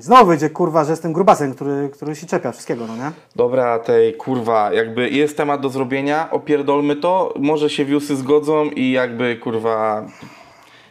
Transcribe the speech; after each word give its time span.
Znowu 0.00 0.26
wyjdzie 0.26 0.50
kurwa, 0.50 0.84
że 0.84 0.90
jestem 0.90 1.12
grubasem, 1.12 1.54
który, 1.54 1.90
który 1.92 2.16
się 2.16 2.26
czepia 2.26 2.52
wszystkiego, 2.52 2.86
no 2.86 2.96
nie? 2.96 3.10
Dobra, 3.36 3.78
tej 3.78 4.14
kurwa, 4.14 4.72
jakby 4.72 5.10
jest 5.10 5.36
temat 5.36 5.60
do 5.60 5.68
zrobienia, 5.68 6.28
opierdolmy 6.30 6.96
to, 6.96 7.34
może 7.38 7.70
się 7.70 7.84
wiusy 7.84 8.16
zgodzą 8.16 8.64
i 8.64 8.90
jakby 8.92 9.36
kurwa. 9.36 10.06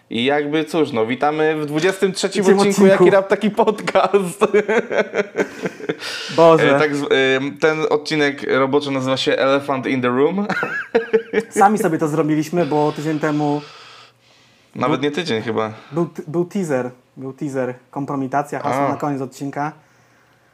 I 0.09 0.23
jakby 0.25 0.65
cóż, 0.65 0.91
no 0.91 1.05
witamy 1.05 1.55
w 1.55 1.65
23 1.65 2.29
tym 2.29 2.41
odcinku 2.43 2.61
odcinku. 2.61 2.85
Jaki 2.87 3.09
Rap 3.09 3.27
Taki 3.27 3.49
Podcast. 3.51 4.39
Boże, 6.35 6.75
E, 6.75 6.79
tak, 6.79 6.95
z- 6.95 7.04
e, 7.04 7.07
ten 7.61 7.77
odcinek 7.89 8.43
roboczy 8.57 8.91
nazywa 8.91 9.17
się 9.17 9.33
Elephant 9.38 9.88
in 9.88 10.01
the 10.01 10.07
Room. 10.07 10.47
sami 11.49 11.77
sobie 11.77 11.97
to 11.97 12.07
zrobiliśmy, 12.07 12.65
bo 12.65 12.91
tydzień 12.91 13.20
temu 13.20 13.61
Nawet 14.75 15.01
nie 15.01 15.11
tydzień 15.11 15.41
chyba. 15.41 15.73
był, 15.91 16.07
był 16.27 16.45
teaser, 16.45 16.91
był 17.18 17.34
teaser, 17.34 17.73
kompromitacja, 17.91 18.59
hasło 18.59 18.86
A. 18.86 18.89
na 18.89 18.96
koniec 18.96 19.21
odcinka. 19.21 19.71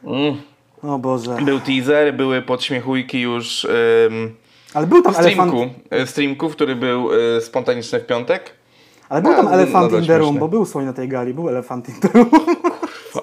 Mm. 0.04 0.36
O 0.82 0.98
Boże. 0.98 1.36
Był 1.42 1.60
teaser, 1.60 2.14
były 2.14 2.42
podśmiechujki 2.42 3.20
już 3.20 3.64
em, 3.64 4.34
Ale 4.74 4.86
był 4.86 5.02
tam 5.02 5.14
streamku, 5.14 5.56
elefant, 5.90 6.10
streamku, 6.10 6.48
który 6.48 6.76
był 6.76 7.10
e, 7.36 7.40
spontaniczny 7.40 8.00
w 8.00 8.06
piątek. 8.06 8.50
ale 9.08 9.22
był 9.22 9.34
tam 9.34 9.48
A, 9.48 9.50
elefant 9.50 9.84
nadal 9.84 10.00
in 10.00 10.06
the 10.06 10.18
room, 10.18 10.38
bo 10.38 10.48
był 10.48 10.66
słoń 10.66 10.84
na 10.84 10.92
tej 10.92 11.08
gali, 11.08 11.34
był 11.34 11.48
elefant 11.48 11.88
in 11.88 11.94
the 12.00 12.08
room. 12.08 12.30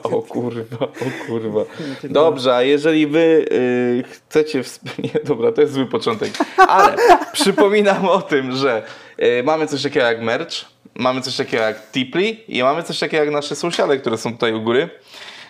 O 0.04 0.22
kurwa, 0.22 0.86
o 0.86 1.28
kurwa. 1.28 1.62
Dobrze, 2.10 2.56
a 2.56 2.62
jeżeli 2.62 3.08
wy 3.08 3.46
y, 3.52 4.04
chcecie... 4.12 4.62
Wsp- 4.64 4.80
nie, 5.04 5.20
dobra, 5.24 5.52
to 5.52 5.62
jest 5.62 5.74
zły 5.74 5.86
początek. 5.86 6.32
Ale 6.58 6.96
przypominam 7.32 8.06
o 8.06 8.22
tym, 8.22 8.52
że 8.52 8.84
y, 9.20 9.44
mamy 9.44 9.68
coś 9.68 9.84
takiego 9.84 10.06
jak 10.06 10.22
merch, 10.22 10.54
mamy 10.98 11.22
coś 11.22 11.36
takiego 11.36 11.64
jak 11.64 11.92
Tipli 11.92 12.58
i 12.58 12.64
mamy 12.64 12.84
coś 12.84 13.00
takiego 13.00 13.24
jak 13.24 13.34
nasze 13.34 13.56
sociale, 13.56 13.98
które 13.98 14.18
są 14.18 14.34
tutaj 14.34 14.54
u 14.54 14.62
góry. 14.62 14.90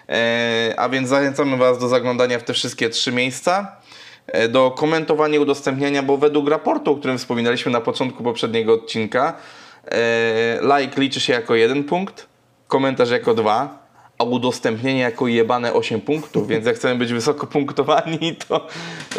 E, 0.10 0.74
a 0.78 0.90
więc 0.90 1.10
zachęcamy 1.10 1.58
was 1.58 1.80
do 1.80 1.88
zaglądania 1.88 2.40
w 2.40 2.44
te 2.44 2.54
wszystkie 2.54 2.90
trzy 2.90 3.12
miejsca. 3.12 3.76
e, 4.28 4.48
Do 4.48 4.72
komentowania 4.72 5.36
i 5.36 5.40
udostępniania, 5.40 6.04
bo 6.04 6.18
według 6.18 6.50
raportu, 6.50 6.92
o 6.92 6.96
którym 6.96 7.18
wspominaliśmy 7.18 7.72
na 7.72 7.82
początku 7.82 8.24
poprzedniego 8.24 8.74
odcinka, 8.74 9.34
e, 9.92 10.60
like 10.78 11.02
liczy 11.02 11.20
się 11.20 11.34
jako 11.34 11.56
jeden 11.56 11.84
punkt, 11.84 12.28
komentarz 12.68 13.10
jako 13.10 13.34
dwa, 13.34 13.87
a 14.18 14.24
udostępnienie 14.24 15.00
jako 15.00 15.28
jebane 15.28 15.74
8 15.74 16.02
punktów, 16.02 16.48
więc 16.48 16.66
jak 16.66 16.76
chcemy 16.76 16.96
być 16.96 17.14
wysoko 17.14 17.48
punktowani, 17.48 18.36
to 18.48 18.68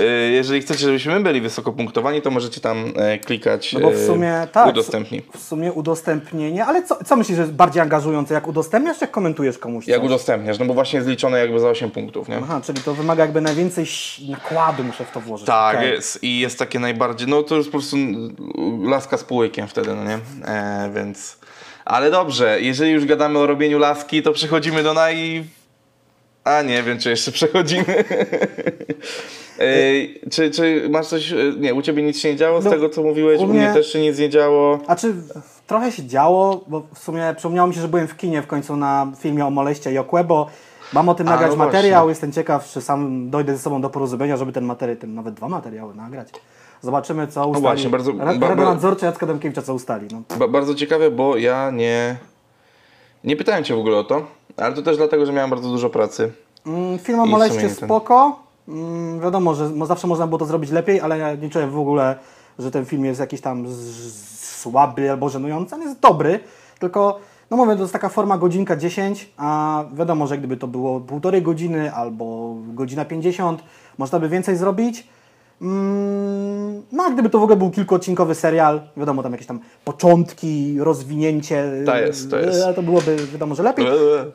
e, 0.00 0.04
jeżeli 0.30 0.60
chcecie, 0.60 0.80
żebyśmy 0.80 1.14
my 1.14 1.20
byli 1.20 1.40
wysoko 1.40 1.72
punktowani, 1.72 2.22
to 2.22 2.30
możecie 2.30 2.60
tam 2.60 2.92
e, 2.96 3.18
klikać 3.18 3.72
No 3.72 3.80
bo 3.80 3.90
w 3.90 3.94
e, 3.94 4.06
sumie 4.06 4.46
tak. 4.52 4.68
udostępnij. 4.68 5.22
W 5.36 5.40
sumie 5.40 5.72
udostępnienie, 5.72 6.66
ale 6.66 6.82
co, 6.82 7.04
co 7.04 7.16
myślisz, 7.16 7.36
że 7.36 7.42
jest 7.42 7.54
bardziej 7.54 7.82
angażujące? 7.82 8.34
Jak 8.34 8.48
udostępniasz, 8.48 9.00
jak 9.00 9.10
komentujesz 9.10 9.58
komuś? 9.58 9.86
Jak 9.86 10.00
coś? 10.00 10.06
udostępniasz, 10.06 10.58
no 10.58 10.64
bo 10.64 10.74
właśnie 10.74 10.96
jest 10.96 11.08
liczone 11.08 11.38
jakby 11.38 11.60
za 11.60 11.68
8 11.68 11.90
punktów, 11.90 12.28
nie? 12.28 12.36
Aha, 12.42 12.60
czyli 12.64 12.80
to 12.80 12.94
wymaga 12.94 13.22
jakby 13.22 13.40
najwięcej 13.40 13.86
nakładu 14.28 14.84
muszę 14.84 15.04
w 15.04 15.10
to 15.10 15.20
włożyć. 15.20 15.46
Tak, 15.46 15.76
Okej. 15.76 15.90
jest. 15.90 16.22
I 16.22 16.38
jest 16.38 16.58
takie 16.58 16.78
najbardziej, 16.78 17.28
no 17.28 17.42
to 17.42 17.56
jest 17.56 17.68
po 17.68 17.72
prostu 17.72 17.96
laska 18.82 19.16
z 19.18 19.24
półykiem 19.24 19.68
wtedy, 19.68 19.94
no 19.94 20.04
nie? 20.04 20.18
E, 20.44 20.90
więc... 20.94 21.37
Ale 21.88 22.10
dobrze, 22.10 22.60
jeżeli 22.60 22.90
już 22.92 23.04
gadamy 23.06 23.38
o 23.38 23.46
robieniu 23.46 23.78
laski, 23.78 24.22
to 24.22 24.32
przechodzimy 24.32 24.82
do 24.82 24.94
naj... 24.94 25.44
A 26.44 26.62
nie 26.62 26.82
wiem, 26.82 26.98
czy 26.98 27.10
jeszcze 27.10 27.32
przechodzimy. 27.32 28.04
czy, 30.30 30.50
czy 30.50 30.86
masz 30.90 31.06
coś... 31.06 31.32
e, 31.32 31.36
Nie, 31.58 31.74
u 31.74 31.82
Ciebie 31.82 32.02
nic 32.02 32.18
się 32.18 32.30
nie 32.30 32.36
działo 32.36 32.60
z 32.60 32.64
No, 32.64 32.70
tego, 32.70 32.88
co 32.88 33.02
mówiłeś? 33.02 33.40
u 33.40 33.44
U 33.44 33.46
mnie... 33.46 33.60
mnie- 33.60 33.72
też 33.72 33.92
się 33.92 34.00
nic 34.00 34.18
nie 34.18 34.28
działo. 34.30 34.78
A 34.86 34.96
czy 34.96 35.14
trochę 35.66 35.92
się 35.92 36.06
działo, 36.06 36.64
bo 36.66 36.82
w 36.94 36.98
sumie 36.98 37.34
przypomniało 37.36 37.68
mi 37.68 37.74
się, 37.74 37.80
że 37.80 37.88
byłem 37.88 38.08
w 38.08 38.16
kinie 38.16 38.42
w 38.42 38.46
końcu 38.46 38.76
na 38.76 39.12
filmie 39.18 39.46
o 39.46 39.50
Moleście 39.50 39.92
i 39.92 39.98
Okwebo. 39.98 40.46
Mam 40.92 41.08
o 41.08 41.14
tym 41.14 41.26
nagrać 41.26 41.50
no 41.50 41.56
materiał, 41.56 41.92
właśnie. 42.00 42.08
jestem 42.10 42.32
ciekaw, 42.32 42.68
czy 42.68 42.80
sam 42.80 43.30
dojdę 43.30 43.52
ze 43.56 43.58
sobą 43.62 43.80
do 43.80 43.90
porozumienia, 43.90 44.36
żeby 44.36 44.52
ten 44.52 44.64
materiał, 44.64 44.96
ten, 44.96 45.14
nawet 45.14 45.34
dwa 45.34 45.48
materiały 45.48 45.94
nagrać. 45.94 46.28
Zobaczymy, 46.82 47.26
co 47.26 47.46
ustali. 47.48 47.62
właśnie, 47.62 47.90
bardzo- 47.90 48.12
Ra- 48.12 48.24
ba- 48.24 48.34
ba- 48.34 48.48
Rada 48.48 48.64
nadzorcza 48.64 49.06
Jacka 49.06 49.26
Demkiewicza, 49.26 49.62
co 49.62 49.74
ustali. 49.74 50.08
No. 50.12 50.36
Ba 50.38 50.48
bardzo 50.48 50.74
ciekawe, 50.74 51.10
bo 51.10 51.36
ja 51.36 51.70
nie... 51.70 52.16
Nie 53.24 53.36
pytałem 53.36 53.64
Cię 53.64 53.74
w 53.74 53.78
ogóle 53.78 53.96
o 53.96 54.04
to, 54.04 54.22
ale 54.56 54.74
to 54.74 54.82
też 54.82 54.96
dlatego, 54.96 55.26
że 55.26 55.32
miałem 55.32 55.50
bardzo 55.50 55.68
dużo 55.68 55.90
pracy. 55.90 56.32
Mm, 56.66 56.98
Film 56.98 57.20
o 57.20 57.26
Moleście 57.26 57.70
spoko. 57.70 58.42
Mm, 58.68 59.20
wiadomo, 59.20 59.54
że 59.54 59.86
zawsze 59.86 60.06
można 60.06 60.26
było 60.26 60.38
to 60.38 60.46
zrobić 60.46 60.70
lepiej, 60.70 61.00
ale 61.00 61.18
ja 61.18 61.34
nie 61.34 61.50
czuję 61.50 61.66
w 61.66 61.78
ogóle, 61.78 62.16
że 62.58 62.70
ten 62.70 62.84
film 62.84 63.04
jest 63.04 63.20
jakiś 63.20 63.40
tam 63.40 63.66
słaby 64.40 65.10
albo 65.10 65.28
żenujący. 65.28 65.74
On 65.74 65.80
jest 65.82 66.00
dobry, 66.00 66.40
tylko 66.78 67.18
no 67.50 67.56
mówię, 67.56 67.76
to 67.76 67.80
jest 67.82 67.92
taka 67.92 68.08
forma 68.08 68.38
godzinka 68.38 68.76
10, 68.76 69.32
a 69.36 69.84
wiadomo, 69.94 70.26
że 70.26 70.38
gdyby 70.38 70.56
to 70.56 70.66
było 70.66 71.00
półtorej 71.00 71.42
godziny 71.42 71.94
albo 71.94 72.54
godzina 72.74 73.04
50, 73.04 73.62
można 73.98 74.18
by 74.18 74.28
więcej 74.28 74.56
zrobić. 74.56 75.06
Mm, 75.62 76.82
No 76.92 77.04
a 77.04 77.10
gdyby 77.10 77.30
to 77.30 77.38
w 77.38 77.42
ogóle 77.42 77.56
był 77.56 77.70
kilkuodcinkowy 77.70 78.34
serial, 78.34 78.80
wiadomo, 78.96 79.22
tam 79.22 79.32
jakieś 79.32 79.46
tam 79.46 79.60
początki, 79.84 80.76
rozwinięcie, 80.80 81.64
To 81.86 81.96
jest, 81.96 82.30
to 82.30 82.38
jest. 82.38 82.66
e, 82.66 82.74
to 82.74 82.82
byłoby 82.82 83.16
wiadomo, 83.16 83.54
że 83.54 83.62
lepiej. 83.62 83.86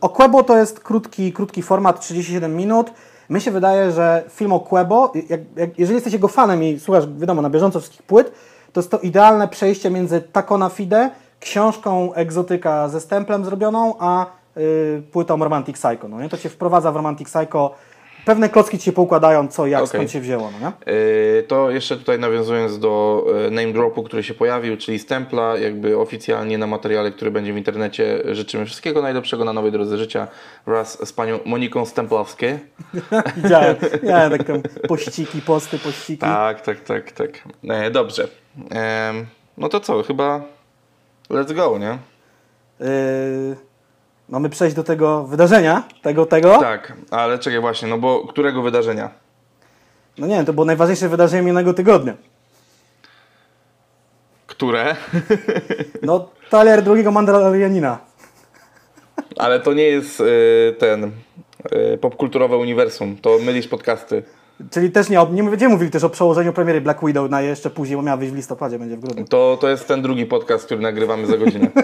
Okwebo 0.01 0.43
to 0.43 0.57
jest 0.57 0.79
krótki, 0.79 1.33
krótki 1.33 1.61
format, 1.61 1.99
37 1.99 2.55
minut. 2.55 2.91
Mi 3.29 3.41
się 3.41 3.51
wydaje, 3.51 3.91
że 3.91 4.23
film 4.29 4.53
Okwebo, 4.53 5.11
jak, 5.29 5.41
jak, 5.55 5.79
jeżeli 5.79 5.95
jesteś 5.95 6.13
jego 6.13 6.27
fanem 6.27 6.63
i 6.63 6.79
słuchasz, 6.79 7.07
wiadomo, 7.17 7.41
na 7.41 7.49
bieżąco 7.49 7.79
wszystkich 7.79 8.03
płyt, 8.03 8.31
to 8.73 8.79
jest 8.79 8.91
to 8.91 8.99
idealne 8.99 9.47
przejście 9.47 9.89
między 9.89 10.21
Taco 10.21 10.57
na 10.57 10.69
Fide, 10.69 11.09
książką 11.39 12.13
egzotyka 12.13 12.89
ze 12.89 12.99
stemplem 13.01 13.45
zrobioną, 13.45 13.93
a 13.99 14.25
y, 14.57 15.03
płytą 15.11 15.43
Romantic 15.43 15.75
Psycho. 15.77 16.07
No 16.07 16.21
nie? 16.21 16.29
To 16.29 16.37
cię 16.37 16.49
wprowadza 16.49 16.91
w 16.91 16.95
Romantic 16.95 17.27
Psycho. 17.29 17.71
Pewne 18.25 18.49
klocki 18.49 18.77
ci 18.79 18.85
się 18.85 18.91
poukładają, 18.91 19.47
co, 19.47 19.67
jak, 19.67 19.79
Okej. 19.83 19.87
skąd 19.87 20.11
się 20.11 20.19
wzięło. 20.19 20.51
No 20.51 20.59
nie? 20.67 20.93
Yy, 20.93 21.43
To 21.43 21.71
jeszcze 21.71 21.97
tutaj 21.97 22.19
nawiązując 22.19 22.79
do 22.79 23.25
e, 23.47 23.49
name 23.51 23.73
dropu, 23.73 24.03
który 24.03 24.23
się 24.23 24.33
pojawił, 24.33 24.77
czyli 24.77 24.99
Stempla, 24.99 25.57
jakby 25.57 25.97
oficjalnie 25.97 26.57
na 26.57 26.67
materiale, 26.67 27.11
który 27.11 27.31
będzie 27.31 27.53
w 27.53 27.57
internecie, 27.57 28.23
życzymy 28.31 28.65
wszystkiego 28.65 29.01
najlepszego 29.01 29.45
na 29.45 29.53
nowej 29.53 29.71
drodze 29.71 29.97
życia 29.97 30.27
wraz 30.65 31.07
z 31.07 31.13
panią 31.13 31.39
Moniką 31.45 31.85
Stemplowską. 31.85 32.45
Widziałem, 33.37 33.75
widziałem 34.01 34.31
tak 34.31 34.43
tam 34.43 34.61
pościki, 34.87 35.41
posty, 35.41 35.79
pościki. 35.79 36.21
Tak, 36.21 36.61
tak, 36.61 36.79
tak, 36.79 37.11
tak. 37.11 37.29
E, 37.69 37.91
dobrze. 37.91 38.27
Em, 38.69 39.25
no 39.57 39.69
to 39.69 39.79
co, 39.79 40.03
chyba 40.03 40.41
let's 41.29 41.53
go, 41.53 41.77
nie? 41.79 41.97
Yy, 42.79 43.55
mamy 44.29 44.49
przejść 44.49 44.75
do 44.75 44.83
tego 44.83 45.23
wydarzenia, 45.23 45.83
tego, 46.01 46.25
tego. 46.25 46.59
Tak, 46.59 46.93
ale 47.11 47.39
czekaj 47.39 47.59
właśnie, 47.59 47.87
no 47.87 47.97
bo 47.97 48.27
którego 48.27 48.61
wydarzenia? 48.61 49.09
No 50.17 50.27
nie 50.27 50.35
wiem, 50.35 50.45
to 50.45 50.53
było 50.53 50.65
najważniejsze 50.65 51.09
wydarzenie 51.09 51.41
minionego 51.41 51.73
tygodnia. 51.73 52.13
Które? 54.47 54.95
No, 56.01 56.29
trailer 56.49 56.83
drugiego 56.83 57.11
Mandalorianina. 57.11 57.99
ale 59.37 59.59
to 59.59 59.73
nie 59.73 59.83
jest 59.83 60.21
e, 60.21 60.73
ten 60.73 61.11
e, 61.71 61.97
popkulturowe 61.97 62.57
uniwersum, 62.57 63.17
to 63.17 63.39
mylisz 63.39 63.67
podcasty. 63.67 64.23
Czyli 64.71 64.91
też 64.91 65.09
nie, 65.09 65.25
nie 65.31 65.43
będziemy 65.43 65.73
mówili 65.73 65.91
też 65.91 66.03
o 66.03 66.09
przełożeniu 66.09 66.53
premiery 66.53 66.81
Black 66.81 67.05
Widow 67.05 67.29
na 67.29 67.41
jeszcze 67.41 67.69
później, 67.69 67.97
bo 67.97 68.03
miała 68.03 68.17
wyjść 68.17 68.33
w 68.33 68.35
listopadzie, 68.35 68.79
będzie 68.79 68.97
w 68.97 68.99
grudniu. 68.99 69.25
To, 69.25 69.57
to 69.61 69.69
jest 69.69 69.87
ten 69.87 70.01
drugi 70.01 70.25
podcast, 70.25 70.65
który 70.65 70.81
nagrywamy 70.81 71.27
za 71.27 71.37
godzinę. 71.37 71.67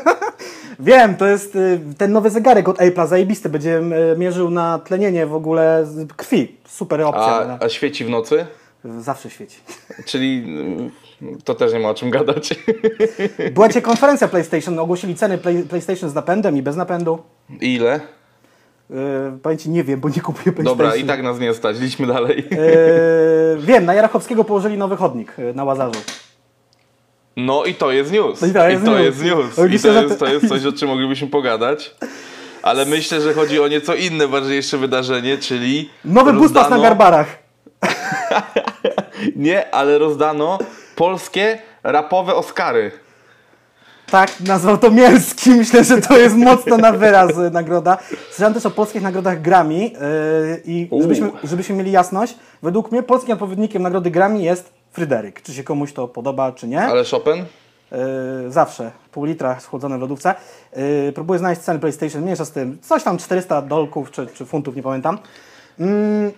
Wiem, 0.80 1.16
to 1.16 1.28
jest 1.28 1.56
y, 1.56 1.80
ten 1.98 2.12
nowy 2.12 2.30
zegarek 2.30 2.70
od 2.70 2.78
Apple'a, 2.78 3.08
zajebisty, 3.08 3.50
będzie 3.50 3.82
y, 4.14 4.18
mierzył 4.18 4.50
na 4.50 4.80
tlenienie 4.80 5.26
w 5.26 5.34
ogóle 5.34 5.88
krwi. 6.18 6.58
Super 6.68 7.02
opcja. 7.02 7.58
A, 7.60 7.66
a 7.66 7.70
świeci 7.70 8.06
w 8.06 8.10
nocy? 8.10 8.46
no. 8.84 9.02
Zawsze 9.02 9.30
świeci. 9.30 9.60
Czyli 10.06 10.44
mm, 10.48 10.92
to 11.44 11.56
też 11.56 11.74
nie 11.74 11.80
ma 11.80 11.90
o 11.90 11.94
czym 11.94 12.10
gadać. 12.10 12.56
Była 13.54 13.68
dzisiaj 13.68 13.82
konferencja 13.82 14.28
PlayStation, 14.28 14.80
ogłosili 14.80 15.16
ceny 15.16 15.38
play, 15.38 15.64
PlayStation 15.64 16.10
z 16.10 16.14
napędem 16.14 16.58
i 16.58 16.62
bez 16.62 16.76
napędu. 16.76 17.20
Ile? 17.62 18.00
Yy, 18.90 18.96
powiem 19.44 19.58
Ci, 19.58 19.70
nie 19.70 19.84
wiem, 19.84 20.00
bo 20.00 20.10
nie 20.10 20.22
kupuję 20.22 20.44
PlayStation. 20.44 20.78
Dobra, 20.78 20.96
i 20.96 21.04
tak 21.04 21.24
nas 21.24 21.40
nie 21.40 21.54
stać, 21.54 21.78
idźmy 21.82 22.08
dalej. 22.08 22.48
Yy, 22.52 23.58
wiem, 23.60 23.86
na 23.86 23.94
Jarachowskiego 23.94 24.44
położyli 24.44 24.78
nowy 24.78 24.96
chodnik 24.96 25.34
yy, 25.38 25.54
na 25.54 25.64
Łazarzu. 25.64 26.00
No 27.38 27.66
i 27.66 27.74
to 27.76 27.92
jest 27.92 28.12
news. 28.12 28.42
No 28.42 28.48
i 28.48 28.52
to 28.54 28.70
jest 28.70 28.84
news. 28.84 29.00
jest 29.00 29.24
news. 29.24 29.52
I 29.74 29.80
to 29.80 29.92
jest, 30.02 30.20
to- 30.20 30.26
to 30.26 30.32
jest 30.34 30.48
coś, 30.50 30.66
o 30.66 30.72
czym 30.72 30.88
moglibyśmy 30.90 31.28
pogadać. 31.28 31.96
Ale 32.62 32.86
myślę, 32.86 33.22
że 33.22 33.34
chodzi 33.34 33.60
o 33.60 33.68
nieco 33.68 33.96
inne, 33.96 34.28
ważniejsze 34.28 34.78
wydarzenie, 34.78 35.38
czyli. 35.38 35.90
Nowy 36.06 36.34
bustas 36.34 36.70
na 36.70 36.76
rozdano- 36.78 36.82
garbarach. 36.82 37.28
Nie, 39.36 39.76
ale 39.76 39.98
rozdano 39.98 40.58
polskie 40.96 41.60
rapowe 41.84 42.36
Oscary. 42.36 42.92
Tak, 44.12 44.40
nazwał 44.40 44.78
to 44.78 44.92
Mielski. 44.92 45.50
Myślę, 45.62 45.84
że 45.84 46.02
to 46.02 46.18
jest 46.18 46.36
mocno 46.36 46.78
na 46.78 46.92
wyraz 46.92 47.38
y, 47.38 47.52
nagroda. 47.52 47.98
Słyszałem 48.30 48.54
też 48.54 48.66
o 48.66 48.72
polskich 48.72 49.02
nagrodach 49.02 49.42
Grammy 49.42 49.76
yy, 49.76 49.92
i 50.66 50.90
żebyśmy, 51.02 51.32
żebyśmy 51.44 51.76
mieli 51.76 51.92
jasność, 51.92 52.36
według 52.64 52.92
mnie 52.92 53.04
polskim 53.04 53.34
odpowiednikiem 53.34 53.82
nagrody 53.82 54.12
Grammy 54.12 54.42
jest 54.42 54.72
Fryderyk. 54.92 55.42
Czy 55.42 55.54
się 55.54 55.64
komuś 55.64 55.94
to 55.94 56.08
podoba, 56.08 56.52
czy 56.52 56.68
nie? 56.68 56.82
Ale 56.82 57.04
Chopin? 57.06 57.46
Yy, 57.92 57.98
zawsze. 58.52 58.92
Pół 59.12 59.26
litra 59.26 59.60
schłodzone 59.60 59.98
w 59.98 60.02
lodówce. 60.02 60.36
Yy, 60.76 61.12
próbuję 61.16 61.40
znaleźć 61.40 61.62
ceny 61.62 61.80
PlayStation, 61.80 62.22
mniejsza 62.22 62.46
z 62.46 62.52
tym. 62.52 62.78
Coś 62.82 63.04
tam 63.04 63.18
400 63.18 63.62
dolków 63.62 64.12
czy, 64.12 64.28
czy 64.28 64.46
funtów, 64.46 64.76
nie 64.76 64.84
pamiętam. 64.84 65.18
Mm, 65.80 66.32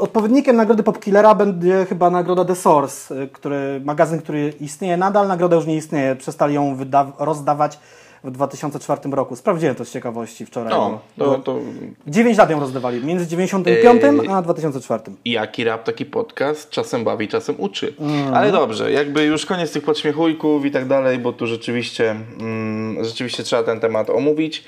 Odpowiednikiem 0.00 0.56
nagrody 0.56 0.82
Popkillera 0.82 1.34
będzie 1.34 1.86
chyba 1.88 2.10
nagroda 2.10 2.44
The 2.44 2.54
Source, 2.54 3.22
y, 3.22 3.28
który, 3.28 3.80
magazyn, 3.84 4.18
który 4.18 4.52
istnieje 4.60 4.96
nadal, 4.96 5.28
nagroda 5.28 5.56
już 5.56 5.66
nie 5.66 5.76
istnieje, 5.76 6.16
przestali 6.16 6.54
ją 6.54 6.76
rozdawać 7.18 7.78
w 8.24 8.30
2004 8.30 9.10
roku. 9.10 9.36
Sprawdziłem 9.36 9.74
to 9.74 9.84
z 9.84 9.90
ciekawości 9.90 10.46
wczoraj. 10.46 10.72
No, 10.72 11.00
to, 11.18 11.38
to 11.38 11.58
9 12.06 12.38
lat 12.38 12.50
ją 12.50 12.60
rozdawali, 12.60 13.04
między 13.04 13.26
95 13.26 14.02
Yy, 14.02 14.34
a 14.34 14.42
2004. 14.42 15.02
jaki 15.24 15.64
rap, 15.64 15.84
taki 15.84 16.06
podcast, 16.06 16.70
czasem 16.70 17.04
bawi, 17.04 17.28
czasem 17.28 17.54
uczy. 17.58 17.94
Mhm. 18.00 18.34
Ale 18.34 18.52
dobrze, 18.52 18.92
jakby 18.92 19.24
już 19.24 19.46
koniec 19.46 19.72
tych 19.72 19.84
podśmiechujków 19.84 20.64
i 20.64 20.70
tak 20.70 20.86
dalej, 20.86 21.18
bo 21.18 21.32
tu 21.32 21.46
rzeczywiście, 21.46 22.16
mm, 22.40 23.04
rzeczywiście 23.04 23.42
trzeba 23.42 23.62
ten 23.62 23.80
temat 23.80 24.10
omówić, 24.10 24.64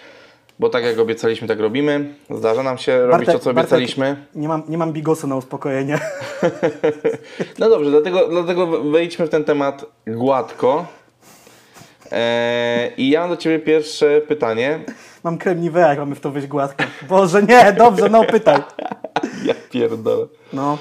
bo 0.63 0.69
tak 0.69 0.85
jak 0.85 0.99
obiecaliśmy, 0.99 1.49
tak 1.49 1.61
robimy. 1.61 2.15
Zdarza 2.31 2.63
nam 2.63 2.79
się 2.79 3.07
robić 3.07 3.27
to, 3.27 3.39
co 3.39 3.51
obiecaliśmy. 3.51 4.27
nie, 4.35 4.49
mam, 4.49 4.63
nie 4.69 4.79
mam 4.79 4.93
bigosu 4.93 5.27
na 5.27 5.37
uspokojenie. 5.37 5.99
No 7.59 7.69
dobrze, 7.71 7.91
dlatego, 7.91 8.29
dlatego 8.29 8.67
wejdźmy 8.83 9.27
w 9.27 9.31
ten 9.31 9.45
temat 9.45 9.85
gładko. 10.07 10.87
Eee, 12.13 12.93
I 12.97 13.11
ja 13.11 13.21
mam 13.21 13.31
do 13.31 13.37
Ciebie 13.37 13.59
pierwsze 13.59 14.21
pytanie. 14.21 14.81
mam 15.25 15.39
kremniwe, 15.39 15.81
jak 15.81 15.99
mamy 15.99 16.15
w 16.15 16.21
to 16.21 16.31
wyjść 16.31 16.49
gładko. 16.49 16.85
Boże, 17.09 17.43
nie, 17.43 17.73
dobrze, 17.73 18.09
no 18.09 18.25
pytaj. 18.25 18.59
Ja 19.45 19.55
pierdolę. 19.71 20.27
No. 20.53 20.79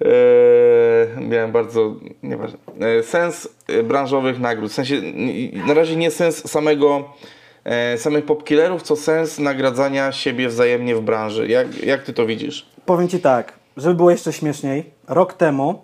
Eee, 0.00 1.28
miałem 1.28 1.52
bardzo. 1.52 1.94
Nieważne. 2.22 2.58
Eee, 2.80 3.02
sens 3.02 3.48
branżowych 3.84 4.40
nagród. 4.40 4.70
W 4.70 4.74
sensie 4.74 4.94
na 5.66 5.74
razie 5.74 5.96
nie 5.96 6.10
sens 6.10 6.50
samego. 6.50 7.04
E, 7.64 7.98
samych 7.98 8.24
popkillerów, 8.24 8.82
co 8.82 8.96
sens 8.96 9.38
nagradzania 9.38 10.12
siebie 10.12 10.48
wzajemnie 10.48 10.96
w 10.96 11.00
branży. 11.00 11.48
Jak, 11.48 11.82
jak 11.84 12.02
ty 12.02 12.12
to 12.12 12.26
widzisz? 12.26 12.66
Powiem 12.86 13.08
Ci 13.08 13.20
tak, 13.20 13.52
żeby 13.76 13.94
było 13.94 14.10
jeszcze 14.10 14.32
śmieszniej, 14.32 14.90
rok 15.08 15.32
temu, 15.34 15.82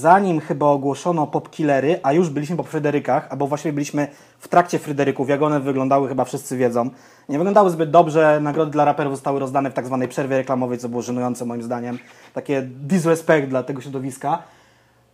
zanim 0.00 0.40
chyba 0.40 0.66
ogłoszono 0.66 1.26
popkillery, 1.26 2.00
a 2.02 2.12
już 2.12 2.30
byliśmy 2.30 2.56
po 2.56 2.62
Fryderykach, 2.62 3.26
albo 3.30 3.46
właściwie 3.46 3.72
byliśmy 3.72 4.08
w 4.38 4.48
trakcie 4.48 4.78
Fryderyków, 4.78 5.28
jak 5.28 5.42
one 5.42 5.60
wyglądały, 5.60 6.08
chyba 6.08 6.24
wszyscy 6.24 6.56
wiedzą. 6.56 6.90
Nie 7.28 7.38
wyglądały 7.38 7.70
zbyt 7.70 7.90
dobrze, 7.90 8.40
nagrody 8.40 8.70
dla 8.70 8.84
raperów 8.84 9.12
zostały 9.12 9.40
rozdane 9.40 9.70
w 9.70 9.74
tak 9.74 9.86
zwanej 9.86 10.08
przerwie 10.08 10.36
reklamowej, 10.36 10.78
co 10.78 10.88
było 10.88 11.02
żenujące 11.02 11.44
moim 11.44 11.62
zdaniem. 11.62 11.98
Takie 12.34 12.62
disrespect 12.62 13.48
dla 13.48 13.62
tego 13.62 13.80
środowiska. 13.80 14.42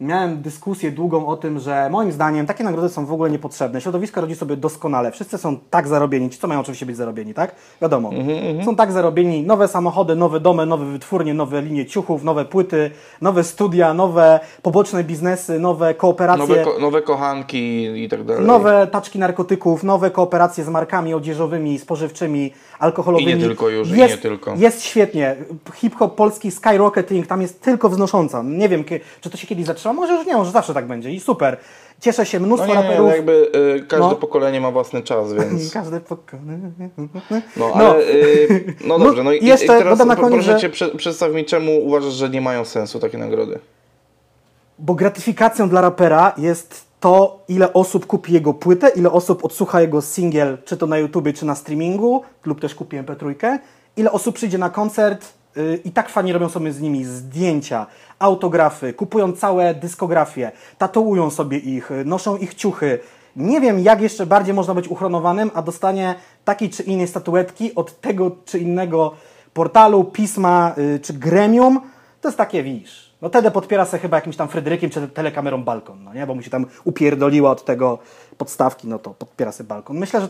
Miałem 0.03 0.43
dyskusję 0.43 0.91
długą 0.91 1.27
o 1.27 1.37
tym, 1.37 1.59
że 1.59 1.89
moim 1.91 2.13
zdaniem 2.13 2.47
takie 2.47 2.65
nagrody 2.65 2.89
są 2.89 3.07
w 3.07 3.13
ogóle 3.13 3.31
niepotrzebne. 3.31 3.81
Środowisko 3.81 4.21
radzi 4.21 4.35
sobie 4.35 4.57
doskonale. 4.57 5.11
Wszyscy 5.13 5.39
są 5.39 5.57
tak 5.71 5.89
zarobieni. 5.89 6.31
Ci, 6.31 6.39
co 6.39 6.49
mają 6.49 6.61
oczywiście 6.61 6.87
być 6.87 6.97
zarobieni, 6.97 7.35
tak? 7.35 7.55
Wiadomo. 7.83 8.11
Są 8.65 8.77
tak 8.77 8.93
zarobieni. 8.93 9.43
Nowe 9.43 9.69
samochody, 9.69 10.17
nowe 10.17 10.41
domy, 10.41 10.67
nowe 10.67 10.85
wytwórnie, 10.87 11.35
nowe 11.35 11.63
linie 11.63 11.87
ciuchów, 11.87 12.25
nowe 12.25 12.45
płyty, 12.45 12.91
nowe 13.21 13.45
studia, 13.45 13.95
nowe 13.95 14.41
poboczne 14.63 15.05
biznesy, 15.05 15.59
nowe 15.59 15.95
kooperacje. 15.95 16.47
Nowe, 16.49 16.65
ko- 16.65 16.79
nowe 16.81 17.03
kochanki 17.03 17.83
i 18.05 18.09
tak 18.09 18.25
dalej. 18.25 18.47
Nowe 18.47 18.87
taczki 18.87 19.19
narkotyków, 19.19 19.83
nowe 19.85 20.11
kooperacje 20.11 20.65
z 20.65 20.69
markami 20.69 21.15
odzieżowymi, 21.15 21.79
spożywczymi, 21.79 22.53
alkoholowymi. 22.79 23.31
I 23.33 23.35
nie 23.35 23.41
tylko 23.45 23.69
już, 23.69 23.89
i 23.91 23.97
jest, 23.99 24.15
nie 24.15 24.21
tylko. 24.23 24.55
Jest 24.57 24.83
świetnie. 24.83 25.37
Hip-hop 25.75 26.15
polski, 26.15 26.51
skyrocketing, 26.51 27.27
tam 27.27 27.43
jest 27.43 27.61
tylko 27.61 27.89
wznosząca. 27.89 28.43
Nie 28.43 28.69
wiem, 28.69 28.85
czy 29.21 29.31
to 29.31 29.37
się 29.37 29.47
kiedyś 29.47 29.65
zatrzyma, 29.67 29.92
może 29.93 30.15
już 30.15 30.27
nie, 30.27 30.35
może 30.37 30.51
zawsze 30.51 30.75
tak 30.75 30.87
będzie 30.87 31.11
i 31.11 31.21
super. 31.21 31.57
Cieszę 32.01 32.27
się, 32.27 32.41
No 32.41 32.47
mnóstwo 32.47 32.69
nie, 32.69 32.75
raperów. 32.75 33.09
no 33.09 33.15
jakby 33.17 33.33
y, 33.77 33.87
każde 33.87 34.07
No. 34.09 34.15
pokolenie 34.17 34.61
ma 34.61 34.71
własny 34.71 35.03
czas, 35.03 35.33
więc. 35.35 35.73
Każdy 35.73 36.01
pokolenie. 36.01 36.71
No, 37.57 37.71
ale. 37.75 37.99
y, 38.01 38.75
no 38.85 38.99
No, 38.99 39.05
dobrze, 39.05 39.25
no 39.25 39.33
i, 39.33 39.47
jeszcze 39.47 39.65
i 39.65 39.69
teraz 39.69 39.99
na 39.99 40.17
koniec, 40.17 40.33
proszę 40.33 40.53
że- 40.53 40.61
cię, 40.61 40.71
prze, 40.71 40.89
przedstaw 40.89 41.33
mi, 41.33 41.45
czemu 41.45 41.85
uważasz, 41.87 42.13
że 42.15 42.31
nie 42.31 42.41
mają 42.41 42.65
sensu 42.65 42.99
takie 42.99 43.19
nagrody. 43.19 43.59
Bo 44.79 44.95
gratyfikacją 44.95 45.69
dla 45.69 45.81
rapera 45.81 46.33
jest 46.39 46.85
to, 47.01 47.39
ile 47.49 47.73
osób 47.73 48.07
kupi 48.07 48.33
jego 48.33 48.55
płytę, 48.55 48.89
ile 48.89 49.11
osób 49.13 49.45
odsłucha 49.45 49.81
jego 49.81 50.03
singiel, 50.03 50.59
czy 50.65 50.77
to 50.77 50.87
na 50.87 50.99
YouTubie, 50.99 51.33
czy 51.33 51.47
na 51.47 51.55
streamingu, 51.55 52.23
lub 52.47 52.61
też 52.61 52.75
kupi 52.75 52.97
MP3, 52.99 53.59
ile 53.97 54.13
osób 54.13 54.35
przyjdzie 54.35 54.59
na 54.59 54.71
koncert 54.71 55.27
i 55.85 55.91
tak 55.91 56.09
fani 56.09 56.33
robią 56.33 56.49
sobie 56.49 56.73
z 56.73 56.81
nimi 56.81 57.05
zdjęcia, 57.05 57.87
autografy, 58.19 58.93
kupują 58.93 59.33
całe 59.33 59.75
dyskografie, 59.75 60.53
tatuują 60.79 61.31
sobie 61.31 61.59
ich, 61.59 61.91
y, 61.91 62.05
noszą 62.05 62.37
ich 62.37 62.55
ciuchy. 62.55 62.99
Nie 63.37 63.61
wiem, 63.61 63.81
jak 63.81 64.01
jeszcze 64.01 64.27
bardziej 64.27 64.55
można 64.55 64.75
być 64.75 64.89
uchronowanym, 64.89 65.51
a 65.55 65.63
dostanie 65.63 66.15
takiej 66.45 66.71
czy 66.71 66.83
innej 66.83 67.09
statuetki 67.09 67.75
od 67.75 68.01
tego 68.01 68.31
czy 68.45 68.59
innego 68.59 69.15
portalu, 69.55 70.05
pisma 70.05 70.75
y, 70.79 71.01
czy 71.01 71.13
gremium, 71.13 71.81
to 72.21 72.29
jest 72.29 72.39
takie, 72.39 72.63
widzisz, 72.63 73.13
no 73.23 73.31
Tede 73.31 73.51
podpiera 73.51 73.85
sobie 73.85 74.01
chyba 74.01 74.17
jakimś 74.17 74.37
tam 74.37 74.49
Fryderykiem 74.49 74.91
czy 74.91 75.09
telekamerą 75.09 75.65
balkon, 75.65 76.05
no 76.05 76.15
nie, 76.15 76.27
bo 76.27 76.35
mu 76.35 76.43
się 76.43 76.51
tam 76.51 76.67
upierdoliła 76.85 77.51
od 77.51 77.65
tego 77.65 77.99
podstawki, 78.39 78.89
no 78.89 78.99
to 78.99 79.11
podpiera 79.11 79.53
sobie 79.53 79.69
balkon. 79.69 79.99
Myślę, 79.99 80.21
że 80.21 80.29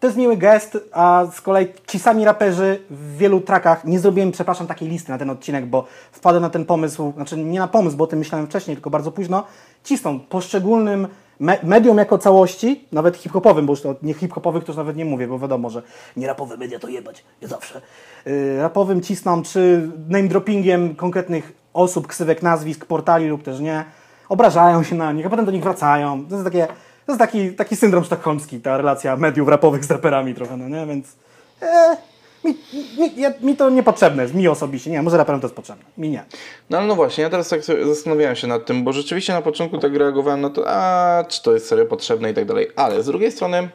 to 0.00 0.06
jest 0.06 0.16
miły 0.16 0.36
gest, 0.36 0.78
a 0.92 1.26
z 1.32 1.40
kolei 1.40 1.66
ci 1.86 1.98
sami 1.98 2.24
raperzy 2.24 2.82
w 2.90 3.16
wielu 3.16 3.40
trakach, 3.40 3.84
nie 3.84 4.00
zrobiłem, 4.00 4.32
przepraszam, 4.32 4.66
takiej 4.66 4.88
listy 4.88 5.12
na 5.12 5.18
ten 5.18 5.30
odcinek, 5.30 5.66
bo 5.66 5.84
wpadłem 6.12 6.42
na 6.42 6.50
ten 6.50 6.64
pomysł, 6.64 7.12
znaczy 7.16 7.36
nie 7.36 7.58
na 7.58 7.68
pomysł, 7.68 7.96
bo 7.96 8.04
o 8.04 8.06
tym 8.06 8.18
myślałem 8.18 8.46
wcześniej, 8.46 8.76
tylko 8.76 8.90
bardzo 8.90 9.12
późno, 9.12 9.44
cisną 9.84 10.20
poszczególnym 10.20 11.08
me 11.40 11.58
medium 11.62 11.98
jako 11.98 12.18
całości, 12.18 12.84
nawet 12.92 13.16
hip-hopowym, 13.16 13.66
bo 13.66 13.72
już 13.72 13.82
to 13.82 13.94
nie 14.02 14.14
hip-hopowych 14.14 14.64
to 14.64 14.72
już 14.72 14.76
nawet 14.76 14.96
nie 14.96 15.04
mówię, 15.04 15.26
bo 15.26 15.38
wiadomo, 15.38 15.70
że 15.70 15.82
nie 16.16 16.26
rapowe 16.26 16.56
media 16.56 16.78
to 16.78 16.88
jebać, 16.88 17.24
nie 17.42 17.48
zawsze. 17.48 17.80
Yy, 18.26 18.62
rapowym 18.62 19.00
cisną, 19.00 19.42
czy 19.42 19.90
name 20.08 20.28
droppingiem 20.28 20.94
konkretnych 20.94 21.52
osób, 21.74 22.06
ksywek, 22.06 22.42
nazwisk, 22.42 22.84
portali 22.84 23.28
lub 23.28 23.42
też 23.42 23.60
nie, 23.60 23.84
obrażają 24.28 24.82
się 24.82 24.96
na 24.96 25.12
nich, 25.12 25.26
a 25.26 25.30
potem 25.30 25.44
do 25.44 25.52
nich 25.52 25.62
wracają. 25.62 26.26
To 26.26 26.34
jest 26.34 26.44
takie, 26.44 26.68
to 27.08 27.12
jest 27.12 27.18
taki, 27.18 27.52
taki 27.52 27.76
syndrom 27.76 28.04
sztokholmski, 28.04 28.60
ta 28.60 28.76
relacja 28.76 29.16
mediów 29.16 29.48
rapowych 29.48 29.84
z 29.84 29.90
raperami 29.90 30.34
trochę, 30.34 30.56
no 30.56 30.68
nie, 30.68 30.86
więc 30.86 31.16
e, 31.62 31.96
mi, 32.44 32.54
mi, 32.98 33.20
ja, 33.20 33.32
mi 33.40 33.56
to 33.56 33.70
niepotrzebne 33.70 34.22
jest, 34.22 34.34
mi 34.34 34.48
osobiście, 34.48 34.90
nie, 34.90 35.02
może 35.02 35.16
raperom 35.16 35.40
to 35.40 35.46
jest 35.46 35.54
potrzebne, 35.54 35.84
mi 35.98 36.08
nie. 36.08 36.24
No 36.70 36.78
ale 36.78 36.86
no 36.86 36.94
właśnie, 36.94 37.22
ja 37.22 37.30
teraz 37.30 37.48
tak 37.48 37.60
zastanawiałem 37.64 38.36
się 38.36 38.46
nad 38.46 38.66
tym, 38.66 38.84
bo 38.84 38.92
rzeczywiście 38.92 39.32
na 39.32 39.42
początku 39.42 39.78
tak 39.78 39.94
reagowałem 39.94 40.40
na 40.40 40.50
to, 40.50 40.64
a 40.66 41.24
czy 41.28 41.42
to 41.42 41.54
jest 41.54 41.68
serio 41.68 41.86
potrzebne 41.86 42.30
i 42.30 42.34
tak 42.34 42.44
dalej. 42.44 42.68
Ale 42.76 43.02
z 43.02 43.06
drugiej 43.06 43.32
strony 43.32 43.68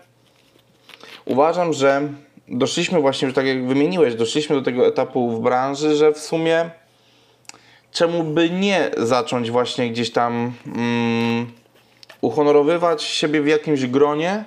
uważam, 1.26 1.74
że 1.74 2.02
doszliśmy 2.48 3.02
właśnie, 3.02 3.28
że 3.28 3.34
tak 3.34 3.46
jak 3.46 3.68
wymieniłeś, 3.68 4.16
doszliśmy 4.16 4.56
do 4.56 4.62
tego 4.62 4.88
etapu 4.88 5.32
w 5.32 5.40
branży, 5.40 5.96
że 5.96 6.14
w 6.14 6.20
sumie 6.20 6.70
czemu 7.92 8.24
by 8.24 8.50
nie 8.50 8.92
zacząć 8.98 9.52
właśnie 9.52 9.92
gdzieś 9.92 10.12
tam 10.12 10.54
mm, 10.66 11.63
uhonorowywać 12.28 13.04
siebie 13.04 13.42
w 13.42 13.48
jakimś 13.48 13.86
gronie 13.86 14.44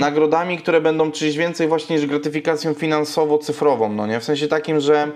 nagrodami, 0.00 0.58
które 0.58 0.80
będą 0.80 1.12
czymś 1.12 1.36
więcej 1.36 1.68
właśnie 1.68 1.96
niż 1.96 2.06
gratyfikacją 2.06 2.72
finansowo-cyfrową, 2.74 3.94
no 3.94 4.06
nie? 4.06 4.20
W 4.20 4.24
sensie 4.24 4.48
takim, 4.48 4.80
że 4.80 5.08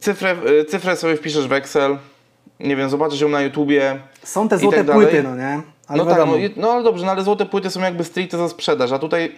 cyfrę, 0.00 0.36
y, 0.60 0.64
cyfrę 0.64 0.96
sobie 0.96 1.16
wpiszesz 1.16 1.48
w 1.48 1.52
Excel, 1.52 1.98
nie 2.60 2.76
wiem, 2.76 2.90
zobaczysz 2.90 3.20
ją 3.20 3.28
na 3.28 3.42
YouTubie. 3.42 3.98
Są 4.22 4.48
te 4.48 4.58
złote 4.58 4.84
tak 4.84 4.96
płyty, 4.96 5.22
no 5.22 5.36
nie? 5.36 5.60
Ale 5.88 5.98
no 5.98 6.04
tak, 6.04 6.14
wiadomo. 6.14 6.32
no, 6.32 6.38
i- 6.38 6.52
no 6.56 6.70
ale 6.72 6.82
dobrze, 6.84 7.06
no 7.06 7.12
ale 7.12 7.22
złote 7.24 7.46
płyty 7.46 7.70
są 7.70 7.80
jakby 7.80 8.04
stricte 8.04 8.38
za 8.38 8.48
sprzedaż, 8.48 8.92
a 8.92 8.98
tutaj 8.98 9.32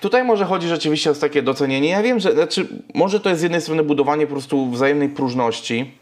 tutaj 0.00 0.24
może 0.24 0.44
chodzi 0.44 0.68
rzeczywiście 0.68 1.10
o 1.10 1.14
takie 1.14 1.42
docenienie. 1.42 1.88
Ja 1.88 2.02
wiem, 2.02 2.20
że 2.20 2.32
znaczy, 2.32 2.68
może 2.94 3.20
to 3.20 3.28
jest 3.28 3.40
z 3.40 3.42
jednej 3.42 3.60
strony 3.60 3.82
budowanie 3.82 4.26
po 4.26 4.32
prostu 4.32 4.70
wzajemnej 4.70 5.08
próżności, 5.08 5.98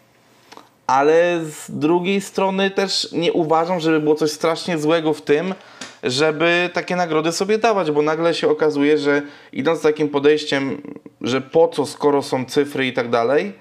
ale 0.86 1.40
z 1.44 1.70
drugiej 1.70 2.20
strony 2.20 2.70
też 2.70 3.08
nie 3.12 3.32
uważam, 3.32 3.80
żeby 3.80 4.00
było 4.00 4.14
coś 4.14 4.30
strasznie 4.30 4.78
złego 4.78 5.14
w 5.14 5.22
tym, 5.22 5.54
żeby 6.02 6.70
takie 6.72 6.96
nagrody 6.96 7.32
sobie 7.32 7.58
dawać, 7.58 7.90
bo 7.90 8.02
nagle 8.02 8.34
się 8.34 8.48
okazuje, 8.48 8.98
że 8.98 9.22
idąc 9.52 9.82
takim 9.82 10.08
podejściem, 10.08 10.82
że 11.20 11.40
po 11.40 11.68
co, 11.68 11.86
skoro 11.86 12.22
są 12.22 12.44
cyfry 12.44 12.86
i 12.86 12.92
tak 12.92 13.10
dalej, 13.10 13.52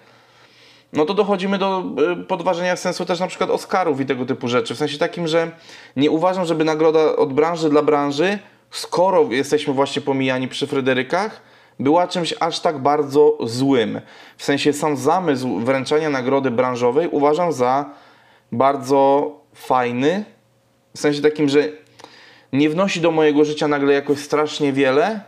no 0.94 1.06
to 1.06 1.14
dochodzimy 1.14 1.58
do 1.58 1.84
y, 2.22 2.24
podważenia 2.24 2.76
sensu 2.76 3.06
też 3.06 3.20
na 3.20 3.28
przykład 3.28 3.50
Oscarów 3.50 4.00
i 4.00 4.06
tego 4.06 4.26
typu 4.26 4.48
rzeczy. 4.48 4.76
W 4.76 4.78
sensie 4.78 4.98
takim, 4.98 5.28
że 5.28 5.52
nie 5.96 6.12
uważam, 6.12 6.46
żeby 6.46 6.64
nagroda 6.66 7.16
od 7.16 7.34
branży 7.34 7.70
dla 7.70 7.82
branży, 7.82 8.40
skoro 8.72 9.28
jesteśmy 9.32 9.74
właśnie 9.74 10.02
pomijani 10.02 10.48
przy 10.48 10.68
Fryderykach, 10.68 11.42
była 11.80 12.08
czymś 12.08 12.34
aż 12.40 12.60
tak 12.60 12.80
bardzo 12.80 13.38
złym. 13.42 14.02
W 14.38 14.44
sensie 14.44 14.74
sam 14.74 14.98
zamysł 14.98 15.60
wręczania 15.60 16.10
nagrody 16.10 16.52
branżowej 16.52 17.08
uważam 17.08 17.52
za 17.52 17.90
bardzo 18.52 19.32
fajny. 19.54 20.26
W 20.96 21.00
sensie 21.00 21.22
takim, 21.22 21.50
że 21.50 21.70
nie 22.54 22.70
wnosi 22.70 23.02
do 23.02 23.12
mojego 23.12 23.46
życia 23.46 23.68
nagle 23.68 23.94
jakoś 23.94 24.20
strasznie 24.20 24.74
wiele, 24.74 25.22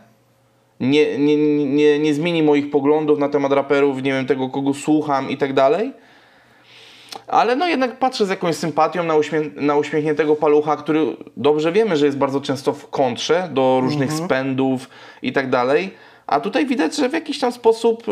nie, 0.80 1.18
nie, 1.18 1.36
nie, 1.66 1.98
nie 1.98 2.14
zmieni 2.14 2.42
moich 2.42 2.70
poglądów 2.70 3.18
na 3.18 3.28
temat 3.28 3.52
raperów, 3.52 4.02
nie 4.02 4.12
wiem 4.12 4.26
tego, 4.26 4.48
kogo 4.48 4.74
słucham 4.74 5.30
i 5.30 5.36
tak 5.36 5.52
dalej. 5.52 5.92
Ale 7.26 7.56
no 7.56 7.68
jednak 7.68 7.98
patrzę 7.98 8.26
z 8.26 8.28
jakąś 8.28 8.56
sympatią 8.56 9.02
na, 9.02 9.16
uśmiech, 9.16 9.56
na 9.56 9.76
uśmiechniętego 9.76 10.36
palucha, 10.36 10.76
który 10.76 11.16
dobrze 11.36 11.72
wiemy, 11.72 11.96
że 11.96 12.06
jest 12.06 12.18
bardzo 12.18 12.40
często 12.40 12.72
w 12.72 12.90
kontrze 12.90 13.48
do 13.52 13.78
różnych 13.82 14.12
spędów 14.12 14.88
i 15.22 15.32
tak 15.32 15.50
dalej. 15.50 15.94
A 16.26 16.40
tutaj 16.40 16.66
widać, 16.66 16.96
że 16.96 17.08
w 17.08 17.12
jakiś 17.12 17.38
tam 17.38 17.52
sposób 17.52 18.04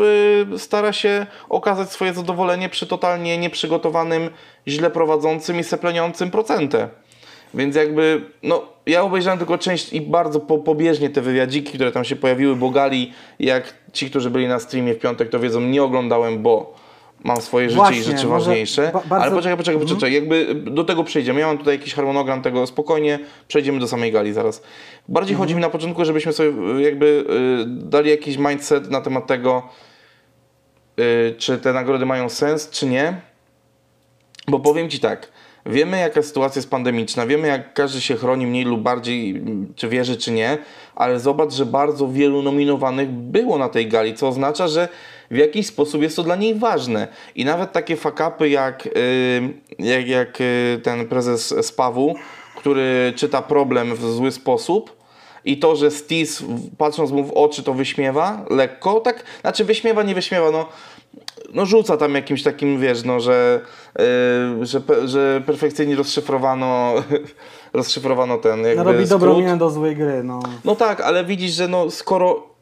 y, 0.53 0.59
stara 0.59 0.93
się 0.93 1.25
okazać 1.49 1.91
swoje 1.91 2.13
zadowolenie 2.13 2.69
przy 2.69 2.87
totalnie 2.87 3.37
nieprzygotowanym, 3.37 4.29
źle 4.67 4.89
prowadzącym 4.89 5.59
i 5.59 5.63
sepleniącym 5.63 6.31
procentę. 6.31 6.89
Więc 7.53 7.75
jakby, 7.75 8.21
no, 8.43 8.63
ja 8.85 9.01
obejrzałem 9.01 9.39
tylko 9.39 9.57
część 9.57 9.93
i 9.93 10.01
bardzo 10.01 10.39
po, 10.39 10.57
pobieżnie 10.57 11.09
te 11.09 11.21
wywiadziki, 11.21 11.73
które 11.73 11.91
tam 11.91 12.03
się 12.03 12.15
pojawiły, 12.15 12.55
bo 12.55 12.69
Gali, 12.69 13.13
jak 13.39 13.73
ci, 13.93 14.09
którzy 14.09 14.29
byli 14.29 14.47
na 14.47 14.59
streamie 14.59 14.93
w 14.93 14.99
piątek, 14.99 15.29
to 15.29 15.39
wiedzą, 15.39 15.61
nie 15.61 15.83
oglądałem, 15.83 16.41
bo 16.41 16.84
mam 17.25 17.41
swoje 17.41 17.69
życie 17.69 17.77
Właśnie, 17.81 17.99
i 17.99 18.03
rzeczy 18.03 18.27
ważniejsze. 18.27 18.81
ba- 18.93 19.01
bardzo- 19.05 19.15
Ale 19.25 19.31
poczekaj, 19.35 19.57
poczekaj, 19.57 19.81
poczekaj, 19.81 20.13
jakby 20.13 20.55
do 20.55 20.83
tego 20.83 21.03
przejdziemy. 21.03 21.39
Ja 21.39 21.47
mam 21.47 21.57
tutaj 21.57 21.77
jakiś 21.77 21.93
harmonogram 21.93 22.41
tego, 22.41 22.67
spokojnie 22.67 23.19
przejdziemy 23.47 23.79
do 23.79 23.87
samej 23.87 24.11
Gali 24.11 24.33
zaraz. 24.33 24.61
Bardziej 25.07 25.35
chodzi 25.37 25.55
mi 25.55 25.61
na 25.61 25.69
początku, 25.69 26.05
żebyśmy 26.05 26.33
sobie 26.33 26.49
y, 26.77 26.81
jakby 26.81 27.05
y, 27.05 27.65
dali 27.67 28.09
jakiś 28.09 28.37
mindset 28.37 28.91
na 28.91 29.01
temat 29.01 29.27
tego, 29.27 29.63
y, 30.99 31.35
czy 31.37 31.57
te 31.57 31.73
nagrody 31.73 32.05
mają 32.05 32.29
sens, 32.29 32.69
czy 32.69 32.85
nie. 32.87 33.21
Bo 34.47 34.59
powiem 34.59 34.89
Ci 34.89 34.99
tak, 34.99 35.31
wiemy 35.65 35.99
jaka 35.99 36.21
sytuacja 36.21 36.59
jest 36.59 36.69
pandemiczna, 36.69 37.25
wiemy 37.27 37.47
jak 37.47 37.73
każdy 37.73 38.01
się 38.01 38.15
chroni 38.15 38.47
mniej 38.47 38.65
lub 38.65 38.81
bardziej, 38.81 39.29
mm, 39.29 39.73
czy 39.75 39.89
wierzy, 39.89 40.17
czy 40.17 40.31
nie, 40.31 40.57
ale 40.95 41.19
zobacz, 41.19 41.53
że 41.53 41.65
bardzo 41.65 42.07
wielu 42.07 42.41
nominowanych 42.41 43.09
było 43.09 43.57
na 43.57 43.69
tej 43.69 43.87
gali, 43.87 44.13
co 44.13 44.27
oznacza, 44.27 44.67
że 44.67 44.87
w 45.31 45.37
jakiś 45.37 45.67
sposób 45.67 46.01
jest 46.01 46.15
to 46.15 46.23
dla 46.23 46.35
niej 46.35 46.55
ważne. 46.55 47.07
I 47.35 47.45
nawet 47.45 47.71
takie 47.71 47.95
fakapy 47.95 48.49
jak, 48.49 48.85
yy, 48.85 48.93
jak, 49.79 50.07
jak 50.07 50.39
yy, 50.39 50.79
ten 50.83 51.07
prezes 51.07 51.55
Spawu, 51.67 52.15
który 52.55 53.13
czyta 53.15 53.41
problem 53.41 53.95
w 53.95 54.01
zły 54.11 54.31
sposób, 54.31 54.95
i 55.45 55.57
to, 55.57 55.75
że 55.75 55.91
Stis 55.91 56.43
patrząc 56.77 57.11
mu 57.11 57.23
w 57.23 57.31
oczy 57.31 57.63
to 57.63 57.73
wyśmiewa 57.73 58.45
lekko, 58.49 58.99
tak, 58.99 59.23
znaczy 59.41 59.65
wyśmiewa, 59.65 60.03
nie 60.03 60.15
wyśmiewa, 60.15 60.51
no, 60.51 60.65
no 61.53 61.65
rzuca 61.65 61.97
tam 61.97 62.15
jakimś 62.15 62.43
takim, 62.43 62.79
wiesz, 62.79 63.03
no, 63.03 63.19
że, 63.19 63.61
yy, 64.59 64.65
że, 64.65 64.81
pe, 64.81 65.07
że 65.07 65.41
perfekcyjnie 65.45 65.95
rozszyfrowano, 65.95 66.93
rozszyfrowano 67.73 68.37
ten 68.37 68.59
jakby 68.65 68.75
No, 68.75 68.91
robi 68.91 69.05
dobrą 69.05 69.31
skrót. 69.31 69.43
minę 69.45 69.57
do 69.57 69.69
złej 69.69 69.95
gry, 69.95 70.23
no. 70.23 70.39
No 70.65 70.75
tak, 70.75 71.01
ale 71.01 71.25
widzisz, 71.25 71.51
że 71.51 71.67
no 71.67 71.91
skoro 71.91 72.54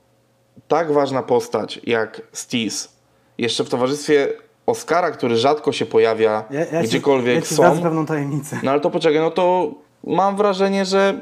tak 0.68 0.92
ważna 0.92 1.24
postać 1.24 1.80
jak 1.84 2.22
Stis 2.32 2.90
jeszcze 3.38 3.64
w 3.64 3.70
towarzystwie 3.70 4.28
Oscara, 4.66 5.12
który 5.12 5.38
rzadko 5.38 5.72
się 5.72 5.86
pojawia 5.86 6.44
Ja, 6.52 6.66
ja 6.66 6.84
gdziekolwiek 6.84 7.48
ci, 7.48 7.54
ja 7.62 7.70
ci 7.72 7.76
są, 7.76 7.82
pewną 7.84 8.06
tajemnicę. 8.06 8.60
no 8.64 8.72
ale 8.72 8.80
to 8.82 8.90
poczekaj, 8.90 9.20
no 9.22 9.32
to 9.32 9.72
mam 10.04 10.36
wrażenie, 10.38 10.86
że 10.86 11.20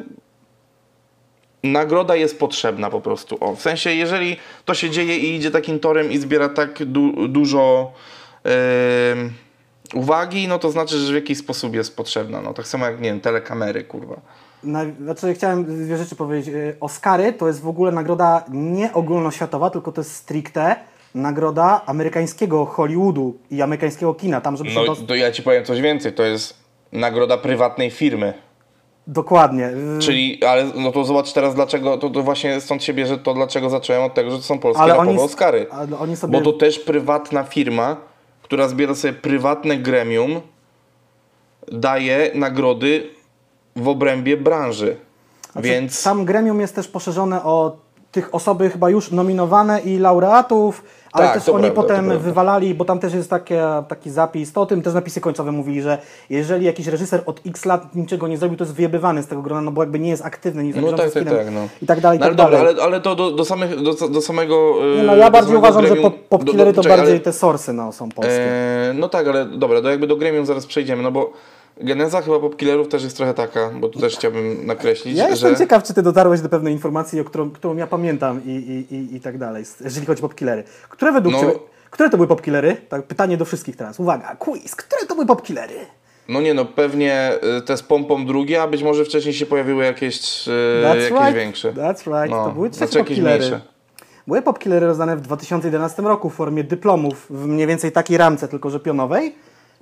nagroda 1.63 2.15
jest 2.15 2.39
potrzebna 2.39 2.89
po 2.89 3.01
prostu. 3.01 3.37
O, 3.39 3.55
w 3.55 3.61
sensie, 3.61 3.93
jeżeli 3.93 4.37
to 4.65 4.73
się 4.73 4.89
dzieje 4.89 5.17
i 5.17 5.35
idzie 5.35 5.51
takim 5.51 5.79
torem 5.79 6.11
i 6.11 6.17
zbiera 6.17 6.49
tak 6.49 6.85
du- 6.85 7.27
dużo 7.27 7.91
em, 8.43 9.33
uwagi, 9.93 10.47
no 10.47 10.59
to 10.59 10.71
znaczy, 10.71 10.97
że 10.97 11.11
w 11.11 11.15
jakiś 11.15 11.37
sposób 11.37 11.75
jest 11.75 11.95
potrzebna. 11.95 12.41
No 12.41 12.53
tak 12.53 12.67
samo 12.67 12.85
jak, 12.85 13.01
nie 13.01 13.09
wiem, 13.09 13.21
telekamery, 13.21 13.83
kurwa. 13.83 14.21
Na, 14.63 14.85
znaczy 15.03 15.33
chciałem 15.33 15.85
dwie 15.85 15.97
rzeczy 15.97 16.15
powiedzieć. 16.15 16.55
Y, 16.55 16.75
Oscary 16.79 17.33
to 17.33 17.47
jest 17.47 17.61
w 17.61 17.67
ogóle 17.67 17.91
nagroda 17.91 18.43
nie 18.49 18.93
ogólnoświatowa, 18.93 19.69
tylko 19.69 19.91
to 19.91 20.01
jest 20.01 20.15
stricte 20.15 20.75
nagroda 21.15 21.81
amerykańskiego 21.85 22.65
Hollywoodu 22.65 23.37
i 23.51 23.61
amerykańskiego 23.61 24.13
kina. 24.13 24.41
Tam, 24.41 24.57
żeby 24.57 24.69
No 24.73 24.95
to 24.95 25.15
ja 25.15 25.31
ci 25.31 25.43
powiem 25.43 25.65
coś 25.65 25.81
więcej, 25.81 26.13
to 26.13 26.23
jest 26.23 26.53
nagroda 26.91 27.37
prywatnej 27.37 27.91
firmy. 27.91 28.33
Dokładnie. 29.07 29.67
Y, 29.67 29.99
Czyli, 29.99 30.43
ale 30.43 30.65
no 30.75 30.91
to 30.91 31.03
zobacz 31.03 31.33
teraz 31.33 31.55
dlaczego, 31.55 31.97
to, 31.97 32.09
to 32.09 32.23
właśnie 32.23 32.61
stąd 32.61 32.83
się 32.83 32.93
bierze 32.93 33.17
to, 33.17 33.33
dlaczego 33.33 33.69
zacząłem 33.69 34.03
od 34.03 34.13
tego, 34.13 34.31
że 34.31 34.37
to 34.37 34.43
są 34.43 34.59
polskie 34.59 34.83
Ale 34.83 34.93
rapowe 34.93 35.09
oni- 35.11 35.19
Oscary. 35.19 35.65
ale 35.71 35.99
oni 35.99 36.15
sobie- 36.15 36.39
Bo 36.41 36.51
to 36.51 36.57
też 36.57 36.79
prywatna 36.79 37.43
firma, 37.43 37.97
która 38.41 38.67
zbiera 38.67 38.95
sobie 38.95 39.13
prywatne 39.13 39.77
gremium, 39.77 40.41
daje 41.71 42.31
nagrody 42.35 43.09
w 43.75 43.87
obrębie 43.87 44.37
branży. 44.37 44.97
Znaczy, 45.51 45.67
Więc 45.67 45.99
Sam 45.99 46.25
gremium 46.25 46.59
jest 46.61 46.75
też 46.75 46.87
poszerzone 46.87 47.43
o 47.43 47.75
tych 48.11 48.35
osoby 48.35 48.69
chyba 48.69 48.89
już 48.89 49.11
nominowane 49.11 49.81
i 49.81 49.97
laureatów, 49.99 50.83
ale 51.11 51.25
Tak, 51.25 51.33
też 51.33 51.49
oni 51.49 51.63
prawda, 51.63 51.81
potem 51.81 52.19
wywalali, 52.19 52.73
bo 52.75 52.85
tam 52.85 52.99
też 52.99 53.13
jest 53.13 53.29
takie, 53.29 53.63
taki 53.87 54.09
zapis, 54.09 54.53
to 54.53 54.61
o 54.61 54.65
tym 54.65 54.81
też 54.81 54.93
napisy 54.93 55.21
końcowe 55.21 55.51
mówili, 55.51 55.81
że 55.81 55.97
jeżeli 56.29 56.65
jakiś 56.65 56.87
reżyser 56.87 57.23
od 57.25 57.41
x 57.45 57.65
lat 57.65 57.95
niczego 57.95 58.27
nie 58.27 58.37
zrobił, 58.37 58.57
to 58.57 58.63
jest 58.63 58.75
wyjebywany 58.75 59.23
z 59.23 59.27
tego 59.27 59.41
grona, 59.41 59.61
no 59.61 59.71
bo 59.71 59.81
jakby 59.83 59.99
nie 59.99 60.09
jest 60.09 60.25
aktywny, 60.25 60.63
nie 60.63 60.69
jest 60.69 60.81
No 60.81 60.93
tak, 60.93 61.09
z 61.09 61.13
tak, 61.13 61.23
tak, 61.23 61.51
no. 61.51 61.67
i 61.81 61.85
tak 61.85 61.99
dalej, 62.01 62.19
No 62.19 62.25
ale 62.25 62.35
tak 62.35 62.45
dobra, 62.45 62.57
dalej. 62.57 62.73
ale, 62.73 62.83
ale 62.83 63.01
to 63.01 63.15
do, 63.15 63.31
do, 63.31 63.45
samych, 63.45 63.81
do, 63.81 64.09
do 64.09 64.21
samego. 64.21 64.73
Nie, 64.97 65.03
no 65.03 65.15
ja 65.15 65.25
do 65.25 65.31
bardziej 65.31 65.55
uważam, 65.55 65.87
że 65.87 65.93
gremium- 65.93 66.01
pop, 66.01 66.15
popkillery 66.29 66.71
do- 66.71 66.75
to 66.75 66.83
czekaj, 66.83 66.97
bardziej 66.97 67.15
ale- 67.15 67.23
te 67.23 67.33
source 67.33 67.73
no, 67.73 67.91
są 67.91 68.09
polskie. 68.09 68.33
E, 68.89 68.93
no 68.95 69.09
tak, 69.09 69.27
ale 69.27 69.45
dobra, 69.45 69.81
do 69.81 69.89
jakby 69.89 70.07
do 70.07 70.15
gremium 70.15 70.45
zaraz 70.45 70.65
przejdziemy, 70.65 71.03
no 71.03 71.11
bo 71.11 71.33
geneza 71.83 72.21
chyba 72.21 72.39
popkillerów 72.39 72.87
też 72.87 73.03
jest 73.03 73.17
trochę 73.17 73.33
taka, 73.33 73.69
bo 73.79 73.89
tu 73.89 73.99
też 73.99 74.15
chciałbym 74.15 74.65
nakreślić, 74.65 75.17
Ja 75.17 75.29
jestem 75.29 75.51
że... 75.51 75.57
ciekaw, 75.57 75.83
czy 75.83 75.93
ty 75.93 76.01
dotarłeś 76.01 76.41
do 76.41 76.49
pewnej 76.49 76.73
informacji, 76.73 77.19
o 77.19 77.23
którą, 77.23 77.49
którą 77.51 77.75
ja 77.77 77.87
pamiętam 77.87 78.41
i, 78.45 78.49
i, 78.49 78.95
i, 78.95 79.15
i 79.15 79.21
tak 79.21 79.37
dalej, 79.37 79.63
jeżeli 79.83 80.05
chodzi 80.05 80.19
o 80.19 80.27
popkillery. 80.27 80.63
Które 80.89 81.11
według 81.11 81.35
No. 81.35 81.41
ciebie, 81.41 81.53
które 81.91 82.09
to 82.09 82.17
były 82.17 82.27
popkillery? 82.27 82.77
Tak, 82.89 83.03
pytanie 83.03 83.37
do 83.37 83.45
wszystkich 83.45 83.75
teraz. 83.75 83.99
Uwaga, 83.99 84.35
quiz. 84.35 84.75
Które 84.75 85.05
to 85.05 85.15
były 85.15 85.27
popkillery? 85.27 85.75
No 86.29 86.41
nie 86.41 86.53
no, 86.53 86.65
pewnie 86.65 87.31
y, 87.57 87.61
te 87.61 87.77
z 87.77 87.83
pompą 87.83 88.25
drugie, 88.25 88.61
a 88.61 88.67
być 88.67 88.83
może 88.83 89.05
wcześniej 89.05 89.33
się 89.33 89.45
pojawiły 89.45 89.83
jakieś, 89.83 90.47
y, 90.47 90.51
That's 90.83 90.95
jakieś 90.95 91.09
right. 91.11 91.35
większe. 91.35 91.73
That's 91.73 92.07
right. 92.07 92.29
No, 92.31 92.45
to 92.45 92.51
były 92.51 92.69
trzecie 92.69 92.85
znaczy 92.87 92.97
jakieś 92.99 93.17
popkillery. 93.17 93.37
mniejsze. 93.39 93.61
Były 94.27 94.41
popkillery 94.41 94.85
rozdane 94.87 95.17
w 95.17 95.21
2011 95.21 96.01
roku 96.01 96.29
w 96.29 96.33
formie 96.35 96.63
dyplomów 96.63 97.25
w 97.29 97.45
mniej 97.47 97.67
więcej 97.67 97.91
takiej 97.91 98.17
ramce, 98.17 98.47
tylko 98.47 98.69
że 98.69 98.79
pionowej. 98.79 99.35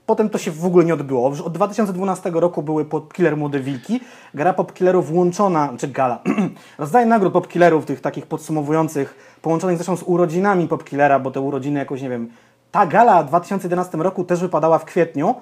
Potem 0.10 0.30
to 0.30 0.38
się 0.38 0.52
w 0.52 0.66
ogóle 0.66 0.86
nie 0.86 0.94
odbyło. 0.94 1.30
Już 1.30 1.42
od 1.42 1.54
2012 1.54 2.32
roku 2.34 2.64
były 2.64 2.86
popkiller 2.86 3.38
Młode 3.38 3.60
Wilki. 3.60 4.00
Gra 4.34 4.54
popkillerów 4.54 5.08
włączona, 5.08 5.74
czy 5.78 5.88
gala, 5.88 6.20
rozdaje 6.78 7.06
nagród 7.06 7.34
popkillerów, 7.34 7.86
tych 7.86 8.02
takich 8.02 8.26
podsumowujących, 8.26 9.38
połączonych 9.42 9.78
zresztą 9.78 9.98
z 9.98 10.04
urodzinami 10.04 10.68
popkillera, 10.68 11.20
bo 11.20 11.32
te 11.32 11.42
urodziny 11.42 11.80
jakoś, 11.80 12.02
nie 12.02 12.10
wiem, 12.10 12.30
ta 12.72 12.86
gala 12.86 13.24
w 13.24 13.28
2011 13.28 13.98
roku 13.98 14.24
też 14.24 14.42
wypadała 14.42 14.80
w 14.80 14.86
kwietniu 14.86 15.36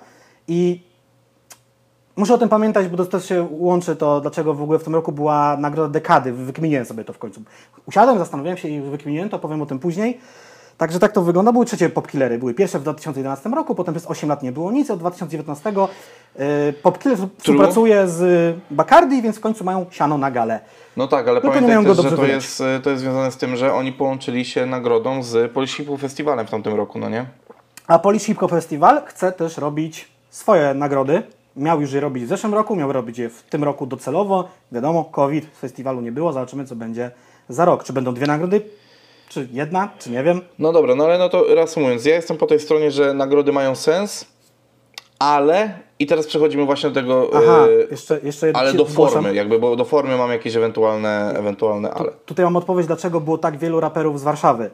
i 0.47 0.87
Muszę 2.15 2.33
o 2.33 2.37
tym 2.37 2.49
pamiętać, 2.49 2.87
bo 2.87 2.97
to 2.97 3.05
też 3.05 3.25
się 3.25 3.47
łączy 3.51 3.95
to, 3.95 4.21
dlaczego 4.21 4.53
w 4.53 4.61
ogóle 4.61 4.79
w 4.79 4.83
tym 4.83 4.95
roku 4.95 5.11
była 5.11 5.57
nagroda 5.57 5.89
dekady. 5.89 6.33
Wykminiłem 6.33 6.85
sobie 6.85 7.03
to 7.03 7.13
w 7.13 7.17
końcu. 7.17 7.41
Usiadłem, 7.85 8.17
zastanowiłem 8.17 8.57
się 8.57 8.67
i 8.67 8.81
wykminiłem 8.81 9.29
to, 9.29 9.39
powiem 9.39 9.61
o 9.61 9.65
tym 9.65 9.79
później. 9.79 10.19
Także 10.77 10.99
tak 10.99 11.11
to 11.11 11.21
wygląda. 11.21 11.51
Były 11.51 11.65
trzecie 11.65 11.89
popkillery. 11.89 12.37
Były 12.37 12.53
pierwsze 12.53 12.79
w 12.79 12.81
2011 12.81 13.49
roku, 13.49 13.75
potem 13.75 13.93
przez 13.93 14.07
8 14.07 14.29
lat 14.29 14.43
nie 14.43 14.51
było 14.51 14.71
nic. 14.71 14.91
Od 14.91 14.99
2019 14.99 15.73
yy, 16.39 16.73
popkiller 16.83 17.17
współpracuje 17.37 18.07
z 18.07 18.55
Bacardi, 18.71 19.21
więc 19.21 19.37
w 19.37 19.39
końcu 19.39 19.63
mają 19.63 19.85
siano 19.91 20.17
na 20.17 20.31
galę. 20.31 20.59
No 20.97 21.07
tak, 21.07 21.27
ale 21.27 21.41
Tylko 21.41 21.55
pamiętaj 21.55 21.95
też, 21.95 22.05
że 22.05 22.17
to 22.17 22.25
jest, 22.25 22.61
y, 22.61 22.79
to 22.83 22.89
jest 22.89 23.01
związane 23.01 23.31
z 23.31 23.37
tym, 23.37 23.55
że 23.55 23.73
oni 23.73 23.91
połączyli 23.91 24.45
się 24.45 24.65
nagrodą 24.65 25.23
z 25.23 25.51
Polisipu 25.51 25.97
Festiwalem 25.97 26.47
w 26.47 26.49
tamtym 26.49 26.73
roku, 26.75 26.99
no 26.99 27.09
nie? 27.09 27.25
A 27.87 27.99
Polish 27.99 28.23
Hip 28.23 28.37
Hop 28.37 28.51
Festival 28.51 29.01
chce 29.05 29.31
też 29.31 29.57
robić 29.57 30.07
swoje 30.29 30.73
nagrody. 30.73 31.23
Miał 31.55 31.81
już 31.81 31.91
je 31.93 31.99
robić 31.99 32.23
w 32.23 32.27
zeszłym 32.27 32.53
roku, 32.53 32.75
miał 32.75 32.93
robić 32.93 33.17
je 33.17 33.29
w 33.29 33.43
tym 33.43 33.63
roku 33.63 33.85
docelowo. 33.85 34.47
Wiadomo, 34.71 35.05
COVID, 35.05 35.45
festiwalu 35.59 36.01
nie 36.01 36.11
było, 36.11 36.33
zobaczymy 36.33 36.65
co 36.65 36.75
będzie 36.75 37.11
za 37.49 37.65
rok. 37.65 37.83
Czy 37.83 37.93
będą 37.93 38.13
dwie 38.13 38.27
nagrody, 38.27 38.61
czy 39.29 39.47
jedna, 39.51 39.89
czy 39.99 40.11
nie 40.11 40.23
wiem. 40.23 40.41
No 40.59 40.71
dobra, 40.73 40.95
no 40.95 41.05
ale 41.05 41.17
no 41.17 41.29
to 41.29 41.55
reasumując, 41.55 42.05
ja 42.05 42.15
jestem 42.15 42.37
po 42.37 42.47
tej 42.47 42.59
stronie, 42.59 42.91
że 42.91 43.13
nagrody 43.13 43.51
mają 43.51 43.75
sens, 43.75 44.25
ale 45.19 45.79
i 45.99 46.05
teraz 46.05 46.27
przechodzimy 46.27 46.65
właśnie 46.65 46.89
do 46.89 47.01
tego, 47.01 47.29
Aha, 47.33 47.67
y, 47.67 47.87
jeszcze, 47.91 48.19
jeszcze 48.23 48.51
ale 48.53 48.73
do 48.73 48.85
zgłaszam. 48.85 49.13
formy, 49.13 49.35
jakby, 49.35 49.59
bo 49.59 49.75
do 49.75 49.85
formy 49.85 50.17
mam 50.17 50.31
jakieś 50.31 50.55
ewentualne, 50.55 51.33
ewentualne 51.37 51.91
ale. 51.91 52.11
Tutaj 52.25 52.45
mam 52.45 52.55
odpowiedź, 52.55 52.87
dlaczego 52.87 53.21
było 53.21 53.37
tak 53.37 53.57
wielu 53.57 53.79
raperów 53.79 54.19
z 54.19 54.23
Warszawy. 54.23 54.69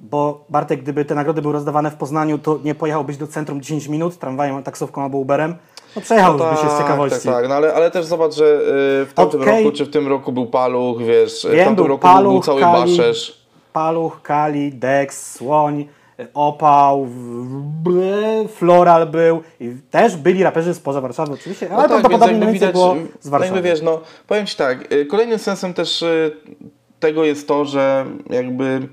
Bo 0.00 0.44
Bartek, 0.48 0.82
gdyby 0.82 1.04
te 1.04 1.14
nagrody 1.14 1.42
były 1.42 1.54
rozdawane 1.54 1.90
w 1.90 1.94
Poznaniu, 1.94 2.38
to 2.38 2.58
nie 2.64 2.74
pojechałbyś 2.74 3.16
do 3.16 3.26
centrum 3.26 3.60
10 3.60 3.88
minut 3.88 4.18
tramwajem, 4.18 4.62
taksówką 4.62 5.02
albo 5.02 5.18
Uberem. 5.18 5.54
No 5.96 6.02
przejechałbyś 6.02 6.60
się 6.60 6.70
z 6.70 6.78
ciekawości. 6.78 7.28
Tak, 7.28 7.34
tak, 7.34 7.48
no 7.48 7.54
ale, 7.54 7.74
ale 7.74 7.90
też 7.90 8.04
zobacz, 8.04 8.34
że 8.34 8.44
y, 8.44 9.06
w 9.06 9.12
tamtym 9.14 9.40
Okej. 9.42 9.64
roku, 9.64 9.76
czy 9.76 9.84
w 9.84 9.90
tym 9.90 10.08
roku 10.08 10.32
był 10.32 10.46
Paluch, 10.46 11.02
wiesz, 11.02 11.46
w 11.46 11.50
Wiem, 11.50 11.64
tamtym 11.64 11.74
był 11.74 11.86
roku 11.86 12.06
był, 12.06 12.14
był 12.14 12.24
Paluch, 12.24 12.44
cały 12.44 12.60
Kali. 12.60 12.96
Baszesz. 12.96 13.43
Paluch, 13.78 14.22
Kali, 14.22 14.72
Dex, 14.72 15.32
Słoń, 15.32 15.86
Opał, 16.34 17.04
w- 17.04 17.62
b- 17.82 18.48
Floral 18.48 19.06
był 19.06 19.42
i 19.60 19.70
też 19.90 20.16
byli 20.16 20.42
raperzy 20.42 20.74
spoza 20.74 21.00
Warszawy 21.00 21.32
oczywiście, 21.32 21.66
ale 21.70 21.76
No 21.76 21.82
tak, 21.82 21.88
prawdopodobnie 21.90 22.34
mniej 22.34 22.52
więcej 22.52 22.72
było 22.72 22.94
z 23.20 23.24
no 23.24 23.30
Warszawy. 23.30 23.54
jakby 23.54 23.70
wiesz, 23.70 23.82
no 23.82 24.00
powiem 24.26 24.46
Ci 24.46 24.56
tak, 24.56 24.92
y, 24.92 25.06
kolejnym 25.06 25.38
sensem 25.38 25.74
też 25.74 26.02
y, 26.02 26.36
tego 27.00 27.24
jest 27.24 27.48
to, 27.48 27.64
że 27.64 28.06
jakby 28.30 28.88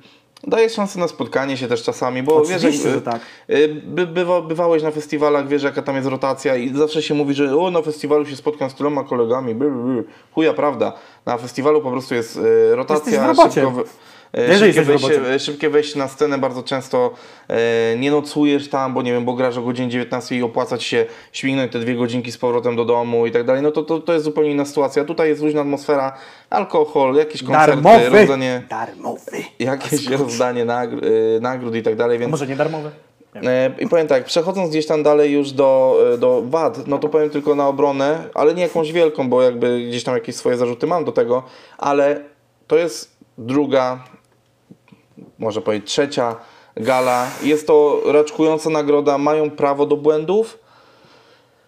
daje 0.48 0.70
szansę 0.70 1.00
na 1.00 1.08
spotkanie 1.08 1.58
się 1.58 1.68
też 1.68 1.84
czasami, 1.84 2.24
bo 2.24 2.36
Oczywiście, 2.36 2.68
wiesz, 2.72 2.86
jak, 2.86 2.94
że 2.94 3.02
tak. 3.02 3.22
y, 3.50 3.82
by, 3.86 4.08
bywa, 4.08 4.42
bywałeś 4.42 4.84
na 4.84 4.92
festiwalach, 4.92 5.48
wiesz 5.48 5.64
jaka 5.64 5.82
tam 5.82 5.96
jest 5.96 6.08
rotacja 6.08 6.56
i 6.56 6.74
zawsze 6.78 7.02
się 7.02 7.14
mówi, 7.14 7.34
że 7.34 7.58
o, 7.58 7.72
na 7.72 7.82
festiwalu 7.82 8.26
się 8.26 8.36
spotkam 8.36 8.70
z 8.70 8.76
tyloma 8.76 9.04
kolegami, 9.04 9.56
bly, 9.56 9.72
bly, 9.72 10.04
chuja 10.36 10.54
prawda. 10.54 10.94
Na 11.26 11.38
festiwalu 11.38 11.82
po 11.82 11.92
prostu 11.92 12.16
jest 12.16 12.36
Jesteś 12.36 12.76
rotacja, 12.76 13.24
w 13.24 13.28
robocie. 13.38 13.62
szybko, 13.62 13.84
że 14.34 14.58
szybkie, 14.60 14.82
wejście, 14.82 15.40
szybkie 15.40 15.70
wejście 15.70 16.00
na 16.00 16.08
scenę, 16.08 16.38
bardzo 16.38 16.64
często 16.64 17.14
e, 17.48 17.98
nie 17.98 18.12
nocujesz 18.12 18.70
tam, 18.70 18.94
bo 18.94 19.02
nie 19.02 19.12
wiem, 19.12 19.26
bo 19.26 19.34
grasz 19.34 19.58
o 19.58 19.62
godzinie 19.62 19.90
19 19.90 20.36
i 20.36 20.44
opłaca 20.44 20.78
ci 20.78 20.90
się 20.90 21.06
śmignąć 21.32 21.72
te 21.72 21.80
dwie 21.80 21.96
godzinki 21.96 22.32
z 22.32 22.38
powrotem 22.38 22.76
do 22.76 22.86
domu 22.86 23.28
i 23.28 23.32
tak 23.32 23.46
dalej, 23.46 23.62
no 23.62 23.72
to, 23.72 23.84
to, 23.84 24.00
to 24.00 24.14
jest 24.14 24.26
zupełnie 24.26 24.52
inna 24.52 24.66
sytuacja. 24.66 25.06
Tutaj 25.06 25.30
jest 25.30 25.42
luźna 25.42 25.62
atmosfera, 25.62 26.18
alkohol, 26.50 27.16
jakieś 27.16 27.44
koncerty, 27.44 27.82
Darmowy! 27.82 28.10
rozdanie 28.10 28.64
Darmowy! 28.70 29.38
jakieś 29.60 30.08
rozdanie 30.20 30.66
nagr- 30.66 31.06
y, 31.06 31.40
nagród 31.42 31.76
i 31.76 31.84
tak 31.84 31.96
dalej, 31.96 32.18
A 32.18 32.20
więc 32.20 32.32
może 32.32 32.48
nie 32.48 32.56
darmowy? 32.56 32.92
Nie. 33.36 33.50
e, 33.50 33.72
i 33.80 33.88
powiem 33.88 34.08
tak, 34.08 34.26
przechodząc 34.26 34.70
gdzieś 34.70 34.88
tam 34.88 35.04
dalej 35.04 35.32
już 35.32 35.52
do, 35.52 35.98
e, 36.14 36.18
do 36.18 36.42
wad, 36.46 36.88
no 36.88 36.98
to 36.98 37.10
powiem 37.10 37.30
tylko 37.30 37.56
na 37.56 37.68
obronę, 37.68 38.24
ale 38.34 38.54
nie 38.54 38.64
jakąś 38.64 38.92
wielką, 38.92 39.30
bo 39.30 39.42
jakby 39.42 39.86
gdzieś 39.88 40.04
tam 40.04 40.14
jakieś 40.16 40.36
swoje 40.36 40.58
zarzuty 40.58 40.88
mam 40.88 41.06
do 41.06 41.12
tego, 41.12 41.44
ale 41.78 42.22
to 42.68 42.78
jest 42.78 43.12
druga, 43.38 44.04
może 45.42 45.62
powiedzieć 45.62 45.90
trzecia 45.90 46.36
gala, 46.76 47.28
jest 47.44 47.68
to 47.68 48.02
raczkująca 48.06 48.70
nagroda, 48.70 49.18
mają 49.18 49.50
prawo 49.50 49.86
do 49.86 49.98
błędów, 49.98 50.60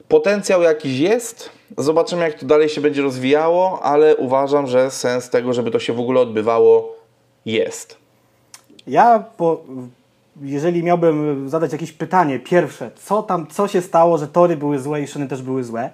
potencjał 0.07 0.61
jakiś 0.61 0.99
jest, 0.99 1.49
zobaczymy 1.77 2.23
jak 2.23 2.39
to 2.39 2.45
dalej 2.45 2.69
się 2.69 2.81
będzie 2.81 3.01
rozwijało, 3.01 3.79
ale 3.83 4.15
uważam, 4.15 4.67
że 4.67 4.91
sens 4.91 5.29
tego, 5.29 5.53
żeby 5.53 5.71
to 5.71 5.79
się 5.79 5.93
w 5.93 5.99
ogóle 5.99 6.21
odbywało 6.21 6.95
jest. 7.45 7.97
Ja, 8.87 9.23
po, 9.37 9.61
jeżeli 10.41 10.83
miałbym 10.83 11.49
zadać 11.49 11.71
jakieś 11.71 11.91
pytanie, 11.91 12.39
pierwsze, 12.39 12.91
co 12.95 13.23
tam, 13.23 13.47
co 13.47 13.67
się 13.67 13.81
stało, 13.81 14.17
że 14.17 14.27
tory 14.27 14.57
były 14.57 14.79
złe 14.79 15.01
i 15.01 15.07
szyny 15.07 15.27
też 15.27 15.41
były 15.41 15.63
złe? 15.63 15.89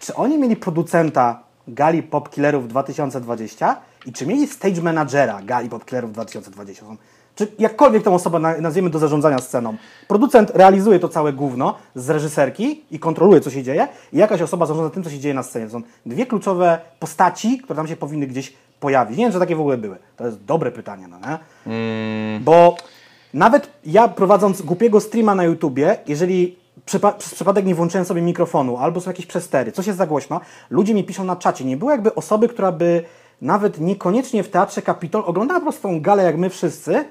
Czy 0.00 0.14
oni 0.14 0.38
mieli 0.38 0.56
producenta 0.56 1.45
Gali 1.68 2.02
Pop 2.02 2.30
Killerów 2.30 2.68
2020 2.68 3.76
i 4.06 4.12
czy 4.12 4.26
mieli 4.26 4.46
stage 4.46 4.82
managera 4.82 5.40
Gali 5.42 5.68
Pop 5.68 5.84
Killerów 5.84 6.12
2020? 6.12 6.84
Czy 7.34 7.46
jakkolwiek 7.58 8.02
tą 8.02 8.14
osobę 8.14 8.38
na- 8.38 8.60
nazwiemy 8.60 8.90
do 8.90 8.98
zarządzania 8.98 9.38
sceną? 9.38 9.76
Producent 10.08 10.50
realizuje 10.54 10.98
to 10.98 11.08
całe 11.08 11.32
gówno 11.32 11.74
z 11.94 12.10
reżyserki 12.10 12.84
i 12.90 12.98
kontroluje, 12.98 13.40
co 13.40 13.50
się 13.50 13.62
dzieje, 13.62 13.88
i 14.12 14.16
jakaś 14.18 14.42
osoba 14.42 14.66
zarządza 14.66 14.90
tym, 14.90 15.02
co 15.02 15.10
się 15.10 15.18
dzieje 15.18 15.34
na 15.34 15.42
scenie. 15.42 15.66
To 15.66 15.72
są 15.72 15.82
dwie 16.06 16.26
kluczowe 16.26 16.78
postaci, 16.98 17.58
które 17.58 17.76
tam 17.76 17.86
się 17.88 17.96
powinny 17.96 18.26
gdzieś 18.26 18.52
pojawić. 18.80 19.18
Nie 19.18 19.24
wiem, 19.24 19.32
czy 19.32 19.38
takie 19.38 19.56
w 19.56 19.60
ogóle 19.60 19.76
były. 19.78 19.96
To 20.16 20.26
jest 20.26 20.44
dobre 20.44 20.72
pytanie, 20.72 21.08
no 21.08 21.18
nie? 21.18 21.38
Bo 22.40 22.76
nawet 23.34 23.68
ja 23.86 24.08
prowadząc 24.08 24.62
głupiego 24.62 25.00
streama 25.00 25.34
na 25.34 25.44
YouTubie, 25.44 25.96
jeżeli 26.06 26.56
przypa- 26.86 27.12
przez 27.12 27.34
przypadek 27.34 27.64
nie 27.64 27.74
włączyłem 27.74 28.04
sobie 28.04 28.22
mikrofonu 28.22 28.76
albo 28.76 29.00
są 29.00 29.10
jakieś 29.10 29.26
przestery, 29.26 29.72
coś 29.72 29.86
jest 29.86 29.98
za 29.98 30.06
głośno, 30.06 30.40
ludzie 30.70 30.94
mi 30.94 31.04
piszą 31.04 31.24
na 31.24 31.36
czacie. 31.36 31.64
Nie 31.64 31.76
było 31.76 31.90
jakby 31.90 32.14
osoby, 32.14 32.48
która 32.48 32.72
by 32.72 33.04
nawet 33.42 33.80
niekoniecznie 33.80 34.42
w 34.42 34.48
Teatrze 34.48 34.82
Kapitol 34.82 35.22
oglądała 35.26 35.60
po 35.60 35.64
prostu 35.64 35.82
tą 35.82 36.00
galę 36.00 36.22
jak 36.22 36.36
my 36.36 36.50
wszyscy 36.50 37.04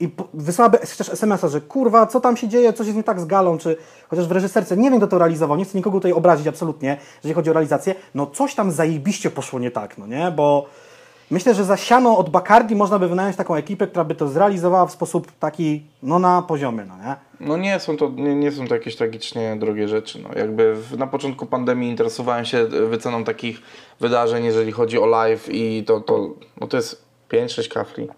i 0.00 0.08
wysłałaby 0.34 0.78
też 0.78 1.08
SMS-a, 1.08 1.48
że 1.48 1.60
kurwa, 1.60 2.06
co 2.06 2.20
tam 2.20 2.36
się 2.36 2.48
dzieje, 2.48 2.72
coś 2.72 2.86
jest 2.86 2.96
nie 2.96 3.04
tak 3.04 3.20
z 3.20 3.24
galą, 3.24 3.58
czy 3.58 3.76
chociaż 4.08 4.26
w 4.26 4.32
reżyserce, 4.32 4.76
nie 4.76 4.90
wiem 4.90 4.98
kto 4.98 5.06
to 5.06 5.18
realizował, 5.18 5.56
nie 5.56 5.64
chcę 5.64 5.78
nikogo 5.78 5.98
tutaj 5.98 6.12
obrazić 6.12 6.46
absolutnie, 6.46 6.96
jeżeli 7.16 7.34
chodzi 7.34 7.50
o 7.50 7.52
realizację, 7.52 7.94
no 8.14 8.26
coś 8.26 8.54
tam 8.54 8.70
zajebiście 8.72 9.30
poszło 9.30 9.58
nie 9.58 9.70
tak, 9.70 9.98
no 9.98 10.06
nie, 10.06 10.30
bo 10.36 10.66
Myślę, 11.30 11.54
że 11.54 11.64
za 11.64 11.76
siano 11.76 12.18
od 12.18 12.30
Bacardi 12.30 12.76
można 12.76 12.98
by 12.98 13.08
wynająć 13.08 13.36
taką 13.36 13.54
ekipę, 13.54 13.86
która 13.86 14.04
by 14.04 14.14
to 14.14 14.28
zrealizowała 14.28 14.86
w 14.86 14.92
sposób 14.92 15.32
taki, 15.40 15.82
no 16.02 16.18
na 16.18 16.42
poziomie, 16.42 16.84
no 16.88 16.96
nie? 16.96 17.16
No 17.48 17.56
nie 17.56 17.80
są 17.80 17.96
to, 17.96 18.08
nie, 18.16 18.34
nie 18.34 18.52
są 18.52 18.66
to 18.66 18.74
jakieś 18.74 18.96
tragicznie 18.96 19.56
drogie 19.56 19.88
rzeczy. 19.88 20.18
No, 20.22 20.28
jakby 20.36 20.74
w, 20.74 20.98
na 20.98 21.06
początku 21.06 21.46
pandemii 21.46 21.90
interesowałem 21.90 22.44
się 22.44 22.64
wyceną 22.66 23.24
takich 23.24 23.60
wydarzeń, 24.00 24.44
jeżeli 24.44 24.72
chodzi 24.72 24.98
o 24.98 25.06
live 25.06 25.48
i 25.52 25.84
to, 25.86 26.00
to, 26.00 26.28
no 26.60 26.66
to 26.66 26.76
jest 26.76 27.04
5-6 27.32 27.68
kafli. 27.68 28.08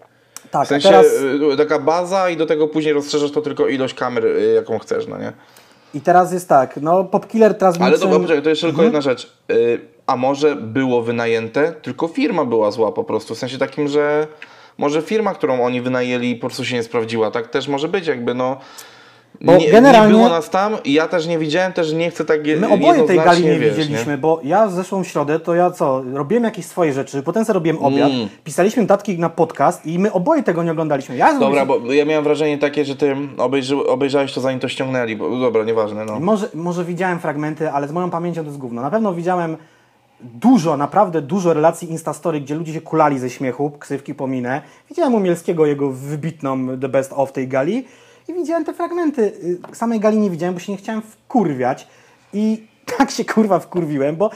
Tak, 0.51 0.65
W 0.65 0.69
sensie 0.69 0.89
teraz, 0.89 1.05
y, 1.53 1.57
taka 1.57 1.79
baza 1.79 2.29
i 2.29 2.37
do 2.37 2.45
tego 2.45 2.67
później 2.67 2.93
rozszerzasz 2.93 3.31
to 3.31 3.41
tylko 3.41 3.67
ilość 3.67 3.93
kamer, 3.93 4.25
y, 4.25 4.53
jaką 4.55 4.79
chcesz, 4.79 5.07
no 5.07 5.17
nie? 5.17 5.33
i 5.93 6.01
teraz 6.01 6.33
jest 6.33 6.49
tak, 6.49 6.77
no 6.81 7.03
Popkiller 7.03 7.57
teraz 7.57 7.81
Ale 7.81 7.97
dobra, 7.97 8.19
poczekaj, 8.19 8.43
to 8.43 8.49
jeszcze 8.49 8.67
tylko 8.67 8.81
Mhm. 8.81 8.85
jedna 8.93 9.01
rzecz. 9.01 9.33
Y, 9.51 9.81
a 10.07 10.15
może 10.17 10.55
było 10.55 11.01
wynajęte, 11.01 11.71
tylko 11.81 12.07
firma 12.07 12.45
była 12.45 12.71
zła 12.71 12.91
po 12.91 13.03
prostu, 13.03 13.35
w 13.35 13.37
sensie 13.37 13.57
takim, 13.57 13.87
że 13.87 14.27
może 14.77 15.01
firma, 15.01 15.33
którą 15.33 15.63
oni 15.63 15.81
wynajęli 15.81 16.35
po 16.35 16.41
prostu 16.41 16.65
się 16.65 16.75
nie 16.75 16.83
sprawdziła, 16.83 17.31
tak 17.31 17.47
też 17.47 17.67
może 17.67 17.87
być 17.87 18.07
jakby, 18.07 18.33
no... 18.33 18.57
Bo 19.41 19.57
nie, 19.57 19.71
generalnie- 19.71 20.13
nie 20.13 20.17
było 20.17 20.29
nas 20.29 20.49
tam 20.49 20.77
i 20.83 20.93
ja 20.93 21.07
też 21.07 21.27
nie 21.27 21.39
widziałem, 21.39 21.73
też 21.73 21.93
nie 21.93 22.11
chcę 22.11 22.25
tak 22.25 22.47
je, 22.47 22.55
My 22.57 22.69
oboje 22.69 23.03
tej 23.03 23.17
gali 23.19 23.43
nie 23.45 23.59
wiesz, 23.59 23.75
widzieliśmy, 23.77 24.17
bo 24.17 24.39
ja 24.43 24.67
w 24.67 24.71
zeszłą 24.73 25.03
środę 25.03 25.39
to 25.39 25.55
ja 25.55 25.71
co, 25.71 26.03
robiłem 26.13 26.43
jakieś 26.43 26.65
swoje 26.65 26.93
rzeczy, 26.93 27.23
potem 27.23 27.45
sobie 27.45 27.53
robiłem 27.53 27.77
obiad, 27.85 28.11
Mm. 28.11 28.27
pisaliśmy 28.43 28.81
notatki 28.81 29.19
na 29.19 29.29
podcast 29.29 29.85
i 29.85 29.99
my 29.99 30.11
oboje 30.11 30.43
tego 30.43 30.63
nie 30.63 30.71
oglądaliśmy. 30.71 31.15
Ja 31.17 31.39
Dobra, 31.39 31.65
bo 31.65 31.93
ja 31.93 32.05
miałem 32.05 32.23
wrażenie 32.23 32.57
takie, 32.57 32.85
że 32.85 32.95
ty 32.95 33.15
obejrzy, 33.37 33.87
obejrzałeś 33.87 34.33
to 34.33 34.41
zanim 34.41 34.59
to 34.59 34.67
ściągnęli, 34.67 35.15
bo 35.15 35.39
dobra, 35.39 35.63
nieważne, 35.63 36.05
no. 36.05 36.19
Może, 36.19 36.49
może 36.53 36.85
widziałem 36.85 37.19
fragmenty, 37.19 37.71
ale 37.71 37.87
z 37.87 37.91
moją 37.91 38.09
pamięcią 38.09 38.41
to 38.41 38.47
jest 38.47 38.59
gówno. 38.59 38.81
Na 38.81 38.91
pewno 38.91 39.13
widziałem 39.13 39.57
dużo, 40.23 40.77
naprawdę 40.77 41.21
dużo 41.21 41.53
relacji 41.53 41.91
Instastory, 41.91 42.41
gdzie 42.41 42.55
ludzie 42.55 42.73
się 42.73 42.81
kulali 42.81 43.19
ze 43.19 43.29
śmiechu, 43.29 43.71
ksywki 43.79 44.15
pominę. 44.15 44.61
Widziałem 44.89 45.15
Umielskiego, 45.15 45.65
jego 45.65 45.89
wybitną 45.89 46.79
The 46.79 46.89
Best 46.89 47.13
of 47.15 47.31
tej 47.31 47.47
gali 47.47 47.85
i 48.27 48.33
widziałem 48.33 48.65
te 48.65 48.73
fragmenty. 48.73 49.21
Y, 49.21 49.75
Samej 49.75 49.99
gali 49.99 50.17
nie 50.17 50.29
widziałem, 50.29 50.53
bo 50.53 50.59
się 50.59 50.71
nie 50.71 50.77
chciałem 50.77 51.01
wkurwiać 51.01 51.87
i 52.33 52.67
tak 52.97 53.11
się 53.11 53.25
kurwa 53.25 53.59
wkurwiłem, 53.59 54.15
bo 54.15 54.29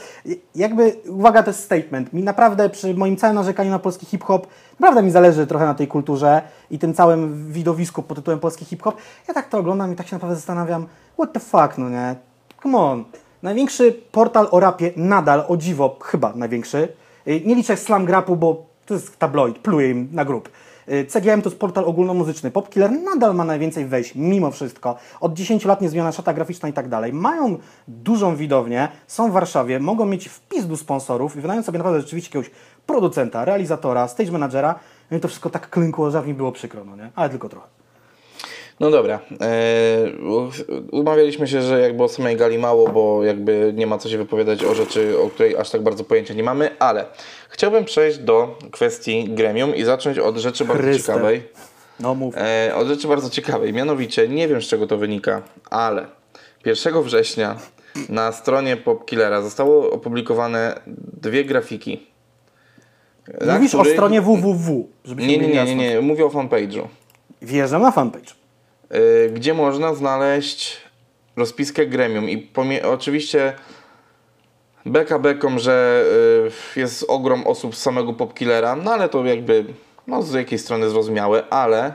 jakby, 0.54 0.96
uwaga, 1.08 1.42
to 1.42 1.50
jest 1.50 1.64
statement. 1.64 2.12
Mi 2.12 2.22
naprawdę 2.22 2.70
przy 2.70 2.94
moim 2.94 3.16
całym 3.16 3.36
narzekaniu 3.36 3.70
na 3.70 3.78
polski 3.78 4.06
hip-hop, 4.06 4.46
naprawdę 4.80 5.02
mi 5.02 5.10
zależy 5.10 5.46
trochę 5.46 5.64
na 5.64 5.74
tej 5.74 5.88
kulturze 5.88 6.42
i 6.70 6.78
tym 6.78 6.94
całym 6.94 7.52
widowisku 7.52 8.02
pod 8.02 8.16
tytułem 8.16 8.40
polski 8.40 8.64
hip-hop. 8.64 8.96
Ja 9.28 9.34
tak 9.34 9.48
to 9.48 9.58
oglądam 9.58 9.92
i 9.92 9.96
tak 9.96 10.08
się 10.08 10.16
naprawdę 10.16 10.36
zastanawiam, 10.36 10.86
what 11.14 11.32
the 11.32 11.40
fuck, 11.40 11.78
no 11.78 11.90
nie? 11.90 12.16
Come 12.62 12.78
on. 12.78 13.04
Największy 13.42 13.92
portal 14.12 14.48
o 14.50 14.60
rapie 14.60 14.92
nadal, 14.96 15.44
o 15.48 15.56
dziwo, 15.56 15.98
chyba 16.02 16.32
największy. 16.36 16.88
Y, 17.28 17.40
Nie 17.44 17.54
liczę 17.54 17.76
Slam 17.76 18.04
Grapu, 18.04 18.36
bo 18.36 18.66
to 18.86 18.94
jest 18.94 19.18
tabloid, 19.18 19.58
pluję 19.58 19.90
im 19.90 20.08
na 20.12 20.24
grób. 20.24 20.48
Y, 20.88 21.04
CGM 21.04 21.42
to 21.42 21.48
jest 21.48 21.60
portal 21.60 21.84
ogólnomuzyczny. 21.84 22.50
Popkiller 22.50 22.92
nadal 22.92 23.34
ma 23.34 23.44
najwięcej 23.44 23.86
wejść, 23.86 24.14
mimo 24.14 24.50
wszystko. 24.50 24.96
Od 25.20 25.34
10 25.34 25.64
lat 25.64 25.80
niezmieniona 25.80 26.12
szata 26.12 26.34
graficzna 26.34 26.68
i 26.68 26.72
tak 26.72 26.88
dalej. 26.88 27.12
Mają 27.12 27.58
dużą 27.88 28.36
widownię, 28.36 28.88
są 29.06 29.30
w 29.30 29.32
Warszawie, 29.32 29.80
mogą 29.80 30.06
mieć 30.06 30.28
wpis 30.28 30.66
do 30.66 30.76
sponsorów 30.76 31.36
i 31.36 31.40
wydają 31.40 31.62
sobie 31.62 31.78
naprawdę 31.78 32.00
rzeczywiście 32.00 32.38
jakiegoś 32.38 32.58
producenta, 32.86 33.44
realizatora, 33.44 34.08
stage 34.08 34.32
managera. 34.32 34.74
No 35.10 35.16
i 35.16 35.20
to 35.20 35.28
wszystko 35.28 35.50
tak 35.50 35.70
klękło, 35.70 36.10
że 36.10 36.22
mi 36.22 36.34
było 36.34 36.52
przykro, 36.52 36.84
no 36.84 36.96
nie? 36.96 37.10
Ale 37.14 37.30
tylko 37.30 37.48
trochę. 37.48 37.66
No 38.80 38.90
dobra. 38.90 39.20
U- 40.22 40.96
umawialiśmy 40.96 41.48
się, 41.48 41.62
że 41.62 41.80
jakby 41.80 42.02
o 42.04 42.08
samej 42.08 42.36
gali 42.36 42.58
mało, 42.58 42.88
bo 42.88 43.24
jakby 43.24 43.72
nie 43.76 43.86
ma 43.86 43.98
co 43.98 44.08
się 44.08 44.18
wypowiadać 44.18 44.64
o 44.64 44.74
rzeczy, 44.74 45.20
o 45.20 45.30
której 45.30 45.56
aż 45.56 45.70
tak 45.70 45.82
bardzo 45.82 46.04
pojęcia 46.04 46.34
nie 46.34 46.42
mamy, 46.42 46.70
ale 46.78 47.04
chciałbym 47.48 47.84
przejść 47.84 48.18
do 48.18 48.58
kwestii 48.70 49.24
gremium 49.28 49.74
i 49.76 49.84
zacząć 49.84 50.18
od 50.18 50.36
rzeczy 50.36 50.64
bardzo 50.64 50.82
Chryste. 50.82 51.12
ciekawej. 51.12 51.42
No 52.00 52.14
mów. 52.14 52.34
E, 52.36 52.72
od 52.74 52.88
rzeczy 52.88 53.08
bardzo 53.08 53.30
ciekawej. 53.30 53.72
Mianowicie, 53.72 54.28
nie 54.28 54.48
wiem 54.48 54.62
z 54.62 54.64
czego 54.66 54.86
to 54.86 54.96
wynika, 54.98 55.42
ale 55.70 56.06
1 56.64 57.02
września 57.02 57.56
na 58.08 58.32
stronie 58.32 58.76
Popkillera 58.76 59.42
zostały 59.42 59.90
opublikowane 59.90 60.80
dwie 61.22 61.44
grafiki. 61.44 62.06
Mówisz 63.52 63.74
o 63.74 63.78
których- 63.78 63.96
stronie 63.96 64.20
www, 64.22 64.88
żebyśmy 65.04 65.32
Nie, 65.32 65.38
nie, 65.38 65.48
nie, 65.48 65.64
nie, 65.64 65.74
nie. 65.74 66.00
Mówię 66.00 66.24
o 66.24 66.28
fanpage'u. 66.28 66.82
Wjeżdżam 67.42 67.82
na 67.82 67.90
fanpage. 67.90 68.30
Y, 68.94 69.30
gdzie 69.34 69.54
można 69.54 69.94
znaleźć 69.94 70.76
rozpiskę 71.36 71.86
gremium 71.86 72.30
i 72.30 72.48
oczywiście 72.84 73.52
beka 74.86 75.18
beką, 75.18 75.58
że 75.58 76.04
y, 76.76 76.80
jest 76.80 77.04
ogrom 77.08 77.46
osób 77.46 77.76
z 77.76 77.82
samego 77.82 78.12
Popkillera, 78.12 78.76
no 78.76 78.92
ale 78.92 79.08
to 79.08 79.24
jakby 79.24 79.64
no 80.06 80.22
z 80.22 80.32
jakiej 80.32 80.58
strony 80.58 80.90
zrozumiałe, 80.90 81.48
ale 81.50 81.94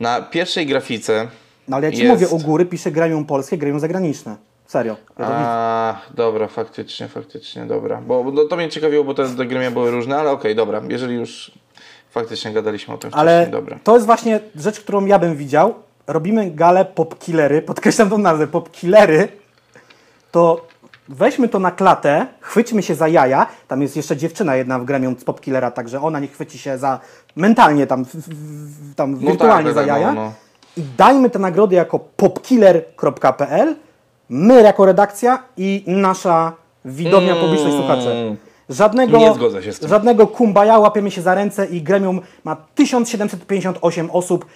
na 0.00 0.22
pierwszej 0.22 0.66
grafice 0.66 1.28
No 1.68 1.76
ale 1.76 1.86
ja 1.86 1.92
ci 1.92 1.98
Jest. 1.98 2.12
mówię, 2.12 2.28
u 2.28 2.38
góry 2.38 2.66
pisze 2.66 2.90
gremium 2.90 3.24
polskie, 3.24 3.58
gremium 3.58 3.80
zagraniczne. 3.80 4.36
Serio. 4.66 4.96
Ja. 5.18 5.26
A, 5.30 6.00
dobra, 6.14 6.48
faktycznie, 6.48 7.08
faktycznie, 7.08 7.66
dobra. 7.66 8.02
Bo 8.06 8.24
bo 8.24 8.44
to 8.44 8.56
mnie 8.56 8.68
ciekawiło, 8.68 9.04
bo 9.04 9.14
te, 9.14 9.28
te 9.28 9.46
gremia 9.46 9.70
były 9.70 9.90
różne, 9.90 10.16
ale 10.16 10.30
okej, 10.30 10.54
dobra. 10.54 10.82
Jeżeli 10.88 11.14
już 11.14 11.52
faktycznie 12.20 12.52
gadaliśmy 12.52 12.94
o 12.94 12.98
tym 12.98 13.10
Ale 13.14 13.46
dobra. 13.50 13.78
to 13.84 13.94
jest 13.94 14.06
właśnie 14.06 14.40
rzecz, 14.56 14.80
którą 14.80 15.06
ja 15.06 15.18
bym 15.18 15.36
widział. 15.36 15.74
Robimy 16.06 16.50
galę 16.50 16.84
popkillery, 16.84 17.62
podkreślam 17.62 18.10
tą 18.10 18.18
nazwę, 18.18 18.46
popkillery. 18.46 19.28
To 20.32 20.66
weźmy 21.08 21.48
to 21.48 21.58
na 21.58 21.70
klatę, 21.70 22.26
chwyćmy 22.40 22.82
się 22.82 22.94
za 22.94 23.08
jaja. 23.08 23.46
Tam 23.68 23.82
jest 23.82 23.96
jeszcze 23.96 24.16
dziewczyna 24.16 24.56
jedna 24.56 24.78
w 24.78 24.84
gremium 24.84 25.16
z 25.18 25.24
Popkillera, 25.24 25.70
także 25.70 26.00
ona 26.00 26.20
niech 26.20 26.32
chwyci 26.32 26.58
się 26.58 26.78
za 26.78 27.00
mentalnie 27.36 27.86
tam, 27.86 28.04
tam 28.96 29.12
No 29.12 29.18
wirtualnie 29.18 29.64
tak, 29.64 29.74
za 29.74 29.82
jaja. 29.82 30.12
no, 30.12 30.24
no. 30.24 30.32
I 30.76 30.82
dajmy 30.96 31.30
te 31.30 31.38
nagrody 31.38 31.74
jako 31.76 31.98
popkiller.pl, 31.98 33.76
my 34.28 34.62
jako 34.62 34.86
redakcja 34.86 35.42
i 35.56 35.84
nasza 35.86 36.52
widownia, 36.84 37.32
Mm. 37.32 37.44
publiczność, 37.44 37.76
słuchacze. 37.76 38.36
Żadnego, 38.68 39.18
Nie 39.18 39.34
zgodzę 39.34 39.62
się 39.62 39.72
z 39.72 39.78
tym. 39.78 39.88
żadnego 39.88 40.26
kumbaya, 40.26 40.78
łapiemy 40.80 41.10
się 41.10 41.22
za 41.22 41.34
ręce 41.34 41.66
i 41.66 41.82
gremium 41.82 42.20
ma 42.44 42.56
1758 42.74 44.10
osób. 44.10 44.46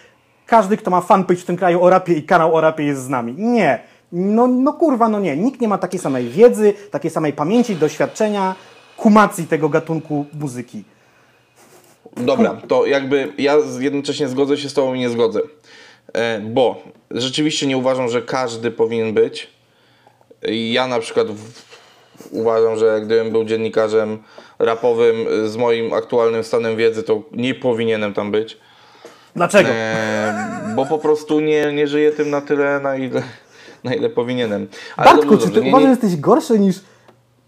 Każdy, 0.46 0.76
kto 0.76 0.90
ma 0.90 1.00
fanpage 1.00 1.40
w 1.40 1.44
tym 1.44 1.56
kraju 1.56 1.82
o 1.82 1.90
rapie 1.90 2.12
i 2.14 2.22
kanał 2.22 2.54
o 2.56 2.60
rapie 2.60 2.84
jest 2.84 3.02
z 3.02 3.08
nami. 3.08 3.34
Nie. 3.38 3.82
No, 4.12 4.46
no 4.46 4.72
kurwa, 4.72 5.08
no 5.08 5.20
nie. 5.20 5.36
Nikt 5.36 5.60
nie 5.60 5.68
ma 5.68 5.78
takiej 5.78 6.00
samej 6.00 6.28
wiedzy, 6.28 6.74
takiej 6.90 7.10
samej 7.10 7.32
pamięci, 7.32 7.76
doświadczenia, 7.76 8.54
kumacji 8.96 9.46
tego 9.46 9.68
gatunku 9.68 10.26
muzyki. 10.32 10.84
Dobra, 12.16 12.56
to 12.68 12.86
jakby 12.86 13.32
ja 13.38 13.56
jednocześnie 13.78 14.28
zgodzę 14.28 14.56
się 14.56 14.68
z 14.68 14.74
Tobą 14.74 14.94
i 14.94 14.98
nie 14.98 15.10
zgodzę. 15.10 15.40
E, 16.12 16.40
bo 16.40 16.82
rzeczywiście 17.10 17.66
nie 17.66 17.76
uważam, 17.76 18.08
że 18.08 18.22
każdy 18.22 18.70
powinien 18.70 19.14
być. 19.14 19.50
Ja 20.48 20.86
na 20.86 20.98
przykład 21.00 21.26
uważam, 22.30 22.76
że 22.76 23.00
gdybym 23.00 23.30
był 23.30 23.44
dziennikarzem 23.44 24.18
rapowym 24.58 25.16
z 25.44 25.56
moim 25.56 25.92
aktualnym 25.92 26.44
stanem 26.44 26.76
wiedzy, 26.76 27.02
to 27.02 27.22
nie 27.32 27.54
powinienem 27.54 28.14
tam 28.14 28.30
być. 28.30 28.58
Dlaczego? 29.36 29.68
E, 29.72 30.72
bo 30.76 30.86
po 30.86 30.98
prostu 30.98 31.40
nie, 31.40 31.72
nie 31.72 31.86
żyję 31.86 32.12
tym 32.12 32.30
na 32.30 32.40
tyle, 32.40 32.80
na 32.80 32.96
ile, 32.96 33.22
na 33.84 33.94
ile 33.94 34.08
powinienem. 34.08 34.68
Ale 34.96 35.10
Bartku, 35.10 35.30
dobrze, 35.30 35.46
czy 35.46 35.52
ty 35.52 35.60
nie, 35.60 35.68
uważasz, 35.68 35.84
że 35.84 35.90
jesteś 35.90 36.16
gorszy 36.16 36.58
niż... 36.58 36.76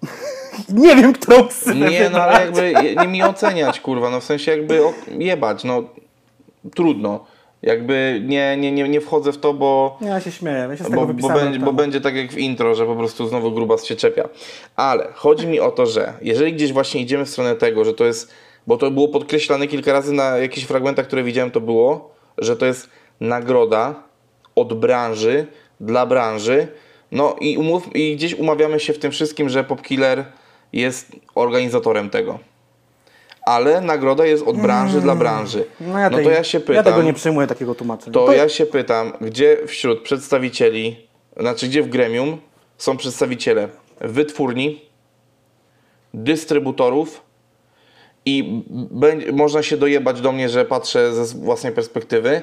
nie 0.69 0.97
wiem, 0.97 1.13
którą 1.13 1.49
ksywę 1.49 1.75
Nie, 1.91 2.11
no 2.11 2.23
ale 2.23 2.41
jakby 2.41 2.75
nie 3.01 3.09
mi 3.09 3.23
oceniać, 3.23 3.81
kurwa, 3.81 4.11
no 4.11 4.21
w 4.21 4.25
sensie 4.25 4.51
jakby 4.51 4.81
jebać, 5.19 5.65
no 5.65 5.83
trudno. 6.75 7.25
Jakby 7.63 8.23
nie, 8.27 8.57
nie, 8.57 8.73
nie, 8.73 8.89
nie 8.89 9.01
wchodzę 9.01 9.33
w 9.33 9.39
to, 9.39 9.55
bo, 9.55 9.99
ja 10.01 10.21
się 10.21 10.33
śmieję, 10.33 10.67
ja 10.71 10.77
się 10.77 10.85
z 10.85 10.87
tego 10.87 11.07
bo, 11.07 11.15
bo, 11.15 11.29
będzie, 11.29 11.59
bo 11.59 11.73
będzie 11.73 12.01
tak 12.01 12.17
jak 12.17 12.33
w 12.33 12.39
intro, 12.39 12.75
że 12.75 12.87
po 12.87 12.97
prostu 12.97 13.29
znowu 13.29 13.53
grubas 13.53 13.85
się 13.85 13.97
czepia. 13.97 14.29
Ale 14.77 15.09
chodzi 15.15 15.47
mi 15.47 15.61
o 15.61 15.71
to, 15.71 15.87
że 15.87 16.13
jeżeli 16.23 16.53
gdzieś 16.53 16.73
właśnie 16.73 17.01
idziemy 17.01 17.25
w 17.25 17.29
stronę 17.29 17.55
tego, 17.55 17.85
że 17.85 17.95
to 17.95 18.05
jest, 18.05 18.33
bo 18.67 18.77
to 18.77 18.91
było 18.91 19.09
podkreślane 19.09 19.67
kilka 19.67 19.93
razy 19.93 20.13
na 20.13 20.39
jakichś 20.39 20.67
fragmentach, 20.67 21.07
które 21.07 21.23
widziałem, 21.23 21.51
to 21.51 21.61
było, 21.61 22.15
że 22.39 22.57
to 22.57 22.67
jest 22.67 22.89
nagroda 23.21 23.95
od 24.55 24.81
branży, 24.81 25.47
dla 25.81 26.07
branży, 26.07 26.69
no 27.13 27.37
i, 27.41 27.57
umów, 27.57 27.97
i 27.97 28.17
gdzieś 28.17 28.35
umawiamy 28.35 28.81
się 28.81 28.93
w 28.93 28.99
tym 28.99 29.11
wszystkim, 29.11 29.49
że 29.49 29.65
Popkiller 29.65 30.25
jest 30.73 31.13
organizatorem 31.35 32.11
tego. 32.11 32.39
Ale 33.47 33.81
nagroda 33.81 34.27
jest 34.27 34.43
od 34.47 34.57
branży 34.57 35.01
dla 35.01 35.15
branży. 35.15 35.65
No, 35.81 35.99
ja 35.99 36.11
no 36.11 36.17
tej, 36.17 36.25
to 36.25 36.31
ja 36.31 36.45
się 36.45 36.61
pytam. 36.61 36.77
Ja 36.77 36.83
tego 36.83 37.03
nie 37.03 37.13
przyjmuję, 37.13 37.47
takiego 37.47 37.75
tłumaczenia. 37.75 38.13
To 38.13 38.33
ja 38.33 38.49
się 38.49 38.67
pytam, 38.67 39.13
gdzie 39.21 39.59
wśród 39.67 40.03
przedstawicieli, 40.03 41.07
znaczy 41.41 41.67
gdzie 41.69 41.83
w 41.83 41.89
gremium 41.89 42.39
są 42.79 42.97
przedstawiciele 42.97 43.69
wytwórni, 44.01 44.85
dystrybutorów 46.15 47.23
i 48.25 48.63
można 49.33 49.63
się 49.63 49.77
dojebać 49.77 50.21
do 50.21 50.33
mnie, 50.33 50.49
że 50.49 50.65
patrzę 50.65 51.13
ze 51.15 51.39
własnej 51.39 51.73
perspektywy, 51.73 52.43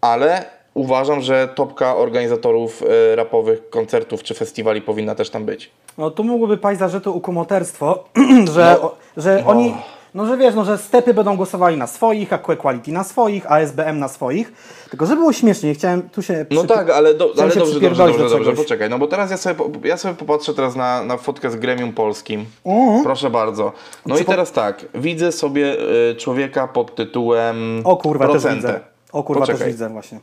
ale 0.00 0.44
uważam, 0.74 1.20
że 1.20 1.48
topka 1.54 1.96
organizatorów 1.96 2.82
e, 3.12 3.16
rapowych 3.16 3.70
koncertów 3.70 4.22
czy 4.22 4.34
festiwali 4.34 4.82
powinna 4.82 5.14
też 5.14 5.30
tam 5.30 5.44
być. 5.44 5.70
No 5.98 6.10
tu 6.10 6.24
mógłby 6.24 6.56
paść 6.58 6.78
zarzutu 6.80 7.16
ukumoterstwo, 7.16 8.04
że, 8.54 8.76
No. 8.82 8.94
że 9.16 9.42
oni, 9.46 9.74
no 10.16 10.26
że 10.26 10.36
wiesz, 10.36 10.54
no 10.54 10.64
że 10.64 10.78
stepy 10.78 11.14
będą 11.14 11.36
głosowali 11.36 11.76
na 11.76 11.86
swoich, 11.86 12.32
a 12.32 12.38
Quality 12.38 12.92
na 12.92 13.04
swoich, 13.04 13.52
a 13.52 13.60
SBM 13.60 13.98
na 13.98 14.08
swoich. 14.08 14.52
Tylko 14.90 15.06
żeby 15.06 15.18
było 15.18 15.32
śmiesznie, 15.32 15.74
chciałem 15.74 16.02
tu 16.10 16.22
się... 16.22 16.46
No 16.50 16.64
przy- 16.64 16.74
tak, 16.74 16.90
ale, 16.90 17.14
do, 17.14 17.32
ale 17.42 17.50
się 17.50 17.58
dobrze, 17.60 17.80
dobrze, 17.80 18.04
dobrze, 18.06 18.18
do 18.18 18.28
dobrze, 18.28 18.52
poczekaj, 18.52 18.90
no 18.90 18.98
bo 18.98 19.06
teraz 19.06 19.30
ja 19.30 19.36
sobie, 19.36 19.64
ja 19.84 19.96
sobie 19.96 20.14
popatrzę 20.14 20.54
teraz 20.54 20.76
na, 20.76 21.04
na 21.04 21.16
fotkę 21.16 21.50
z 21.50 21.56
gremium 21.56 21.92
polskim. 21.92 22.44
Mhm. 22.66 23.04
Proszę 23.04 23.30
bardzo. 23.30 23.72
No 24.06 24.18
i 24.18 24.24
teraz 24.24 24.52
tak, 24.52 24.86
widzę 24.94 25.32
sobie 25.32 25.76
y, 26.10 26.14
człowieka 26.16 26.68
pod 26.68 26.94
tytułem 26.94 27.80
O 27.84 27.96
kurwa, 27.96 28.24
też 28.24 28.32
procentę. 28.32 28.56
widzę. 28.56 28.80
O 29.12 29.22
kurwa, 29.22 29.40
Poczekaj. 29.40 29.58
też 29.58 29.68
widzę 29.72 29.88
właśnie. 29.88 30.20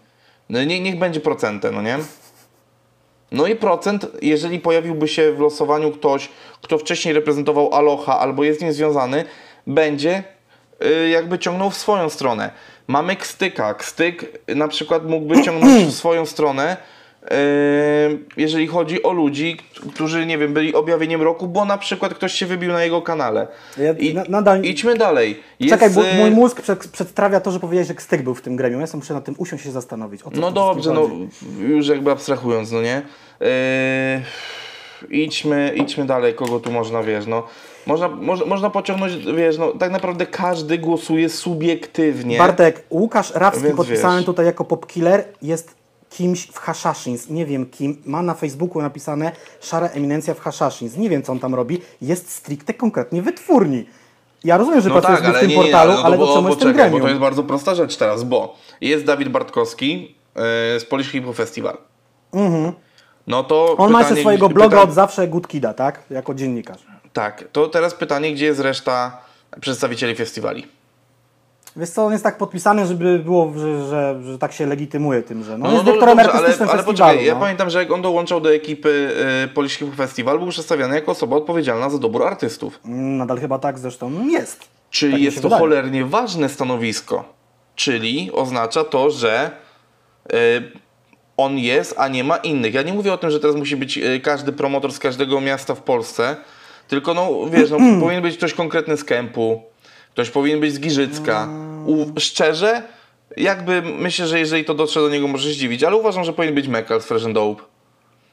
No 0.49 0.63
nie, 0.63 0.79
niech 0.79 0.99
będzie 0.99 1.19
procentę, 1.19 1.71
no 1.71 1.81
nie? 1.81 1.97
No 3.31 3.47
i 3.47 3.55
procent, 3.55 4.07
jeżeli 4.21 4.59
pojawiłby 4.59 5.07
się 5.07 5.33
w 5.33 5.39
losowaniu 5.39 5.91
ktoś, 5.91 6.29
kto 6.61 6.77
wcześniej 6.77 7.13
reprezentował 7.13 7.73
Aloha 7.73 8.19
albo 8.19 8.43
jest 8.43 8.59
z 8.59 8.63
nim 8.63 8.73
związany, 8.73 9.25
będzie 9.67 10.23
y, 10.85 11.09
jakby 11.09 11.39
ciągnął 11.39 11.69
w 11.69 11.77
swoją 11.77 12.09
stronę. 12.09 12.51
Mamy 12.87 13.15
Kstyka. 13.15 13.73
Kstyk 13.73 14.39
na 14.55 14.67
przykład 14.67 15.05
mógłby 15.09 15.41
ciągnąć 15.45 15.83
w 15.83 15.91
swoją 15.93 16.25
stronę, 16.25 16.77
y, 17.23 17.27
jeżeli 18.37 18.67
chodzi 18.67 19.03
o 19.03 19.11
ludzi, 19.11 19.57
którzy, 19.93 20.25
nie 20.25 20.37
wiem, 20.37 20.53
byli 20.53 20.73
objawieniem 20.75 21.21
roku, 21.21 21.47
bo 21.47 21.65
na 21.65 21.77
przykład 21.77 22.13
ktoś 22.13 22.33
się 22.33 22.45
wybił 22.45 22.71
na 22.71 22.83
jego 22.83 23.01
kanale. 23.01 23.47
Ja 23.77 23.91
I, 23.93 24.13
na- 24.13 24.23
nadal- 24.23 24.65
Idźmy 24.65 24.95
dalej. 24.97 25.43
Jest, 25.59 25.73
Czekaj, 25.73 25.89
bo 25.89 26.01
y, 26.07 26.13
mój 26.13 26.31
mózg 26.31 26.61
przed, 26.61 26.87
przedstawia 26.87 27.39
to, 27.39 27.51
że 27.51 27.59
powiedziałeś, 27.59 27.87
że 27.87 27.93
Kstyk 27.95 28.21
był 28.21 28.35
w 28.35 28.41
tym 28.41 28.55
gremium. 28.55 28.81
Ja 28.81 28.87
sobie 28.87 28.99
muszę 29.01 29.13
na 29.13 29.21
tym 29.21 29.35
usiąść 29.37 29.63
się 29.63 29.71
zastanowić. 29.71 30.21
No 30.31 30.51
dobrze, 30.51 30.93
no 30.93 31.09
już 31.59 31.87
jakby 31.87 32.11
abstrahując, 32.11 32.71
no 32.71 32.81
nie? 32.81 33.01
Yy, 33.39 35.17
idźmy, 35.17 35.73
idźmy 35.75 36.05
dalej, 36.05 36.33
kogo 36.33 36.59
tu 36.59 36.71
można, 36.71 37.03
wiesz, 37.03 37.25
no. 37.27 37.43
Można, 37.87 38.07
można, 38.09 38.45
można 38.45 38.69
pociągnąć, 38.69 39.13
wiesz, 39.35 39.57
no 39.57 39.71
tak 39.71 39.91
naprawdę 39.91 40.25
każdy 40.25 40.77
głosuje 40.77 41.29
subiektywnie. 41.29 42.37
Bartek, 42.37 42.83
Łukasz 42.89 43.31
Rawski, 43.35 43.63
Więc 43.63 43.77
podpisany 43.77 44.17
wiesz. 44.17 44.25
tutaj 44.25 44.45
jako 44.45 44.65
popkiller, 44.65 45.23
jest 45.41 45.75
kimś 46.09 46.47
w 46.47 46.57
Hashashins. 46.59 47.29
Nie 47.29 47.45
wiem 47.45 47.65
kim. 47.65 48.01
Ma 48.05 48.21
na 48.21 48.33
Facebooku 48.33 48.81
napisane 48.81 49.31
szara 49.61 49.87
eminencja 49.87 50.33
w 50.33 50.39
Hashashins. 50.39 50.97
Nie 50.97 51.09
wiem, 51.09 51.23
co 51.23 51.31
on 51.31 51.39
tam 51.39 51.55
robi. 51.55 51.81
Jest 52.01 52.29
stricte 52.31 52.73
konkretnie 52.73 53.21
wytwórni. 53.21 53.85
Ja 54.43 54.57
rozumiem, 54.57 54.81
że 54.81 54.89
no 54.89 54.95
pracujesz 54.95 55.19
tak, 55.21 55.27
w 55.27 55.29
ale 55.31 55.39
tym 55.39 55.49
nie, 55.49 55.55
nie, 55.57 55.61
portalu, 55.61 55.91
ale, 55.91 55.99
no 56.01 56.05
ale 56.05 56.17
to, 56.17 56.21
to 56.25 56.27
bo, 56.27 56.35
czemu 56.35 56.47
jest 56.47 56.59
ten 56.59 56.67
poczekaj, 56.69 56.85
bo 56.91 56.97
gremium? 56.97 57.01
to 57.01 57.09
jest 57.09 57.21
bardzo 57.21 57.43
prosta 57.43 57.75
rzecz 57.75 57.97
teraz, 57.97 58.23
bo 58.23 58.55
jest 58.81 59.05
Dawid 59.05 59.29
Bartkowski 59.29 60.15
yy, 60.35 60.41
z 60.79 60.85
Polish 60.89 61.11
Hip 61.11 61.25
Festival. 61.35 61.77
No 63.27 63.43
to 63.43 63.61
Mhm. 63.71 63.79
On 63.79 63.91
ma 63.91 63.99
jeszcze 63.99 64.09
pytanie- 64.13 64.21
swojego 64.21 64.49
bloga 64.49 64.69
pytanie- 64.69 64.83
od 64.89 64.93
zawsze 64.95 65.27
Good 65.27 65.47
Kida, 65.47 65.73
tak? 65.73 66.03
Jako 66.09 66.33
dziennikarz. 66.33 66.85
Tak, 67.13 67.43
to 67.51 67.67
teraz 67.67 67.93
pytanie, 67.93 68.33
gdzie 68.33 68.45
jest 68.45 68.59
reszta 68.59 69.17
przedstawicieli 69.61 70.15
festiwali? 70.15 70.67
Wiesz 71.75 71.89
co, 71.89 72.05
on 72.05 72.11
jest 72.11 72.23
tak 72.23 72.37
podpisany, 72.37 72.85
żeby 72.85 73.19
było, 73.19 73.53
że, 73.57 73.87
że, 73.87 74.19
że 74.23 74.37
tak 74.37 74.53
się 74.53 74.65
legitymuje 74.65 75.21
tym, 75.21 75.43
że 75.43 75.57
no, 75.57 75.65
No, 75.67 75.71
jest 75.73 75.77
no 75.77 75.83
dyrektorem 75.85 76.17
dobrze, 76.17 76.31
ale, 76.33 76.47
festiwalu. 76.47 76.83
poczekaj, 76.83 77.25
ja 77.25 77.33
no. 77.33 77.39
pamiętam, 77.39 77.69
że 77.69 77.79
jak 77.79 77.91
on 77.91 78.01
dołączał 78.01 78.41
do 78.41 78.53
ekipy 78.53 79.11
y, 79.45 79.47
Polish 79.47 79.79
Festival, 79.95 80.39
był 80.39 80.47
przedstawiany 80.47 80.95
jako 80.95 81.11
osoba 81.11 81.35
odpowiedzialna 81.35 81.89
za 81.89 81.97
dobór 81.97 82.23
artystów. 82.23 82.79
Nadal 82.85 83.39
chyba 83.39 83.59
tak 83.59 83.79
zresztą 83.79 84.27
jest. 84.27 84.59
Czyli 84.89 85.11
Tak 85.13 85.21
jest 85.21 85.37
to 85.37 85.43
wydaje. 85.43 85.59
cholernie 85.59 86.05
ważne 86.05 86.49
stanowisko. 86.49 87.23
Czyli 87.75 88.31
oznacza 88.33 88.83
to, 88.83 89.09
że 89.11 89.51
y, 90.33 90.35
on 91.37 91.57
jest, 91.57 91.95
a 91.97 92.07
nie 92.07 92.23
ma 92.23 92.37
innych. 92.37 92.73
Ja 92.73 92.81
nie 92.81 92.93
mówię 92.93 93.13
o 93.13 93.17
tym, 93.17 93.31
że 93.31 93.39
teraz 93.39 93.55
musi 93.55 93.75
być 93.75 93.97
y, 93.97 94.19
każdy 94.19 94.51
promotor 94.51 94.91
z 94.91 94.99
każdego 94.99 95.41
miasta 95.41 95.75
w 95.75 95.81
Polsce, 95.81 96.35
tylko 96.93 97.13
no 97.13 97.49
wiesz, 97.49 97.69
no, 97.69 97.77
powinien 97.77 98.21
być 98.21 98.37
ktoś 98.37 98.53
konkretny 98.53 98.97
z 98.97 99.03
Kępu, 99.03 99.63
ktoś 100.13 100.29
powinien 100.29 100.59
być 100.59 100.73
z 100.73 100.79
Giżycka. 100.79 101.47
U, 101.85 102.19
szczerze, 102.19 102.83
jakby 103.37 103.81
myślę, 103.81 104.27
że 104.27 104.39
jeżeli 104.39 104.65
to 104.65 104.73
dotrze 104.73 104.99
do 104.99 105.09
niego, 105.09 105.27
może 105.27 105.49
się 105.49 105.53
zdziwić, 105.53 105.83
ale 105.83 105.95
uważam, 105.95 106.23
że 106.23 106.33
powinien 106.33 106.55
być 106.55 106.67
Mekal 106.67 107.01
z 107.01 107.05
Fresh 107.05 107.25
and 107.25 107.33
Dope. 107.33 107.63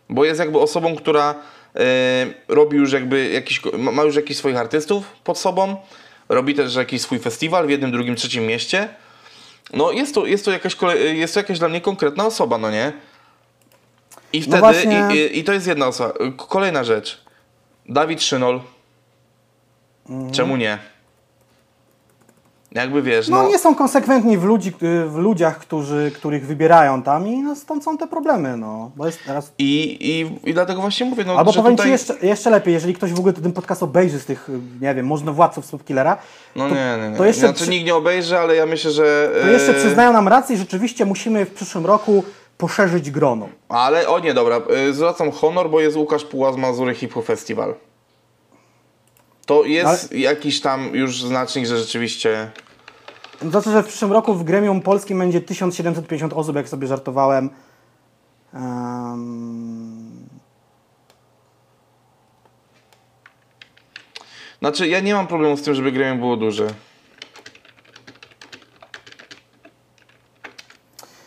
Bo 0.09 0.25
jest 0.25 0.41
jakby 0.41 0.59
osobą, 0.59 0.97
która 0.97 1.35
e, 1.77 2.27
robi 2.49 2.77
już 2.77 2.93
jakby 2.93 3.29
jakiś, 3.29 3.61
ma 3.79 4.03
już 4.03 4.17
jakichś 4.17 4.39
swoich 4.39 4.57
artystów 4.57 5.05
pod 5.25 5.39
sobą, 5.39 5.77
robi 6.29 6.55
też 6.55 6.75
jakiś 6.75 7.03
swój 7.03 7.19
festiwal 7.19 7.67
w 7.67 7.71
jednym, 7.71 7.93
drugim, 7.93 8.17
trzecim 8.17 8.47
mieście. 8.47 8.89
No 9.73 9.93
jest 9.93 10.15
to, 10.15 10.27
jest 10.27 10.45
to, 10.45 10.51
jakaś, 10.51 10.77
jest 11.15 11.35
to 11.35 11.41
jakaś 11.41 11.59
dla 11.59 11.69
mnie 11.69 11.81
konkretna 11.81 12.27
osoba, 12.27 12.59
no 12.59 12.71
nie? 12.71 12.93
I 14.33 14.43
wtedy, 14.43 14.59
właśnie- 14.59 15.09
i, 15.15 15.39
i, 15.39 15.45
to 15.45 15.53
jest 15.53 15.67
jedna 15.67 15.87
osoba. 15.87 16.13
Kolejna 16.37 16.85
rzecz. 16.85 17.25
Dawid 17.91 18.23
Szynol. 18.23 18.61
Mhm. 20.09 20.31
Czemu 20.31 20.57
nie? 20.57 20.79
Jakby 22.73 23.03
wiesz, 23.03 23.29
No, 23.29 23.43
no, 23.43 23.49
nie 23.49 23.59
są 23.59 23.75
konsekwentni 23.75 24.39
w, 24.39 24.45
ludzi, 24.45 24.73
y, 24.83 25.09
w 25.09 25.17
ludziach, 25.17 25.59
którzy, 25.59 26.13
których 26.15 26.47
wybierają 26.47 27.03
tam 27.03 27.29
i 27.29 27.43
no, 27.43 27.57
stąd 27.57 27.85
są 27.85 27.99
te 27.99 28.07
problemy, 28.07 28.57
no. 28.57 28.91
Bo 28.97 29.07
jest 29.07 29.19
teraz... 29.27 29.53
i, 29.59 29.97
i, 30.01 30.51
i 30.51 30.55
dlatego 30.55 30.81
właśnie 30.81 31.07
mówię, 31.07 31.25
no, 31.27 31.39
Albo 31.39 31.53
powiem 31.53 31.73
tutaj... 31.73 31.87
Ci 31.87 31.93
jeszcze, 31.93 32.15
jeszcze 32.23 32.51
lepiej, 32.51 32.75
jeżeli 32.75 32.95
ktoś 32.95 33.13
w 33.13 33.19
ogóle 33.19 33.33
ten 33.33 33.53
podcast 33.53 33.83
obejrzy 33.83 34.19
z 34.19 34.25
tych, 34.25 34.49
y, 34.49 34.53
nie 34.81 34.95
wiem, 34.95 35.07
można 35.07 35.33
władców 35.33 35.67
Subkillera, 35.67 36.19
No 36.57 36.69
to, 36.69 36.75
nie, 36.75 36.99
nie, 37.03 37.11
nie. 37.11 37.17
to 37.17 37.25
jeszcze, 37.25 37.41
znaczy 37.41 37.63
przy, 37.63 37.71
nikt 37.71 37.87
nie 37.87 37.95
obejrzy, 37.95 38.39
ale 38.39 38.57
ja 38.57 38.67
myślę, 38.67 38.91
że... 38.91 39.31
to 39.43 39.49
jeszcze 39.49 39.71
e, 39.71 39.75
przyznają 39.75 40.13
nam 40.13 40.29
rację 40.29 40.57
i 40.57 40.59
rzeczywiście 40.59 41.05
musimy 41.05 41.47
w 41.47 41.55
przyszłym 41.55 41.87
roku 41.87 42.25
poszerzyć 42.61 43.11
grono. 43.11 43.49
Ale, 43.69 44.09
o 44.09 44.19
nie, 44.19 44.35
dobra, 44.35 44.61
y, 44.89 44.95
zwracam 44.95 45.31
honor, 45.31 45.71
bo 45.71 45.81
jest 45.81 45.97
Łukasz 45.97 46.25
Puła 46.25 46.53
z 46.53 46.57
Mazury 46.57 46.95
Hip 46.95 47.13
Hop 47.13 47.27
Festival. 47.27 47.75
To 49.47 49.65
jest 49.65 50.13
jakiś 50.13 50.61
tam 50.61 50.95
już 50.95 51.23
znacznik, 51.23 51.67
że 51.67 51.79
rzeczywiście... 51.79 52.51
Znaczy, 53.43 53.71
że 53.71 53.83
w 53.83 53.87
przyszłym 53.87 54.13
roku 54.13 54.35
w 54.35 54.45
gremium 54.45 54.81
polskim 54.81 55.19
będzie 55.19 55.41
1750 55.41 56.33
osób, 56.33 56.57
jak 56.57 56.69
sobie 56.69 56.87
żartowałem. 56.87 57.51
Um, 58.55 60.11
Znaczy, 64.59 64.89
ja 64.89 65.01
nie 65.01 65.15
mam 65.15 65.27
problemu 65.27 65.57
z 65.57 65.63
tym, 65.63 65.75
żeby 65.75 65.93
gremium 65.93 66.19
było 66.19 66.37
duże. 66.37 66.67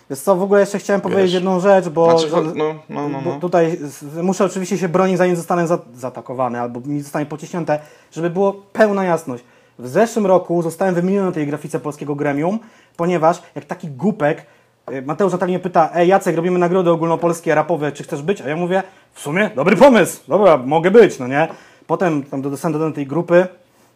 Wiesz 0.09 0.19
co, 0.19 0.35
w 0.35 0.43
ogóle 0.43 0.59
jeszcze 0.59 0.79
chciałem 0.79 1.01
powiedzieć 1.01 1.23
Wiesz. 1.23 1.33
jedną 1.33 1.59
rzecz, 1.59 1.89
bo, 1.89 2.19
Znaczy, 2.19 2.35
no, 2.55 2.75
no, 2.89 3.09
no, 3.09 3.21
bo 3.21 3.33
no. 3.33 3.39
tutaj 3.39 3.79
muszę 4.21 4.45
oczywiście 4.45 4.77
się 4.77 4.89
bronić, 4.89 5.17
zanim 5.17 5.35
zostanę 5.35 5.67
za, 5.67 5.79
zaatakowany 5.93 6.61
albo 6.61 6.79
mi 6.79 7.01
zostanie 7.01 7.25
pociśnięte, 7.25 7.79
żeby 8.11 8.29
było 8.29 8.53
pełna 8.53 9.03
jasność. 9.03 9.43
W 9.79 9.87
zeszłym 9.87 10.25
roku 10.25 10.61
zostałem 10.61 10.95
wymieniony 10.95 11.25
na 11.27 11.31
tej 11.31 11.47
grafice 11.47 11.79
polskiego 11.79 12.15
gremium, 12.15 12.59
ponieważ 12.97 13.41
jak 13.55 13.65
taki 13.65 13.87
głupek, 13.87 14.45
y, 14.91 15.01
Mateusz 15.01 15.31
Natalnie 15.31 15.59
pyta, 15.59 15.89
ej 15.93 16.07
Jacek, 16.07 16.35
robimy 16.35 16.59
nagrody 16.59 16.89
ogólnopolskie, 16.89 17.55
rapowe, 17.55 17.91
czy 17.91 18.03
chcesz 18.03 18.21
być? 18.21 18.41
A 18.41 18.49
ja 18.49 18.55
mówię, 18.55 18.83
w 19.13 19.19
sumie 19.19 19.49
dobry 19.55 19.75
pomysł, 19.75 20.21
dobra, 20.27 20.57
mogę 20.57 20.91
być, 20.91 21.19
no 21.19 21.27
nie? 21.27 21.47
Potem 21.87 22.23
tam 22.23 22.41
dostałem 22.41 22.79
do 22.79 22.91
tej 22.91 23.07
grupy 23.07 23.47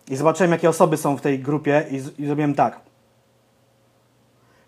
i 0.09 0.15
zobaczyłem, 0.15 0.51
jakie 0.51 0.69
osoby 0.69 0.97
są 0.97 1.17
w 1.17 1.21
tej 1.21 1.39
grupie 1.39 1.85
i, 1.91 2.21
i 2.21 2.25
zrobiłem 2.25 2.53
tak. 2.53 2.79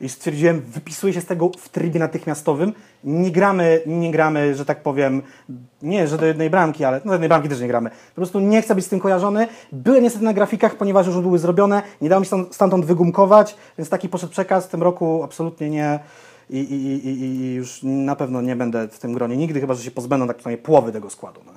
I 0.01 0.09
stwierdziłem, 0.09 0.61
wypisuję 0.61 1.13
się 1.13 1.21
z 1.21 1.25
tego 1.25 1.51
w 1.57 1.69
trybie 1.69 1.99
natychmiastowym. 1.99 2.73
Nie 3.03 3.31
gramy, 3.31 3.81
nie 3.85 4.11
gramy, 4.11 4.55
że 4.55 4.65
tak 4.65 4.83
powiem, 4.83 5.21
nie, 5.81 6.07
że 6.07 6.17
do 6.17 6.25
jednej 6.25 6.49
bramki, 6.49 6.83
ale 6.85 6.97
no 6.97 7.05
do 7.05 7.11
jednej 7.13 7.29
bramki 7.29 7.49
też 7.49 7.59
nie 7.59 7.67
gramy. 7.67 7.89
Po 7.89 8.15
prostu 8.15 8.39
nie 8.39 8.61
chcę 8.61 8.75
być 8.75 8.85
z 8.85 8.89
tym 8.89 8.99
kojarzony. 8.99 9.47
Byłem 9.71 10.03
niestety 10.03 10.25
na 10.25 10.33
grafikach, 10.33 10.75
ponieważ 10.75 11.07
już 11.07 11.17
były 11.17 11.39
zrobione. 11.39 11.81
Nie 12.01 12.09
dało 12.09 12.19
mi 12.19 12.25
się 12.25 12.29
stam- 12.29 12.53
stamtąd 12.53 12.85
wygumkować, 12.85 13.55
więc 13.77 13.89
taki 13.89 14.09
poszedł 14.09 14.31
przekaz. 14.31 14.65
W 14.65 14.69
tym 14.69 14.83
roku 14.83 15.23
absolutnie 15.23 15.69
nie. 15.69 15.99
I, 16.49 16.57
i, 16.59 17.07
i, 17.07 17.21
i- 17.21 17.53
już 17.53 17.79
na 17.83 18.15
pewno 18.15 18.41
nie 18.41 18.55
będę 18.55 18.87
w 18.87 18.99
tym 18.99 19.13
gronie 19.13 19.37
nigdy, 19.37 19.59
chyba 19.61 19.73
że 19.73 19.83
się 19.83 19.91
pozbędą 19.91 20.27
tak 20.27 20.37
przynajmniej 20.37 20.65
połowy 20.65 20.91
tego 20.91 21.09
składu. 21.09 21.41
No? 21.45 21.51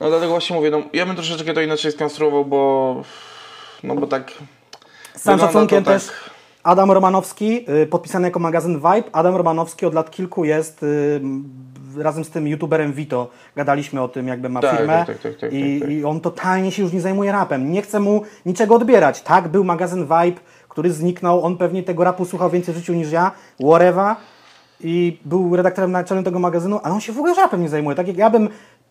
No 0.00 0.08
dlatego 0.08 0.30
właśnie 0.32 0.56
mówię, 0.56 0.70
no 0.70 0.82
ja 0.92 1.06
bym 1.06 1.14
troszeczkę 1.16 1.54
to 1.54 1.60
inaczej 1.60 1.92
skonstruował, 1.92 2.44
bo... 2.44 3.02
No 3.82 3.94
bo 3.94 4.06
tak... 4.06 4.32
Z 5.14 5.22
całym 5.22 5.38
wygląda 5.40 5.46
szacunkiem 5.52 5.84
tak- 5.84 5.94
też 5.94 6.10
Adam 6.68 6.90
Romanowski, 6.90 7.64
y, 7.82 7.86
podpisany 7.86 8.26
jako 8.28 8.38
magazyn 8.40 8.74
Vibe. 8.76 9.04
Adam 9.12 9.36
Romanowski 9.36 9.86
od 9.86 9.94
lat 9.94 10.10
kilku 10.10 10.44
jest 10.44 10.82
y, 10.82 11.20
razem 11.96 12.24
z 12.24 12.30
tym 12.30 12.48
youtuberem 12.48 12.92
Vito. 12.92 13.28
Gadaliśmy 13.56 14.02
o 14.02 14.08
tym, 14.08 14.28
jakby 14.28 14.48
ma 14.48 14.60
Tak, 14.60 14.76
firmę. 14.76 15.04
tak, 15.06 15.18
tak, 15.18 15.36
tak, 15.36 15.52
I, 15.52 15.80
tak, 15.80 15.88
tak. 15.88 15.96
I 15.96 16.04
on 16.04 16.20
totalnie 16.20 16.72
się 16.72 16.82
już 16.82 16.92
nie 16.92 17.00
zajmuje 17.00 17.32
rapem. 17.32 17.72
Nie 17.72 17.82
chce 17.82 18.00
mu 18.00 18.22
niczego 18.46 18.74
odbierać. 18.74 19.22
Tak, 19.22 19.48
był 19.48 19.64
magazyn 19.64 20.02
Vibe, 20.02 20.40
który 20.68 20.92
zniknął. 20.92 21.42
On 21.44 21.56
pewnie 21.56 21.82
tego 21.82 22.04
rapu 22.04 22.24
słuchał 22.24 22.50
więcej 22.50 22.74
w 22.74 22.76
życiu 22.76 22.92
niż 22.92 23.12
ja. 23.12 23.32
Whatever. 23.60 24.16
I 24.80 25.18
był 25.24 25.56
redaktorem 25.56 25.92
naczelnym 25.92 26.24
tego 26.24 26.38
magazynu, 26.38 26.80
ale 26.82 26.94
on 26.94 27.00
się 27.00 27.12
w 27.12 27.18
ogóle 27.18 27.34
rapem 27.34 27.62
nie 27.62 27.68
zajmuje. 27.68 27.96
Tak 27.96 28.08
jak 28.08 28.16
ja 28.16 28.30
bym 28.30 28.48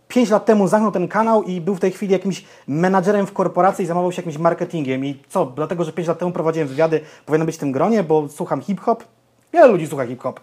5 0.07 0.29
lat 0.29 0.45
temu 0.45 0.67
zamknął 0.67 0.91
ten 0.91 1.07
kanał 1.07 1.43
i 1.43 1.61
był 1.61 1.75
w 1.75 1.79
tej 1.79 1.91
chwili 1.91 2.13
jakimś 2.13 2.43
menadżerem 2.67 3.27
w 3.27 3.33
korporacji 3.33 3.83
i 3.83 3.85
zajmował 3.85 4.11
się 4.11 4.21
jakimś 4.21 4.37
marketingiem. 4.37 5.05
I 5.05 5.19
co, 5.29 5.45
dlatego, 5.45 5.83
że 5.83 5.93
5 5.93 6.07
lat 6.07 6.19
temu 6.19 6.31
prowadziłem 6.31 6.67
wywiady, 6.67 7.01
powinno 7.25 7.45
być 7.45 7.55
w 7.55 7.59
tym 7.59 7.71
gronie, 7.71 8.03
bo 8.03 8.27
słucham 8.29 8.61
hip-hop? 8.61 9.03
Wiele 9.53 9.67
ludzi 9.67 9.87
słucha 9.87 10.07
hip-hop. 10.07 10.39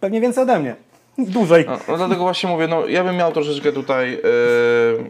Pewnie 0.00 0.20
więcej 0.20 0.42
ode 0.42 0.58
mnie. 0.58 0.76
Dłużej. 1.18 1.64
No, 1.66 1.78
no 1.88 1.96
dlatego 1.96 2.22
właśnie 2.22 2.50
mówię, 2.50 2.68
no 2.68 2.86
ja 2.86 3.04
bym 3.04 3.16
miał 3.16 3.32
troszeczkę 3.32 3.72
tutaj 3.72 4.10
yy, 4.10 4.20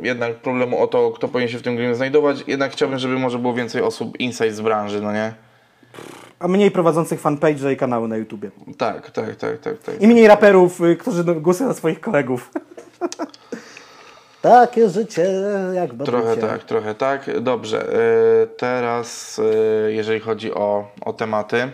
jednak 0.03 0.35
problemu 0.35 0.83
o 0.83 0.87
to, 0.87 1.11
kto 1.11 1.29
powinien 1.29 1.49
się 1.49 1.59
w 1.59 1.63
tym 1.63 1.77
gremium 1.77 1.95
znajdować. 1.95 2.45
Jednak 2.47 2.73
chciałbym, 2.73 2.99
żeby 2.99 3.19
może 3.19 3.39
było 3.39 3.55
więcej 3.55 3.83
osób 3.83 4.21
insight 4.21 4.55
z 4.55 4.61
branży, 4.61 5.01
no 5.01 5.13
nie? 5.13 5.35
A 6.39 6.49
mniej 6.49 6.71
prowadzących 6.71 7.21
fanpage 7.21 7.73
i 7.73 7.77
kanały 7.77 8.09
na 8.09 8.17
YouTubie. 8.17 8.51
Tak, 8.79 9.11
tak, 9.11 9.37
tak, 9.37 9.59
tak, 9.59 9.79
tak. 9.79 10.03
I 10.03 10.09
mniej 10.09 10.29
raperów, 10.29 10.81
y, 10.81 10.97
którzy 10.97 11.25
no, 11.25 11.35
głosują 11.35 11.69
na 11.69 11.75
swoich 11.75 12.01
kolegów. 12.01 12.51
Takie 14.45 14.89
życie, 14.89 15.27
jak 15.75 15.91
Trochę 16.05 16.25
babucie. 16.29 16.47
tak, 16.49 16.65
trochę 16.65 16.95
tak. 16.95 17.41
Dobrze, 17.41 17.87
yy, 18.41 18.47
teraz 18.57 19.41
yy, 19.85 19.93
jeżeli 19.95 20.21
chodzi 20.21 20.55
o, 20.55 20.89
o 21.05 21.13
tematy, 21.13 21.71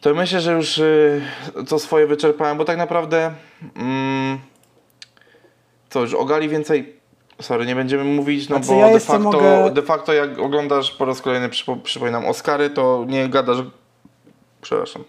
to 0.00 0.14
myślę, 0.14 0.40
że 0.40 0.52
już 0.52 0.78
yy, 0.78 1.22
co 1.66 1.78
swoje 1.78 2.06
wyczerpałem, 2.06 2.58
bo 2.58 2.64
tak 2.64 2.76
naprawdę 2.76 3.32
mm, 3.76 4.38
co 5.90 6.00
już 6.00 6.14
o 6.14 6.24
Gali 6.24 6.48
więcej, 6.48 6.96
sorry, 7.40 7.66
nie 7.66 7.74
będziemy 7.74 8.04
mówić, 8.04 8.48
no 8.48 8.56
Znaczy, 8.56 8.72
bo 8.72 8.86
ja 8.86 8.92
de, 8.92 9.00
facto, 9.00 9.30
mogę- 9.30 9.70
de 9.70 9.82
facto 9.82 10.12
jak 10.12 10.38
oglądasz 10.38 10.90
po 10.90 11.04
raz 11.04 11.20
kolejny, 11.20 11.48
przypo, 11.48 11.76
przypominam, 11.76 12.26
Oscary, 12.26 12.70
to 12.70 13.04
nie 13.08 13.28
gadasz, 13.28 13.58
przepraszam, 14.62 15.04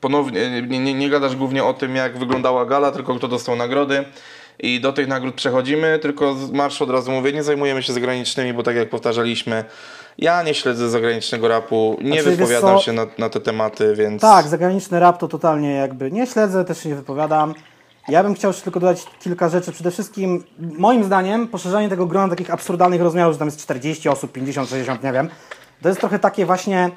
ponownie, 0.00 0.62
nie, 0.62 0.78
nie, 0.78 0.94
nie 0.94 1.10
gadasz 1.10 1.36
głównie 1.36 1.64
o 1.64 1.74
tym, 1.74 1.96
jak 1.96 2.18
wyglądała 2.18 2.66
gala, 2.66 2.92
tylko 2.92 3.14
kto 3.14 3.28
dostał 3.28 3.56
nagrody. 3.56 4.04
I 4.58 4.80
do 4.80 4.92
tych 4.92 5.08
nagród 5.08 5.34
przechodzimy, 5.34 5.98
tylko 5.98 6.34
z 6.34 6.50
marszu 6.50 6.84
od 6.84 6.90
razu 6.90 7.12
mówię, 7.12 7.32
nie 7.32 7.42
zajmujemy 7.42 7.82
się 7.82 7.92
zagranicznymi, 7.92 8.52
bo 8.52 8.62
tak 8.62 8.76
jak 8.76 8.90
powtarzaliśmy, 8.90 9.64
ja 10.18 10.42
nie 10.42 10.54
śledzę 10.54 10.90
zagranicznego 10.90 11.48
rapu, 11.48 11.96
nie 12.02 12.22
Znaczy, 12.22 12.36
wypowiadam 12.36 12.78
się 12.78 12.92
na, 12.92 13.06
na 13.18 13.28
te 13.28 13.40
tematy, 13.40 13.94
więc... 13.94 14.22
Tak, 14.22 14.48
zagraniczny 14.48 15.00
rap 15.00 15.18
to 15.18 15.28
totalnie 15.28 15.74
jakby 15.74 16.10
nie 16.10 16.26
śledzę, 16.26 16.64
też 16.64 16.82
się 16.82 16.88
nie 16.88 16.94
wypowiadam. 16.94 17.54
Ja 18.08 18.22
bym 18.22 18.34
chciał 18.34 18.48
jeszcze 18.48 18.64
tylko 18.64 18.80
dodać 18.80 19.04
kilka 19.20 19.48
rzeczy. 19.48 19.72
Przede 19.72 19.90
wszystkim, 19.90 20.44
moim 20.58 21.04
zdaniem, 21.04 21.48
poszerzanie 21.48 21.88
tego 21.88 22.06
grona 22.06 22.28
takich 22.28 22.50
absurdalnych 22.50 23.00
rozmiarów, 23.00 23.32
że 23.32 23.38
tam 23.38 23.48
jest 23.48 23.60
40 23.60 24.08
osób, 24.08 24.32
50, 24.32 24.68
60, 24.68 25.02
nie 25.02 25.12
wiem, 25.12 25.28
to 25.82 25.88
jest 25.88 26.00
trochę 26.00 26.18
takie 26.18 26.46
właśnie. 26.46 26.90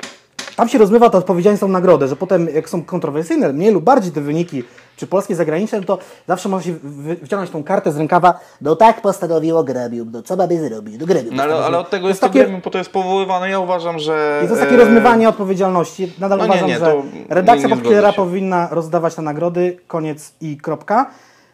Tam 0.57 0.69
się 0.69 0.77
rozmywa 0.77 1.09
ta 1.09 1.17
odpowiedzialność 1.17 1.61
za 1.61 1.67
nagrodę, 1.67 2.07
że 2.07 2.15
potem, 2.15 2.47
jak 2.53 2.69
są 2.69 2.83
kontrowersyjne, 2.83 3.53
mniej 3.53 3.71
lub 3.71 3.83
bardziej 3.83 4.11
te 4.11 4.21
wyniki, 4.21 4.63
czy 4.95 5.07
polskie, 5.07 5.35
zagraniczne, 5.35 5.81
to 5.83 5.97
zawsze 6.27 6.49
można 6.49 6.65
się 6.65 6.79
wy- 6.83 7.15
wyciągnąć 7.15 7.51
tą 7.51 7.63
kartę 7.63 7.91
z 7.91 7.97
rękawa. 7.97 8.39
No 8.61 8.75
tak 8.75 9.01
postanowiło 9.01 9.63
gremium, 9.63 10.09
no 10.13 10.21
co 10.21 10.35
mamy 10.35 10.69
zrobić? 10.69 10.99
No 10.99 11.05
gremium 11.05 11.35
No 11.35 11.43
ale, 11.43 11.55
ale 11.55 11.79
od 11.79 11.89
tego 11.89 12.07
jest 12.07 12.21
to 12.21 12.27
takie- 12.27 12.39
gremium, 12.39 12.61
po 12.61 12.69
to 12.69 12.77
jest 12.77 12.89
powoływane. 12.89 13.49
Ja 13.49 13.59
uważam, 13.59 13.99
że... 13.99 14.41
I 14.43 14.47
to 14.47 14.53
jest 14.53 14.63
takie 14.65 14.75
e, 14.75 14.79
rozmywanie 14.85 15.29
odpowiedzialności. 15.29 16.13
Nadal 16.19 16.37
no 16.39 16.45
uważam, 16.45 16.67
nie, 16.67 16.79
że 16.79 16.95
redakcja 17.29 17.67
nie- 17.69 17.75
Popkillera 17.75 18.01
zgodzę 18.11 18.15
się. 18.15 18.29
powinna 18.29 18.67
rozdawać 18.71 19.15
te 19.15 19.21
nagrody, 19.21 19.77
koniec 19.87 20.33
i 20.41 20.57
kropka. 20.57 21.09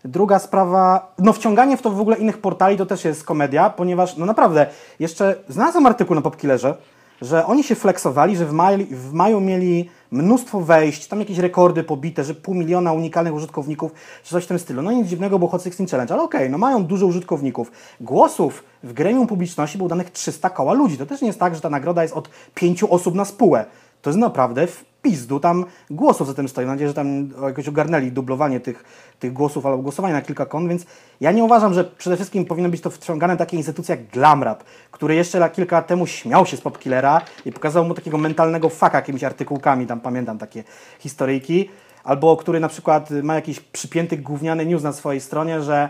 Druga 0.05 0.39
sprawa, 0.39 1.13
no 1.19 1.33
wciąganie 1.33 1.77
w 1.77 1.81
to 1.81 1.89
w 1.89 2.01
ogóle 2.01 2.17
innych 2.17 2.37
portali 2.37 2.77
to 2.77 2.85
też 2.85 3.05
jest 3.05 3.23
komedia, 3.23 3.69
ponieważ 3.69 4.17
no 4.17 4.25
naprawdę, 4.25 4.65
jeszcze 4.99 5.35
znalazłem 5.49 5.85
artykuł 5.85 6.15
na 6.15 6.21
Popkillerze, 6.21 6.75
że 7.21 7.45
oni 7.45 7.63
się 7.63 7.75
flexowali, 7.75 8.37
że 8.37 8.45
w 8.45 8.51
maju, 8.51 8.85
w 8.91 9.13
maju 9.13 9.39
mieli 9.39 9.89
mnóstwo 10.11 10.61
wejść, 10.61 11.07
tam 11.07 11.19
jakieś 11.19 11.37
rekordy 11.37 11.83
pobite, 11.83 12.23
że 12.23 12.33
pół 12.33 12.55
miliona 12.55 12.93
unikalnych 12.93 13.33
użytkowników, 13.33 13.91
czy 14.23 14.29
coś 14.29 14.43
w 14.43 14.47
tym 14.47 14.59
stylu. 14.59 14.81
No 14.81 14.91
nic 14.91 15.07
dziwnego, 15.07 15.39
bo 15.39 15.47
Hot 15.47 15.63
16 15.63 15.91
Challenge, 15.91 16.13
ale 16.13 16.23
okej, 16.23 16.49
no 16.49 16.57
mają 16.57 16.85
dużo 16.85 17.05
użytkowników. 17.05 17.71
Głosów 18.01 18.63
w 18.83 18.93
gremium 18.93 19.27
publiczności 19.27 19.77
było 19.77 19.89
danych 19.89 20.11
300 20.11 20.49
koła 20.49 20.73
ludzi. 20.73 20.97
To 20.97 21.05
też 21.05 21.21
nie 21.21 21.27
jest 21.27 21.39
tak, 21.39 21.55
że 21.55 21.61
ta 21.61 21.69
nagroda 21.69 22.01
jest 22.01 22.13
od 22.13 22.29
pięciu 22.55 22.93
osób 22.93 23.15
na 23.15 23.25
spółę. 23.25 23.65
To 24.01 24.09
jest 24.09 24.19
naprawdę 24.19 24.67
pizdu 25.03 25.39
tam 25.39 25.65
głosów 25.89 26.27
za 26.27 26.33
tym 26.33 26.47
stoi. 26.49 26.65
Mam 26.65 26.73
nadzieję, 26.73 26.87
że 26.87 26.93
tam 26.93 27.29
jakoś 27.43 27.67
ogarnęli 27.67 28.11
dublowanie 28.11 28.59
tych, 28.59 28.83
tych 29.19 29.33
głosów 29.33 29.65
albo 29.65 29.77
głosowanie 29.77 30.13
na 30.13 30.21
kilka 30.21 30.45
kont, 30.45 30.69
więc 30.69 30.85
ja 31.21 31.31
nie 31.31 31.43
uważam, 31.43 31.73
że 31.73 31.83
przede 31.83 32.15
wszystkim 32.15 32.45
powinno 32.45 32.69
być 32.69 32.81
to 32.81 32.89
wciągane 32.89 33.37
takie 33.37 33.57
instytucje 33.57 33.95
jak 33.95 34.07
Glamrap, 34.07 34.63
który 34.91 35.15
jeszcze 35.15 35.37
la- 35.37 35.49
kilka 35.49 35.75
lat 35.75 35.87
temu 35.87 36.07
śmiał 36.07 36.45
się 36.45 36.57
z 36.57 36.61
Popkillera 36.61 37.21
i 37.45 37.51
pokazał 37.51 37.85
mu 37.85 37.93
takiego 37.93 38.17
mentalnego 38.17 38.69
faka 38.69 38.97
jakimiś 38.97 39.23
artykułkami, 39.23 39.87
tam 39.87 39.99
pamiętam 39.99 40.37
takie 40.37 40.63
historyjki, 40.99 41.69
albo 42.03 42.37
który 42.37 42.59
na 42.59 42.67
przykład 42.67 43.09
ma 43.23 43.35
jakiś 43.35 43.59
przypięty 43.59 44.17
gówniany 44.17 44.65
news 44.65 44.83
na 44.83 44.93
swojej 44.93 45.21
stronie, 45.21 45.61
że 45.61 45.89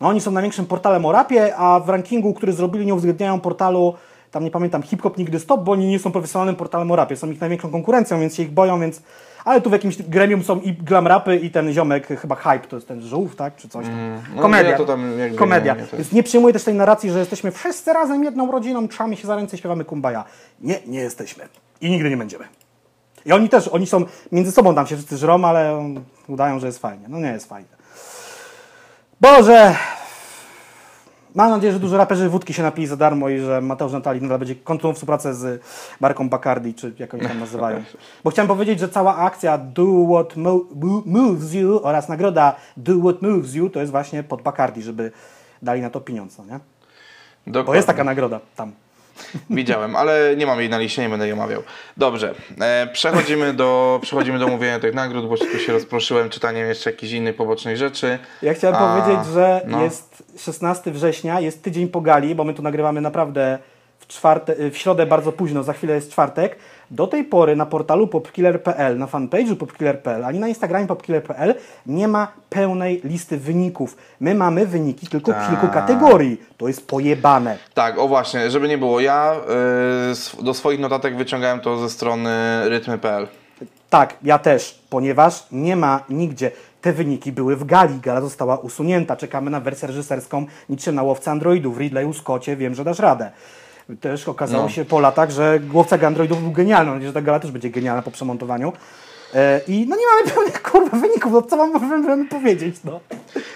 no, 0.00 0.08
oni 0.08 0.20
są 0.20 0.30
największym 0.30 0.66
portalem 0.66 1.06
o 1.06 1.12
rapie, 1.12 1.56
a 1.56 1.80
w 1.80 1.88
rankingu, 1.88 2.34
który 2.34 2.52
zrobili, 2.52 2.86
nie 2.86 2.94
uwzględniają 2.94 3.40
portalu, 3.40 3.94
tam 4.32 4.44
nie 4.44 4.50
pamiętam, 4.50 4.82
Hip 4.82 5.02
Hop 5.02 5.18
Nigdy 5.18 5.40
Stop, 5.40 5.60
bo 5.64 5.72
oni 5.72 5.86
nie 5.86 5.98
są 5.98 6.12
profesjonalnym 6.12 6.56
portalem 6.56 6.90
o 6.90 6.96
rapie. 6.96 7.16
Są 7.16 7.30
ich 7.30 7.40
największą 7.40 7.70
konkurencją, 7.70 8.20
więc 8.20 8.34
się 8.36 8.42
ich 8.42 8.50
boją, 8.50 8.80
więc... 8.80 9.02
Ale 9.44 9.60
tu 9.60 9.70
w 9.70 9.72
jakimś 9.72 10.02
gremium 10.02 10.42
są 10.44 10.60
i 10.60 10.72
glam 10.72 11.06
rapy 11.06 11.36
i 11.36 11.50
ten 11.50 11.72
ziomek, 11.72 12.06
chyba 12.20 12.34
Hype, 12.34 12.58
to 12.68 12.76
jest 12.76 12.88
ten 12.88 13.00
żółw, 13.02 13.36
tak? 13.36 13.56
Czy 13.56 13.68
coś 13.68 13.86
tam. 13.86 14.22
no 14.36 14.42
Komedia. 14.42 14.70
ja 14.70 14.84
tam 14.84 15.12
Komedia. 15.38 15.74
nie- 15.74 15.80
nie- 15.80 15.86
Więc 15.92 16.12
nie 16.12 16.22
przyjmuję 16.22 16.52
też 16.52 16.64
tej 16.64 16.74
narracji, 16.74 17.10
że 17.10 17.18
jesteśmy 17.18 17.50
wszyscy 17.50 17.92
razem 17.92 18.24
jedną 18.24 18.52
rodziną, 18.52 18.88
trzymamy 18.88 19.16
się 19.16 19.26
za 19.26 19.36
ręce 19.36 19.56
i 19.56 19.58
śpiewamy 19.58 19.84
kumbaya. 19.84 20.24
Nie, 20.60 20.78
nie 20.86 20.98
jesteśmy. 21.00 21.44
I 21.80 21.90
nigdy 21.90 22.10
nie 22.10 22.16
będziemy. 22.16 22.44
I 23.26 23.32
oni 23.32 23.48
też, 23.48 23.68
oni 23.68 23.86
są 23.86 24.04
między 24.32 24.52
sobą 24.52 24.74
tam 24.74 24.86
się 24.86 24.96
wszyscy 24.96 25.16
żrą, 25.16 25.44
ale 25.44 25.92
udają, 26.28 26.58
że 26.60 26.66
jest 26.66 26.78
fajnie. 26.78 27.04
No 27.08 27.18
nie 27.18 27.28
jest 27.32 27.48
fajnie. 27.48 27.68
Boże! 29.20 29.74
Mam 31.34 31.50
nadzieję, 31.50 31.72
że 31.72 31.80
dużo 31.80 31.96
raperzy 31.96 32.28
wódki 32.28 32.54
się 32.54 32.62
napili 32.62 32.86
za 32.86 32.96
darmo 32.96 33.28
i 33.28 33.38
że 33.38 33.60
Mateusz 33.60 33.92
Natali 33.92 34.22
nadal 34.22 34.38
będzie 34.38 34.54
kontynuował 34.54 34.94
współpracę 34.94 35.34
z 35.34 35.62
marką 36.00 36.28
Bacardi, 36.28 36.74
czy 36.74 36.94
jak 36.98 37.14
oni 37.14 37.22
tam 37.28 37.40
nazywają. 37.40 37.82
Bo 38.24 38.30
chciałem 38.30 38.48
powiedzieć, 38.48 38.80
że 38.80 38.88
cała 38.88 39.16
akcja 39.16 39.58
Do 39.58 39.84
What 40.12 40.36
Mo- 40.36 40.64
Mo- 40.74 41.02
Moves 41.06 41.52
You 41.54 41.80
oraz 41.82 42.08
nagroda 42.08 42.56
Do 42.76 42.98
What 42.98 43.22
Moves 43.22 43.54
You 43.54 43.70
to 43.70 43.80
jest 43.80 43.92
właśnie 43.92 44.22
pod 44.22 44.42
Bacardi, 44.42 44.82
żeby 44.82 45.12
dali 45.62 45.80
na 45.80 45.90
to 45.90 46.00
pieniądze, 46.00 46.42
nie? 46.42 46.58
Bo 47.46 47.52
Dokładnie. 47.52 47.76
jest 47.76 47.86
taka 47.86 48.04
nagroda 48.04 48.40
tam. 48.56 48.72
Widziałem, 49.50 49.96
ale 49.96 50.36
nie 50.36 50.46
mam 50.46 50.60
jej 50.60 50.68
na 50.68 50.78
liście, 50.78 51.02
nie 51.02 51.08
będę 51.08 51.24
jej 51.24 51.32
omawiał. 51.32 51.62
Dobrze, 51.96 52.34
e, 52.60 52.86
przechodzimy, 52.92 53.54
do, 53.54 53.98
przechodzimy 54.02 54.38
do 54.38 54.48
mówienia 54.48 54.80
tych 54.80 54.94
nagród, 54.94 55.28
bo 55.28 55.36
tu 55.36 55.58
się 55.58 55.72
rozproszyłem 55.72 56.30
czytaniem 56.30 56.68
jeszcze 56.68 56.90
jakichś 56.90 57.12
innych 57.12 57.36
pobocznych 57.36 57.76
rzeczy. 57.76 58.18
Ja 58.42 58.54
chciałem 58.54 58.76
A, 58.76 59.02
powiedzieć, 59.02 59.26
że 59.32 59.60
no. 59.66 59.82
jest 59.82 60.22
16 60.38 60.90
września, 60.90 61.40
jest 61.40 61.62
tydzień 61.62 61.88
po 61.88 62.00
gali, 62.00 62.34
bo 62.34 62.44
my 62.44 62.54
tu 62.54 62.62
nagrywamy 62.62 63.00
naprawdę 63.00 63.58
w, 63.98 64.06
czwarte, 64.06 64.70
w 64.70 64.76
środę 64.76 65.06
bardzo 65.06 65.32
późno, 65.32 65.62
za 65.62 65.72
chwilę 65.72 65.94
jest 65.94 66.10
czwartek. 66.10 66.56
Do 66.90 67.06
tej 67.06 67.24
pory 67.24 67.56
na 67.56 67.66
portalu 67.66 68.06
popkiller.pl, 68.06 68.98
na 68.98 69.06
fanpage'u 69.06 69.56
popkiller.pl, 69.56 70.24
ani 70.24 70.38
na 70.38 70.48
Instagramie 70.48 70.86
popkiller.pl 70.86 71.54
nie 71.86 72.08
ma 72.08 72.28
pełnej 72.50 73.00
listy 73.04 73.36
wyników. 73.36 73.96
My 74.20 74.34
mamy 74.34 74.66
wyniki 74.66 75.06
tylko 75.06 75.32
w 75.32 75.34
Tak. 75.34 75.48
kilku 75.50 75.68
kategorii. 75.68 76.40
To 76.56 76.68
jest 76.68 76.86
pojebane. 76.86 77.58
Tak, 77.74 77.98
o 77.98 78.08
właśnie, 78.08 78.50
żeby 78.50 78.68
nie 78.68 78.78
było, 78.78 79.00
ja 79.00 79.34
y, 80.08 80.10
sw- 80.10 80.42
do 80.42 80.54
swoich 80.54 80.80
notatek 80.80 81.16
wyciągałem 81.16 81.60
to 81.60 81.78
ze 81.78 81.90
strony 81.90 82.30
rytmy.pl. 82.68 83.26
Tak, 83.90 84.14
ja 84.22 84.38
też, 84.38 84.78
ponieważ 84.90 85.46
nie 85.52 85.76
ma 85.76 86.00
nigdzie. 86.08 86.50
Te 86.80 86.92
wyniki 86.92 87.32
były 87.32 87.56
w 87.56 87.64
gali, 87.64 88.00
gala 88.00 88.20
została 88.20 88.56
usunięta. 88.56 89.16
Czekamy 89.16 89.50
na 89.50 89.60
wersję 89.60 89.88
reżyserską 89.88 90.46
niczym 90.68 90.94
na 90.94 91.02
łowca 91.02 91.30
androidów. 91.30 91.78
Ridleyu 91.78 92.12
Scottie, 92.12 92.56
wiem, 92.56 92.74
że 92.74 92.84
dasz 92.84 92.98
radę. 92.98 93.30
Też 94.00 94.28
okazało 94.28 94.62
No. 94.62 94.68
się 94.68 94.84
po 94.84 95.00
latach, 95.00 95.30
że 95.30 95.60
łowca 95.72 96.06
androidów 96.06 96.42
był 96.42 96.50
genialny. 96.52 97.06
Że 97.06 97.12
ta 97.12 97.20
gala 97.22 97.40
też 97.40 97.50
będzie 97.50 97.70
genialna 97.70 98.02
po 98.02 98.10
przemontowaniu. 98.10 98.72
E, 99.34 99.60
I 99.68 99.86
no 99.88 99.96
nie 99.96 100.06
mamy 100.06 100.30
pełnych 100.30 100.62
kurwa 100.72 100.96
wyników, 100.98 101.32
no 101.32 101.42
co 101.42 101.56
mam 101.56 101.72
możemy 101.72 102.28
powiedzieć, 102.28 102.76
no. 102.84 103.00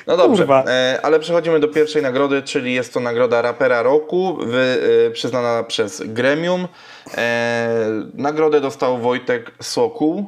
No 0.06 0.16
dobrze, 0.16 0.46
e, 0.66 1.00
ale 1.02 1.20
przechodzimy 1.20 1.60
do 1.60 1.68
pierwszej 1.68 2.02
nagrody, 2.02 2.42
czyli 2.42 2.74
jest 2.74 2.94
to 2.94 3.00
nagroda 3.00 3.42
rapera 3.42 3.82
roku, 3.82 4.36
wy, 4.46 4.82
e, 5.06 5.10
przyznana 5.10 5.62
przez 5.62 6.02
Gremium. 6.06 6.68
E, 7.16 7.68
nagrodę 8.14 8.60
dostał 8.60 8.98
Wojtek 8.98 9.52
Sokół, 9.60 10.26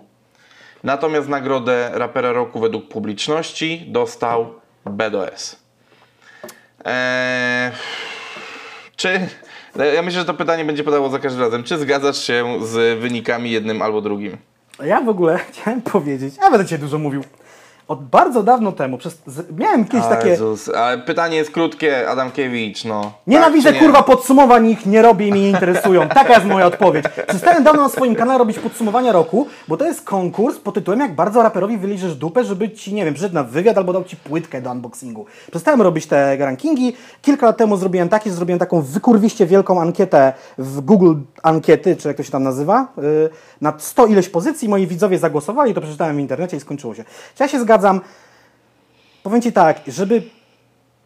natomiast 0.85 1.29
nagrodę 1.29 1.91
rapera 1.95 2.33
roku 2.33 2.61
według 2.61 2.89
publiczności 2.89 3.85
dostał 3.89 4.55
BDS. 4.87 5.57
E, 6.85 7.73
czy, 8.97 9.29
ja 9.85 10.03
myślę, 10.03 10.21
że 10.21 10.27
to 10.27 10.35
pytanie 10.35 10.65
będzie 10.65 10.85
padało 10.85 11.11
za 11.11 11.19
każdym 11.19 11.43
razem. 11.43 11.65
Czy 11.65 11.79
zgadzasz 11.79 12.19
się 12.19 12.59
z 12.67 13.01
wynikami 13.01 13.51
jednym 13.51 13.83
albo 13.83 14.01
drugim? 14.01 14.37
Ja 14.85 15.01
w 15.01 15.09
ogóle 15.09 15.39
chciałem 15.53 15.83
powiedzieć, 15.83 16.35
ja 16.43 16.51
będę 16.51 16.67
Cię 16.67 16.79
dużo 16.79 16.99
mówił. 16.99 17.23
Od 17.89 18.05
bardzo 18.05 18.43
dawno 18.43 18.73
temu, 18.73 18.99
przez, 18.99 19.19
z, 19.27 19.59
miałem 19.59 19.85
kiedyś 19.85 20.07
takie... 20.07 20.29
Jezus, 20.29 20.69
ale 20.69 20.99
pytanie 20.99 21.37
jest 21.37 21.51
krótkie, 21.51 22.11
Adamkiewicz, 22.11 22.85
no. 22.85 23.13
Nienawidzę 23.27 23.69
Tak 23.69 23.75
nie? 23.75 23.87
kurwa 23.87 24.03
podsumowań, 24.03 24.71
ich 24.71 24.87
nie 24.87 25.03
robię 25.03 25.29
i 25.29 25.33
mnie 25.33 25.43
nie 25.43 25.51
interesują. 25.51 26.09
Taka 26.09 26.35
jest 26.35 26.47
moja 26.47 26.67
odpowiedź. 26.67 27.05
Przestałem 27.29 27.65
dawno 27.65 27.83
na 27.83 27.89
swoim 27.89 28.15
kanale 28.15 28.39
robić 28.39 28.59
podsumowania 28.59 29.13
roku, 29.13 29.47
bo 29.69 29.77
to 29.77 29.85
jest 29.85 30.03
konkurs 30.03 30.59
pod 30.59 30.75
tytułem 30.75 31.01
jak 31.01 31.15
bardzo 31.15 31.43
raperowi 31.43 31.79
wyliżesz 31.79 32.15
dupę, 32.15 32.45
żeby 32.45 32.71
ci, 32.71 32.95
nie 32.95 33.05
wiem, 33.05 33.15
przyszedł 33.15 33.35
na 33.35 33.45
wywiad 33.45 33.79
albo 33.79 33.93
dał 33.93 34.05
ci 34.05 34.17
płytkę 34.17 34.63
do 34.63 34.71
unboxingu. 34.71 35.27
Przestałem 35.51 35.83
robić 35.83 36.07
te 36.07 36.37
rankingi. 36.37 36.93
Kilka 37.23 37.47
lat 37.47 37.57
temu 37.57 37.77
zrobiłem 37.77 38.09
takie, 38.09 38.31
że 38.31 38.37
zrobiłem 38.37 38.59
taką 38.59 38.83
wykurwiście 38.83 39.47
wielką 39.47 39.81
ankietę 39.81 40.33
w 40.59 40.81
Google 40.81 41.15
Ankiety, 41.43 41.97
czy 41.97 42.09
jak 42.09 42.17
to 42.17 42.23
się 42.23 42.31
tam 42.31 42.43
nazywa, 42.43 42.89
yy, 42.97 43.31
na 43.61 43.73
100 43.79 44.07
ileś 44.07 44.29
pozycji. 44.29 44.69
Moi 44.69 44.87
widzowie 44.87 45.19
zagłosowali, 45.19 45.75
to 45.75 45.81
przeczytałem 45.81 46.17
w 46.17 46.21
internecie 46.21 46.57
i 46.57 46.61
skończyło 46.61 46.95
się. 46.95 47.05
Czy 47.35 47.43
ja 47.43 47.49
się 47.49 47.61
zgadzam? 47.61 47.78
Powiem 49.23 49.43
Ci 49.43 49.53
tak, 49.53 49.81
żeby 49.87 50.23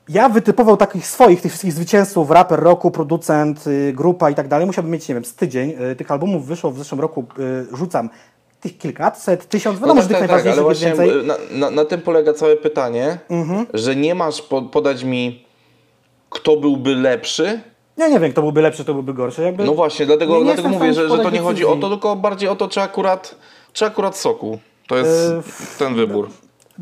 ja 0.09 0.29
wytypował 0.29 0.77
takich 0.77 1.07
swoich, 1.07 1.41
tych 1.41 1.53
wszystkich 1.53 1.73
zwycięzców, 1.73 2.31
raper 2.31 2.61
roku, 2.61 2.91
producent, 2.91 3.67
y, 3.67 3.93
grupa 3.97 4.31
i 4.31 4.35
tak 4.35 4.49
dalej, 4.49 4.67
musiałbym 4.67 4.93
mieć, 4.93 5.09
nie 5.09 5.15
wiem, 5.15 5.25
z 5.25 5.35
tydzień. 5.35 5.71
Y, 5.93 5.97
tych 5.97 6.11
albumów 6.11 6.47
wyszło 6.47 6.71
w 6.71 6.79
zeszłym 6.79 7.01
roku, 7.01 7.25
y, 7.73 7.77
rzucam 7.77 8.11
tych 8.61 8.79
kilkaset, 8.79 9.49
tysiąc, 9.49 9.81
wiadomo, 9.81 9.95
No 9.95 10.03
że 10.03 10.09
tak, 10.09 10.19
tych 10.19 10.29
tak, 10.29 10.37
tak, 10.43 10.47
ale 10.47 10.57
najważniejszych 10.57 10.99
jest 10.99 11.01
właśnie 11.01 11.15
więcej. 11.15 11.31
Mhm. 11.31 11.61
na, 11.61 11.71
na, 11.71 11.77
na 11.77 11.85
tym 11.85 12.01
polega 12.01 12.33
całe 12.33 12.57
pytanie, 12.57 13.19
że 13.75 13.97
nie 13.97 14.15
masz 14.15 14.43
po, 14.43 14.63
podać 14.63 15.05
mi, 15.05 15.45
kto 16.31 16.57
byłby 16.57 16.95
lepszy. 16.95 17.61
Ja 17.97 18.09
nie 18.09 18.21
wiem, 18.21 18.33
kto 18.33 18.43
byłby 18.43 18.63
lepszy, 18.63 18.83
kto 18.85 18.95
byłby 18.95 19.15
gorszy. 19.15 19.43
Jakby 19.43 19.65
No 19.65 19.75
właśnie, 19.75 20.07
dlatego, 20.07 20.39
nie- 20.39 20.45
dlatego 20.45 20.69
mówię, 20.69 20.95
że, 20.95 21.09
że 21.09 21.19
to 21.19 21.31
nie 21.31 21.41
chodzi 21.41 21.65
o 21.65 21.77
to, 21.77 21.89
tylko 21.89 22.17
bardziej 22.17 22.49
o 22.49 22.57
to, 22.57 22.69
czy 22.69 22.81
akurat, 22.81 23.35
czy 23.73 23.85
akurat 23.87 24.17
soku. 24.17 24.59
To 24.89 24.97
jest 24.97 25.31
Yy, 25.31 25.43
ten 25.79 25.95
wybór. 25.95 26.29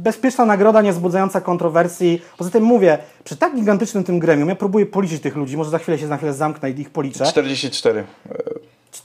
Bezpieczna 0.02 0.44
nagroda, 0.44 0.82
niezbudzająca 0.82 1.40
kontrowersji. 1.40 2.22
Poza 2.38 2.50
tym 2.50 2.64
mówię, 2.64 2.98
przy 3.24 3.36
tak 3.36 3.56
gigantycznym 3.56 4.04
tym 4.04 4.18
gremium, 4.18 4.48
ja 4.48 4.54
próbuję 4.54 4.86
policzyć 4.86 5.22
tych 5.22 5.36
ludzi, 5.36 5.56
może 5.56 5.70
za 5.70 5.78
chwilę 5.78 5.98
się 5.98 6.06
za 6.06 6.16
chwilę 6.16 6.34
zamknę 6.34 6.70
i 6.70 6.80
ich 6.80 6.90
policzę. 6.90 7.24
44. 7.24 8.04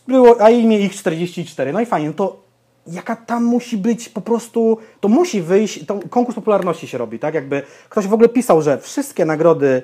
było, 0.08 0.42
a 0.42 0.50
imię 0.50 0.80
ich 0.80 0.96
44. 0.96 1.74
No 1.74 1.82
i 1.82 1.86
fajnie, 1.86 2.08
no 2.08 2.14
to 2.14 2.40
jaka 2.88 3.16
tam 3.16 3.44
musi 3.44 3.78
być 3.78 4.10
po 4.10 4.22
prostu, 4.22 4.78
to 5.00 5.08
musi 5.08 5.42
wyjść, 5.42 5.86
to 5.86 6.00
konkurs 6.10 6.36
popularności 6.36 6.88
się 6.88 6.98
robi, 6.98 7.20
tak? 7.20 7.34
Jakby 7.34 7.64
ktoś 7.90 8.08
w 8.08 8.14
ogóle 8.14 8.30
pisał, 8.30 8.62
że 8.62 8.78
wszystkie 8.78 9.26
nagrody, 9.26 9.82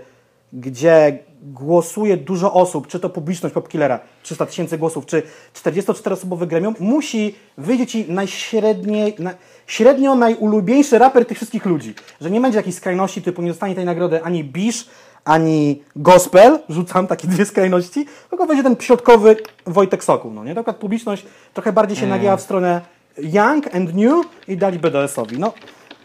gdzie 0.53 1.19
głosuje 1.41 2.17
dużo 2.17 2.53
osób, 2.53 2.87
czy 2.87 2.99
to 2.99 3.09
publiczność 3.09 3.53
Popkillera, 3.55 3.99
300 4.23 4.45
tysięcy 4.45 4.77
głosów, 4.77 5.05
czy 5.05 5.23
44-osobowe 5.53 6.47
gremium, 6.47 6.75
musi 6.79 7.35
wyjść 7.57 7.91
ci 7.91 8.05
najśredniej, 8.11 9.15
na, 9.19 9.33
średnio 9.67 10.15
najulubieńszy 10.15 10.99
raper 10.99 11.25
tych 11.25 11.37
wszystkich 11.37 11.65
ludzi. 11.65 11.93
Że 12.21 12.31
nie 12.31 12.41
będzie 12.41 12.57
jakiejś 12.57 12.75
skrajności 12.75 13.21
typu 13.21 13.41
nie 13.41 13.49
dostanie 13.49 13.75
tej 13.75 13.85
nagrody 13.85 14.23
ani 14.23 14.43
Bisz, 14.43 14.89
ani 15.25 15.83
gospel, 15.95 16.59
rzucam 16.69 17.07
takie 17.07 17.27
dwie 17.27 17.45
skrajności, 17.45 18.05
tylko 18.29 18.47
będzie 18.47 18.63
ten 18.63 18.75
środkowy 18.79 19.35
Wojtek 19.65 20.03
Sokół, 20.03 20.31
no 20.31 20.43
nie? 20.43 20.55
Taka 20.55 20.73
publiczność 20.73 21.25
trochę 21.53 21.73
bardziej 21.73 21.97
się 21.97 22.07
nagięła 22.07 22.37
w 22.37 22.41
stronę 22.41 22.81
young 23.17 23.75
and 23.75 23.95
new 23.95 24.25
i 24.47 24.57
dali 24.57 24.79
BDS-owi. 24.79 25.39
No, 25.39 25.53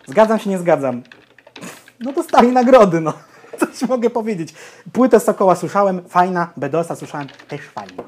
zgadzam 0.06 0.38
się, 0.38 0.50
nie 0.50 0.58
zgadzam. 0.58 1.02
No 2.00 2.12
dostali 2.12 2.48
nagrody, 2.48 3.00
no. 3.00 3.12
Coś 3.60 3.88
mogę 3.88 4.10
powiedzieć. 4.10 4.54
Płytę 4.92 5.20
Sokoła 5.20 5.56
słyszałem, 5.56 6.02
fajna, 6.08 6.52
BDS-a 6.56 6.96
słyszałem, 6.96 7.26
też 7.48 7.60
fajna. 7.60 8.02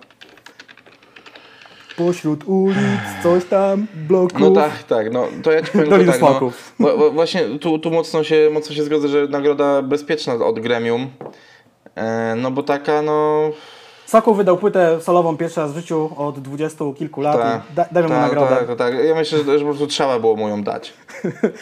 Pośród 1.96 2.44
ulic, 2.46 2.78
coś 3.22 3.44
tam, 3.44 3.86
bloków. 4.08 4.40
No 4.40 4.50
tak, 4.50 4.82
tak, 4.82 5.12
no 5.12 5.28
to 5.42 5.52
ja 5.52 5.62
ci 5.62 5.70
powiem 5.72 6.06
tak, 6.06 6.20
no, 6.78 6.96
wa- 6.96 7.10
właśnie 7.10 7.58
tu, 7.58 7.78
tu 7.78 7.90
mocno, 7.90 8.24
się, 8.24 8.50
mocno 8.52 8.74
się 8.74 8.84
zgodzę, 8.84 9.08
że 9.08 9.26
nagroda 9.26 9.82
bezpieczna 9.82 10.34
od 10.34 10.60
gremium, 10.60 11.10
e, 11.94 12.34
no 12.36 12.50
bo 12.50 12.62
taka, 12.62 13.02
no... 13.02 13.50
Sokół 14.08 14.34
wydał 14.34 14.56
płytę 14.58 15.00
solową 15.00 15.36
pierwszy 15.36 15.60
raz 15.60 15.72
w 15.72 15.76
życiu 15.76 16.10
od 16.16 16.40
dwudziestu 16.40 16.94
kilku 16.94 17.20
lat. 17.20 17.38
Tak, 17.40 17.62
Da, 17.74 17.86
dajmy 17.92 18.08
mu 18.08 18.14
tak, 18.14 18.22
nagrodę. 18.22 18.56
Tak, 18.56 18.66
tak, 18.66 18.78
tak. 18.78 18.94
Ja 19.04 19.14
myślę, 19.14 19.38
że, 19.38 19.58
po 19.58 19.64
prostu 19.64 19.86
trzeba 19.86 20.18
było 20.18 20.36
mu 20.36 20.48
ją 20.48 20.62
dać. 20.62 20.92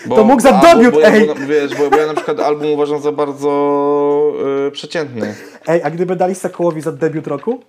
Bo, 0.07 0.17
To 0.17 0.25
mógł 0.25 0.43
za 0.43 0.53
debiut, 0.53 0.85
bo, 0.85 0.91
bo, 0.91 1.01
ja- 1.01 1.09
ej! 1.13 1.27
Bo, 1.27 1.35
wiesz, 1.35 1.75
bo, 1.75 1.91
bo 1.91 1.97
ja 1.97 2.07
na 2.07 2.15
przykład 2.15 2.41
album 2.41 2.71
uważam 2.71 3.01
za 3.01 3.13
bardzo 3.13 3.49
y, 4.69 4.71
przeciętny. 4.71 5.35
Ej, 5.67 5.83
a 5.83 5.91
gdyby 5.91 6.17
dali 6.17 6.35
Sokołowi 6.35 6.81
za 6.81 6.93
debiut 6.93 7.27
roku? 7.27 7.61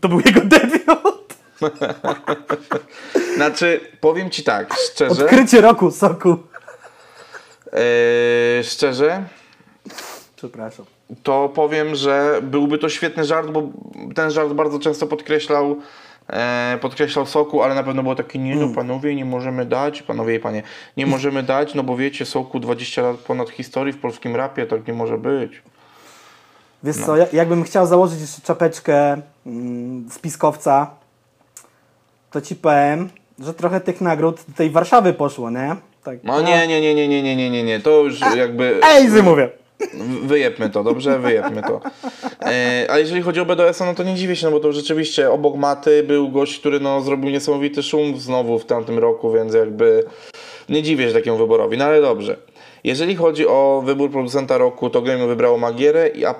To 0.00 0.08
był 0.08 0.20
jego 0.20 0.40
debiut. 0.40 1.34
Znaczy, 3.36 3.80
powiem 4.00 4.30
ci 4.30 4.42
tak, 4.44 4.74
szczerze, 4.92 5.24
Odkrycie 5.24 5.60
roku, 5.60 5.90
Sokół. 5.90 6.32
y, 8.60 8.64
szczerze, 8.64 9.24
Przepraszam. 10.36 10.86
To 11.22 11.48
powiem, 11.48 11.94
że 11.94 12.38
byłby 12.42 12.78
to 12.78 12.88
świetny 12.88 13.24
żart, 13.24 13.50
bo 13.50 13.62
ten 14.14 14.30
żart 14.30 14.52
bardzo 14.52 14.78
często 14.78 15.06
podkreślał 15.06 15.76
e, 16.30 16.78
podkreślał 16.80 17.26
Soku, 17.26 17.62
ale 17.62 17.74
na 17.74 17.82
pewno 17.82 18.02
było 18.02 18.14
takie, 18.14 18.38
nie 18.38 18.52
Mm. 18.52 18.68
no 18.68 18.74
panowie, 18.74 19.14
nie 19.14 19.24
możemy 19.24 19.64
dać, 19.66 20.02
panowie 20.02 20.34
i 20.34 20.40
panie, 20.40 20.62
nie 20.96 21.06
możemy 21.06 21.42
dać, 21.42 21.74
no 21.74 21.82
bo 21.82 21.96
wiecie, 21.96 22.24
Soku 22.26 22.60
20 22.60 23.02
lat 23.02 23.16
ponad 23.16 23.50
historii 23.50 23.92
w 23.92 23.98
polskim 23.98 24.36
rapie, 24.36 24.66
tak 24.66 24.86
nie 24.86 24.94
może 24.94 25.18
być. 25.18 25.62
Wiesz 26.82 26.96
No. 26.96 27.06
co, 27.06 27.16
ja- 27.16 27.26
jakbym 27.32 27.64
chciał 27.64 27.86
założyć 27.86 28.20
jeszcze 28.20 28.42
czapeczkę 28.42 29.16
mm, 29.46 30.08
z 30.10 30.18
piskowca, 30.18 30.90
to 32.30 32.40
ci 32.40 32.56
powiem, 32.56 33.08
że 33.38 33.54
trochę 33.54 33.80
tych 33.80 34.00
nagród 34.00 34.44
do 34.48 34.54
tej 34.56 34.70
Warszawy 34.70 35.12
poszło, 35.12 35.50
nie? 35.50 35.76
Tak. 36.04 36.18
No 36.24 36.40
nie, 36.40 36.66
nie, 36.68 36.80
nie, 36.80 36.94
nie, 36.94 37.08
nie, 37.08 37.22
nie, 37.22 37.36
nie, 37.36 37.50
nie, 37.50 37.62
nie, 37.62 37.80
to 37.80 37.90
już 37.90 38.20
jakby... 38.36 38.80
Ej, 38.84 39.10
zy 39.10 39.22
mówię. 39.22 39.48
Wyjebmy 40.22 40.70
to, 40.70 40.84
dobrze? 40.84 41.18
Wyjebmy 41.18 41.62
to. 41.62 41.80
E, 42.42 42.86
a 42.90 42.98
jeżeli 42.98 43.22
chodzi 43.22 43.40
o 43.40 43.44
BDS-a, 43.44 43.86
no 43.86 43.94
to 43.94 44.02
nie 44.02 44.14
dziwię 44.14 44.36
się, 44.36 44.46
no 44.46 44.52
bo 44.52 44.60
to 44.60 44.72
rzeczywiście 44.72 45.30
obok 45.30 45.56
Maty 45.56 46.02
był 46.02 46.28
gość, 46.28 46.60
który 46.60 46.80
no, 46.80 47.00
zrobił 47.00 47.30
niesamowity 47.30 47.82
szum 47.82 48.18
znowu 48.18 48.58
w 48.58 48.64
tamtym 48.64 48.98
roku, 48.98 49.32
więc 49.32 49.54
jakby 49.54 50.04
nie 50.68 50.82
dziwię 50.82 51.08
się 51.08 51.14
takiemu 51.14 51.38
wyborowi, 51.38 51.78
no 51.78 51.84
ale 51.84 52.00
dobrze. 52.00 52.36
Jeżeli 52.84 53.16
chodzi 53.16 53.46
o 53.46 53.82
wybór 53.86 54.10
producenta 54.10 54.58
roku, 54.58 54.90
to 54.90 55.02
Gremium 55.02 55.28
wybrało 55.28 55.58
Magierę, 55.58 56.10
a, 56.26 56.34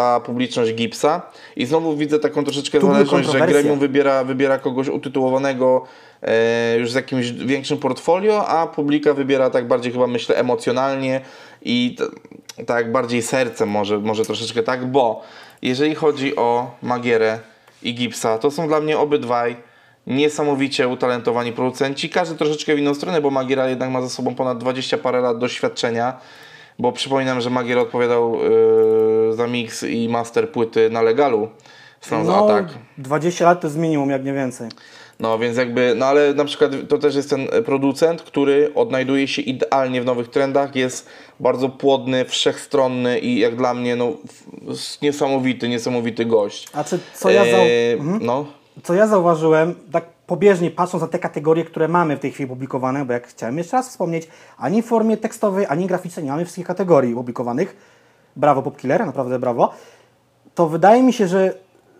a 0.00 0.20
publiczność 0.20 0.74
Gipsa. 0.74 1.22
I 1.56 1.66
znowu 1.66 1.96
widzę 1.96 2.18
taką 2.18 2.44
troszeczkę 2.44 2.80
Tu 2.80 2.86
zależność, 2.86 3.30
że. 3.30 3.46
Gremium 3.46 3.78
wybiera, 3.78 4.24
wybiera 4.24 4.58
kogoś 4.58 4.88
utytułowanego 4.88 5.84
e, 6.22 6.78
już 6.78 6.92
z 6.92 6.94
jakimś 6.94 7.30
większym 7.32 7.78
portfolio, 7.78 8.48
a 8.48 8.66
publika 8.66 9.14
wybiera 9.14 9.50
tak 9.50 9.68
bardziej 9.68 9.92
chyba 9.92 10.06
myślę 10.06 10.36
emocjonalnie 10.36 11.20
i 11.62 11.96
tak 12.66 12.92
bardziej 12.92 13.22
sercem 13.22 13.68
może, 13.68 13.98
może 13.98 14.24
troszeczkę 14.24 14.62
tak, 14.62 14.86
bo 14.86 15.22
jeżeli 15.62 15.94
chodzi 15.94 16.36
o 16.36 16.70
Magierę 16.82 17.38
i 17.82 17.94
Gipsa, 17.94 18.38
to 18.38 18.50
są 18.50 18.68
dla 18.68 18.80
mnie 18.80 18.98
obydwaj 18.98 19.56
niesamowicie 20.06 20.88
utalentowani 20.88 21.52
producenci, 21.52 22.10
każdy 22.10 22.36
troszeczkę 22.36 22.74
w 22.74 22.78
inną 22.78 22.94
stronę, 22.94 23.20
bo 23.20 23.30
Magiera 23.30 23.68
jednak 23.68 23.90
ma 23.90 24.02
za 24.02 24.08
sobą 24.08 24.34
ponad 24.34 24.58
20 24.58 24.98
parę 24.98 25.20
lat 25.20 25.38
doświadczenia, 25.38 26.20
bo 26.78 26.92
przypominam, 26.92 27.40
że 27.40 27.50
Magiera 27.50 27.80
odpowiadał 27.80 28.36
yy, 29.28 29.32
za 29.36 29.46
mix 29.46 29.82
i 29.82 30.08
master 30.08 30.50
płyty 30.52 30.90
na 30.90 31.02
legalu 31.02 31.48
Sounds 32.00 32.28
No, 32.28 32.44
Attack. 32.44 32.74
20 32.98 33.44
lat 33.44 33.60
to 33.60 33.66
jest 33.66 33.78
minimum, 33.78 34.10
jak 34.10 34.24
nie 34.24 34.32
więcej. 34.32 34.68
No 35.20 35.38
więc 35.38 35.56
jakby, 35.56 35.94
no 35.96 36.06
ale 36.06 36.34
na 36.34 36.44
przykład 36.44 36.72
to 36.88 36.98
też 36.98 37.14
jest 37.14 37.30
ten 37.30 37.48
producent, 37.64 38.22
który 38.22 38.74
odnajduje 38.74 39.28
się 39.28 39.42
idealnie 39.42 40.02
w 40.02 40.04
nowych 40.04 40.28
trendach, 40.28 40.76
jest 40.76 41.08
bardzo 41.40 41.68
płodny, 41.68 42.24
wszechstronny 42.24 43.18
i 43.18 43.38
jak 43.38 43.56
dla 43.56 43.74
mnie 43.74 43.96
no 43.96 44.12
niesamowity, 45.02 45.68
niesamowity 45.68 46.24
gość. 46.24 46.68
A 46.72 46.84
czy 46.84 46.98
co 47.14 47.30
ja, 47.30 47.44
zau... 47.44 47.60
Eee, 47.60 47.98
No, 48.20 48.46
co 48.82 48.94
ja 48.94 49.06
zauważyłem, 49.06 49.74
tak 49.92 50.04
pobieżnie 50.26 50.70
patrząc 50.70 51.02
na 51.02 51.08
te 51.08 51.18
kategorie, 51.18 51.64
które 51.64 51.88
mamy 51.88 52.16
w 52.16 52.20
tej 52.20 52.32
chwili 52.32 52.48
publikowane, 52.48 53.04
bo 53.04 53.12
jak 53.12 53.26
chciałem 53.26 53.58
jeszcze 53.58 53.76
raz 53.76 53.88
wspomnieć, 53.88 54.28
ani 54.58 54.82
w 54.82 54.86
formie 54.86 55.16
tekstowej, 55.16 55.66
ani 55.68 55.86
graficznej 55.86 56.24
nie 56.24 56.30
mamy 56.30 56.44
wszystkich 56.44 56.66
kategorii 56.66 57.14
publikowanych. 57.14 57.76
Brawo 58.36 58.62
Popkiller, 58.62 59.06
naprawdę 59.06 59.38
brawo. 59.38 59.70
To 60.54 60.68
wydaje 60.68 61.02
mi 61.02 61.12
się, 61.12 61.28
że 61.28 61.54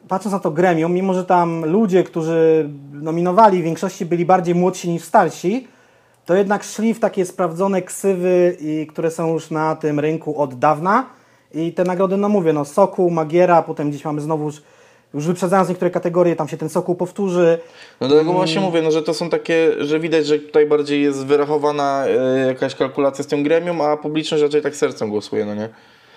patrząc 0.08 0.32
na 0.32 0.40
to 0.40 0.50
gremium, 0.50 0.92
mimo 0.92 1.14
że 1.14 1.24
tam 1.24 1.64
ludzie, 1.64 2.04
którzy 2.04 2.68
nominowali 2.92 3.60
w 3.60 3.64
większości 3.64 4.06
byli 4.06 4.24
bardziej 4.24 4.54
młodsi 4.54 4.90
niż 4.90 5.02
starsi, 5.02 5.68
to 6.26 6.34
jednak 6.34 6.64
szli 6.64 6.94
w 6.94 7.00
takie 7.00 7.26
sprawdzone 7.26 7.82
ksywy, 7.82 8.56
i, 8.60 8.86
które 8.86 9.10
są 9.10 9.32
już 9.32 9.50
na 9.50 9.76
tym 9.76 10.00
rynku 10.00 10.40
od 10.42 10.58
dawna. 10.58 11.06
I 11.54 11.72
te 11.72 11.84
nagrody, 11.84 12.16
no 12.16 12.28
mówię, 12.28 12.52
no 12.52 12.64
Sokół, 12.64 13.10
Magiera, 13.10 13.62
potem 13.62 13.90
gdzieś 13.90 14.04
mamy 14.04 14.20
znowu 14.20 14.44
już, 14.44 14.62
już 15.14 15.26
wyprzedzając 15.26 15.68
niektóre 15.68 15.90
kategorie, 15.90 16.36
tam 16.36 16.48
się 16.48 16.56
ten 16.56 16.68
Sokół 16.68 16.94
powtórzy. 16.94 17.58
No 18.00 18.08
dlatego 18.08 18.32
właśnie 18.32 18.60
mówię, 18.60 18.82
no, 18.82 18.90
że 18.90 19.02
to 19.02 19.14
są 19.14 19.30
takie, 19.30 19.84
że 19.84 20.00
widać, 20.00 20.26
że 20.26 20.38
tutaj 20.38 20.66
bardziej 20.66 21.02
jest 21.02 21.26
wyrachowana 21.26 22.04
e, 22.06 22.46
jakaś 22.46 22.74
kalkulacja 22.74 23.24
z 23.24 23.26
tym 23.26 23.42
gremium, 23.42 23.80
a 23.80 23.96
publiczność 23.96 24.42
raczej 24.42 24.62
tak 24.62 24.76
sercem 24.76 25.10
głosuje, 25.10 25.44
no 25.44 25.54
nie? 25.54 25.68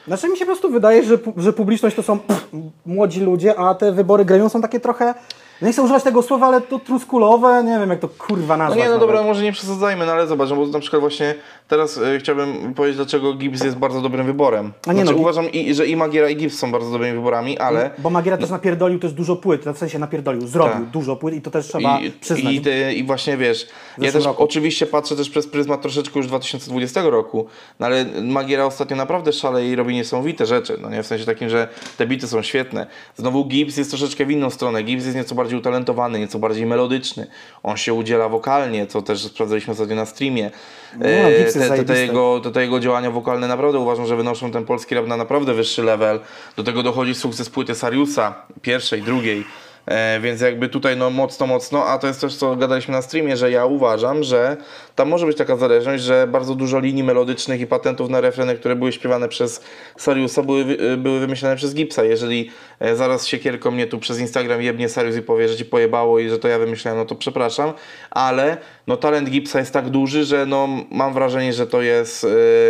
Znaczy 0.07 0.29
mi 0.29 0.37
się 0.37 0.45
po 0.45 0.51
prostu 0.51 0.69
wydaje, 0.69 1.03
że, 1.03 1.17
że 1.37 1.53
publiczność 1.53 1.95
to 1.95 2.03
są 2.03 2.19
pff, 2.19 2.47
młodzi 2.85 3.21
ludzie, 3.21 3.59
a 3.59 3.75
te 3.75 3.91
wybory 3.91 4.25
gremium 4.25 4.49
są 4.49 4.61
takie 4.61 4.79
trochę, 4.79 5.13
nie 5.61 5.71
chcę 5.71 5.81
używać 5.81 6.03
tego 6.03 6.21
słowa, 6.21 6.47
ale 6.47 6.61
to 6.61 6.79
truskulowe, 6.79 7.63
nie 7.63 7.79
wiem 7.79 7.89
jak 7.89 7.99
to 7.99 8.07
kurwa 8.09 8.57
No 8.57 8.63
nazwać. 8.63 8.77
nie, 8.77 8.83
no 8.83 8.89
nawet. 8.91 9.07
dobra, 9.07 9.23
może 9.23 9.43
nie 9.43 9.51
przesadzajmy, 9.51 10.05
no 10.05 10.11
ale 10.11 10.27
zobacz, 10.27 10.49
no 10.49 10.55
bo 10.55 10.65
na 10.67 10.79
przykład 10.79 10.99
właśnie 10.99 11.35
teraz 11.67 11.97
e, 11.97 12.19
chciałbym 12.19 12.73
powiedzieć, 12.73 12.97
dlaczego 12.97 13.33
Gibbs 13.33 13.63
jest 13.63 13.77
bardzo 13.77 14.01
dobrym 14.01 14.25
wyborem. 14.25 14.73
A 14.87 14.93
nie 14.93 15.01
znaczy, 15.01 15.15
no, 15.15 15.21
uważam, 15.21 15.51
i, 15.51 15.73
że 15.73 15.87
i 15.87 15.95
Magiera 15.95 16.29
i 16.29 16.35
Gibbs 16.35 16.57
są 16.59 16.71
bardzo 16.71 16.91
dobrymi 16.91 17.13
wyborami, 17.15 17.57
ale... 17.59 17.89
Bo 17.97 18.09
Magiera 18.09 18.37
też 18.37 18.49
napierdolił 18.49 18.99
też 18.99 19.13
dużo 19.13 19.35
płyt, 19.35 19.65
w 19.73 19.77
sensie 19.77 19.99
napierdolił, 19.99 20.47
zrobił 20.47 20.73
Tak. 20.73 20.85
dużo 20.85 21.15
płyt 21.15 21.35
i 21.35 21.41
to 21.41 21.51
też 21.51 21.67
trzeba 21.67 21.99
I, 21.99 22.11
przyznać. 22.11 22.53
i, 22.53 22.61
ty, 22.61 22.93
I 22.93 23.03
właśnie 23.03 23.37
wiesz, 23.37 23.67
ja 23.97 24.11
też 24.11 24.25
roku. 24.25 24.43
oczywiście 24.43 24.85
patrzę 24.85 25.15
też 25.15 25.29
przez 25.29 25.47
pryzmat 25.47 25.81
troszeczkę 25.81 26.19
już 26.19 26.27
2020 26.27 27.01
roku, 27.03 27.45
no 27.79 27.85
ale 27.85 28.05
Magiera 28.23 28.65
ostatnio 28.65 28.95
naprawdę 28.95 29.33
szaleje 29.33 29.71
i 29.71 29.75
robi 29.75 29.93
niesamowite 29.95 30.45
rzeczy, 30.45 30.77
no 30.81 30.89
nie, 30.89 31.03
w 31.03 31.07
sensie 31.07 31.25
takim, 31.25 31.49
że 31.49 31.67
te 31.97 32.07
bity 32.07 32.27
są 32.27 32.41
świetne. 32.41 32.87
Znowu 33.17 33.45
Gibbs 33.45 33.77
jest 33.77 33.89
troszeczkę 33.89 34.25
w 34.25 34.31
inną 34.31 34.49
stronę, 34.49 34.83
Gibbs 34.83 35.03
jest 35.05 35.17
nieco 35.17 35.35
bardziej 35.35 35.50
utalentowany, 35.57 36.19
nieco 36.19 36.39
bardziej 36.39 36.65
melodyczny, 36.65 37.27
on 37.63 37.77
się 37.77 37.93
udziela 37.93 38.29
wokalnie, 38.29 38.87
co 38.87 39.01
też 39.01 39.23
sprawdzaliśmy 39.23 39.73
ostatnio 39.73 39.95
na 39.95 40.05
streamie. 40.05 40.51
No, 40.97 41.05
E, 41.05 41.43
te, 41.43 41.69
te, 41.69 41.83
te, 41.83 42.01
jego, 42.01 42.39
te, 42.39 42.51
te 42.51 42.61
jego 42.61 42.79
działania 42.79 43.11
wokalne 43.11 43.47
naprawdę 43.47 43.79
uważam, 43.79 44.05
że 44.07 44.15
wynoszą 44.15 44.51
ten 44.51 44.65
polski 44.65 44.95
rap 44.95 45.07
na 45.07 45.17
naprawdę 45.17 45.53
wyższy 45.53 45.83
level. 45.83 46.19
Do 46.55 46.63
tego 46.63 46.83
dochodzi 46.83 47.15
sukces 47.15 47.49
płyty 47.49 47.75
Sariusa, 47.75 48.35
pierwszej, 48.61 49.01
drugiej. 49.01 49.45
E, 49.85 50.19
więc 50.19 50.41
jakby 50.41 50.69
tutaj 50.69 50.97
no 50.97 51.09
mocno, 51.09 51.47
mocno, 51.47 51.85
a 51.85 51.97
to 51.97 52.07
jest 52.07 52.21
też 52.21 52.35
co 52.35 52.55
gadaliśmy 52.55 52.91
na 52.91 53.01
streamie, 53.01 53.37
że 53.37 53.51
ja 53.51 53.65
uważam, 53.65 54.23
że 54.23 54.57
tam 54.95 55.09
może 55.09 55.25
być 55.25 55.37
taka 55.37 55.55
zależność, 55.55 56.03
że 56.03 56.27
bardzo 56.27 56.55
dużo 56.55 56.79
linii 56.79 57.03
melodycznych 57.03 57.61
i 57.61 57.67
patentów 57.67 58.09
na 58.09 58.21
refreny, 58.21 58.55
które 58.55 58.75
były 58.75 58.91
śpiewane 58.91 59.27
przez 59.27 59.63
Sariusa, 59.97 60.43
były, 60.43 60.77
były 60.97 61.19
wymyślane 61.19 61.55
przez 61.55 61.73
Gipsa. 61.73 62.03
Jeżeli 62.03 62.51
e, 62.79 62.95
zaraz 62.95 63.27
siekierką 63.27 63.71
mnie 63.71 63.87
tu 63.87 63.99
przez 63.99 64.19
Instagram 64.19 64.61
jebnie 64.61 64.89
Sarius 64.89 65.15
i 65.15 65.21
powie, 65.21 65.47
że 65.47 65.55
ci 65.55 65.65
pojebało 65.65 66.19
i 66.19 66.29
że 66.29 66.39
to 66.39 66.47
ja 66.47 66.59
wymyślałem, 66.59 66.99
no 66.99 67.05
to 67.05 67.15
przepraszam, 67.15 67.73
ale 68.11 68.57
no 68.91 68.97
talent 68.97 69.29
Gipsa 69.29 69.59
jest 69.59 69.73
tak 69.73 69.89
duży, 69.89 70.25
że 70.25 70.45
no 70.45 70.67
mam 70.91 71.13
wrażenie, 71.13 71.53
że 71.53 71.67
to 71.67 71.81
jest... 71.81 72.23
e, 72.23 72.27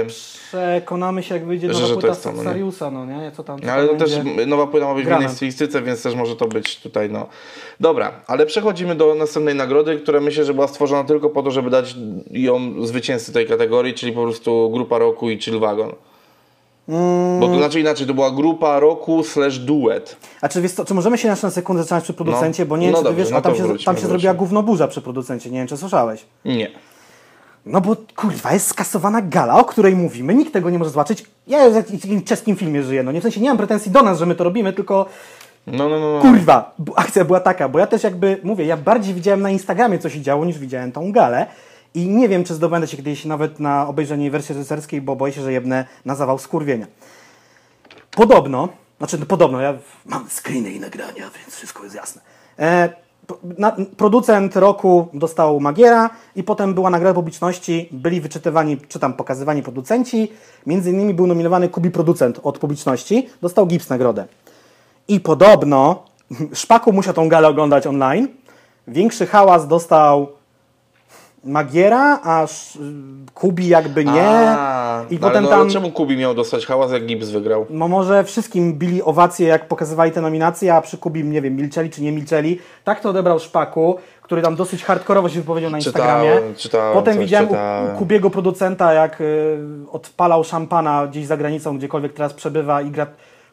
Przekonamy 0.07 1.23
się 1.23 1.33
jak 1.35 1.45
wyjdzie 1.45 1.67
Że- 1.67 1.73
nowa 1.73 1.87
że 1.87 1.93
to 1.95 1.99
płyta 2.01 2.15
to, 2.15 2.31
no 2.31 2.37
nie? 2.37 2.43
Sariusa, 2.43 2.91
no 2.91 3.05
nie? 3.05 3.31
Co 3.37 3.43
tam, 3.43 3.59
co 3.59 3.65
No, 3.65 3.71
ale 3.73 3.87
tam 3.87 3.97
to 3.97 4.05
też 4.05 4.19
nowa 4.47 4.67
płyta 4.67 4.85
ma 4.87 4.93
być 4.93 5.03
w 5.03 5.07
grane. 5.07 5.23
innej 5.23 5.35
stylistyce, 5.35 5.81
więc 5.81 6.03
też 6.03 6.15
może 6.15 6.35
to 6.35 6.47
być 6.47 6.79
tutaj, 6.81 7.09
no. 7.09 7.27
Dobra, 7.79 8.11
ale 8.27 8.45
przechodzimy 8.45 8.95
do 8.95 9.15
następnej 9.15 9.55
nagrody, 9.55 9.97
która 9.99 10.19
myślę, 10.19 10.45
że 10.45 10.53
była 10.53 10.67
stworzona 10.67 11.03
tylko 11.03 11.29
po 11.29 11.43
to, 11.43 11.51
żeby 11.51 11.69
dać 11.69 11.95
ją 12.31 12.85
zwycięzcy 12.85 13.33
tej 13.33 13.47
kategorii, 13.47 13.93
czyli 13.93 14.11
po 14.11 14.23
prostu 14.23 14.69
grupa 14.73 14.97
roku 14.97 15.29
i 15.29 15.41
Chill 15.41 15.59
Wagon. 15.59 15.91
Bo 17.39 17.47
to 17.47 17.57
znaczy 17.57 17.79
inaczej, 17.79 18.07
to 18.07 18.13
była 18.13 18.31
grupa 18.31 18.79
roku 18.79 19.23
slash 19.23 19.59
duet. 19.59 20.15
A 20.41 20.49
czy, 20.49 20.61
wiesz 20.61 20.71
co, 20.71 20.85
czy 20.85 20.93
możemy 20.93 21.17
się 21.17 21.27
na 21.27 21.35
sekundę 21.35 21.81
zatrzymać 21.81 22.03
przy 22.03 22.13
producencie, 22.13 22.63
No. 22.63 22.69
bo 22.69 22.77
nie 22.77 22.85
wiem, 22.85 22.91
No 22.91 22.97
czy 22.97 23.03
dobrze, 23.03 23.19
wiesz, 23.23 23.31
no 23.31 23.37
a 23.37 23.41
tam 23.41 23.51
to 23.51 23.57
się, 23.57 23.63
wróćmy, 23.63 23.85
tam 23.85 23.97
się 23.97 24.07
zrobiła 24.07 24.33
gównoburza 24.33 24.87
przy 24.87 25.01
producencie, 25.01 25.51
nie 25.51 25.57
wiem 25.57 25.67
czy 25.67 25.77
słyszałeś. 25.77 26.25
Nie. 26.45 26.71
No 27.65 27.81
bo 27.81 27.95
kurwa, 28.15 28.53
jest 28.53 28.67
skasowana 28.67 29.21
gala, 29.21 29.59
o 29.59 29.63
której 29.63 29.95
mówimy, 29.95 30.33
nikt 30.35 30.53
tego 30.53 30.69
nie 30.69 30.79
może 30.79 30.91
zobaczyć. 30.91 31.25
Ja 31.47 31.69
w 31.69 31.75
jakimś 31.75 32.23
czeskim 32.23 32.55
filmie 32.55 32.83
żyję, 32.83 33.03
no 33.03 33.11
nie 33.11 33.19
w 33.19 33.23
sensie 33.23 33.41
nie 33.41 33.49
mam 33.49 33.57
pretensji 33.57 33.91
do 33.91 34.01
nas, 34.03 34.19
że 34.19 34.25
my 34.25 34.35
to 34.35 34.43
robimy, 34.43 34.73
tylko 34.73 35.05
No, 35.67 35.89
no, 35.89 35.99
no. 35.99 36.13
no. 36.13 36.21
kurwa, 36.21 36.75
akcja 36.95 37.25
była 37.25 37.39
taka, 37.39 37.69
bo 37.69 37.79
ja 37.79 37.87
też 37.87 38.03
jakby, 38.03 38.37
mówię, 38.43 38.65
ja 38.65 38.77
bardziej 38.77 39.13
widziałem 39.13 39.41
na 39.41 39.49
Instagramie 39.49 39.99
co 39.99 40.09
się 40.09 40.21
działo, 40.21 40.45
niż 40.45 40.59
widziałem 40.59 40.91
tą 40.91 41.11
galę. 41.11 41.45
I 41.93 42.07
nie 42.07 42.29
wiem, 42.29 42.43
czy 42.43 42.53
zdobędę 42.53 42.87
się 42.87 42.97
kiedyś 42.97 43.25
nawet 43.25 43.59
na 43.59 43.87
obejrzenie 43.87 44.31
wersji 44.31 44.55
reżyserskiej, 44.55 45.01
bo 45.01 45.15
boję 45.15 45.33
się, 45.33 45.41
że 45.41 45.53
jebnę 45.53 45.85
na 46.05 46.15
zawał 46.15 46.39
skurwienia. 46.39 46.87
Podobno, 48.11 48.69
znaczy 48.97 49.17
no, 49.19 49.25
podobno, 49.25 49.61
ja 49.61 49.73
mam 50.05 50.29
screeny 50.29 50.71
i 50.71 50.79
nagrania, 50.79 51.29
więc 51.39 51.55
wszystko 51.55 51.83
jest 51.83 51.95
jasne. 51.95 52.21
E, 52.59 52.89
na, 53.57 53.75
producent 53.97 54.55
roku 54.55 55.07
dostał 55.13 55.59
Magiera 55.59 56.09
i 56.35 56.43
potem 56.43 56.73
była 56.73 56.89
nagroda 56.89 57.13
publiczności, 57.13 57.89
byli 57.91 58.21
wyczytywani, 58.21 58.77
czy 58.77 58.99
tam 58.99 59.13
pokazywani 59.13 59.63
producenci, 59.63 60.31
między 60.65 60.89
innymi 60.89 61.13
był 61.13 61.27
nominowany 61.27 61.69
Kubi 61.69 61.91
producent 61.91 62.39
od 62.43 62.59
publiczności, 62.59 63.29
dostał 63.41 63.67
Gips 63.67 63.89
nagrodę. 63.89 64.25
I 65.07 65.19
podobno 65.19 66.03
Szpaku 66.53 66.93
musiał 66.93 67.13
tą 67.13 67.29
galę 67.29 67.47
oglądać 67.47 67.87
online, 67.87 68.27
większy 68.87 69.27
hałas 69.27 69.67
dostał 69.67 70.40
Magiera, 71.43 72.19
a 72.23 72.45
Kubi 73.33 73.67
jakby 73.67 74.05
nie. 74.05 74.23
A, 74.23 75.03
I 75.09 75.13
no, 75.13 75.19
potem 75.27 75.43
no, 75.43 75.49
tam... 75.49 75.69
Czemu 75.69 75.91
Kubi 75.91 76.17
miał 76.17 76.33
dostać 76.33 76.65
hałas, 76.65 76.91
jak 76.91 77.05
Gibbs 77.05 77.29
wygrał? 77.29 77.65
No 77.69 77.87
może 77.87 78.23
wszystkim 78.23 78.73
bili 78.73 79.03
owacje, 79.03 79.47
jak 79.47 79.67
pokazywali 79.67 80.11
te 80.11 80.21
nominacje, 80.21 80.75
a 80.75 80.81
przy 80.81 80.97
Kubim, 80.97 81.31
nie 81.31 81.41
wiem, 81.41 81.55
milczeli 81.55 81.89
czy 81.89 82.01
nie 82.01 82.11
milczeli. 82.11 82.59
Tak 82.83 82.99
to 82.99 83.09
odebrał 83.09 83.39
Szpaku, 83.39 83.95
który 84.21 84.41
tam 84.41 84.55
dosyć 84.55 84.83
hardkorowo 84.83 85.29
się 85.29 85.39
wypowiedział 85.39 85.71
na 85.71 85.79
Czytałem, 85.79 86.25
Instagramie. 86.25 86.55
czytałem, 86.55 86.93
Potem 86.93 87.13
coś 87.13 87.23
widziałem 87.23 87.47
czytałem. 87.47 87.95
u 87.95 87.97
Kubiego 87.97 88.29
producenta, 88.29 88.93
jak 88.93 89.21
y, 89.21 89.57
odpalał 89.91 90.43
szampana 90.43 91.07
gdzieś 91.07 91.25
za 91.25 91.37
granicą, 91.37 91.77
gdziekolwiek 91.77 92.13
teraz 92.13 92.33
przebywa 92.33 92.81
i 92.81 92.91
gra, 92.91 93.07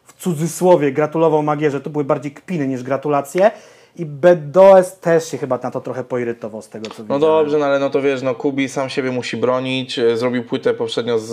w 0.05 0.13
cudzysłowie 0.13 0.93
gratulował 0.93 1.43
Magierze. 1.43 1.81
To 1.81 1.91
były 1.91 2.05
bardziej 2.05 2.33
kpiny 2.33 2.69
niż 2.69 2.83
gratulacje. 2.83 3.51
I 3.99 4.07
BDOS 4.07 4.99
też 4.99 5.31
się 5.31 5.39
chyba 5.39 5.59
na 5.63 5.71
to 5.71 5.81
trochę 5.81 6.05
poirytował 6.05 6.63
z 6.63 6.69
tego, 6.69 6.91
co 6.91 7.03
No 7.09 7.19
dobrze, 7.19 7.59
no 7.59 7.67
ale 7.67 7.79
no 7.79 7.91
to 7.91 8.03
wiesz, 8.03 8.23
no 8.23 8.35
Kubi 8.35 8.69
sam 8.69 8.89
siebie 8.89 9.11
musi 9.11 9.37
bronić, 9.37 9.99
e, 9.99 10.17
zrobił 10.17 10.45
płytę 10.45 10.75
poprzednio 10.75 11.19
z, 11.19 11.27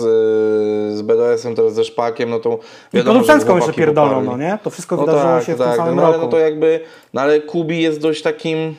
z 0.96 1.02
BDS-em, 1.02 1.54
teraz 1.54 1.74
ze 1.74 1.84
Szpakiem, 1.84 2.30
no 2.30 2.38
to 2.38 2.58
I 2.92 2.96
wiadomo, 2.96 3.18
że 3.18 3.24
producencką 3.24 3.56
jeszcze 3.56 3.72
pierdolą, 3.72 4.08
poparli. 4.08 4.28
no 4.30 4.36
nie? 4.36 4.58
To 4.62 4.70
wszystko 4.70 4.96
No 4.96 5.06
wydarzyło 5.06 5.32
tak, 5.36 5.44
się 5.44 5.54
w 5.54 5.58
tak, 5.58 5.68
tym 5.68 5.76
samym 5.76 5.96
no, 5.96 6.02
roku. 6.02 6.14
ale 6.14 6.24
no 6.24 6.30
to 6.30 6.38
jakby, 6.38 6.80
no 7.14 7.20
ale 7.20 7.40
Kubi 7.40 7.82
jest 7.82 8.00
dość 8.00 8.22
takim 8.22 8.74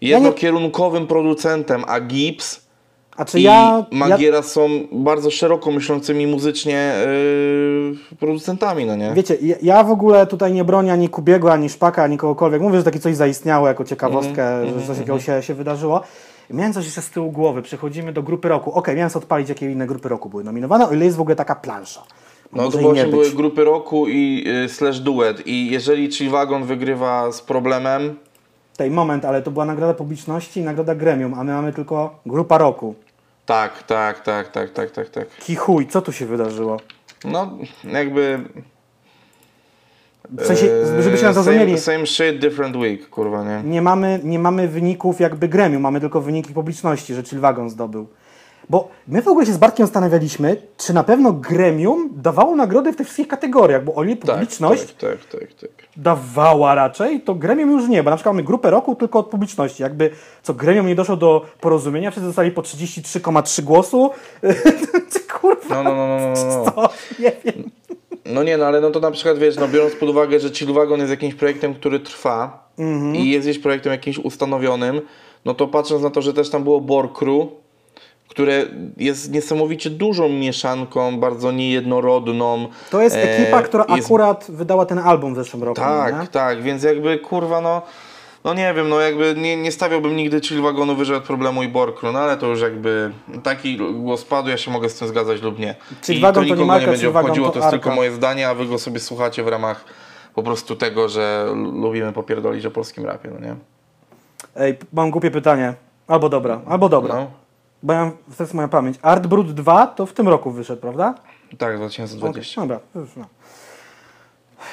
jednokierunkowym 0.00 1.06
producentem, 1.06 1.84
a 1.86 2.00
Gibbs 2.00 2.61
A 3.16 3.24
czy 3.24 3.40
i 3.40 3.42
ja, 3.42 3.52
ja, 3.90 3.98
Magiera 3.98 4.42
są 4.42 4.68
bardzo 4.92 5.30
szeroko 5.30 5.70
myślącymi 5.70 6.26
muzycznie 6.26 6.94
yy, 8.10 8.16
producentami, 8.16 8.86
no 8.86 8.96
nie? 8.96 9.12
Wiecie, 9.14 9.36
ja, 9.42 9.56
ja 9.62 9.84
w 9.84 9.90
ogóle 9.90 10.26
tutaj 10.26 10.52
nie 10.52 10.64
bronię 10.64 10.92
ani 10.92 11.08
Kubiego, 11.08 11.52
ani 11.52 11.68
Szpaka, 11.68 12.02
ani 12.02 12.16
kogokolwiek. 12.16 12.60
Mówię, 12.62 12.78
że 12.78 12.84
takie 12.84 12.98
coś 12.98 13.16
zaistniało 13.16 13.68
jako 13.68 13.84
ciekawostkę, 13.84 14.60
Mhm, 14.60 14.80
że 14.80 14.86
coś 14.86 14.96
takiego 14.96 15.20
się, 15.20 15.42
się 15.42 15.54
wydarzyło. 15.54 16.00
Miałem 16.50 16.72
coś 16.72 16.84
jeszcze 16.84 17.02
z 17.02 17.10
tyłu 17.10 17.30
głowy, 17.30 17.62
przechodzimy 17.62 18.12
do 18.12 18.22
grupy 18.22 18.48
roku. 18.48 18.72
Okej, 18.72 18.96
miałem 18.96 19.10
sobie 19.10 19.22
odpalić, 19.22 19.48
jakie 19.48 19.70
inne 19.72 19.86
grupy 19.86 20.08
roku 20.08 20.28
były 20.28 20.44
nominowane, 20.44 20.88
o 20.88 20.92
ile 20.92 21.04
jest 21.04 21.16
w 21.16 21.20
ogóle 21.20 21.36
taka 21.36 21.54
plansza. 21.54 22.02
No 22.52 22.70
to 22.70 22.78
właśnie 22.78 23.04
nie 23.04 23.10
były 23.10 23.30
grupy 23.30 23.64
roku 23.64 24.08
i 24.08 24.44
y, 24.64 24.68
slash 24.68 25.00
duet. 25.00 25.46
I 25.46 25.70
jeżeli 25.70 26.12
Chillwagon 26.12 26.64
wygrywa 26.64 27.32
z 27.32 27.42
problemem, 27.42 28.16
Tej 28.82 28.90
moment, 28.90 29.24
ale 29.24 29.42
to 29.42 29.50
była 29.50 29.64
nagroda 29.64 29.94
publiczności 29.94 30.60
i 30.60 30.62
nagroda 30.62 30.94
gremium, 30.94 31.34
a 31.34 31.44
my 31.44 31.52
mamy 31.52 31.72
tylko 31.72 32.20
grupa 32.26 32.58
roku. 32.58 32.94
tak, 33.46 33.82
tak, 33.82 34.20
tak, 34.20 34.48
tak, 34.48 34.70
tak, 34.70 34.90
tak, 34.90 35.08
tak. 35.08 35.28
Kichuj, 35.38 35.86
co 35.86 36.02
tu 36.02 36.12
się 36.12 36.26
wydarzyło? 36.26 36.76
No 37.24 37.50
jakby... 37.84 38.38
W 40.30 40.46
sensie, 40.46 40.66
e, 40.66 41.22
nas 41.22 41.34
zrozumieli, 41.34 41.78
Same, 41.78 42.06
same 42.06 42.06
shit, 42.06 42.40
different 42.40 42.76
week, 42.76 43.08
kurwa, 43.10 43.44
nie? 43.44 43.70
nie 43.70 43.82
mamy, 43.82 44.20
nie 44.24 44.38
mamy 44.38 44.68
wyników 44.68 45.20
jakby 45.20 45.48
gremium, 45.48 45.82
mamy 45.82 46.00
tylko 46.00 46.20
wyniki 46.20 46.54
publiczności, 46.54 47.14
że 47.14 47.22
Chillwagon 47.22 47.70
zdobył. 47.70 48.06
Bo 48.70 48.88
my 49.08 49.22
w 49.22 49.28
ogóle 49.28 49.46
się 49.46 49.52
z 49.52 49.56
Bartkiem 49.58 49.86
zastanawialiśmy, 49.86 50.56
czy 50.76 50.94
na 50.94 51.04
pewno 51.04 51.32
gremium 51.32 52.10
dawało 52.12 52.56
nagrody 52.56 52.92
w 52.92 52.96
tych 52.96 53.06
wszystkich 53.06 53.28
kategoriach, 53.28 53.84
bo 53.84 53.94
o 53.94 54.04
ile 54.04 54.16
Tak, 54.16 54.30
publiczność 54.30 54.84
tak, 54.86 54.96
tak, 55.30 55.40
tak, 55.40 55.54
tak. 55.60 55.70
dawała 55.96 56.74
raczej, 56.74 57.20
to 57.20 57.34
gremium 57.34 57.70
już 57.70 57.88
nie, 57.88 58.02
bo 58.02 58.10
na 58.10 58.16
przykład 58.16 58.34
mamy 58.34 58.42
grupę 58.46 58.70
roku 58.70 58.94
tylko 58.94 59.18
od 59.18 59.26
publiczności. 59.26 59.82
Jakby 59.82 60.10
co 60.42 60.54
gremium 60.54 60.86
nie 60.86 60.94
doszło 60.94 61.16
do 61.16 61.44
porozumienia, 61.60 62.10
wszyscy 62.10 62.26
dostali 62.26 62.50
po 62.50 62.62
33,3 62.62 63.62
głosu. 63.62 64.10
Kurwa, 65.40 65.74
No, 65.74 65.82
no, 65.82 65.96
no, 65.96 66.06
no, 66.18 66.28
no, 66.34 66.64
no. 66.64 66.70
co? 66.72 66.88
Nie 67.22 67.32
wiem. 67.44 67.70
No 68.24 68.42
nie, 68.42 68.56
no 68.56 68.66
ale 68.66 68.80
no 68.80 68.90
to 68.90 69.00
na 69.00 69.10
przykład 69.10 69.38
wiesz, 69.38 69.56
no 69.56 69.68
biorąc 69.68 69.94
pod 69.94 70.08
uwagę, 70.08 70.40
że 70.40 70.50
Chillwagon 70.50 70.98
jest 71.00 71.10
jakimś 71.10 71.34
projektem, 71.34 71.74
który 71.74 72.00
trwa 72.00 72.62
Mhm. 72.78 73.16
i 73.16 73.30
jest 73.30 73.46
gdzieś 73.48 73.58
projektem 73.58 73.92
jakimś 73.92 74.18
ustanowionym, 74.18 75.00
no 75.44 75.54
to 75.54 75.66
patrząc 75.68 76.02
na 76.02 76.10
to, 76.10 76.22
że 76.22 76.32
też 76.34 76.50
tam 76.50 76.64
było 76.64 76.80
Borkru, 76.80 77.50
które 78.32 78.64
jest 78.96 79.32
niesamowicie 79.32 79.90
dużą 79.90 80.28
mieszanką, 80.28 81.20
bardzo 81.20 81.52
niejednorodną. 81.52 82.68
To 82.90 83.02
jest 83.02 83.16
e, 83.16 83.22
ekipa, 83.22 83.62
która 83.62 83.84
jest- 83.88 84.06
akurat 84.06 84.46
wydała 84.48 84.86
ten 84.86 84.98
album 84.98 85.34
w 85.34 85.36
zeszłym 85.36 85.62
roku. 85.62 85.80
Tak, 85.80 86.20
nie? 86.20 86.26
tak, 86.26 86.62
więc 86.62 86.82
jakby 86.82 87.18
kurwa 87.18 87.60
no... 87.60 87.82
No 88.44 88.54
nie 88.54 88.74
wiem, 88.74 88.88
no 88.88 89.00
jakby 89.00 89.34
nie, 89.36 89.56
nie 89.56 89.72
stawiałbym 89.72 90.16
nigdy 90.16 90.40
Chillwagonu 90.40 90.96
wyżej 90.96 91.16
od 91.16 91.24
problemu 91.24 91.62
i 91.62 91.68
Borkru, 91.68 92.12
no 92.12 92.18
ale 92.18 92.36
to 92.36 92.46
już 92.46 92.60
jakby 92.60 93.10
taki 93.42 93.76
głos 93.76 94.24
padł, 94.24 94.48
ja 94.48 94.56
się 94.56 94.70
mogę 94.70 94.88
z 94.88 94.94
tym 94.94 95.08
zgadzać 95.08 95.42
lub 95.42 95.58
nie. 95.58 95.74
Chillwagon 96.04 96.44
I 96.44 96.48
to 96.48 96.54
to 96.54 96.56
nie 96.56 96.62
nikogo 96.62 96.66
Marka, 96.66 96.80
nie 96.80 96.90
będzie 96.90 97.08
obchodziło, 97.08 97.46
to 97.46 97.52
to 97.52 97.58
jest 97.58 97.70
tylko 97.70 97.84
Arka. 97.90 97.96
moje 97.96 98.12
zdanie, 98.12 98.48
a 98.48 98.54
wy 98.54 98.66
go 98.66 98.78
sobie 98.78 99.00
słuchacie 99.00 99.42
w 99.42 99.48
ramach 99.48 99.84
po 100.34 100.42
prostu 100.42 100.76
tego, 100.76 101.08
że 101.08 101.46
lubimy 101.54 102.12
popierdolić 102.12 102.66
o 102.66 102.70
polskim 102.70 103.06
rapie, 103.06 103.30
no 103.30 103.46
nie? 103.46 103.56
Ej, 104.56 104.78
mam 104.92 105.10
głupie 105.10 105.30
pytanie. 105.30 105.74
Albo 106.08 106.28
dobra, 106.28 106.60
albo 106.68 106.88
dobra. 106.88 107.14
No, 107.14 107.30
Bo 107.82 107.92
ja, 107.92 108.10
to 108.36 108.42
jest 108.42 108.54
moja 108.54 108.68
pamięć. 108.68 108.98
Art 109.02 109.26
Brut 109.26 109.52
2 109.52 109.86
to 109.86 110.06
w 110.06 110.12
tym 110.12 110.28
roku 110.28 110.50
wyszedł, 110.50 110.80
prawda? 110.80 111.14
tak, 111.58 111.76
2020. 111.76 112.60
Dobra, 112.60 112.80
już 112.94 113.08
no. 113.16 113.24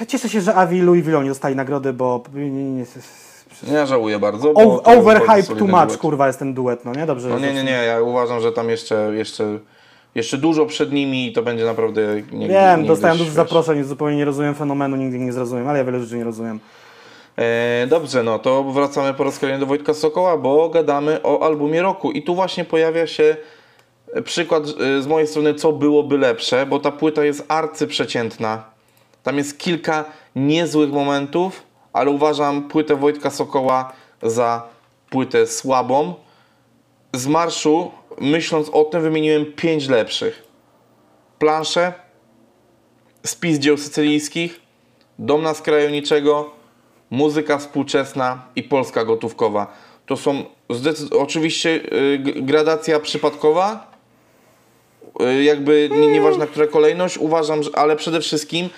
Cieszę 0.07 0.30
się, 0.30 0.41
że 0.41 0.55
Avi 0.55 0.78
i 0.78 0.82
Louis 0.82 1.03
Vuitton 1.03 1.24
nie 1.24 1.30
dostali 1.30 1.55
nagrody, 1.55 1.93
bo 1.93 2.24
nie, 2.34 2.51
nie, 2.51 2.72
nie, 2.72 2.86
Ja 3.72 3.86
żałuję 3.86 4.20
bardzo. 4.20 4.53
bardzo 4.53 4.84
overhype 4.84 5.55
too 5.55 5.68
much, 5.68 5.88
duet. 5.88 5.97
kurwa, 5.97 6.28
jest 6.28 6.39
ten 6.39 6.53
duet, 6.53 6.86
no 6.86 6.93
nie? 6.93 7.05
Dobrze. 7.05 7.30
No 7.30 7.39
nie, 7.39 7.53
nie, 7.53 7.64
nie, 7.64 7.72
ja 7.72 8.01
uważam, 8.01 8.41
że 8.41 8.51
tam 8.51 8.70
jeszcze, 8.70 9.12
jeszcze, 9.16 9.60
jeszcze 10.16 10.38
dużo 10.38 10.66
przed 10.66 10.91
nimi 10.91 11.28
i 11.28 11.34
to 11.34 11.43
będzie 11.43 11.66
naprawdę... 11.66 12.16
Nigdy, 12.32 12.47
Wiem, 12.53 12.86
dostałem 12.86 13.18
dużo 13.18 13.32
zaproszeń, 13.32 13.84
zupełnie 13.84 14.18
nie 14.18 14.26
rozumiem 14.26 14.55
fenomenu, 14.55 14.95
nigdy 14.95 15.20
nie 15.20 15.34
zrozumiem, 15.34 15.68
ale 15.68 15.78
ja 15.80 15.86
wiele 15.86 15.99
rzeczy 15.99 16.18
nie 16.18 16.24
rozumiem. 16.24 16.60
E, 17.39 17.87
dobrze, 17.87 18.23
no 18.23 18.39
to 18.39 18.63
wracamy 18.63 19.13
po 19.13 19.23
raz 19.23 19.39
kolejny 19.39 19.59
do 19.59 19.65
Wojtka 19.65 19.93
Sokoła, 19.93 20.37
bo 20.37 20.69
gadamy 20.69 21.23
o 21.23 21.45
albumie 21.45 21.81
roku. 21.81 22.11
I 22.11 22.23
tu 22.23 22.35
właśnie 22.35 22.65
pojawia 22.65 23.07
się 23.07 23.37
przykład 24.23 24.63
e, 24.67 25.01
z 25.01 25.07
mojej 25.07 25.27
strony, 25.27 25.53
co 25.53 25.71
byłoby 25.71 26.17
lepsze, 26.17 26.65
bo 26.65 26.79
ta 26.79 26.91
płyta 26.91 27.25
jest 27.25 27.45
arcyprzeciętna. 27.47 28.63
Tam 29.23 29.37
jest 29.37 29.59
kilka 29.59 30.05
niezłych 30.35 30.91
momentów, 30.91 31.63
ale 31.93 32.09
uważam 32.09 32.67
płytę 32.67 32.95
Wojtka 32.95 33.29
Sokoła 33.29 33.91
za 34.23 34.67
płytę 35.09 35.47
słabą. 35.47 36.13
Z 37.13 37.27
marszu, 37.27 37.91
myśląc 38.21 38.69
o 38.69 38.83
tym, 38.83 39.01
wymieniłem 39.01 39.45
pięć 39.45 39.87
lepszych. 39.87 40.43
Plansze, 41.39 41.93
spis 43.25 43.59
dzieł 43.59 43.77
sycylijskich, 43.77 44.59
Dom 45.19 45.41
na 45.41 45.53
skraju 45.53 45.89
niczego, 45.89 46.59
muzyka 47.10 47.57
współczesna 47.57 48.41
i 48.55 48.64
polska 48.64 49.05
gotówkowa. 49.05 49.74
To 50.05 50.18
są 50.18 50.43
oczywiście 51.20 51.70
y, 52.14 52.18
g- 52.20 52.34
gradacja 52.41 52.99
przypadkowa, 52.99 53.91
y, 55.22 55.43
jakby 55.43 55.89
nie, 55.91 56.07
nieważna 56.07 56.47
która 56.47 56.68
kolejność, 56.68 57.18
uważam, 57.18 57.64
że, 57.64 57.70
ale 57.74 57.95
przede 57.95 58.22
wszystkim, 58.22 58.70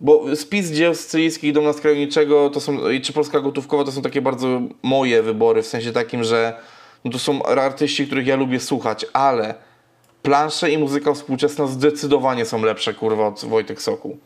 bo 0.00 0.36
spis 0.36 0.70
dzieł 0.70 0.94
sycylijskich 0.94 1.52
Dom 1.52 1.64
na 1.64 1.72
skraju 1.72 1.96
niczego 1.96 2.50
to 2.50 2.60
są, 2.60 2.90
i 2.90 3.00
czy 3.00 3.12
polska 3.12 3.40
gotówkowa 3.40 3.84
to 3.84 3.92
są 3.92 4.02
takie 4.02 4.22
bardzo 4.22 4.60
moje 4.82 5.22
wybory, 5.22 5.62
w 5.62 5.66
sensie 5.66 5.92
takim, 5.92 6.24
że 6.24 6.56
no 7.04 7.10
to 7.10 7.18
są 7.18 7.42
artyści, 7.42 8.06
których 8.06 8.26
ja 8.26 8.36
lubię 8.36 8.60
słuchać, 8.60 9.06
ale 9.12 9.54
plansze 10.22 10.70
i 10.70 10.78
muzyka 10.78 11.14
współczesna 11.14 11.66
zdecydowanie 11.66 12.44
są 12.44 12.64
lepsze, 12.64 12.94
kurwa, 12.94 13.26
od 13.26 13.44
Wojtek 13.44 13.82
Sokół. 13.82 14.18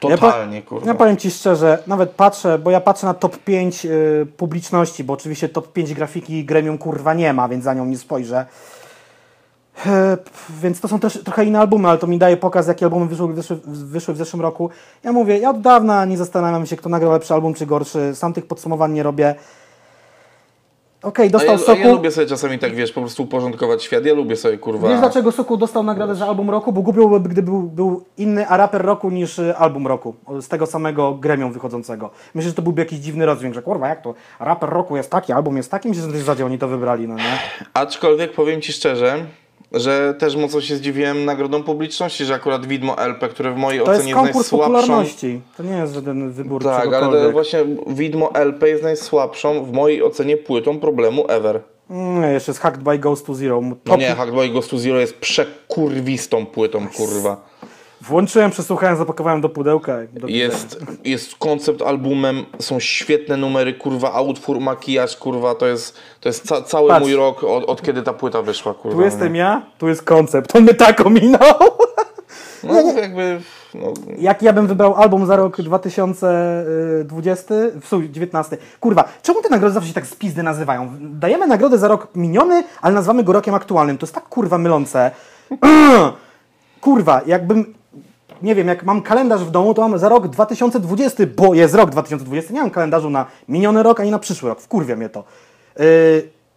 Totalnie, 0.00 0.56
ja, 0.56 0.62
kurwa. 0.62 0.86
Ja 0.86 0.94
powiem 0.94 1.16
Ci 1.16 1.30
szczerze, 1.30 1.82
nawet 1.86 2.10
patrzę, 2.10 2.58
bo 2.58 2.70
ja 2.70 2.80
patrzę 2.80 3.06
na 3.06 3.14
top 3.14 3.36
5 3.36 3.84
y, 3.84 4.26
publiczności, 4.36 5.04
bo 5.04 5.12
oczywiście 5.12 5.48
top 5.48 5.72
5 5.72 5.94
grafiki 5.94 6.44
gremium 6.44 6.78
kurwa 6.78 7.14
nie 7.14 7.32
ma, 7.32 7.48
więc 7.48 7.64
za 7.64 7.74
nią 7.74 7.86
nie 7.86 7.98
spojrzę. 7.98 8.46
E, 9.86 10.18
Więc 10.62 10.80
to 10.80 10.88
są 10.88 11.00
też 11.00 11.18
trochę 11.24 11.44
inne 11.44 11.60
albumy, 11.60 11.88
ale 11.88 11.98
to 11.98 12.06
mi 12.06 12.18
daje 12.18 12.36
pokaz, 12.36 12.66
jakie 12.66 12.86
albumy 12.86 13.06
wyszły, 13.06 13.34
wyszły, 13.34 13.60
wyszły 13.66 14.14
w 14.14 14.16
zeszłym 14.16 14.42
roku. 14.42 14.70
Ja 15.04 15.12
mówię, 15.12 15.38
ja 15.38 15.50
od 15.50 15.60
dawna 15.60 16.04
nie 16.04 16.16
zastanawiam 16.16 16.66
się, 16.66 16.76
kto 16.76 16.88
nagrał 16.88 17.12
lepszy 17.12 17.34
album 17.34 17.54
czy 17.54 17.66
gorszy. 17.66 18.14
Sam 18.14 18.32
tych 18.32 18.46
podsumowań 18.46 18.92
nie 18.92 19.02
robię. 19.02 19.34
Okej, 21.02 21.26
A 21.28 21.30
dostał 21.30 21.54
ja, 21.54 21.60
a 21.62 21.64
Soku. 21.64 21.80
ja 21.80 21.92
lubię 21.92 22.10
sobie 22.10 22.26
czasami 22.26 22.58
tak, 22.58 22.74
wiesz, 22.74 22.92
po 22.92 23.00
prostu 23.00 23.22
uporządkować 23.22 23.82
świat. 23.82 24.04
Ja 24.04 24.14
lubię 24.14 24.36
sobie, 24.36 24.58
kurwa... 24.58 24.88
Wiesz 24.88 25.00
dlaczego 25.00 25.32
Sokół 25.32 25.56
dostał 25.56 25.82
nagrodę 25.82 26.14
za 26.14 26.26
album 26.26 26.50
roku? 26.50 26.72
Bo 26.72 26.82
głupio 26.82 27.00
byłoby, 27.00 27.28
gdyby 27.28 27.50
był, 27.50 27.62
był 27.62 28.04
inny 28.18 28.48
a 28.48 28.56
raper 28.56 28.82
roku 28.82 29.10
niż 29.10 29.38
y, 29.38 29.56
album 29.56 29.86
roku. 29.86 30.14
Z 30.40 30.48
tego 30.48 30.66
samego 30.66 31.14
gremium 31.14 31.52
wychodzącego. 31.52 32.10
Myślę, 32.34 32.48
że 32.48 32.54
to 32.54 32.62
byłby 32.62 32.82
jakiś 32.82 32.98
dziwny 32.98 33.26
rozdźwięk, 33.26 33.54
że 33.54 33.62
kurwa, 33.62 33.88
jak 33.88 34.02
to? 34.02 34.14
Raper 34.40 34.70
roku 34.70 34.96
jest 34.96 35.10
taki, 35.10 35.32
album 35.32 35.56
jest 35.56 35.70
taki. 35.70 35.88
Myślę, 35.88 36.00
że 36.00 36.06
na 36.06 36.12
tej 36.12 36.22
zasadzie 36.22 36.46
oni 36.46 36.58
to 36.58 36.68
wybrali, 36.68 37.08
no 37.08 37.14
nie? 37.14 37.38
Aczkolwiek 37.74 38.32
powiem 38.32 38.60
Ci 38.60 38.72
szczerze, 38.72 39.24
że 39.72 40.14
też 40.18 40.36
mocno 40.36 40.60
się 40.60 40.76
zdziwiłem 40.76 41.24
nagrodą 41.24 41.62
publiczności, 41.62 42.24
że 42.24 42.34
akurat 42.34 42.66
Widmo 42.66 42.98
LP, 42.98 43.28
które 43.28 43.52
w 43.52 43.56
mojej 43.56 43.84
To 43.84 43.92
jest 43.92 44.00
ocenie 44.00 44.10
jest 44.10 44.22
konkurs 44.22 44.52
najsłabszą... 44.52 45.04
To 45.56 45.62
nie 45.62 45.76
jest 45.76 45.94
żaden 45.94 46.30
wybór 46.30 46.64
Tak, 46.64 46.92
ale 46.92 47.32
właśnie 47.32 47.58
Widmo 47.86 48.34
LP 48.34 48.68
jest 48.68 48.82
najsłabszą 48.82 49.64
w 49.64 49.72
mojej 49.72 50.02
ocenie 50.02 50.36
płytą 50.36 50.80
problemu 50.80 51.24
ever. 51.28 51.60
Nie, 51.90 52.26
jeszcze 52.26 52.50
jest 52.50 52.60
Hacked 52.60 52.82
by 52.82 52.98
Ghost 52.98 53.26
to 53.26 53.34
Zero. 53.34 53.62
Top... 53.84 54.00
nie, 54.00 54.14
Hack 54.14 54.32
by 54.32 54.48
Ghost 54.48 54.70
to 54.70 54.78
Zero 54.78 55.00
jest 55.00 55.18
przekurwistą 55.18 56.46
płytą, 56.46 56.88
kurwa. 56.96 57.49
Włączyłem, 58.00 58.50
przesłuchałem, 58.50 58.96
zapakowałem 58.96 59.40
do 59.40 59.48
pudełka. 59.48 59.98
Do 60.12 60.26
Jest, 60.26 60.84
jest 61.04 61.34
koncept 61.34 61.82
albumem, 61.82 62.44
są 62.58 62.80
świetne 62.80 63.36
numery, 63.36 63.74
kurwa, 63.74 64.20
utwór, 64.20 64.60
makijaż, 64.60 65.16
kurwa, 65.16 65.54
to 65.54 65.66
jest, 65.66 65.96
to 66.20 66.28
jest 66.28 66.46
ca 66.48 66.62
cały 66.62 66.88
Patrz. 66.88 67.06
mój 67.06 67.14
rok 67.14 67.44
od, 67.44 67.64
od 67.64 67.82
kiedy 67.82 68.02
ta 68.02 68.12
płyta 68.12 68.42
wyszła, 68.42 68.74
kurwa. 68.74 68.98
Tu 68.98 69.04
jestem 69.04 69.36
ja, 69.36 69.62
tu 69.78 69.88
jest 69.88 70.02
koncept. 70.02 70.56
On 70.56 70.62
mnie 70.62 70.74
tak 70.74 71.06
ominął. 71.06 71.40
No 72.62 72.92
jakby, 72.92 73.40
no, 73.74 73.92
Jak 74.18 74.42
ja 74.42 74.52
bym 74.52 74.66
wybrał 74.66 74.94
album 74.94 75.26
za 75.26 75.36
rok 75.36 75.60
2020, 75.62 77.54
w 77.80 77.86
sumie 77.88 78.10
19. 78.10 78.56
Kurwa, 78.80 79.04
czemu 79.22 79.42
te 79.42 79.48
nagrody 79.48 79.74
zawsze 79.74 79.88
się 79.88 79.94
tak 79.94 80.06
z 80.06 80.14
pizdy 80.14 80.42
nazywają? 80.42 80.90
Dajemy 81.00 81.46
nagrodę 81.46 81.78
za 81.78 81.88
rok 81.88 82.08
miniony, 82.14 82.64
ale 82.82 82.94
nazywamy 82.94 83.24
go 83.24 83.32
rokiem 83.32 83.54
aktualnym. 83.54 83.98
To 83.98 84.06
jest 84.06 84.14
tak 84.14 84.24
kurwa 84.28 84.58
mylące. 84.58 85.10
kurwa, 86.80 87.20
jakbym, 87.26 87.74
nie 88.42 88.54
wiem, 88.54 88.68
jak 88.68 88.84
mam 88.84 89.02
kalendarz 89.02 89.44
w 89.44 89.50
domu, 89.50 89.74
to 89.74 89.88
mam 89.88 89.98
za 89.98 90.08
rok 90.08 90.28
2020, 90.28 91.24
bo 91.36 91.54
jest 91.54 91.74
rok 91.74 91.90
2020. 91.90 92.54
Nie 92.54 92.60
mam 92.60 92.70
kalendarzu 92.70 93.10
na 93.10 93.26
miniony 93.48 93.82
rok, 93.82 94.00
ani 94.00 94.10
na 94.10 94.18
przyszły 94.18 94.48
rok. 94.48 94.60
Wkurwia 94.60 94.96
mnie 94.96 95.08
to. 95.08 95.24
Yy, 95.78 95.84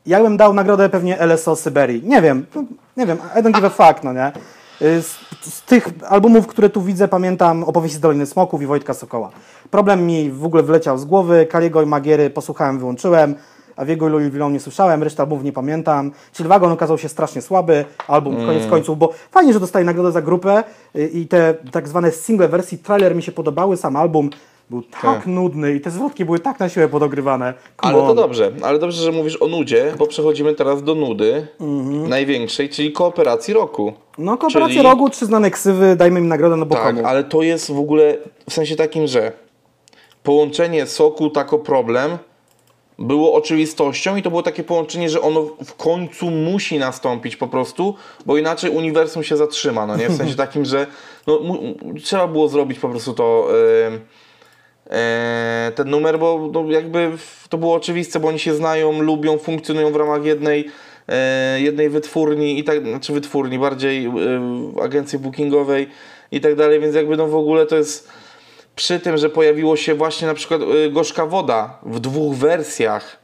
ja 0.05 0.23
bym 0.23 0.37
dał 0.37 0.53
nagrodę 0.53 0.89
pewnie 0.89 1.17
LSO 1.19 1.55
Syberii. 1.55 2.03
Nie 2.03 2.21
wiem, 2.21 2.45
no, 2.55 2.63
nie 2.97 3.05
wiem, 3.05 3.17
I 3.35 3.39
don't 3.39 3.51
give 3.51 3.65
a 3.65 3.69
fuck, 3.69 4.03
no 4.03 4.13
nie? 4.13 4.31
Yy, 4.81 5.01
Z, 5.01 5.15
z 5.41 5.61
tych 5.61 5.89
albumów, 6.09 6.47
które 6.47 6.69
tu 6.69 6.81
widzę, 6.81 7.07
pamiętam 7.07 7.63
Opowieści 7.63 7.97
z 7.97 7.99
Doliny 7.99 8.25
Smoków 8.25 8.61
i 8.61 8.65
Wojtka 8.65 8.93
Sokoła. 8.93 9.29
Problem 9.71 10.05
mi 10.05 10.31
w 10.31 10.45
ogóle 10.45 10.63
wyleciał 10.63 10.97
z 10.97 11.05
głowy, 11.05 11.47
Kaliego 11.49 11.81
i 11.81 11.85
Magiery 11.85 12.29
posłuchałem, 12.29 12.79
wyłączyłem, 12.79 13.35
a 13.75 13.85
Wiego 13.85 14.07
i 14.07 14.11
Louis 14.11 14.29
Vuitton 14.29 14.53
nie 14.53 14.59
słyszałem, 14.59 15.03
resztę 15.03 15.23
albumów 15.23 15.43
nie 15.43 15.51
pamiętam. 15.53 16.11
Chillwagon 16.37 16.71
okazał 16.71 16.97
się 16.97 17.09
strasznie 17.09 17.41
słaby, 17.41 17.85
album 18.07 18.35
koniec 18.45 18.67
końców, 18.69 18.97
bo 18.97 19.09
fajnie, 19.31 19.53
że 19.53 19.59
dostaje 19.59 19.85
nagrodę 19.85 20.11
za 20.11 20.21
grupę 20.21 20.63
yy, 20.93 21.07
i 21.07 21.27
te 21.27 21.53
tak 21.71 21.87
zwane 21.87 22.11
single 22.11 22.47
wersji, 22.47 22.77
trailer 22.77 23.15
mi 23.15 23.23
się 23.23 23.31
podobały, 23.31 23.77
sam 23.77 23.95
album 23.95 24.29
był 24.69 24.81
tak, 25.01 25.27
nudny 25.27 25.75
i 25.75 25.81
te 25.81 25.91
zwrotki 25.91 26.25
były 26.25 26.39
tak 26.39 26.59
na 26.59 26.69
siłę 26.69 26.87
podogrywane. 26.87 27.53
Come 27.81 27.93
Ale 27.93 28.01
to 28.03 28.09
on. 28.09 28.15
dobrze, 28.15 28.51
ale 28.63 28.79
dobrze, 28.79 29.01
że 29.03 29.11
mówisz 29.11 29.41
o 29.41 29.47
nudzie, 29.47 29.93
bo 29.97 30.07
przechodzimy 30.07 30.53
teraz 30.53 30.83
do 30.83 30.95
nudy 30.95 31.47
Mhm. 31.61 32.09
największej, 32.09 32.69
czyli 32.69 32.91
kooperacji 32.91 33.53
roku. 33.53 33.93
No, 34.17 34.37
kooperację 34.37 34.75
Czyli- 34.75 34.87
rogu, 34.89 35.09
trzy 35.09 35.25
znane 35.25 35.51
ksywy, 35.51 35.95
dajmy 35.95 36.19
im 36.19 36.27
nagrodę, 36.27 36.55
no 36.55 36.65
bo 36.65 36.75
Tak, 36.75 36.95
komu? 36.95 37.07
ale 37.07 37.23
to 37.23 37.41
jest 37.41 37.71
w 37.71 37.79
ogóle 37.79 38.17
w 38.49 38.53
sensie 38.53 38.75
takim, 38.75 39.07
że 39.07 39.31
połączenie 40.23 40.85
soku 40.85 41.29
tako 41.29 41.59
problem 41.59 42.17
było 42.99 43.33
oczywistością 43.33 44.15
i 44.15 44.21
to 44.21 44.29
było 44.29 44.43
takie 44.43 44.63
połączenie, 44.63 45.09
że 45.09 45.21
ono 45.21 45.41
w 45.65 45.73
końcu 45.75 46.31
musi 46.31 46.79
nastąpić 46.79 47.35
po 47.35 47.47
prostu, 47.47 47.95
bo 48.25 48.37
inaczej 48.37 48.69
uniwersum 48.69 49.23
się 49.23 49.37
zatrzyma, 49.37 49.85
no 49.85 49.97
nie? 49.97 50.09
W 50.09 50.17
sensie 50.17 50.35
takim, 50.45 50.65
że 50.65 50.87
no, 51.27 51.39
trzeba 52.03 52.27
było 52.27 52.47
zrobić 52.47 52.79
po 52.79 52.89
prostu 52.89 53.13
to 53.13 53.49
e, 54.89 55.71
ten 55.75 55.89
numer, 55.89 56.19
bo 56.19 56.49
no, 56.53 56.71
jakby 56.71 57.11
to 57.49 57.57
było 57.57 57.75
oczywiste, 57.75 58.19
bo 58.19 58.27
oni 58.27 58.39
się 58.39 58.55
znają, 58.55 59.01
lubią, 59.01 59.37
funkcjonują 59.37 59.91
w 59.91 59.95
ramach 59.95 60.25
jednej 60.25 60.69
e, 61.07 61.61
jednej 61.61 61.89
wytwórni 61.89 62.59
i 62.59 62.63
tak, 62.63 62.87
znaczy 62.87 63.13
wytwórni, 63.13 63.59
bardziej 63.59 64.05
e, 64.05 64.11
agencji 64.81 65.19
bookingowej 65.19 65.87
i 66.31 66.41
tak 66.41 66.55
dalej, 66.55 66.79
więc 66.79 66.95
jakby 66.95 67.17
no 67.17 67.27
w 67.27 67.35
ogóle 67.35 67.65
to 67.65 67.75
jest 67.75 68.09
przy 68.75 68.99
tym, 68.99 69.17
że 69.17 69.29
pojawiło 69.29 69.75
się 69.75 69.95
właśnie 69.95 70.27
na 70.27 70.33
przykład 70.33 70.61
y, 70.61 70.91
Gorzka 70.91 71.25
Woda 71.25 71.79
w 71.83 71.99
dwóch 71.99 72.35
wersjach. 72.35 73.17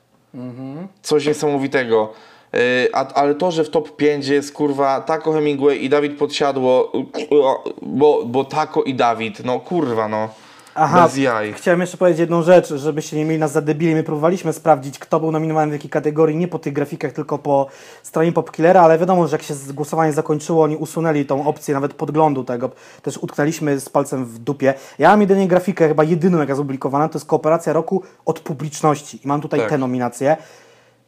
Coś 1.02 1.26
niesamowitego. 1.26 2.14
Y, 2.56 2.90
a, 2.94 3.14
ale 3.14 3.36
to, 3.36 3.52
że 3.52 3.64
w 3.64 3.70
top 3.70 3.96
5 3.96 4.28
jest 4.28 4.54
kurwa 4.54 5.02
Taco 5.02 5.32
Hemingway 5.32 5.86
i 5.86 5.90
Dawid 5.90 6.18
Podsiadło, 6.18 6.92
y, 6.96 7.76
bo, 7.82 8.26
bo 8.26 8.46
Taco 8.46 8.84
i 8.84 8.94
Dawid, 8.94 9.46
no 9.46 9.60
kurwa 9.60 10.08
no. 10.08 10.30
Aha, 10.82 11.04
Bez 11.04 11.18
jaj. 11.18 11.54
chciałem 11.54 11.82
jeszcze 11.82 11.98
powiedzieć 11.98 12.20
jedną 12.20 12.42
rzecz, 12.42 12.74
żebyście 12.74 13.18
nie 13.18 13.26
mieli 13.26 13.40
nas 13.40 13.52
za 13.52 13.62
debili. 13.62 13.96
My 13.96 14.04
próbowaliśmy 14.04 14.54
sprawdzić, 14.54 15.00
kto 15.00 15.20
był 15.20 15.32
nominowany 15.32 15.70
w 15.70 15.74
jakiej 15.74 15.90
kategorii, 15.90 16.38
nie 16.38 16.48
po 16.48 16.60
tych 16.60 16.74
grafikach, 16.74 17.12
tylko 17.14 17.38
po 17.38 17.68
stronie 18.04 18.32
Popkillera, 18.32 18.82
ale 18.82 18.98
wiadomo, 18.98 19.28
że 19.28 19.36
jak 19.36 19.44
się 19.44 19.54
głosowanie 19.74 20.14
zakończyło, 20.14 20.64
oni 20.64 20.76
usunęli 20.78 21.26
tą 21.26 21.48
opcję 21.48 21.74
nawet 21.74 21.94
podglądu 21.94 22.44
tego. 22.44 22.70
Też 23.02 23.18
utknęliśmy 23.18 23.80
z 23.80 23.90
palcem 23.90 24.26
w 24.26 24.38
dupie. 24.40 24.74
Ja 25.00 25.10
mam 25.10 25.22
jedynie 25.22 25.48
grafikę, 25.48 25.88
chyba 25.88 26.04
jedyną 26.04 26.38
jaka 26.40 26.56
zopublikowana, 26.56 27.10
to 27.10 27.18
jest 27.18 27.28
kooperacja 27.28 27.74
roku 27.74 28.04
od 28.26 28.40
publiczności. 28.40 29.20
I 29.24 29.28
mam 29.28 29.42
tutaj 29.42 29.60
Tak. 29.60 29.70
te 29.70 29.78
nominacje. 29.78 30.38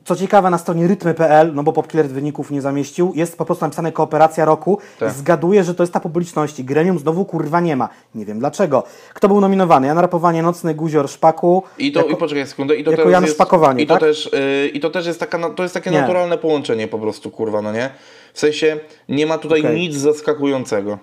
Co 0.06 0.16
ciekawe, 0.16 0.50
na 0.50 0.58
stronie 0.58 0.88
rytmy.pl, 0.88 1.52
no 1.54 1.64
bo 1.64 1.74
Popkiller 1.74 2.08
wyników 2.08 2.52
nie 2.52 2.62
zamieścił, 2.62 3.12
jest 3.16 3.38
po 3.38 3.46
prostu 3.46 3.66
napisane 3.66 3.92
kooperacja 3.92 4.46
roku 4.46 4.80
Tak. 5.00 5.10
i 5.12 5.14
zgaduję, 5.14 5.64
że 5.64 5.76
to 5.76 5.84
jest 5.84 5.94
ta 5.94 6.00
publiczności. 6.00 6.64
Gremium 6.64 7.00
znowu 7.00 7.26
kurwa 7.26 7.60
nie 7.60 7.76
ma. 7.76 7.90
Nie 8.16 8.26
wiem 8.26 8.40
dlaczego. 8.40 8.84
Kto 9.14 9.28
był 9.28 9.42
nominowany? 9.42 9.88
Ja 9.88 9.94
rapowanie 9.94 10.44
Nocny 10.44 10.74
Guzior 10.76 11.10
Szpaku. 11.10 11.64
I 11.78 11.92
to, 11.92 12.00
jako- 12.00 12.12
i 12.12 12.16
poczekaj 12.18 12.48
sekundę, 12.48 12.76
i 12.76 12.84
to 12.84 12.92
jako 12.92 13.10
Janusz 13.10 13.28
jest, 13.30 13.38
Pakowanie, 13.38 13.84
i 13.84 13.88
to 13.88 13.94
tak? 13.94 14.02
też, 14.02 14.26
y, 14.34 14.68
I 14.74 14.80
to 14.80 14.90
też 14.90 15.06
jest 15.06 15.20
taka, 15.20 15.50
to 15.50 15.64
jest 15.64 15.74
takie 15.76 15.92
Nie. 15.92 16.02
naturalne 16.02 16.38
połączenie 16.38 16.88
po 16.88 17.00
prostu, 17.00 17.32
kurwa, 17.32 17.62
no 17.62 17.72
nie? 17.72 17.90
W 18.34 18.40
sensie 18.40 18.80
nie 19.10 19.26
ma 19.26 19.38
tutaj 19.38 19.60
Okej. 19.60 19.80
nic 19.80 19.96
zaskakującego. 19.96 20.98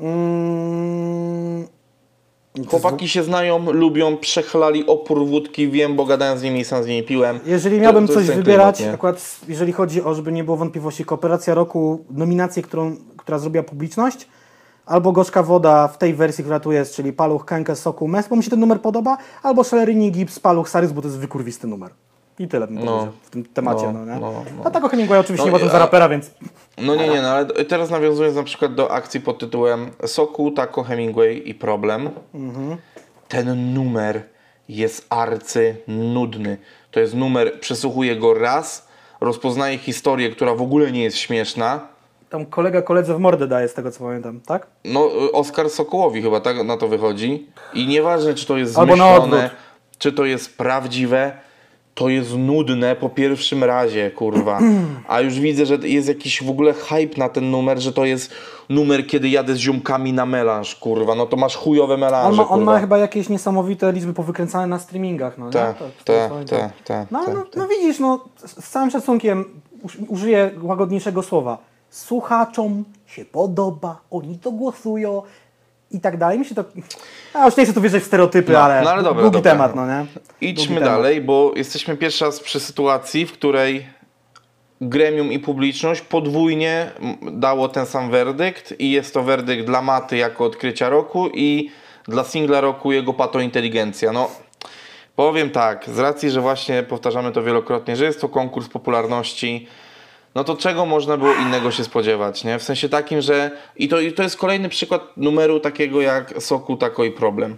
Mm, 0.00 1.66
Chłopaki 2.68 3.08
się 3.08 3.22
znają, 3.22 3.72
lubią, 3.72 4.16
przechlali 4.16 4.86
opór 4.86 5.26
wódki, 5.26 5.70
wiem, 5.70 5.96
bo 5.96 6.04
gadałem 6.04 6.38
z 6.38 6.42
nimi 6.42 6.60
i 6.60 6.64
sam 6.64 6.82
z 6.82 6.86
nimi 6.86 7.02
piłem. 7.02 7.40
Jeżeli 7.46 7.76
To- 7.76 7.82
miałbym 7.82 8.06
to 8.06 8.12
jest 8.12 8.26
coś 8.26 8.36
wybierać, 8.36 8.76
klimat, 8.76 8.94
akurat 8.94 9.36
jeżeli 9.48 9.72
chodzi 9.72 10.02
o, 10.02 10.14
żeby 10.14 10.32
nie 10.32 10.44
było 10.44 10.56
wątpliwości, 10.56 11.04
kooperacja 11.04 11.54
roku, 11.54 12.04
nominację, 12.10 12.62
którą, 12.62 12.96
która 13.16 13.38
zrobiła 13.38 13.64
publiczność, 13.64 14.28
albo 14.86 15.12
Gorzka 15.12 15.42
Woda 15.42 15.88
w 15.88 15.98
tej 15.98 16.14
wersji, 16.14 16.44
która 16.44 16.60
tu 16.60 16.72
jest, 16.72 16.94
czyli 16.94 17.12
Paluch, 17.12 17.44
Kenke, 17.44 17.76
Soku, 17.76 18.08
Mes, 18.08 18.28
bo 18.28 18.36
mi 18.36 18.44
się 18.44 18.50
ten 18.50 18.60
numer 18.60 18.80
podoba, 18.80 19.18
albo 19.42 19.64
Szelerini, 19.64 20.12
Gips, 20.12 20.40
Paluch, 20.40 20.68
Sarys, 20.68 20.92
bo 20.92 21.02
to 21.02 21.08
jest 21.08 21.18
wykurwisty 21.18 21.66
numer. 21.66 21.90
I 22.38 22.48
tyle 22.48 22.66
bym 22.66 22.76
powiedział 22.76 23.08
w 23.22 23.30
tym 23.30 23.44
temacie, 23.44 23.86
no, 23.86 23.92
no, 23.92 24.14
nie? 24.14 24.20
no, 24.20 24.32
no. 24.56 24.64
A 24.64 24.70
tak 24.70 24.90
Hemingway 24.90 25.18
oczywiście 25.20 25.46
No 25.46 25.50
uważam 25.52 25.68
i- 25.68 25.72
za 25.72 25.78
rapera, 25.78 26.08
więc 26.08 26.30
No 26.78 26.94
nie, 26.94 27.08
nie, 27.08 27.22
no 27.22 27.28
ale 27.28 27.46
teraz 27.46 27.90
nawiązując 27.90 28.36
na 28.36 28.42
przykład 28.42 28.74
do 28.74 28.90
akcji 28.92 29.20
pod 29.20 29.38
tytułem 29.38 29.90
Soku, 30.06 30.50
Taco, 30.50 30.82
Hemingway 30.82 31.48
i 31.50 31.54
Problem. 31.54 32.10
Ten 33.28 33.74
numer 33.74 34.22
jest 34.68 35.06
arcy 35.10 35.76
nudny. 35.88 36.58
To 36.90 37.00
jest 37.00 37.14
numer, 37.14 37.60
przesłuchuję 37.60 38.16
go 38.16 38.34
raz, 38.34 38.88
rozpoznaję 39.20 39.78
historię, 39.78 40.30
która 40.30 40.54
w 40.54 40.62
ogóle 40.62 40.92
nie 40.92 41.02
jest 41.02 41.16
śmieszna. 41.16 41.80
tam 42.30 42.46
kolega 42.46 42.82
koledze 42.82 43.14
w 43.14 43.18
mordę 43.18 43.46
daje 43.46 43.68
z 43.68 43.74
tego, 43.74 43.90
co 43.90 44.04
pamiętam, 44.04 44.40
tak? 44.40 44.66
No, 44.84 45.06
y, 45.26 45.32
Oskar 45.32 45.70
Sokołowi 45.70 46.22
chyba 46.22 46.40
tak 46.40 46.64
na 46.64 46.76
to 46.76 46.88
wychodzi. 46.88 47.46
I 47.74 47.86
nieważne, 47.86 48.34
czy 48.34 48.46
to 48.46 48.56
jest 48.56 48.78
Albo 48.78 48.96
zmyślone, 48.96 49.50
czy 49.98 50.12
to 50.12 50.24
jest 50.24 50.56
prawdziwe, 50.58 51.32
to 51.98 52.08
jest 52.08 52.36
nudne 52.36 52.96
po 52.96 53.08
pierwszym 53.08 53.64
razie, 53.64 54.10
kurwa. 54.10 54.58
A 55.08 55.20
już 55.20 55.40
widzę, 55.40 55.66
że 55.66 55.74
jest 55.82 56.08
jakiś 56.08 56.42
w 56.42 56.50
ogóle 56.50 56.72
hype 56.72 57.16
na 57.18 57.28
ten 57.28 57.50
numer, 57.50 57.78
że 57.80 57.92
to 57.92 58.04
jest 58.04 58.30
numer, 58.68 59.06
kiedy 59.06 59.28
jadę 59.28 59.54
z 59.54 59.58
ziomkami 59.58 60.12
na 60.12 60.26
melanż, 60.26 60.74
kurwa. 60.74 61.14
No 61.14 61.26
to 61.26 61.36
masz 61.36 61.56
chujowe 61.56 61.96
melanże, 61.96 62.28
On 62.28 62.36
ma, 62.36 62.42
on 62.52 62.58
kurwa. 62.58 62.72
ma 62.72 62.80
chyba 62.80 62.98
jakieś 62.98 63.28
niesamowite 63.28 63.92
liczby 63.92 64.14
powykręcane 64.14 64.66
na 64.66 64.78
streamingach, 64.78 65.38
no 65.38 65.46
nie? 65.46 65.52
Tak, 65.52 65.78
tak, 66.04 66.30
tak, 66.50 66.72
tak, 66.84 67.10
No, 67.10 67.24
tak, 67.24 67.34
no, 67.34 67.40
tak. 67.42 67.56
no 67.56 67.68
widzisz, 67.68 67.98
no 67.98 68.24
z 68.46 68.70
całym 68.70 68.90
szacunkiem 68.90 69.44
uż- 69.82 69.98
użyję 70.08 70.50
łagodniejszego 70.62 71.22
słowa. 71.22 71.58
Słuchaczom 71.90 72.84
się 73.06 73.24
podoba, 73.24 74.00
oni 74.10 74.38
to 74.38 74.50
głosują 74.52 75.22
i 75.90 76.00
tak 76.00 76.16
dalej. 76.16 76.38
Mi 76.38 76.44
się 76.44 76.54
to... 76.54 76.64
Ja 77.34 77.44
już 77.46 77.56
nie 77.56 77.64
chcę 77.64 77.74
tu 77.74 77.80
wierzyć 77.80 78.02
w 78.02 78.06
stereotypy, 78.06 78.52
No, 78.52 78.58
ale, 78.60 78.82
no 78.82 78.90
ale 78.90 79.02
dobra, 79.02 79.22
długi 79.22 79.34
dobra. 79.36 79.52
temat, 79.52 79.74
no 79.74 79.86
nie? 79.86 80.06
Idźmy 80.40 80.54
Długi 80.66 80.74
temat. 80.84 80.84
dalej, 80.98 81.20
bo 81.20 81.52
jesteśmy 81.56 81.96
pierwszy 81.96 82.24
raz 82.24 82.40
przy 82.40 82.60
sytuacji, 82.60 83.26
w 83.26 83.32
której 83.32 83.86
gremium 84.80 85.32
i 85.32 85.38
publiczność 85.38 86.00
podwójnie 86.00 86.90
dało 87.32 87.68
ten 87.68 87.86
sam 87.86 88.10
werdykt 88.10 88.80
i 88.80 88.90
jest 88.90 89.14
to 89.14 89.22
werdykt 89.22 89.66
dla 89.66 89.82
Maty 89.82 90.16
jako 90.16 90.44
odkrycia 90.44 90.88
roku 90.88 91.28
i 91.34 91.70
dla 92.08 92.24
singla 92.24 92.60
roku 92.60 92.92
jego 92.92 93.14
pato 93.14 93.40
inteligencja. 93.40 94.12
No, 94.12 94.30
powiem 95.16 95.50
tak, 95.50 95.84
z 95.88 95.98
racji, 95.98 96.30
że 96.30 96.40
właśnie 96.40 96.82
powtarzamy 96.82 97.32
to 97.32 97.42
wielokrotnie, 97.42 97.96
że 97.96 98.04
jest 98.04 98.20
to 98.20 98.28
konkurs 98.28 98.68
popularności, 98.68 99.68
no 100.34 100.44
to 100.44 100.56
czego 100.56 100.86
można 100.86 101.16
było 101.16 101.34
innego 101.34 101.70
się 101.70 101.84
spodziewać, 101.84 102.44
nie? 102.44 102.58
W 102.58 102.62
sensie 102.62 102.88
takim, 102.88 103.20
że 103.20 103.50
i 103.76 103.88
to, 103.88 104.00
i 104.00 104.12
to 104.12 104.22
jest 104.22 104.36
kolejny 104.36 104.68
przykład 104.68 105.02
numeru 105.16 105.60
takiego 105.60 106.00
jak 106.00 106.34
Soku, 106.42 106.76
Tako 106.76 107.04
i 107.04 107.10
Problem. 107.10 107.56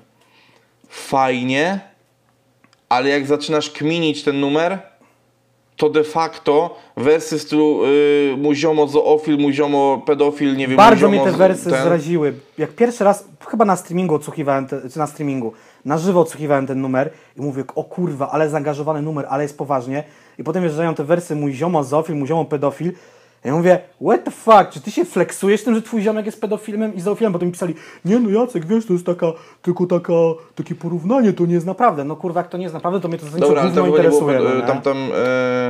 Fajnie, 0.89 1.81
ale 2.89 3.09
jak 3.09 3.27
zaczynasz 3.27 3.71
kminić 3.71 4.23
ten 4.23 4.41
numer, 4.41 4.79
to 5.77 5.89
de 5.91 6.05
facto 6.05 6.77
wersy 6.97 7.39
w 7.39 7.43
stylu 7.43 7.85
y, 7.85 8.35
mój 8.39 8.57
ziomo 8.57 8.87
zoofil, 8.87 9.39
mój 9.39 9.53
ziomo 9.53 10.03
pedofil, 10.07 10.57
nie 10.57 10.69
wiem, 10.69 10.77
Bardzo 10.77 11.09
mnie 11.09 11.25
te 11.25 11.33
z- 11.33 11.37
wersy 11.37 11.71
ten- 11.71 11.83
zraziły. 11.85 12.33
Jak 12.59 12.71
pierwszy 12.71 13.05
raz, 13.05 13.25
chyba 13.49 13.65
na 13.65 13.77
streamingu 13.77 14.15
odsłuchiwałem, 14.15 14.67
te, 14.67 14.91
czy 14.91 14.99
na 14.99 15.07
streamingu, 15.07 15.53
na 15.85 15.99
żywo 15.99 16.21
odsłuchiwałem 16.21 16.67
ten 16.67 16.81
numer 16.81 17.11
i 17.37 17.41
mówię, 17.43 17.65
o 17.75 17.85
kurwa, 17.85 18.31
ale 18.31 18.49
zaangażowany 18.49 19.03
numer, 19.03 19.27
ale 19.29 19.43
jest 19.43 19.59
poważnie. 19.59 20.05
I 20.41 20.45
potem 20.45 20.63
wjeżdżają 20.63 20.95
te 20.95 21.05
wersy, 21.05 21.37
mój 21.37 21.53
ziomo 21.53 21.85
zoofil, 21.85 22.17
mój 22.17 22.29
ziomo 22.29 22.45
pedofil. 22.45 22.93
Ja 23.45 23.57
mówię, 23.57 23.81
what 24.07 24.25
the 24.25 24.31
fuck, 24.31 24.71
czy 24.71 24.81
ty 24.81 24.91
się 24.91 25.05
flexujesz 25.05 25.65
tym, 25.65 25.75
że 25.75 25.83
twój 25.83 26.03
ziomek 26.03 26.27
jest 26.27 26.41
pedofilem 26.41 26.95
i 26.95 27.01
zoofilem? 27.01 27.33
Potem 27.33 27.49
mi 27.49 27.53
pisali, 27.53 27.75
nie 28.05 28.19
no 28.19 28.41
Jacek, 28.41 28.67
wiesz, 28.67 28.87
to 28.87 28.93
jest 28.93 29.07
taka, 29.07 29.33
tylko 29.63 29.87
taka, 29.87 30.13
takie 30.55 30.75
porównanie, 30.75 31.33
to 31.33 31.47
nie 31.47 31.55
jest 31.55 31.67
naprawdę. 31.67 32.05
No 32.05 32.17
kurwa, 32.17 32.41
jak 32.41 32.49
to 32.51 32.57
nie 32.59 32.63
jest 32.63 32.75
naprawdę, 32.75 33.01
to 33.01 33.09
mnie 33.09 33.19
to 33.19 33.27
Dobra, 33.27 33.61
ale 33.61 33.71
chyba 33.71 33.83
nie 33.83 33.87
było, 33.87 33.97
interesuje. 33.97 34.41
no, 34.41 34.67
tam, 34.67 34.81
tam, 34.81 34.97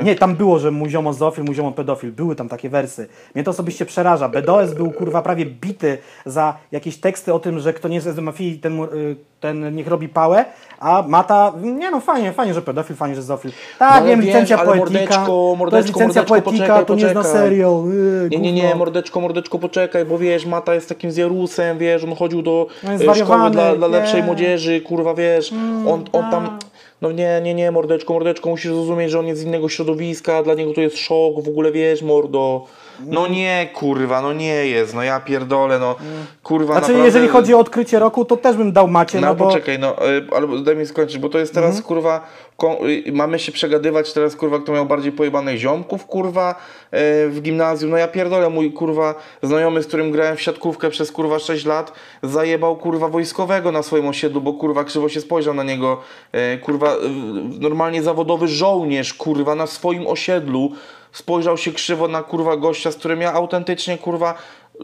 e, 0.00 0.04
Nie, 0.04 0.16
tam 0.16 0.36
było, 0.36 0.58
że 0.58 0.70
mój 0.70 0.90
ziomo 0.90 1.12
zoofil, 1.12 1.44
mój 1.44 1.54
ziomo 1.54 1.72
pedofil. 1.72 2.12
Były 2.12 2.36
tam 2.36 2.48
takie 2.48 2.68
wersy. 2.68 3.08
Mnie 3.34 3.44
to 3.44 3.50
osobiście 3.50 3.86
przeraża. 3.86 4.28
BDOS 4.28 4.74
był 4.74 4.90
kurwa 4.90 5.22
prawie 5.22 5.46
bity 5.46 5.98
za 6.26 6.58
jakieś 6.72 6.96
teksty 6.96 7.34
o 7.34 7.38
tym, 7.38 7.58
że 7.58 7.72
kto 7.72 7.88
nie 7.88 7.94
jest 7.94 8.08
z 8.08 8.18
mafii, 8.18 8.58
ten, 8.58 8.80
y, 8.80 9.16
ten 9.40 9.76
niech 9.76 9.88
robi 9.88 10.08
pałę, 10.08 10.44
a 10.78 11.04
Mata, 11.08 11.52
nie 11.62 11.90
no 11.90 12.00
fajnie, 12.00 12.32
fajnie, 12.32 12.54
że 12.54 12.62
pedofil, 12.62 12.96
fajnie, 12.96 13.16
że 13.16 13.22
zoofil. 13.22 13.50
Tak, 13.78 14.02
No 14.02 14.08
wiem, 14.10 14.20
licencja 14.20 14.58
ale 14.58 14.66
poetyka. 14.66 14.90
mordeczko, 14.90 15.26
to 15.26 15.48
jest 15.48 15.58
mordeczko, 15.58 15.86
licencja 16.00 16.22
mordeczko, 16.22 16.42
poetyka, 16.42 16.64
poczekaj, 16.66 16.86
to 16.86 16.94
nie 16.94 17.02
jest 17.02 17.14
na 17.14 17.24
serial. 17.24 17.72
Yy, 18.22 18.28
Nie, 18.30 18.38
nie, 18.38 18.52
nie, 18.52 18.74
mordeczko, 18.74 19.20
mordeczko, 19.20 19.58
poczekaj, 19.58 20.04
bo 20.04 20.18
wiesz, 20.18 20.46
Mata 20.46 20.74
jest 20.74 20.88
takim 20.88 21.10
zjarusem, 21.12 21.78
wiesz, 21.78 22.04
on 22.04 22.14
chodził 22.14 22.42
do 22.42 22.66
No 23.06 23.14
szkoły 23.14 23.50
dla, 23.50 23.76
dla. 23.76 23.86
Mm, 23.86 23.90
lepszej 23.90 24.22
młodzieży, 24.22 24.80
kurwa, 24.80 25.14
wiesz, 25.14 25.52
on, 25.86 26.04
on 26.12 26.30
tam, 26.30 26.46
tak. 26.46 26.70
no 27.02 27.12
nie, 27.12 27.40
nie, 27.42 27.54
nie, 27.54 27.70
mordeczko, 27.70 28.12
mordeczko, 28.12 28.48
musisz 28.48 28.72
zrozumieć, 28.72 29.10
że 29.10 29.18
on 29.18 29.26
jest 29.26 29.40
z 29.40 29.44
innego 29.44 29.68
środowiska, 29.68 30.42
dla 30.42 30.54
niego 30.54 30.72
to 30.72 30.80
jest 30.80 30.98
szok, 30.98 31.44
w 31.44 31.48
ogóle, 31.48 31.72
wiesz, 31.72 32.02
mordo. 32.02 32.66
No 33.06 33.26
nie, 33.28 33.68
kurwa, 33.74 34.20
no 34.22 34.32
nie 34.32 34.66
jest, 34.66 34.94
no 34.94 35.02
ja 35.02 35.20
pierdolę, 35.20 35.78
no, 35.78 35.94
kurwa, 36.42 36.66
Znaczy, 36.72 36.80
naprawdę... 36.80 37.04
jeżeli 37.06 37.28
chodzi 37.28 37.54
o 37.54 37.58
odkrycie 37.58 37.98
roku, 37.98 38.24
to 38.24 38.36
też 38.36 38.56
bym 38.56 38.72
dał 38.72 38.88
Macie, 38.88 39.20
no, 39.20 39.26
ale 39.26 39.36
bo- 39.36 39.44
Mhm. 39.44 39.60
poczekaj, 39.60 39.78
no, 39.78 40.08
y, 40.08 40.26
ale 40.36 40.62
daj 40.62 40.76
mi 40.76 40.86
skończyć, 40.86 41.18
bo 41.18 41.28
to 41.28 41.38
jest 41.38 41.54
teraz, 41.54 41.82
kurwa, 41.82 42.26
ko- 42.56 42.78
y, 43.08 43.12
mamy 43.12 43.38
się 43.38 43.52
przegadywać 43.52 44.12
teraz, 44.12 44.36
kurwa, 44.36 44.58
kto 44.58 44.72
miał 44.72 44.86
bardziej 44.86 45.12
pojebanych 45.12 45.56
ziomków, 45.58 46.06
kurwa, 46.06 46.50
y, 46.54 46.56
w 47.30 47.38
gimnazjum. 47.42 47.90
No 47.90 47.96
ja 47.96 48.08
pierdolę, 48.08 48.50
mój, 48.50 48.72
kurwa, 48.72 49.14
znajomy, 49.42 49.82
z 49.82 49.86
którym 49.86 50.10
grałem 50.10 50.36
w 50.36 50.40
siatkówkę 50.40 50.90
przez, 50.90 51.12
kurwa, 51.12 51.38
6 51.38 51.66
lat, 51.66 51.92
zajebał, 52.22 52.76
kurwa, 52.76 53.08
wojskowego 53.08 53.72
na 53.72 53.82
swoim 53.82 54.08
osiedlu, 54.08 54.40
bo, 54.40 54.52
kurwa, 54.52 54.84
krzywo 54.84 55.08
się 55.08 55.20
spojrzał 55.20 55.54
na 55.54 55.62
niego, 55.62 56.00
kurwa, 56.62 56.96
normalnie 57.60 58.02
zawodowy 58.02 58.48
żołnierz, 58.48 59.14
kurwa, 59.14 59.54
na 59.54 59.66
swoim 59.66 60.06
osiedlu, 60.06 60.72
spojrzał 61.12 61.58
się 61.58 61.72
krzywo 61.72 62.08
na, 62.08 62.22
kurwa, 62.22 62.56
gościa, 62.56 62.90
z 62.90 62.96
którym 62.96 63.20
ja 63.20 63.32
autentycznie, 63.32 63.98
kurwa, 63.98 64.34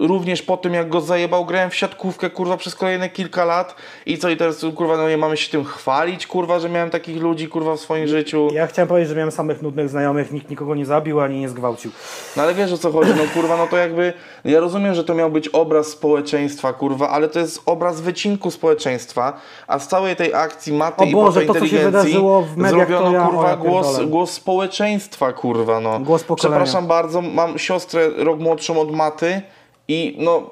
Również 0.01 0.43
po 0.43 0.57
tym, 0.57 0.75
jak 0.75 0.89
go 0.89 1.01
zajebał, 1.01 1.45
grałem 1.45 1.71
w 1.71 1.75
siatkówkę, 1.75 2.31
kurwa, 2.31 2.57
przez 2.57 2.75
kolejne 2.75 3.09
kilka 3.09 3.45
lat. 3.45 3.75
I 4.07 4.19
co, 4.19 4.29
i 4.29 4.37
teraz, 4.37 4.67
kurwa, 4.75 4.97
no 4.97 5.09
nie 5.09 5.17
mamy 5.17 5.37
się 5.37 5.51
tym 5.51 5.65
chwalić, 5.65 6.27
kurwa, 6.27 6.59
że 6.59 6.69
miałem 6.69 6.91
takich 6.91 7.23
ludzi, 7.23 7.49
kurwa, 7.49 7.77
w 7.77 7.81
swoim 7.81 8.07
życiu. 8.07 8.49
Ja 8.53 8.67
chciałem 8.67 8.89
powiedzieć, 8.89 9.09
że 9.09 9.15
miałem 9.17 9.31
samych 9.31 9.63
nudnych 9.63 9.89
znajomych, 9.89 10.33
nikt 10.33 10.51
nikogo 10.51 10.75
nie 10.75 10.87
zabił 10.87 11.21
ani 11.21 11.41
nie 11.41 11.49
zgwałcił. 11.49 11.91
No 12.37 12.43
ale 12.43 12.55
wiesz 12.55 12.73
o 12.73 12.79
co 12.79 12.93
chodzi, 12.93 13.11
no 13.17 13.23
kurwa, 13.35 13.57
no 13.57 13.67
to 13.67 13.77
jakby, 13.77 14.13
ja 14.45 14.61
rozumiem, 14.61 14.95
że 14.95 15.05
to 15.05 15.15
miał 15.15 15.31
być 15.31 15.49
obraz 15.49 15.87
społeczeństwa, 15.87 16.73
kurwa, 16.73 17.09
ale 17.09 17.29
to 17.29 17.39
jest 17.39 17.63
obraz 17.67 18.01
wycinku 18.01 18.51
społeczeństwa, 18.51 19.41
a 19.67 19.79
z 19.79 19.89
całej 19.89 20.17
tej 20.17 20.35
akcji 20.35 20.73
maty 20.73 21.05
O 21.05 21.07
i 21.07 21.13
Boże, 21.13 21.41
to, 21.41 21.55
co 21.55 21.59
się 21.59 21.65
inteligencji 21.65 21.93
wydarzyło 21.93 22.43
w 22.43 22.57
mediach, 22.57 22.89
zrobiono, 22.89 23.13
ja- 23.13 23.27
kurwa, 23.27 23.49
ja 23.49 23.57
głos, 23.57 24.01
głos 24.07 24.31
społeczeństwa, 24.31 25.33
kurwa, 25.33 25.81
no. 25.81 26.01
Głos 26.01 26.25
pokolenia. 26.25 26.57
Przepraszam 26.57 26.87
bardzo, 26.87 27.23
mam 27.23 27.59
siostrę 27.59 28.09
rok 28.17 28.41
młodszą 28.41 28.81
od 28.81 28.93
maty 28.93 29.43
i 29.89 30.17
no, 30.19 30.51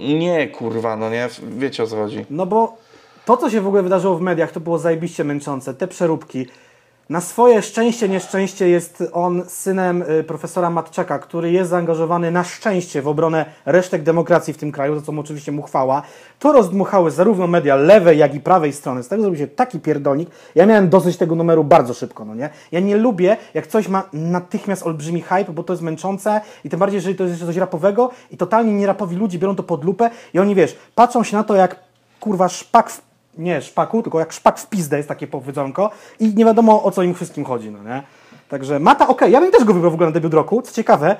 nie, 0.00 0.48
kurwa, 0.48 0.96
no 0.96 1.10
nie, 1.10 1.28
wiecie 1.42 1.82
o 1.82 1.86
co 1.86 1.96
chodzi. 1.96 2.24
No 2.30 2.46
bo 2.46 2.76
to, 3.24 3.36
co 3.36 3.50
się 3.50 3.60
w 3.60 3.66
ogóle 3.66 3.82
wydarzyło 3.82 4.16
w 4.16 4.20
mediach, 4.20 4.52
to 4.52 4.60
było 4.60 4.78
zajebiście 4.78 5.24
męczące. 5.24 5.74
Te 5.74 5.88
przeróbki. 5.88 6.46
Na 7.10 7.20
swoje 7.20 7.62
szczęście, 7.62 8.08
nieszczęście 8.08 8.68
jest 8.68 9.04
on 9.12 9.42
synem 9.48 10.02
y, 10.02 10.24
profesora 10.24 10.70
Matczaka, 10.70 11.18
który 11.18 11.52
jest 11.52 11.70
zaangażowany 11.70 12.30
na 12.30 12.44
szczęście 12.44 13.02
w 13.02 13.08
obronę 13.08 13.46
resztek 13.66 14.02
demokracji 14.02 14.54
w 14.54 14.56
tym 14.56 14.72
kraju, 14.72 14.94
za 14.94 15.02
co 15.02 15.12
mu 15.12 15.20
oczywiście 15.20 15.52
mu 15.52 15.62
chwała. 15.62 16.02
To 16.38 16.52
rozdmuchały 16.52 17.10
zarówno 17.10 17.46
media 17.46 17.76
lewej, 17.76 18.18
jak 18.18 18.34
i 18.34 18.40
prawej 18.40 18.72
strony. 18.72 19.02
Z 19.02 19.08
tego 19.08 19.22
zrobił 19.22 19.38
się 19.38 19.46
taki 19.46 19.80
pierdolnik. 19.80 20.30
Ja 20.54 20.66
miałem 20.66 20.88
dosyć 20.88 21.16
tego 21.16 21.34
numeru 21.34 21.64
bardzo 21.64 21.94
szybko, 21.94 22.24
no 22.24 22.34
nie? 22.34 22.50
Ja 22.72 22.80
nie 22.80 22.96
lubię, 22.96 23.36
jak 23.54 23.66
coś 23.66 23.88
ma 23.88 24.02
natychmiast 24.12 24.86
olbrzymi 24.86 25.22
hype, 25.22 25.52
bo 25.52 25.62
to 25.62 25.72
jest 25.72 25.82
męczące 25.82 26.40
i 26.64 26.70
tym 26.70 26.80
bardziej, 26.80 26.96
jeżeli 26.96 27.16
to 27.16 27.24
jest 27.24 27.32
jeszcze 27.32 27.46
coś 27.46 27.56
rapowego 27.56 28.10
i 28.30 28.36
totalnie 28.36 28.72
nierapowi 28.72 29.16
ludzie 29.16 29.38
biorą 29.38 29.56
to 29.56 29.62
pod 29.62 29.84
lupę 29.84 30.10
i 30.34 30.38
oni, 30.38 30.54
wiesz, 30.54 30.76
patrzą 30.94 31.24
się 31.24 31.36
na 31.36 31.44
to 31.44 31.54
jak 31.54 31.76
kurwa 32.20 32.48
szpak 32.48 32.90
w, 32.90 33.09
nie 33.40 33.62
szpaku, 33.62 34.02
tylko 34.02 34.18
jak 34.18 34.32
szpak 34.32 34.58
w 34.58 34.66
pizdę 34.68 34.96
jest 34.96 35.08
takie 35.08 35.26
powiedzonko 35.26 35.90
i 36.20 36.34
nie 36.34 36.44
wiadomo 36.44 36.82
o 36.82 36.90
co 36.90 37.02
im 37.02 37.14
wszystkim 37.14 37.44
chodzi, 37.44 37.70
no 37.70 37.82
nie? 37.82 38.02
Także 38.48 38.80
Mata, 38.80 39.08
okej, 39.08 39.32
ja 39.32 39.40
bym 39.40 39.50
też 39.50 39.64
go 39.64 39.74
wybrał 39.74 39.90
w 39.90 39.94
ogóle 39.94 40.08
na 40.08 40.14
debiut 40.14 40.34
roku, 40.34 40.62
co 40.62 40.72
ciekawe, 40.72 41.16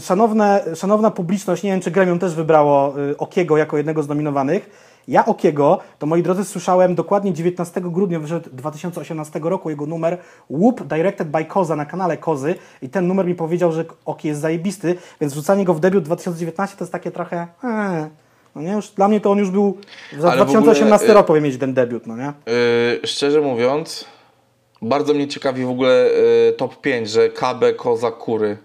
szanowne, 0.00 0.64
szanowna 0.74 1.10
publiczność, 1.10 1.62
nie 1.62 1.70
wiem 1.70 1.80
czy 1.80 1.90
Gremium 1.90 2.18
też 2.18 2.34
wybrało 2.34 2.98
y, 3.10 3.16
Okiego 3.16 3.56
jako 3.56 3.76
jednego 3.76 4.02
z 4.02 4.08
nominowanych, 4.08 4.94
ja 5.08 5.24
Okiego, 5.24 5.78
to 5.98 6.06
moi 6.06 6.22
drodzy 6.22 6.44
słyszałem 6.44 6.94
dokładnie 6.94 7.32
19 7.32 7.80
grudnia 7.80 8.20
wyszedł 8.20 8.50
2018 8.52 9.40
roku 9.42 9.70
jego 9.70 9.86
numer 9.86 10.18
Whoop 10.50 10.82
Directed 10.82 11.28
by 11.28 11.44
Koza 11.44 11.76
na 11.76 11.86
kanale 11.86 12.16
Kozy. 12.16 12.54
I 12.82 12.88
ten 12.88 13.06
numer 13.06 13.26
mi 13.26 13.34
powiedział, 13.34 13.72
że 13.72 13.84
Oki 14.04 14.28
jest 14.28 14.40
zajebisty, 14.40 14.96
więc 15.20 15.32
wrzucanie 15.32 15.64
go 15.64 15.74
w 15.74 15.80
debiut 15.80 16.04
2019 16.04 16.76
to 16.76 16.84
jest 16.84 16.92
takie 16.92 17.10
trochę 17.10 17.46
eee, 17.64 18.10
no 18.54 18.62
nie, 18.62 18.72
już 18.72 18.88
dla 18.90 19.08
mnie 19.08 19.20
to 19.20 19.30
on 19.30 19.38
już 19.38 19.50
był 19.50 19.78
za 20.18 20.32
Ale 20.32 20.44
w 20.44 20.46
2018 20.46 20.94
ogóle, 20.94 21.10
y- 21.10 21.14
rok 21.14 21.26
powinien 21.26 21.44
mieć 21.50 21.60
ten 21.60 21.74
debiut, 21.74 22.06
no 22.06 22.16
nie? 22.16 22.32
Yy, 22.46 23.06
szczerze 23.06 23.40
mówiąc, 23.40 24.04
bardzo 24.82 25.14
mnie 25.14 25.28
ciekawi 25.28 25.64
w 25.64 25.70
ogóle 25.70 26.10
yy, 26.46 26.52
top 26.52 26.80
5, 26.80 27.10
że 27.10 27.28
KB, 27.28 27.64
Koza, 27.76 28.10
Kury. 28.10 28.56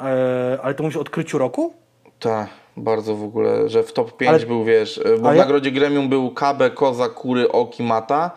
Eee, 0.00 0.58
ale 0.62 0.74
to 0.74 0.82
mówi 0.82 0.96
o 0.96 1.00
odkryciu 1.00 1.38
roku? 1.38 1.74
Tak, 2.20 2.48
bardzo 2.76 3.14
w 3.16 3.24
ogóle, 3.24 3.68
że 3.68 3.82
w 3.82 3.92
top 3.92 4.16
5 4.16 4.28
Ale- 4.28 4.46
był, 4.46 4.64
wiesz, 4.64 4.96
yy, 5.04 5.18
bo 5.18 5.30
w 5.30 5.34
ja- 5.34 5.38
nagrodzie 5.42 5.70
Gremium 5.70 6.08
był 6.08 6.30
KB, 6.30 6.70
Koza, 6.74 7.08
Kury, 7.08 7.52
Oki, 7.52 7.82
Mata, 7.82 8.30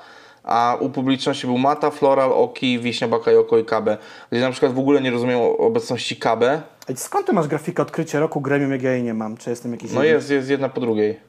a 0.47 0.77
u 0.79 0.89
publiczności 0.89 1.47
był 1.47 1.57
Mata, 1.57 1.91
Floral, 1.91 2.33
Oki, 2.33 2.79
Wiśnia, 2.79 3.07
Bakajoko 3.07 3.57
i 3.57 3.65
KB. 3.65 3.97
Gdzie 4.31 4.41
na 4.41 4.51
przykład 4.51 4.73
w 4.73 4.79
ogóle 4.79 5.01
nie 5.01 5.11
rozumiem 5.11 5.39
obecności 5.39 6.15
KB. 6.15 6.43
Ej, 6.89 6.97
skąd 6.97 7.27
ty 7.27 7.33
masz 7.33 7.47
grafikę 7.47 7.81
odkrycie 7.81 8.19
roku 8.19 8.41
Gremium, 8.41 8.71
jak 8.71 8.81
ja 8.81 8.91
jej 8.91 9.03
nie 9.03 9.13
mam? 9.13 9.37
Czy 9.37 9.49
jestem 9.49 9.71
jakiś... 9.71 9.91
No 9.91 10.03
jest, 10.03 10.29
jest 10.29 10.49
jedna 10.49 10.69
po 10.69 10.81
drugiej. 10.81 11.19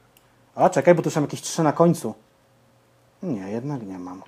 A, 0.55 0.69
czekaj, 0.69 0.95
bo 0.95 1.01
tu 1.01 1.09
są 1.09 1.21
jakieś 1.21 1.41
trzy 1.41 1.63
na 1.63 1.71
końcu. 1.71 2.13
Nie, 3.23 3.51
jednak 3.51 3.83
nie 3.83 3.99
mam. 3.99 4.23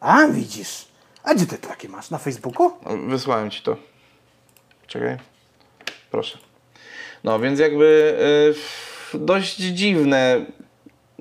A, 0.00 0.26
widzisz. 0.26 0.88
A 1.24 1.34
gdzie 1.34 1.46
ty 1.46 1.58
takie 1.58 1.88
masz? 1.88 2.10
Na 2.10 2.18
Facebooku? 2.18 2.70
Wysłałem 3.06 3.50
ci 3.50 3.62
to. 3.62 3.76
Czekaj. 4.86 5.16
Proszę. 6.10 6.38
No 7.24 7.38
więc 7.40 7.60
jakby 7.60 8.16
y, 9.14 9.18
dość 9.18 9.56
dziwne. 9.56 10.46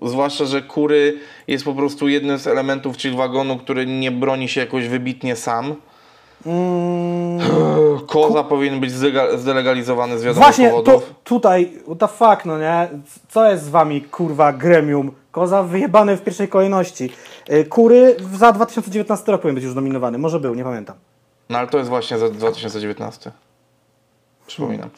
Zwłaszcza, 0.04 0.45
że 0.45 0.62
kury 0.62 1.18
jest 1.47 1.66
po 1.66 1.74
prostu 1.74 2.08
jednym 2.08 2.38
z 2.39 2.47
elementów 2.47 2.97
chill 2.97 3.16
wagonu, 3.16 3.58
który 3.58 3.86
nie 3.86 4.12
broni 4.12 4.49
się 4.49 4.62
jakoś 4.62 4.88
wybitnie 4.88 5.36
sam. 5.36 5.76
Koza 8.08 8.43
powinien 8.43 8.80
być 8.80 8.91
zdelegalizowany 9.38 10.20
z 10.20 10.24
wiadomych 10.24 10.43
Właśnie, 10.43 10.70
to 10.70 10.76
powodów. 10.76 11.14
tutaj, 11.24 11.72
what 11.86 11.99
the 11.99 12.08
fuck, 12.08 12.45
no 12.45 12.60
nie? 12.60 12.89
Co 13.30 13.51
jest 13.51 13.64
z 13.64 13.70
wami, 13.70 14.01
kurwa, 14.01 14.54
Gremium? 14.54 15.12
Koza 15.32 15.64
wyjebany 15.64 16.18
w 16.18 16.22
pierwszej 16.22 16.47
kolejności. 16.47 17.10
Y, 17.51 17.66
Kury 17.66 18.16
za 18.34 18.51
2019 18.51 19.32
rok 19.32 19.41
powinien 19.41 19.56
być 19.56 19.64
już 19.64 19.76
nominowany. 19.76 20.18
Może 20.18 20.39
był, 20.39 20.56
nie 20.56 20.64
pamiętam. 20.64 20.95
No 21.49 21.58
ale 21.58 21.68
to 21.68 21.78
jest 21.78 21.89
właśnie 21.89 22.18
za 22.18 22.30
2019. 22.30 23.32
Przypominam. 24.47 24.89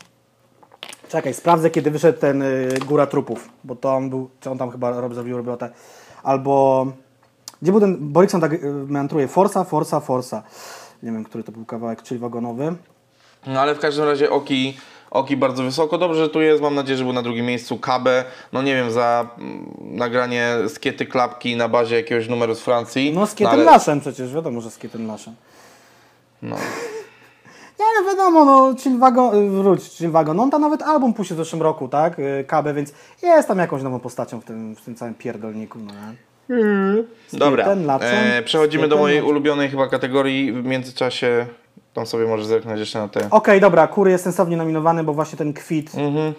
Czekaj, 1.09 1.33
sprawdzę, 1.33 1.69
kiedy 1.69 1.91
wyszedł 1.91 2.19
ten 2.19 2.41
y, 2.41 2.69
Góra 2.87 3.07
Trupów, 3.07 3.49
bo 3.63 3.75
to 3.75 3.95
on 3.95 4.09
był, 4.09 4.29
czy 4.39 4.49
on 4.49 4.57
tam 4.57 4.71
chyba 4.71 5.01
rob, 5.01 5.13
zrobił 5.13 5.37
robotę. 5.37 5.69
Albo, 6.23 6.85
gdzie 7.61 7.71
był 7.71 7.81
ten, 7.81 7.97
Borikson 7.99 8.41
tak 8.41 8.53
y, 8.53 8.59
meandruje, 8.87 9.27
Forza, 9.27 9.63
Forza, 9.63 9.99
Forza. 9.99 10.43
Nie 11.03 11.11
wiem, 11.11 11.23
który 11.23 11.43
to 11.43 11.51
był 11.51 11.65
kawałek, 11.65 12.01
czyli 12.03 12.19
wagonowy. 12.19 12.75
No 13.47 13.61
ale 13.61 13.75
w 13.75 13.79
każdym 13.79 14.05
razie 14.05 14.29
Oki, 14.31 14.77
Oki 15.11 15.37
bardzo 15.37 15.63
wysoko. 15.63 15.97
Dobrze, 15.97 16.23
że 16.23 16.29
tu 16.29 16.41
jest. 16.41 16.61
Mam 16.61 16.75
nadzieję, 16.75 16.97
że 16.97 17.03
był 17.03 17.13
na 17.13 17.21
drugim 17.21 17.45
miejscu. 17.45 17.77
KB, 17.77 18.07
no 18.53 18.61
nie 18.61 18.75
wiem, 18.75 18.91
za 18.91 19.27
mm, 19.37 19.71
nagranie 19.81 20.55
skiety 20.67 21.05
klapki 21.05 21.55
na 21.55 21.69
bazie 21.69 21.95
jakiegoś 21.95 22.27
numeru 22.27 22.55
z 22.55 22.59
Francji. 22.59 23.13
No 23.13 23.27
z 23.27 23.35
Kietem 23.35 23.53
ale- 23.53 23.63
Laszem 23.63 23.99
przecież, 23.99 24.33
wiadomo, 24.33 24.61
że 24.61 24.71
z 24.71 24.77
Kietem 24.77 25.07
Laszem. 25.07 25.35
No. 26.41 26.55
Nie, 27.79 27.85
no 28.01 28.09
wiadomo, 28.11 28.45
no 28.45 28.75
Chillwagon, 28.79 29.35
y, 29.35 29.49
wróć, 29.49 29.83
Chillwagon, 29.83 30.39
on 30.39 30.51
tam 30.51 30.61
nawet 30.61 30.81
album 30.81 31.13
puścił 31.13 31.35
w 31.35 31.39
zeszłym 31.39 31.61
roku, 31.61 31.87
tak, 31.87 32.19
y, 32.19 32.45
KB, 32.47 32.73
więc 32.75 32.93
jest 33.23 33.47
tam 33.47 33.57
jakąś 33.57 33.83
nową 33.83 33.99
postacią 33.99 34.39
w 34.41 34.45
tym, 34.45 34.75
w 34.75 34.81
tym 34.81 34.95
całym 34.95 35.13
pierdolniku, 35.13 35.79
no 35.79 35.93
nie? 35.93 36.15
Dobra, 37.33 37.65
e, 38.01 38.41
przechodzimy 38.43 38.87
do 38.87 38.97
mojej 38.97 39.21
ulubionej 39.21 39.69
chyba 39.69 39.87
kategorii. 39.87 40.51
W 40.53 40.65
międzyczasie 40.65 41.45
tam 41.93 42.05
sobie 42.05 42.25
możesz 42.27 42.45
zerknąć 42.45 42.79
jeszcze 42.79 42.99
na 42.99 43.07
te. 43.07 43.27
Okej, 43.31 43.61
dobra, 43.61 43.87
Kury 43.87 44.11
jest 44.11 44.23
sensownie 44.23 44.57
nominowany, 44.57 45.03
bo 45.03 45.13
właśnie 45.13 45.37
ten 45.37 45.53
kwit, 45.53 45.95
Mhm. 45.95 46.33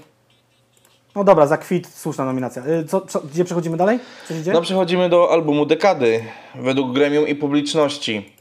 no 1.17 1.25
dobra, 1.25 1.47
za 1.47 1.57
kwit 1.57 1.89
słuszna 1.89 2.25
nominacja. 2.25 2.63
Y, 2.67 2.85
Co, 2.85 3.01
co, 3.01 3.21
gdzie 3.21 3.45
przechodzimy 3.45 3.77
dalej? 3.77 3.99
Co 4.29 4.35
się 4.35 4.43
dzieje? 4.43 4.55
No 4.55 4.63
przechodzimy 4.63 5.09
do 5.09 5.33
albumu 5.33 5.67
dekady 5.67 6.25
według 6.55 6.93
gremium 6.93 7.29
i 7.29 7.35
publiczności. 7.35 8.36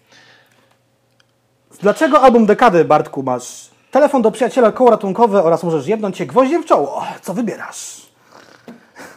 Dlaczego 1.81 2.21
album 2.21 2.45
dekady, 2.45 2.85
Bartku, 2.85 3.23
masz? 3.23 3.69
Telefon 3.91 4.21
do 4.21 4.31
przyjaciela, 4.31 4.71
koło 4.71 4.91
ratunkowe 4.91 5.43
oraz 5.43 5.63
możesz 5.63 5.87
jebnąć 5.87 6.17
się 6.17 6.25
gwoździem 6.25 6.63
w 6.63 6.65
czoło. 6.65 7.03
Co 7.21 7.33
wybierasz? 7.33 8.01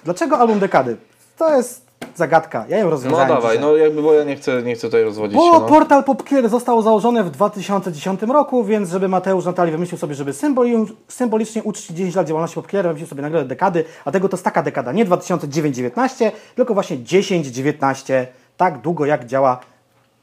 Dlaczego 0.04 0.38
album 0.38 0.58
dekady? 0.58 0.96
To 1.38 1.56
jest 1.56 1.86
zagadka. 2.14 2.64
Ja 2.68 2.78
ją 2.78 2.84
No 2.84 2.90
rozwiązałem 2.90 3.28
dawaj, 3.28 3.56
dzisiaj. 3.56 3.70
no 3.70 3.76
jakby, 3.76 4.02
bo 4.02 4.12
ja 4.12 4.24
nie 4.24 4.36
chcę, 4.36 4.62
nie 4.62 4.74
chcę 4.74 4.86
tutaj 4.86 5.02
rozwodzić 5.04 5.36
Bo 5.36 5.44
się. 5.44 5.60
No. 5.60 5.60
portal 5.60 6.04
Popkiller 6.04 6.48
został 6.48 6.82
założony 6.82 7.24
w 7.24 7.30
2010 7.30 8.22
roku, 8.22 8.64
więc 8.64 8.90
żeby 8.90 9.08
Mateusz 9.08 9.44
Natali 9.44 9.72
wymyślił 9.72 9.98
sobie, 9.98 10.14
żeby 10.14 10.32
symboli, 10.32 10.86
symbolicznie 11.08 11.62
uczcić 11.62 11.96
10 11.96 12.14
lat 12.14 12.26
działalności 12.26 12.54
Popkillera, 12.54 12.88
wymyślił 12.88 13.08
sobie 13.08 13.22
nagrodę 13.22 13.44
dekady, 13.48 13.84
a 14.04 14.10
tego 14.10 14.28
to 14.28 14.36
jest 14.36 14.44
taka 14.44 14.62
dekada, 14.62 14.92
nie 14.92 15.06
2009-19, 15.06 16.30
tylko 16.56 16.74
właśnie 16.74 16.96
10-19, 16.98 18.26
tak 18.56 18.78
długo 18.80 19.06
jak 19.06 19.26
działa 19.26 19.60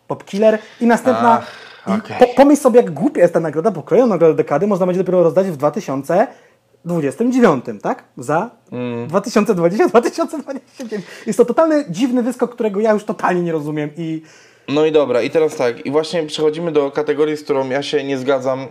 Popkiller. 0.08 0.60
I 0.82 0.88
następna, 0.88 1.32
Ach, 1.42 1.48
okej. 1.88 2.18
po, 2.20 2.28
pomyśl 2.28 2.62
sobie 2.62 2.82
jak 2.82 2.92
głupia 2.92 3.22
jest 3.22 3.34
ta 3.34 3.40
nagroda, 3.40 3.72
bo 3.72 3.84
krojoną 3.84 4.08
nagrodę 4.08 4.34
dekady 4.34 4.68
można 4.68 4.86
będzie 4.86 5.00
dopiero 5.04 5.24
rozdać 5.24 5.48
w 5.48 5.58
2029, 5.58 7.66
tak? 7.82 8.04
Za 8.18 8.50
Mm. 8.72 9.08
2020-2029. 9.08 11.00
Jest 11.28 11.38
to 11.38 11.46
totalny 11.46 11.86
dziwny 11.90 12.24
wyskok, 12.24 12.54
którego 12.56 12.80
ja 12.80 12.94
już 12.94 13.04
totalnie 13.04 13.42
nie 13.42 13.52
rozumiem 13.52 13.90
i 13.98 14.22
No 14.68 14.86
i 14.86 14.92
dobra, 14.92 15.22
i 15.22 15.30
teraz 15.30 15.56
tak, 15.56 15.86
i 15.86 15.92
właśnie 15.92 16.24
przechodzimy 16.24 16.72
do 16.72 16.92
kategorii, 16.92 17.38
z 17.38 17.44
którą 17.44 17.70
ja 17.70 17.84
się 17.84 18.04
nie 18.04 18.18
zgadzam 18.18 18.60
e, 18.60 18.66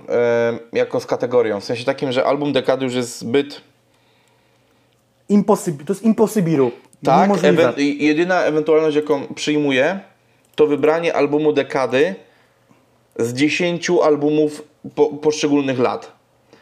jako 0.73 1.01
z 1.01 1.07
kategorią. 1.07 1.61
W 1.61 1.65
sensie 1.65 1.85
takim, 1.85 2.13
że 2.13 2.25
album 2.25 2.53
dekady 2.53 2.85
już 2.85 2.95
jest 2.95 3.19
zbyt 3.19 3.61
imposybi- 5.31 5.85
to 5.85 5.93
jest 5.93 6.03
impossibilu. 6.03 6.71
Tak, 7.05 7.31
ewe- 7.31 7.81
jedyna 7.81 8.43
ewentualność, 8.43 8.97
jaką 8.97 9.27
przyjmuję, 9.35 10.01
to 10.55 10.67
wybranie 10.67 11.15
albumu 11.15 11.53
dekady 11.53 12.15
z 13.19 13.33
10 13.35 13.91
albumów 14.05 14.63
po, 14.95 15.07
poszczególnych 15.07 15.79
lat. 15.79 16.13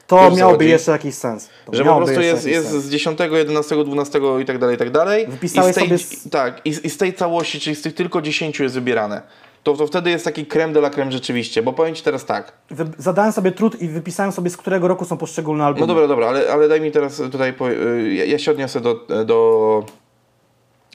To 0.07 0.31
Wiesz, 0.59 0.71
jeszcze 0.71 0.93
jakiś 0.93 1.15
sens. 1.15 1.49
To 1.67 1.77
Że 1.77 1.85
po 1.85 1.97
prostu 1.97 2.21
jest, 2.21 2.47
jest 2.47 2.71
z 2.71 2.91
10, 2.91 3.19
11, 3.33 3.85
12 3.85 4.21
i 4.43 4.45
tak 4.45 4.59
dalej, 4.59 4.75
i 4.75 4.79
tak 4.79 4.91
dalej. 4.91 5.27
Wypisałeś 5.27 5.71
I 5.71 5.73
z 5.73 5.75
tej, 5.75 5.85
sobie 5.85 5.99
z- 5.99 6.31
Tak, 6.31 6.61
i, 6.65 6.75
z- 6.75 6.85
i 6.85 6.91
z 6.91 6.97
tej 6.99 7.15
całości, 7.15 7.61
czyli 7.61 7.77
z 7.77 7.83
tych 7.83 7.95
tylko 7.95 8.23
10 8.23 8.61
jest 8.61 8.75
wybierane. 8.75 9.23
To, 9.63 9.75
to 9.77 9.87
wtedy 9.87 10.11
jest 10.11 10.25
taki 10.25 10.47
creme 10.47 10.73
de 10.73 10.81
la 10.81 10.91
creme 10.91 11.13
rzeczywiście, 11.13 11.63
bo 11.63 11.73
powiem 11.73 11.95
Ci 11.95 12.03
teraz 12.03 12.25
tak. 12.25 12.53
Wy- 12.71 12.85
Zadałem 12.99 13.33
sobie 13.33 13.53
trud 13.53 13.83
i 13.83 13.89
wypisałem 13.89 14.33
sobie, 14.33 14.51
z 14.51 14.57
którego 14.57 14.89
roku 14.89 15.05
są 15.05 15.17
poszczególne 15.17 15.65
albumy. 15.65 15.81
No 15.81 15.87
dobra, 15.95 16.07
dobra, 16.09 16.29
ale, 16.29 16.53
ale 16.53 16.69
daj 16.69 16.81
mi 16.81 16.91
teraz 16.93 17.17
tutaj, 17.17 17.53
po, 17.53 17.71
y, 17.71 18.15
ja, 18.15 18.25
ja 18.25 18.39
się 18.39 18.51
odniosę 18.51 18.81
do, 18.81 18.95
do, 19.25 19.85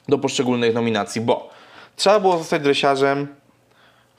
do 0.08 0.18
poszczególnych 0.18 0.74
nominacji, 0.74 1.20
bo 1.20 1.50
trzeba 1.96 2.20
było 2.20 2.38
zostać 2.38 2.62
dresiarzem, 2.62 3.26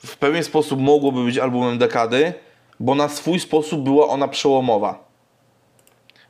w 0.06 0.18
pewien 0.18 0.44
sposób 0.44 0.80
mogłoby 0.80 1.24
być 1.24 1.38
albumem 1.38 1.78
dekady, 1.78 2.34
bo 2.80 2.96
na 2.96 3.10
swój 3.10 3.40
sposób 3.40 3.84
była 3.84 4.08
ona 4.08 4.28
przełomowa. 4.28 5.04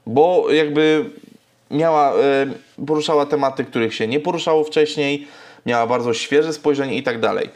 Bo 0.06 0.52
jakby 0.52 1.06
miała, 1.72 2.14
y, 2.14 2.86
poruszała 2.86 3.26
tematy, 3.26 3.66
których 3.66 3.96
się 3.96 4.08
nie 4.08 4.20
poruszało 4.20 4.64
wcześniej, 4.64 5.28
miała 5.66 5.88
bardzo 5.88 6.14
świeże 6.14 6.54
spojrzenie 6.54 6.98
i 6.98 7.04
tak 7.04 7.20
dalej. 7.20 7.50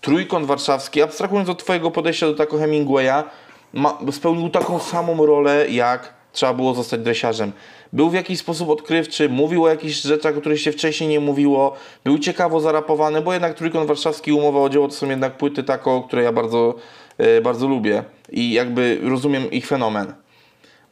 Trójkąt 0.00 0.46
warszawski, 0.46 1.02
abstrahując 1.02 1.48
od 1.48 1.58
Twojego 1.58 1.90
podejścia 1.90 2.26
do 2.26 2.34
takiego 2.34 2.58
Hemingwaya, 2.58 3.24
ma, 3.72 3.98
spełnił 4.12 4.48
taką 4.48 4.78
samą 4.78 5.26
rolę, 5.26 5.66
jak 5.70 6.14
trzeba 6.32 6.54
było 6.54 6.74
zostać 6.74 7.00
dresiarzem. 7.00 7.52
Był 7.92 8.10
w 8.10 8.14
jakiś 8.14 8.38
sposób 8.38 8.68
odkrywczy, 8.70 9.28
mówił 9.28 9.64
o 9.64 9.68
jakichś 9.68 9.94
rzeczach, 9.96 10.36
o 10.36 10.40
których 10.40 10.60
się 10.60 10.72
wcześniej 10.72 11.10
nie 11.10 11.20
mówiło, 11.20 11.72
był 12.04 12.18
ciekawo 12.18 12.60
zarapowany, 12.60 13.20
bo 13.22 13.32
jednak 13.32 13.54
Trójkąt 13.54 13.88
Warszawski 13.88 14.32
Umowa 14.32 14.60
o 14.60 14.68
dzieło 14.68 14.88
to 14.88 14.94
są 14.94 15.08
jednak 15.10 15.36
płyty 15.36 15.62
tako, 15.64 16.02
które 16.02 16.22
ja 16.22 16.32
bardzo, 16.32 16.74
e, 17.18 17.40
bardzo 17.40 17.66
lubię 17.68 18.04
i 18.30 18.52
jakby 18.52 18.98
rozumiem 19.02 19.50
ich 19.50 19.66
fenomen. 19.66 20.14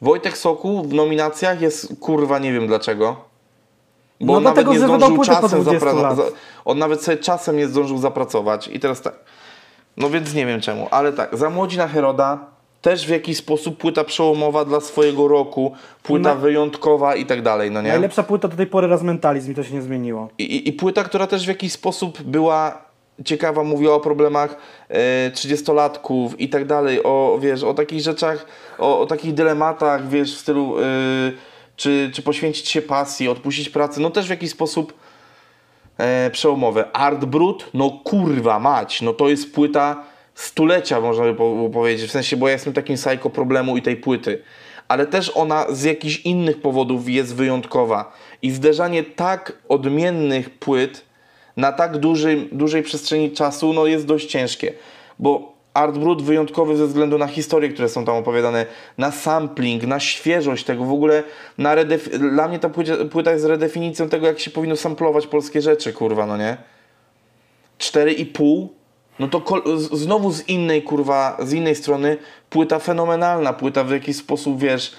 Wojtek 0.01 0.37
Sokół 0.37 0.83
w 0.83 0.93
nominacjach 0.93 1.61
jest 1.61 1.93
kurwa 1.99 2.39
nie 2.39 2.53
wiem 2.53 2.67
dlaczego. 2.67 3.15
Bo 4.21 4.25
No 4.33 4.37
on 4.37 4.43
nawet 4.43 4.67
nie 4.67 4.79
zdążył 4.79 5.23
czasem 5.23 5.61
20 5.61 5.89
zapra- 5.89 6.01
lat. 6.01 6.17
za- 6.17 6.23
On 6.65 6.77
nawet 6.77 7.03
sobie 7.03 7.17
czasem 7.17 7.57
nie 7.57 7.67
zdążył 7.67 7.97
zapracować. 7.97 8.67
I 8.67 8.79
teraz 8.79 9.01
tak. 9.01 9.13
No 9.97 10.09
więc 10.09 10.33
nie 10.33 10.45
wiem 10.45 10.61
czemu, 10.61 10.87
ale 10.91 11.13
tak, 11.13 11.37
za 11.37 11.49
młodzi 11.49 11.77
na 11.77 11.87
Heroda 11.87 12.39
też 12.85 13.05
w 13.05 13.09
jakiś 13.09 13.37
sposób 13.37 13.77
płyta 13.77 14.03
przełomowa 14.03 14.65
dla 14.65 14.79
swojego 14.79 15.27
roku, 15.27 15.71
płyta 16.03 16.29
Na- 16.29 16.35
wyjątkoka 16.35 17.15
i 17.15 17.25
tak 17.25 17.41
dalej, 17.41 17.71
no 17.71 17.81
nie? 17.81 17.89
Najlepsza 17.89 18.23
płyta 18.23 18.47
do 18.47 18.57
tej 18.57 18.67
pory 18.67 18.87
Razmentalizm 18.87 19.51
i 19.51 19.55
to 19.55 19.63
się 19.63 19.73
nie 19.73 19.81
zmieniło. 19.81 20.29
I, 20.37 20.43
i, 20.43 20.69
I 20.69 20.73
płyta, 20.73 21.03
która 21.03 21.27
też 21.27 21.45
w 21.45 21.47
jakiś 21.47 21.71
sposób 21.71 22.21
była 22.21 22.81
ciekawa, 23.25 23.63
mówiła 23.63 23.95
o 23.95 23.99
problemach 23.99 24.57
e, 24.89 25.31
30-latków 25.31 26.29
i 26.37 26.49
tak 26.49 26.65
dalej, 26.65 27.03
o, 27.03 27.37
wiesz, 27.41 27.63
o 27.63 27.73
takich 27.73 28.01
rzeczach, 28.01 28.45
o, 28.77 28.99
o 28.99 29.05
takich 29.05 29.33
dylematach, 29.33 30.09
wiesz, 30.09 30.35
w 30.35 30.39
stylu 30.39 30.79
e, 30.79 30.83
czy, 31.75 32.11
czy 32.13 32.21
poświęcić 32.21 32.67
się 32.67 32.81
pasji, 32.81 33.29
odpuścić 33.29 33.69
pracy, 33.69 34.01
no 34.01 34.09
też 34.09 34.27
w 34.27 34.29
jakiś 34.29 34.51
sposób 34.51 34.93
e, 35.97 36.29
przełomowe. 36.29 36.91
Art 36.93 37.25
Brut, 37.25 37.69
no 37.73 37.89
kurwa 38.03 38.59
mać, 38.59 39.01
no 39.01 39.13
to 39.13 39.29
jest 39.29 39.53
płyta 39.53 40.03
stulecia, 40.35 41.01
można 41.01 41.25
by 41.25 41.33
po, 41.33 41.69
powiedzieć, 41.73 42.09
w 42.09 42.11
sensie, 42.11 42.37
bo 42.37 42.47
ja 42.47 42.53
jestem 42.53 42.73
takim 42.73 42.95
psycho 42.95 43.29
problemu 43.29 43.77
i 43.77 43.81
tej 43.81 43.97
płyty. 43.97 44.41
Ale 44.87 45.07
też 45.07 45.31
ona 45.35 45.65
z 45.69 45.83
jakichś 45.83 46.17
innych 46.17 46.61
powodów 46.61 47.09
jest 47.09 47.35
wyjątkowa. 47.35 48.13
I 48.41 48.51
zderzanie 48.51 49.03
tak 49.03 49.57
odmiennych 49.69 50.49
płyt 50.49 51.05
na 51.57 51.71
tak 51.71 51.97
dużej, 51.97 52.49
dużej 52.51 52.83
przestrzeni 52.83 53.31
czasu 53.31 53.73
no 53.73 53.85
jest 53.85 54.05
dość 54.05 54.27
ciężkie. 54.27 54.73
Bo 55.19 55.55
Art 55.73 55.97
Brut 55.97 56.21
wyjątkowy 56.21 56.77
ze 56.77 56.87
względu 56.87 57.17
na 57.17 57.27
historie, 57.27 57.69
które 57.69 57.89
są 57.89 58.05
tam 58.05 58.15
opowiadane, 58.15 58.65
na 58.97 59.11
sampling, 59.11 59.83
na 59.83 59.99
świeżość 59.99 60.63
tego, 60.63 60.83
w 60.83 60.91
ogóle 60.91 61.23
na 61.57 61.75
redef- 61.75 62.17
dla 62.17 62.47
mnie 62.47 62.59
ta 62.59 62.69
płyta, 62.69 62.93
płyta 63.11 63.31
jest 63.31 63.45
redefinicją 63.45 64.09
tego, 64.09 64.27
jak 64.27 64.39
się 64.39 64.51
powinno 64.51 64.75
samplować 64.75 65.27
polskie 65.27 65.61
rzeczy, 65.61 65.93
kurwa, 65.93 66.25
no 66.25 66.37
nie? 66.37 66.57
4,5 67.79 68.67
no 69.19 69.27
to 69.27 69.41
znowu 69.91 70.31
z 70.31 70.49
innej 70.49 70.83
kurwa, 70.83 71.37
z 71.39 71.53
innej 71.53 71.75
strony 71.75 72.17
płyta 72.49 72.79
fenomenalna, 72.79 73.53
płyta 73.53 73.83
w 73.83 73.91
jakiś 73.91 74.15
sposób, 74.15 74.59
wiesz, 74.59 74.95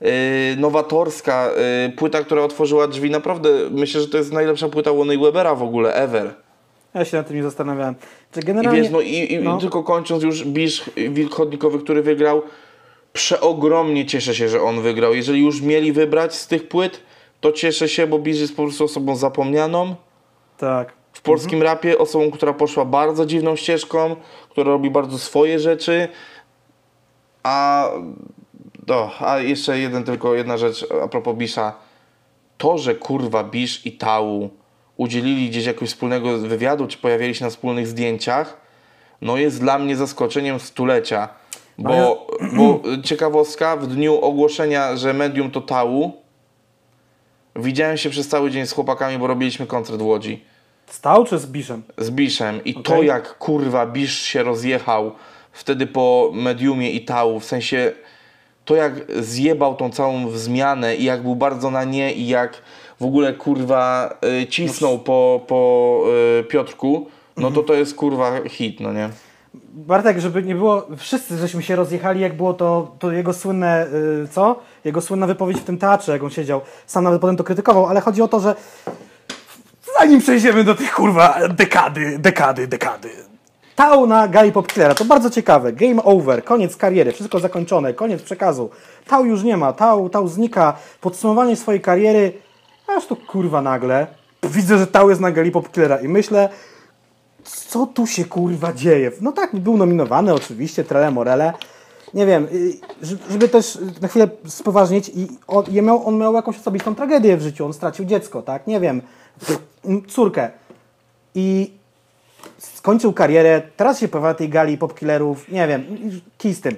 yy, 0.00 0.08
nowatorska, 0.56 1.50
yy, 1.86 1.92
płyta, 1.92 2.24
która 2.24 2.42
otworzyła 2.42 2.88
drzwi, 2.88 3.10
naprawdę 3.10 3.48
myślę, 3.70 4.00
że 4.00 4.08
to 4.08 4.18
jest 4.18 4.32
najlepsza 4.32 4.68
płyta 4.68 4.92
Łony 4.92 5.18
Webera 5.18 5.54
w 5.54 5.62
ogóle, 5.62 5.94
ever. 5.94 6.34
Ja 6.94 7.04
się 7.04 7.16
nad 7.16 7.26
tym 7.28 7.36
nie 7.36 7.42
zastanawiałem. 7.42 7.94
Czy 8.32 8.40
I 8.40 8.42
generalnie... 8.42 8.82
wiesz, 8.82 8.90
no 8.90 9.00
i, 9.00 9.32
i 9.32 9.38
no. 9.38 9.58
tylko 9.58 9.82
kończąc 9.82 10.22
już, 10.22 10.44
Bisz 10.44 10.90
Wilk 10.96 11.34
Chodnikowy, 11.34 11.78
który 11.78 12.02
wygrał, 12.02 12.42
przeogromnie 13.12 14.06
cieszę 14.06 14.34
się, 14.34 14.48
że 14.48 14.62
on 14.62 14.82
wygrał. 14.82 15.14
Jeżeli 15.14 15.42
już 15.42 15.62
mieli 15.62 15.92
wybrać 15.92 16.34
z 16.34 16.46
tych 16.46 16.68
płyt, 16.68 17.00
to 17.40 17.52
cieszę 17.52 17.88
się, 17.88 18.06
bo 18.06 18.18
Bisz 18.18 18.40
jest 18.40 18.56
po 18.56 18.62
prostu 18.62 18.84
osobą 18.84 19.16
zapomnianą, 19.16 19.94
Tak. 20.58 20.99
W 21.20 21.22
polskim 21.22 21.62
rapie 21.62 21.98
osobą, 21.98 22.30
która 22.30 22.52
poszła 22.52 22.84
bardzo 22.84 23.26
dziwną 23.26 23.56
ścieżką, 23.56 24.16
która 24.50 24.70
robi 24.70 24.90
bardzo 24.90 25.18
swoje 25.18 25.58
rzeczy, 25.58 26.08
a, 27.42 27.88
no, 28.86 29.10
a 29.18 29.38
jeszcze 29.38 29.78
jeden 29.78 30.04
tylko 30.04 30.34
jedna 30.34 30.58
rzecz 30.58 30.86
a 31.04 31.08
propos 31.08 31.36
Bisza. 31.36 31.72
To, 32.58 32.78
że 32.78 32.94
kurwa 32.94 33.44
Bisz 33.44 33.86
i 33.86 33.92
Tału 33.92 34.50
udzielili 34.96 35.48
gdzieś 35.48 35.66
jakiegoś 35.66 35.88
wspólnego 35.88 36.38
wywiadu, 36.38 36.86
czy 36.86 36.98
pojawili 36.98 37.34
się 37.34 37.44
na 37.44 37.50
wspólnych 37.50 37.86
zdjęciach, 37.86 38.56
no 39.22 39.36
jest 39.36 39.60
dla 39.60 39.78
mnie 39.78 39.96
zaskoczeniem 39.96 40.60
stulecia. 40.60 41.28
Bo, 41.78 42.26
bo 42.56 42.82
ciekawostka, 43.04 43.76
w 43.76 43.86
dniu 43.86 44.20
ogłoszenia, 44.20 44.96
że 44.96 45.14
medium 45.14 45.50
to 45.50 45.60
Tału, 45.60 46.12
widziałem 47.56 47.96
się 47.96 48.10
przez 48.10 48.28
cały 48.28 48.50
dzień 48.50 48.66
z 48.66 48.72
chłopakami, 48.72 49.18
bo 49.18 49.26
robiliśmy 49.26 49.66
koncert 49.66 49.98
w 49.98 50.06
Łodzi 50.06 50.49
Stał 50.90 51.24
czy 51.24 51.38
z 51.38 51.46
Biszem? 51.46 51.82
z 51.98 52.10
Biszem 52.10 52.64
i 52.64 52.74
to 52.74 52.94
Okej. 52.94 53.06
jak 53.06 53.38
kurwa 53.38 53.86
Bisz 53.86 54.22
się 54.22 54.42
rozjechał 54.42 55.12
wtedy 55.52 55.86
po 55.86 56.30
mediumie 56.34 56.90
i 56.90 57.04
tału, 57.04 57.40
w 57.40 57.44
sensie 57.44 57.92
to 58.64 58.76
jak 58.76 58.92
zjebał 59.18 59.74
tą 59.74 59.90
całą 59.90 60.30
zmianę 60.30 60.96
i 60.96 61.04
jak 61.04 61.22
był 61.22 61.36
bardzo 61.36 61.70
na 61.70 61.84
nie 61.84 62.12
i 62.12 62.28
jak 62.28 62.62
w 63.00 63.04
ogóle 63.04 63.32
kurwa 63.32 64.14
y, 64.42 64.46
cisnął 64.46 64.98
po, 64.98 65.40
po 65.46 66.02
y, 66.40 66.44
Piotrku, 66.44 67.06
no 67.36 67.50
to 67.50 67.62
to 67.62 67.74
jest 67.74 67.94
kurwa 67.94 68.48
hit, 68.48 68.80
no 68.80 68.92
nie? 68.92 69.08
Bartek, 69.72 70.18
żeby 70.18 70.42
nie 70.42 70.54
było, 70.54 70.86
wszyscy 70.96 71.38
żeśmy 71.38 71.62
się 71.62 71.76
rozjechali, 71.76 72.20
jak 72.20 72.36
było 72.36 72.54
to, 72.54 72.94
to 72.98 73.12
jego 73.12 73.32
słynne, 73.32 73.86
y, 74.24 74.28
co? 74.28 74.60
Jego 74.84 75.00
słynna 75.00 75.26
wypowiedź 75.26 75.58
w 75.58 75.64
tym 75.64 75.78
teatrze, 75.78 76.12
jak 76.12 76.22
on 76.22 76.30
siedział. 76.30 76.60
Sam 76.86 77.04
nawet 77.04 77.20
potem 77.20 77.36
to 77.36 77.44
krytykował, 77.44 77.86
ale 77.86 78.00
chodzi 78.00 78.22
o 78.22 78.28
to, 78.28 78.40
że 78.40 78.54
zanim 80.00 80.20
przejdziemy 80.20 80.64
do 80.64 80.74
tych 80.74 80.94
kurwa 80.94 81.38
dekady, 81.48 82.18
dekady, 82.18 82.66
dekady. 82.66 83.10
Tał 83.76 84.06
na 84.06 84.28
gali 84.28 84.52
Pop 84.52 84.66
Killera, 84.66 84.94
to 84.94 85.04
bardzo 85.04 85.30
ciekawe. 85.30 85.72
Game 85.72 86.02
over, 86.02 86.44
koniec 86.44 86.76
kariery, 86.76 87.12
wszystko 87.12 87.38
zakończone, 87.40 87.94
koniec 87.94 88.22
przekazu. 88.22 88.70
Tał 89.06 89.26
już 89.26 89.42
nie 89.42 89.56
ma, 89.56 89.72
Tał, 89.72 90.08
Tał 90.08 90.28
znika. 90.28 90.76
Podsumowanie 91.00 91.56
swojej 91.56 91.80
kariery, 91.80 92.32
aż 92.86 93.06
tu 93.06 93.16
kurwa 93.16 93.62
nagle. 93.62 94.06
Widzę, 94.42 94.78
że 94.78 94.86
Tał 94.86 95.10
jest 95.10 95.20
na 95.20 95.30
gali 95.30 95.50
Pop 95.50 95.72
Killera 95.72 96.00
i 96.00 96.08
myślę, 96.08 96.48
co 97.44 97.86
tu 97.86 98.06
się 98.06 98.24
kurwa 98.24 98.72
dzieje? 98.72 99.10
No 99.20 99.32
tak, 99.32 99.56
był 99.56 99.76
nominowany 99.76 100.34
oczywiście, 100.34 100.84
Trele 100.84 101.10
Morele. 101.10 101.52
Nie 102.14 102.26
wiem, 102.26 102.48
y, 102.52 102.78
żeby 103.30 103.48
też 103.48 103.78
na 104.00 104.08
chwilę 104.08 104.28
spoważnić 104.46 105.08
i 105.08 105.28
on, 105.46 105.64
miał, 105.70 106.06
on 106.08 106.18
miał 106.18 106.34
jakąś 106.34 106.58
osobistą 106.58 106.94
tragedię 106.94 107.36
w 107.36 107.42
życiu, 107.42 107.66
on 107.66 107.72
stracił 107.72 108.04
dziecko, 108.04 108.42
tak? 108.42 108.66
Nie 108.66 108.80
wiem, 108.80 109.02
córkę. 110.08 110.50
I 111.34 111.72
skończył 112.58 113.12
karierę, 113.12 113.62
teraz 113.76 113.98
się 113.98 114.08
pojawia 114.08 114.34
tej 114.34 114.48
gali 114.48 114.78
popkillerów, 114.78 115.48
nie 115.48 115.68
wiem, 115.68 115.84
kij 116.38 116.54
z 116.54 116.60
tym. 116.60 116.76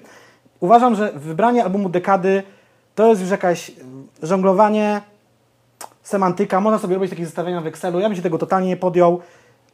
Uważam, 0.60 0.94
że 0.94 1.12
wybranie 1.12 1.64
albumu 1.64 1.88
dekady 1.88 2.42
to 2.94 3.08
jest 3.08 3.20
już 3.20 3.30
jakaś 3.30 3.68
y, 3.68 3.72
żonglowanie, 4.22 5.00
semantyka, 6.02 6.60
można 6.60 6.78
sobie 6.78 6.94
robić 6.94 7.10
takie 7.10 7.24
zestawienia 7.24 7.60
w 7.60 7.66
Excelu, 7.66 8.00
ja 8.00 8.08
bym 8.08 8.16
się 8.16 8.22
tego 8.22 8.38
totalnie 8.38 8.68
nie 8.68 8.76
podjął. 8.76 9.20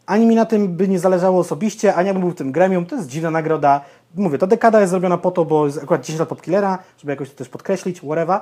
Ani 0.06 0.26
mi 0.26 0.34
na 0.34 0.44
tym 0.44 0.68
by 0.68 0.88
nie 0.88 0.98
zależało 0.98 1.40
osobiście, 1.40 1.94
ani 1.94 2.06
jakbym 2.06 2.20
był 2.20 2.30
w 2.30 2.34
tym 2.34 2.52
gremium, 2.52 2.86
to 2.86 2.96
jest 2.96 3.08
dziwna 3.08 3.30
nagroda. 3.30 3.80
Mówię, 4.14 4.38
to 4.38 4.46
dekada 4.46 4.80
jest 4.80 4.90
zrobiona 4.90 5.18
po 5.18 5.30
to, 5.30 5.44
bo 5.44 5.66
jest 5.66 5.82
akurat 5.82 6.02
10 6.02 6.18
lat 6.18 6.28
Popkillera, 6.28 6.78
żeby 6.98 7.12
jakoś 7.12 7.30
to 7.30 7.36
też 7.36 7.48
podkreślić, 7.48 8.00
whatever. 8.00 8.40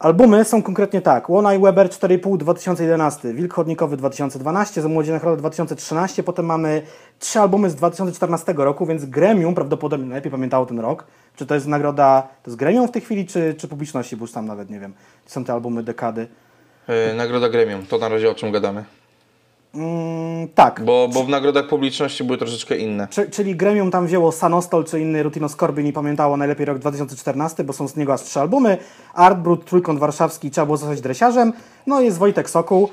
Albumy 0.00 0.44
są 0.44 0.62
konkretnie 0.62 1.00
tak. 1.00 1.30
One 1.30 1.48
Eye 1.48 1.58
Weber 1.58 1.88
4,5 1.88 2.36
2011, 2.36 3.34
Wilk 3.34 3.54
Chodnikowy 3.54 3.96
2012, 3.96 4.82
Za 4.82 4.88
Młodzież 4.88 5.12
Nagroda 5.12 5.36
2013, 5.36 6.22
potem 6.22 6.46
mamy 6.46 6.82
trzy 7.18 7.40
albumy 7.40 7.70
z 7.70 7.74
2014 7.74 8.54
roku, 8.56 8.86
więc 8.86 9.04
gremium 9.04 9.54
prawdopodobnie 9.54 10.06
najlepiej 10.06 10.32
pamiętało 10.32 10.66
ten 10.66 10.78
rok. 10.78 11.04
Czy 11.36 11.46
to 11.46 11.54
jest 11.54 11.66
nagroda, 11.66 12.28
to 12.42 12.50
jest 12.50 12.58
gremium 12.58 12.88
w 12.88 12.90
tej 12.90 13.02
chwili, 13.02 13.26
czy, 13.26 13.54
czy 13.58 13.68
publiczności, 13.68 14.16
bo 14.16 14.24
już 14.24 14.30
sam 14.30 14.46
nawet 14.46 14.70
nie 14.70 14.80
wiem. 14.80 14.92
Są 15.26 15.44
te 15.44 15.52
albumy 15.52 15.82
dekady. 15.82 16.28
E, 16.86 17.14
Nagroda 17.14 17.48
Gremium, 17.48 17.86
to 17.86 17.98
na 17.98 18.08
razie 18.08 18.30
o 18.30 18.34
czym 18.34 18.52
gadamy. 18.52 18.84
Mm, 19.74 20.48
tak. 20.54 20.84
Bo, 20.84 21.08
bo 21.14 21.24
w 21.24 21.28
nagrodach 21.28 21.68
publiczności 21.68 22.24
były 22.24 22.38
troszeczkę 22.38 22.76
inne. 22.76 23.08
Czy, 23.10 23.30
czyli 23.30 23.56
Gremium 23.56 23.90
tam 23.90 24.06
wzięło 24.06 24.32
Sanostol 24.32 24.84
czy 24.84 25.00
inny 25.00 25.22
Rutinos 25.22 25.56
Corby, 25.56 25.84
nie 25.84 25.92
pamiętało 25.92 26.36
najlepiej 26.36 26.66
rok 26.66 26.78
2014, 26.78 27.64
bo 27.64 27.72
są 27.72 27.88
z 27.88 27.96
niego 27.96 28.12
aż 28.12 28.22
trzy 28.22 28.40
albumy. 28.40 28.78
Art 29.14 29.38
Brut, 29.38 29.64
Trójkąt 29.64 29.98
Warszawski, 30.00 30.50
trzeba 30.50 30.64
było 30.64 30.76
zostać 30.76 31.00
dresiarzem. 31.00 31.52
No 31.86 32.00
jest 32.00 32.18
Wojtek 32.18 32.50
Sokół. 32.50 32.88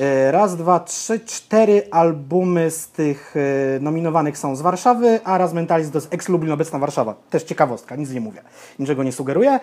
E, 0.00 0.32
Raz, 0.32 0.56
dwa, 0.56 0.80
trzy, 0.80 1.20
cztery 1.20 1.82
albumy 1.90 2.70
z 2.70 2.88
tych 2.88 3.34
e, 3.76 3.80
nominowanych 3.80 4.38
są 4.38 4.56
z 4.56 4.60
Warszawy, 4.60 5.20
a 5.24 5.38
raz 5.38 5.52
Mentalizm 5.52 5.92
to 5.92 5.98
jest 5.98 6.14
ex-Lublin 6.14 6.52
obecna 6.52 6.78
Warszawa. 6.78 7.14
Też 7.30 7.42
ciekawostka, 7.42 7.96
nic 7.96 8.10
nie 8.10 8.20
mówię, 8.20 8.42
niczego 8.78 9.02
nie 9.02 9.12
sugeruję. 9.12 9.60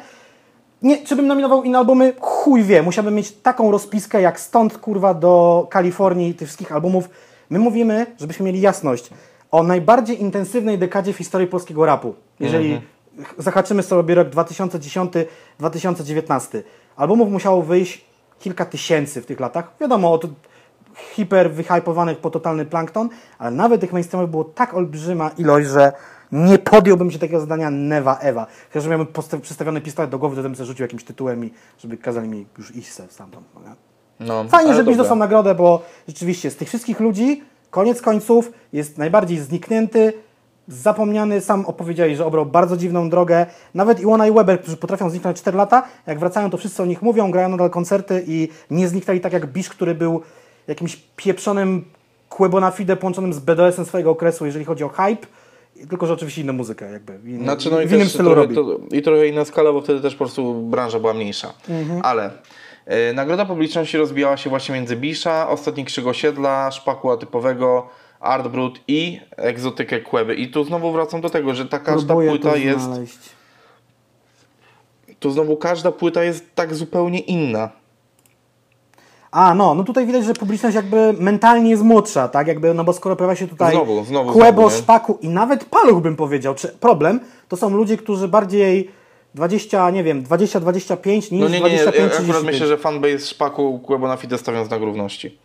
Nie, 0.81 1.05
czy 1.05 1.15
bym 1.15 1.27
nominował 1.27 1.63
inne 1.63 1.77
albumy? 1.77 2.13
Chuj 2.19 2.63
wie, 2.63 2.83
musiałbym 2.83 3.15
mieć 3.15 3.31
taką 3.31 3.71
rozpiskę 3.71 4.21
jak 4.21 4.39
stąd 4.39 4.77
kurwa 4.77 5.13
do 5.13 5.67
Kalifornii 5.69 6.33
tych 6.33 6.47
wszystkich 6.47 6.71
albumów. 6.71 7.09
My 7.49 7.59
mówimy, 7.59 8.05
żebyśmy 8.19 8.45
mieli 8.45 8.61
jasność, 8.61 9.09
o 9.51 9.63
najbardziej 9.63 10.21
intensywnej 10.21 10.77
dekadzie 10.77 11.13
w 11.13 11.17
historii 11.17 11.47
polskiego 11.47 11.85
rapu. 11.85 12.15
Jeżeli 12.39 12.81
zahaczymy 13.37 13.83
sobie 13.83 14.15
rok 14.15 14.29
2010-2019. 14.29 16.61
Albumów 16.95 17.31
musiało 17.31 17.61
wyjść 17.61 18.05
kilka 18.39 18.65
tysięcy 18.65 19.21
w 19.21 19.25
tych 19.25 19.39
latach. 19.39 19.71
Wiadomo, 19.81 20.13
od 20.13 20.25
hiper 20.95 21.51
wyhypowanych 21.51 22.17
po 22.17 22.29
totalny 22.29 22.65
plankton, 22.65 23.09
ale 23.37 23.51
nawet 23.51 23.81
tych 23.81 23.93
mainstreamowych 23.93 24.31
było 24.31 24.43
tak 24.43 24.73
olbrzyma 24.73 25.31
ilość, 25.37 25.67
że 25.67 25.91
nie 26.31 26.59
podjąłbym 26.59 27.11
się 27.11 27.19
takiego 27.19 27.39
zadania 27.39 27.69
never 27.69 28.15
ever. 28.19 28.45
Chyba, 28.69 28.83
że 28.83 28.89
miałbym 28.89 29.07
przystawiony 29.41 29.81
pistolet 29.81 30.11
do 30.11 30.19
głowy, 30.19 30.35
to 30.35 30.41
bym 30.41 30.55
sobie 30.55 30.67
rzucił 30.67 30.83
jakimś 30.83 31.03
tytułem 31.03 31.45
i 31.45 31.51
żeby 31.77 31.97
kazali 31.97 32.29
mi 32.29 32.45
już 32.57 32.75
iść 32.75 32.89
stamtąd. 32.89 33.45
No? 33.55 33.75
No, 34.19 34.43
Fajnie, 34.49 34.73
żebyś 34.73 34.97
dostał 34.97 35.17
nagrodę, 35.17 35.55
bo 35.55 35.81
rzeczywiście 36.07 36.51
z 36.51 36.55
tych 36.55 36.67
wszystkich 36.67 36.99
ludzi, 36.99 37.43
koniec 37.69 38.01
końców, 38.01 38.51
jest 38.73 38.97
najbardziej 38.97 39.37
zniknięty, 39.37 40.13
zapomniany. 40.67 41.41
Sam 41.41 41.65
opowiedziałeś, 41.65 42.17
że 42.17 42.25
obrał 42.25 42.45
bardzo 42.45 42.77
dziwną 42.77 43.09
drogę. 43.09 43.45
Nawet 43.73 43.99
Iwona 43.99 44.27
i 44.27 44.31
Weber, 44.31 44.61
którzy 44.61 44.77
potrafią 44.77 45.09
zniknąć 45.09 45.37
4 45.37 45.57
lata, 45.57 45.83
jak 46.07 46.19
wracają, 46.19 46.49
to 46.49 46.57
wszyscy 46.57 46.83
o 46.83 46.85
nich 46.85 47.01
mówią, 47.01 47.31
grają 47.31 47.49
nadal 47.49 47.69
koncerty 47.69 48.23
i 48.27 48.49
nie 48.71 48.87
zniknęli 48.87 49.19
tak 49.19 49.33
jak 49.33 49.47
Bisz, 49.47 49.69
który 49.69 49.95
był 49.95 50.21
jakimś 50.67 50.95
pieprzonym 51.15 51.85
kłebonafide 52.29 52.95
połączonym 52.95 53.33
z 53.33 53.39
BDS-em 53.39 53.85
swojego 53.85 54.11
okresu, 54.11 54.45
jeżeli 54.45 54.65
chodzi 54.65 54.83
o 54.83 54.89
hype. 54.89 55.27
Tylko, 55.89 56.07
że 56.07 56.13
oczywiście 56.13 56.41
inną 56.41 56.53
muzykę 56.53 56.91
jakby. 56.91 57.19
In, 57.25 57.43
Znaczy, 57.43 57.71
no 57.71 57.81
i, 57.81 57.87
w 57.87 57.93
innym 57.93 58.09
stylu 58.09 58.25
trochę, 58.25 58.41
robi. 58.41 58.55
to, 58.55 58.95
I 58.95 59.01
trochę 59.01 59.27
inna 59.27 59.45
skala, 59.45 59.73
bo 59.73 59.81
wtedy 59.81 60.01
też 60.01 60.13
po 60.13 60.17
prostu 60.17 60.53
branża 60.53 60.99
była 60.99 61.13
mniejsza. 61.13 61.53
Mhm. 61.69 62.01
Ale 62.03 62.31
e, 62.85 63.13
nagroda 63.13 63.45
publiczności 63.45 63.97
rozbijała 63.97 64.37
się 64.37 64.49
właśnie 64.49 64.75
między 64.75 64.95
Bisza, 64.95 65.49
Ostatni 65.49 65.85
Krzyk 65.85 66.07
Osiedla, 66.07 66.71
Szpaku 66.71 67.11
Atypowego, 67.11 67.89
Art 68.19 68.47
Brut 68.47 68.81
i 68.87 69.19
Egzotykę 69.37 69.99
Kłeby. 69.99 70.35
I 70.35 70.47
tu 70.51 70.63
znowu 70.63 70.91
wracam 70.91 71.21
do 71.21 71.29
tego, 71.29 71.55
że 71.55 71.65
ta 71.65 71.79
każda 71.79 72.07
Próbuję 72.07 72.29
płyta 72.29 72.55
jest. 72.57 72.89
Tu 75.19 75.31
znowu 75.31 75.57
każda 75.57 75.91
płyta 75.91 76.23
jest 76.23 76.55
tak 76.55 76.75
zupełnie 76.75 77.19
inna. 77.19 77.78
A, 79.31 79.53
no, 79.53 79.75
no 79.75 79.83
tutaj 79.83 80.05
widać, 80.05 80.25
że 80.25 80.33
publiczność 80.33 80.75
jakby 80.75 81.13
mentalnie 81.13 81.69
jest 81.69 81.83
młodsza, 81.83 82.27
tak? 82.27 82.47
Jakby, 82.47 82.73
no 82.73 82.83
bo 82.83 82.93
skoro 82.93 83.15
pojawia 83.15 83.35
się 83.35 83.47
tutaj 83.47 83.71
Znowu, 83.71 84.03
znowu, 84.03 84.31
Kłebo, 84.31 84.61
znowu? 84.61 84.83
Szpaku 84.83 85.17
i 85.21 85.29
nawet 85.29 85.65
Paluch 85.65 86.01
bym 86.01 86.15
powiedział, 86.15 86.55
czy 86.55 86.67
problem, 86.67 87.19
to 87.47 87.57
są 87.57 87.69
ludzie, 87.69 87.97
którzy 87.97 88.27
bardziej 88.27 88.89
20, 89.35 89.89
nie 89.89 90.03
wiem, 90.03 90.23
20-25 90.23 91.15
niż 91.15 91.29
No 91.31 91.47
nie, 91.47 91.61
nie, 91.61 91.69
nie. 91.69 91.75
Ja 91.75 91.91
25 91.91 92.13
akurat 92.13 92.43
myślę, 92.43 92.67
że 92.67 92.77
fanbase 92.77 93.19
Szpaku 93.19 93.79
Kłebo 93.79 94.07
na 94.07 94.17
Fide 94.17 94.37
stawią 94.37 94.65
znak 94.65 94.81
równości. 94.81 95.37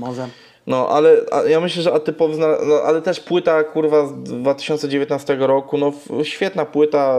Może. 0.00 0.28
No, 0.66 0.88
ale 0.88 1.16
a 1.32 1.42
ja 1.42 1.60
myślę, 1.60 1.82
że 1.82 1.92
atypowy, 1.92 2.38
no, 2.38 2.46
ale 2.84 3.02
też 3.02 3.20
płyta 3.20 3.64
kurwa 3.64 4.06
z 4.06 4.12
2019 4.12 5.36
roku, 5.36 5.78
no 5.78 5.92
świetna 6.24 6.64
płyta. 6.64 7.18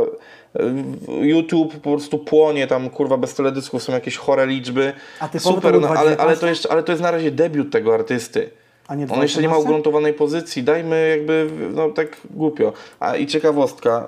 YouTube 1.21 1.73
po 1.73 1.91
prostu 1.91 2.19
płonie, 2.19 2.67
tam 2.67 2.89
kurwa 2.89 3.17
bez 3.17 3.33
teledysków 3.33 3.83
są 3.83 3.93
jakieś 3.93 4.17
chore 4.17 4.45
liczby. 4.47 4.93
To 5.31 5.39
Super, 5.39 5.81
no, 5.81 5.87
ale, 5.87 5.99
ale, 5.99 6.15
2019? 6.15 6.41
to 6.41 6.47
jeszcze, 6.47 6.71
ale 6.71 6.83
to 6.83 6.91
jest 6.91 7.01
na 7.01 7.11
razie 7.11 7.31
debiut 7.31 7.71
tego 7.71 7.93
artysty. 7.93 8.49
A 8.87 8.95
nie 8.95 9.07
On 9.09 9.21
jeszcze 9.21 9.41
nie 9.41 9.47
ma 9.47 9.53
2018? 9.53 9.69
ugruntowanej 9.69 10.13
pozycji, 10.13 10.63
dajmy 10.63 11.09
jakby, 11.09 11.49
no 11.73 11.89
tak 11.89 12.17
głupio. 12.29 12.73
A 12.99 13.15
i 13.15 13.27
ciekawostka, 13.27 14.07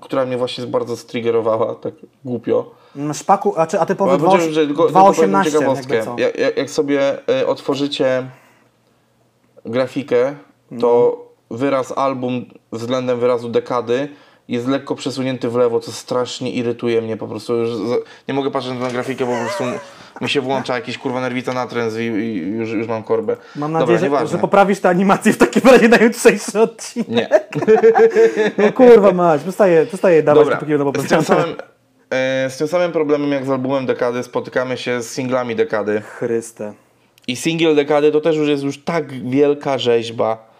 która 0.00 0.26
mnie 0.26 0.36
właśnie 0.38 0.66
bardzo 0.66 0.96
striggerowała, 0.96 1.74
tak 1.74 1.94
głupio. 2.24 2.70
Szpaku, 3.12 3.54
a 3.56 3.66
czy 3.66 3.80
a 3.80 3.86
typowy 3.86 4.18
Bo- 4.18 4.24
bo 4.30 4.36
2, 4.36 4.40
że 4.40 4.66
tylko- 4.66 4.82
tylko 4.84 5.02
powiem 5.12 5.30
2.18 5.32 5.44
ciekawostkę. 5.52 6.04
Jak, 6.18 6.38
jak, 6.38 6.56
jak 6.56 6.70
sobie 6.70 7.18
y, 7.42 7.46
otworzycie 7.46 8.26
grafikę, 9.64 10.34
to 10.80 11.24
No. 11.50 11.56
wyraz 11.56 11.92
album 11.98 12.44
względem 12.72 13.20
wyrazu 13.20 13.48
dekady 13.48 14.08
jest 14.48 14.68
lekko 14.68 14.94
przesunięty 14.94 15.48
w 15.48 15.54
lewo, 15.54 15.80
co 15.80 15.92
strasznie 15.92 16.52
irytuje 16.52 17.02
mnie 17.02 17.16
po 17.16 17.28
prostu. 17.28 17.54
Już 17.54 17.70
nie 18.28 18.34
mogę 18.34 18.50
patrzeć 18.50 18.72
na 18.80 18.90
grafikę, 18.90 19.26
bo 19.26 19.32
po 19.32 19.38
prostu 19.38 19.64
mi 20.20 20.28
się 20.28 20.40
włącza 20.40 20.74
jakiś 20.74 20.98
kurwa 20.98 21.20
nerwica 21.20 21.52
natręt 21.52 21.94
i, 21.98 22.02
i 22.02 22.36
już, 22.36 22.70
już 22.70 22.88
mam 22.88 23.02
korbę. 23.02 23.36
Mam 23.56 23.72
Dobra, 23.72 23.80
nadzieję, 23.80 23.98
że, 23.98 24.04
nieważne. 24.04 24.28
że 24.28 24.38
poprawisz 24.38 24.80
tę 24.80 24.88
animację 24.88 25.32
w 25.32 25.36
takim 25.36 25.62
razie 25.70 25.88
na 25.88 25.96
jutrzejszy 25.96 26.60
odcinek. 26.60 27.08
Nie. 27.08 27.28
No 28.58 28.72
kurwa 28.72 29.12
mać, 29.12 29.42
przestaję, 29.42 29.86
przestaję 29.86 30.22
dawać 30.22 30.44
Dobra, 30.44 30.54
dopóki 30.54 30.78
będą 30.78 31.02
z 31.02 31.08
tym, 31.08 31.22
samym, 31.24 31.56
e, 32.10 32.50
z 32.50 32.56
tym 32.56 32.68
samym 32.68 32.92
problemem 32.92 33.30
jak 33.30 33.44
z 33.44 33.50
albumem 33.50 33.86
dekady 33.86 34.22
spotykamy 34.22 34.76
się 34.76 35.02
z 35.02 35.10
singlami 35.10 35.56
dekady. 35.56 36.00
Chryste. 36.00 36.72
I 37.26 37.36
singiel 37.36 37.74
dekady 37.76 38.12
to 38.12 38.20
też 38.20 38.36
już 38.36 38.48
jest 38.48 38.62
już 38.62 38.84
tak 38.84 39.12
wielka 39.30 39.78
rzeźba. 39.78 40.53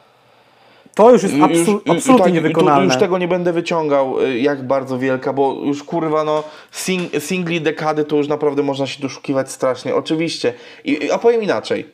To 0.95 1.11
już 1.11 1.23
jest 1.23 1.35
absu- 1.35 1.81
Już- 1.87 1.97
absolutnie 1.97 2.25
tak, 2.25 2.35
niewykonalne. 2.35 2.87
Tu, 2.87 2.93
już 2.93 3.01
tego 3.01 3.19
nie 3.19 3.29
będę 3.29 3.53
wyciągał, 3.53 4.21
y, 4.23 4.39
jak 4.39 4.67
bardzo 4.67 4.99
wielka, 4.99 5.33
bo 5.33 5.61
już 5.65 5.85
kurwa 5.85 6.25
no 6.25 6.45
sing, 6.71 7.13
singli 7.19 7.61
dekady 7.61 8.05
to 8.05 8.17
już 8.17 8.29
naprawdę 8.29 8.63
można 8.63 8.87
się 8.87 9.03
doszukiwać 9.03 9.51
strasznie. 9.51 9.95
Oczywiście. 9.95 10.55
I, 10.85 11.11
a 11.11 11.19
powiem 11.19 11.43
inaczej. 11.43 11.91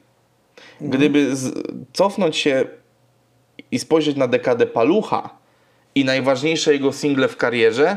Gdyby 0.80 1.36
z, 1.36 1.54
cofnąć 1.92 2.36
się 2.36 2.64
i 3.70 3.78
spojrzeć 3.78 4.16
na 4.16 4.28
dekadę 4.28 4.66
Palucha 4.66 5.30
i 5.94 6.04
najważniejsze 6.04 6.72
jego 6.72 6.92
single 6.92 7.28
w 7.28 7.36
karierze, 7.36 7.96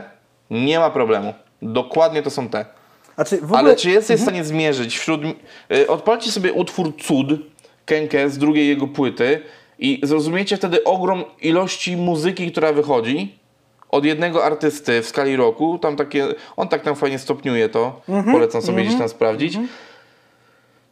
nie 0.49 0.79
ma 0.79 0.89
problemu. 0.89 1.33
Dokładnie 1.61 2.21
to 2.21 2.29
są 2.29 2.49
te. 2.49 2.65
W 3.17 3.43
ogóle... 3.43 3.59
Ale 3.59 3.75
czy 3.75 3.89
jesteś 3.89 4.19
w 4.19 4.23
stanie 4.23 4.43
zmierzyć 4.43 4.97
wśród... 4.97 5.21
y, 5.71 5.87
Odpalcie 5.87 6.31
sobie 6.31 6.53
utwór 6.53 6.93
Cud, 6.97 7.27
Kenke 7.85 8.29
z 8.29 8.37
drugiej 8.37 8.67
jego 8.67 8.87
płyty 8.87 9.41
i 9.83 9.99
zrozumiecie 10.03 10.57
wtedy 10.57 10.83
ogrom 10.83 11.23
ilości 11.41 11.97
muzyki, 11.97 12.51
która 12.51 12.73
wychodzi 12.73 13.35
od 13.89 14.05
jednego 14.05 14.45
artysty 14.45 15.01
w 15.01 15.07
skali 15.07 15.35
roku. 15.35 15.79
Tam 15.79 15.95
takie, 15.95 16.27
on 16.57 16.67
tak 16.67 16.81
tam 16.81 16.95
fajnie 16.95 17.19
stopniuje 17.19 17.69
to. 17.69 18.01
Polecam 18.31 18.61
sobie 18.61 18.83
gdzieś 18.83 18.97
tam 18.97 19.09
sprawdzić. 19.09 19.57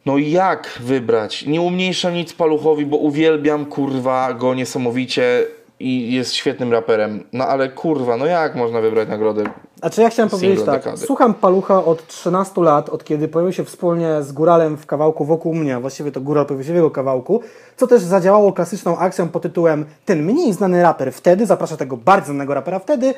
No 0.06 0.18
jak 0.18 0.78
wybrać? 0.80 1.46
Nie 1.46 1.60
umniejszam 1.60 2.14
nic 2.14 2.32
Paluchowi, 2.32 2.86
bo 2.86 2.96
uwielbiam 2.96 3.66
kurwa 3.66 4.32
go 4.32 4.54
niesamowicie 4.54 5.44
i 5.82 6.12
jest 6.12 6.34
świetnym 6.34 6.72
raperem. 6.72 7.24
No 7.32 7.46
ale 7.46 7.68
kurwa, 7.68 8.16
no 8.16 8.26
jak 8.26 8.54
można 8.54 8.80
wybrać 8.80 9.08
nagrodę? 9.08 9.44
Znaczy 9.78 10.02
ja 10.02 10.10
chciałem 10.10 10.30
powiedzieć 10.30 10.62
tak, 10.62 10.74
dekady. 10.74 11.06
słucham 11.06 11.34
Palucha 11.34 11.84
od 11.84 12.06
13 12.06 12.60
lat, 12.60 12.88
od 12.88 13.04
kiedy 13.04 13.28
pojawił 13.28 13.52
się 13.52 13.64
wspólnie 13.64 14.22
z 14.22 14.32
Góralem 14.32 14.76
w 14.76 14.86
kawałku 14.86 15.24
wokół 15.24 15.54
mnie, 15.54 15.76
a 15.76 15.80
właściwie 15.80 16.12
to 16.12 16.20
Góral 16.20 16.46
pojawił 16.46 16.66
się 16.66 16.72
w 16.72 16.76
jego 16.76 16.90
kawałku, 16.90 17.42
co 17.76 17.86
też 17.86 18.02
zadziałało 18.02 18.52
klasyczną 18.52 18.98
akcją 18.98 19.28
pod 19.28 19.42
tytułem 19.42 19.84
ten 20.04 20.22
mniej 20.22 20.52
znany 20.52 20.82
raper 20.82 21.12
wtedy, 21.12 21.46
zaprasza 21.46 21.76
tego 21.76 21.96
bardzo 21.96 22.26
znanego 22.26 22.54
rapera 22.54 22.78
wtedy 22.78 23.14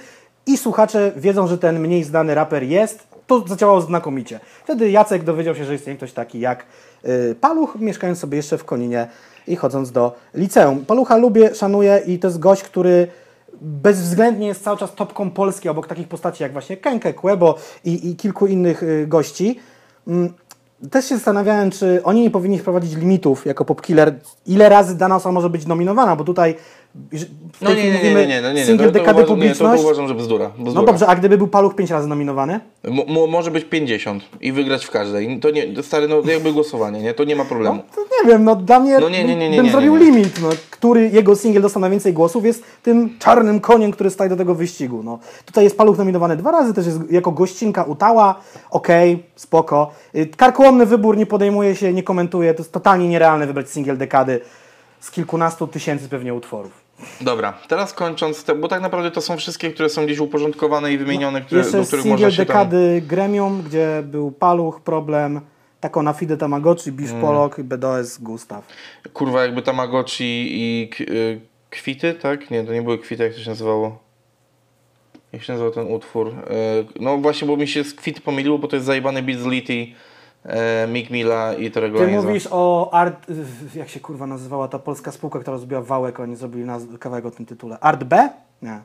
i 0.46 0.56
słuchacze 0.56 1.12
wiedzą, 1.16 1.46
że 1.46 1.58
ten 1.58 1.80
mniej 1.80 2.04
znany 2.04 2.34
raper 2.34 2.62
jest, 2.62 3.06
to 3.26 3.44
zadziałało 3.48 3.80
znakomicie. 3.80 4.40
Wtedy 4.64 4.90
Jacek 4.90 5.24
dowiedział 5.24 5.54
się, 5.54 5.64
że 5.64 5.74
istnieje 5.74 5.96
ktoś 5.96 6.12
taki 6.12 6.40
jak 6.40 6.66
y, 7.04 7.34
Paluch, 7.40 7.76
mieszkając 7.80 8.18
sobie 8.18 8.36
jeszcze 8.36 8.58
w 8.58 8.64
Koninie 8.64 9.08
i 9.46 9.56
chodząc 9.56 9.92
do 9.92 10.12
liceum. 10.34 10.84
Palucha 10.84 11.16
lubię, 11.16 11.54
szanuję 11.54 12.02
i 12.06 12.18
to 12.18 12.28
jest 12.28 12.38
gość, 12.38 12.62
który 12.62 13.08
bezwzględnie 13.60 14.46
jest 14.46 14.64
cały 14.64 14.78
czas 14.78 14.94
topką 14.94 15.30
Polski 15.30 15.68
obok 15.68 15.86
takich 15.86 16.08
postaci 16.08 16.42
jak 16.42 16.52
właśnie 16.52 16.76
Kenke, 16.76 17.14
Kłebo 17.14 17.54
i, 17.84 18.10
i 18.10 18.16
kilku 18.16 18.46
innych 18.46 18.82
y, 18.82 19.06
gości. 19.06 19.58
Mm, 20.08 20.32
Też 20.90 21.08
się 21.08 21.14
zastanawiałem, 21.14 21.70
czy 21.70 22.00
oni 22.04 22.22
nie 22.22 22.30
powinni 22.30 22.58
wprowadzić 22.58 22.96
limitów 22.96 23.46
jako 23.46 23.64
popkiller. 23.64 24.14
Ile 24.46 24.68
razy 24.68 24.96
dana 24.96 25.16
osoba 25.16 25.32
może 25.32 25.50
być 25.50 25.66
nominowana, 25.66 26.16
bo 26.16 26.24
tutaj 26.24 26.56
No 27.60 27.74
nie, 27.74 27.84
nie, 27.84 28.02
nie, 28.02 28.14
nie, 28.14 28.26
nie, 28.26 28.40
no 28.42 28.48
nie, 28.48 28.54
nie. 28.54 28.66
singiel 28.66 28.86
To- 28.88 28.92
to 28.92 28.98
dekady 28.98 29.18
uważam- 29.22 29.38
nie, 29.38 29.48
to, 29.48 29.54
to 29.54 29.64
publiczność. 29.64 29.82
uważam, 29.82 30.08
że 30.08 30.14
bzdura. 30.14 30.48
bzdura. 30.58 30.80
no 30.80 30.82
dobrze, 30.82 31.06
a 31.06 31.16
gdyby 31.16 31.38
był 31.38 31.48
Paluch 31.48 31.74
pięć 31.74 31.90
razy 31.90 32.08
nominowany? 32.08 32.60
Mo, 33.08 33.26
może 33.26 33.50
być 33.50 33.64
50 33.64 34.22
i 34.40 34.52
wygrać 34.52 34.84
w 34.84 34.90
każdej. 34.90 35.40
To 35.40 35.50
nie, 35.50 35.82
stary, 35.82 36.08
no 36.08 36.22
jakby 36.32 36.52
głosowanie, 36.52 37.02
nie? 37.02 37.14
To 37.14 37.24
nie 37.24 37.36
ma 37.36 37.44
problemu. 37.44 37.82
To 37.94 38.00
nie 38.00 38.30
wiem, 38.32 38.44
no 38.44 38.56
dla 38.56 38.80
mnie 38.80 38.98
No 38.98 39.08
nie, 39.08 39.24
nie, 39.24 39.36
nie, 39.36 39.50
nie, 39.50 39.56
bym 39.62 39.70
zrobił 39.70 39.96
limit, 39.96 40.42
no, 40.42 40.48
który 40.70 41.08
jego 41.08 41.36
singiel 41.36 41.62
dostał 41.62 41.80
najwięcej 41.80 42.12
głosów, 42.12 42.44
jest 42.44 42.64
tym 42.82 43.18
czarnym 43.18 43.60
koniem, 43.60 43.90
który 43.90 44.10
staje 44.10 44.30
do 44.30 44.36
tego 44.36 44.54
wyścigu. 44.54 45.02
No. 45.02 45.18
Tutaj 45.44 45.64
jest 45.64 45.76
Paluch 45.78 45.98
nominowany 45.98 46.36
dwa 46.36 46.50
razy, 46.50 46.74
też 46.74 46.86
jest 46.86 46.98
jako 47.10 47.32
gościnka 47.32 47.82
Utała, 47.82 48.40
okej, 48.70 49.22
spoko. 49.36 49.90
Y, 50.14 50.26
Karkołomny 50.26 50.86
wybór 50.86 51.16
nie 51.16 51.26
podejmuje 51.26 51.76
się, 51.76 51.92
nie 51.92 52.02
komentuje, 52.02 52.54
to 52.54 52.62
jest 52.62 52.72
totalnie 52.72 53.08
nierealne 53.08 53.46
wybrać 53.46 53.70
singiel 53.70 53.96
dekady 53.98 54.40
z 55.00 55.10
kilkunastu 55.10 55.66
tysięcy 55.66 56.08
pewnie 56.08 56.34
utworów. 56.34 56.83
Dobra, 57.20 57.52
teraz 57.68 57.92
kończąc, 57.92 58.44
te, 58.44 58.54
bo 58.54 58.68
tak 58.68 58.82
naprawdę 58.82 59.10
to 59.10 59.20
są 59.20 59.36
wszystkie, 59.36 59.70
które 59.70 59.88
są 59.88 60.04
gdzieś 60.04 60.18
uporządkowane 60.18 60.92
i 60.92 60.98
wymienione, 60.98 61.40
które, 61.40 61.60
Jeszcze 61.60 61.78
do 61.78 61.86
których 61.86 62.04
można 62.04 62.30
się 62.30 62.46
tam... 62.46 62.46
dekady 62.46 63.02
Gremium, 63.06 63.62
gdzie 63.62 64.02
był 64.04 64.30
Paluch, 64.32 64.80
Problem, 64.80 65.40
Tako 65.80 66.02
na 66.02 66.12
Fide 66.12 66.36
Tamagotchi, 66.36 66.92
Bisz 66.92 67.10
Mm. 67.10 67.22
Polok 67.22 67.60
BDOS 67.60 68.18
Gustaw. 68.18 68.64
Kurwa, 69.12 69.42
jakby 69.42 69.62
Tamagotchi 69.62 70.46
i 70.50 70.90
y, 71.00 71.40
kwity, 71.70 72.14
tak? 72.14 72.50
Nie, 72.50 72.64
to 72.64 72.72
nie 72.72 72.82
były 72.82 72.98
kwity, 72.98 73.22
jak 73.22 73.34
to 73.34 73.40
się 73.40 73.50
nazywało? 73.50 73.98
Jak 75.32 75.42
się 75.42 75.52
nazywał 75.52 75.72
ten 75.72 75.86
utwór? 75.92 76.28
Y, 76.28 76.32
no 77.00 77.18
właśnie, 77.18 77.48
bo 77.48 77.56
mi 77.56 77.68
się 77.68 77.84
z 77.84 77.94
kwit 77.94 78.20
pomyliło, 78.20 78.58
bo 78.58 78.68
to 78.68 78.76
jest 78.76 78.86
zajebany 78.86 79.22
beat 79.22 79.40
z 79.40 79.46
Mick 80.88 81.10
Milla 81.10 81.54
i 81.54 81.70
Torego 81.70 81.98
Ty 81.98 82.06
mówisz 82.06 82.48
o 82.50 82.90
Art, 82.92 83.26
jak 83.74 83.88
się 83.88 84.00
kurwa 84.00 84.26
nazywała 84.26 84.68
ta 84.68 84.78
polska 84.78 85.12
spółka, 85.12 85.38
która 85.40 85.58
zrobiła 85.58 85.80
Wałek, 85.80 86.20
oni 86.20 86.36
zrobili 86.36 86.64
naz- 86.64 86.98
kawałek 86.98 87.26
o 87.26 87.30
tym 87.30 87.46
tytule. 87.46 87.78
Art 87.80 88.04
B? 88.04 88.28
Nie. 88.62 88.78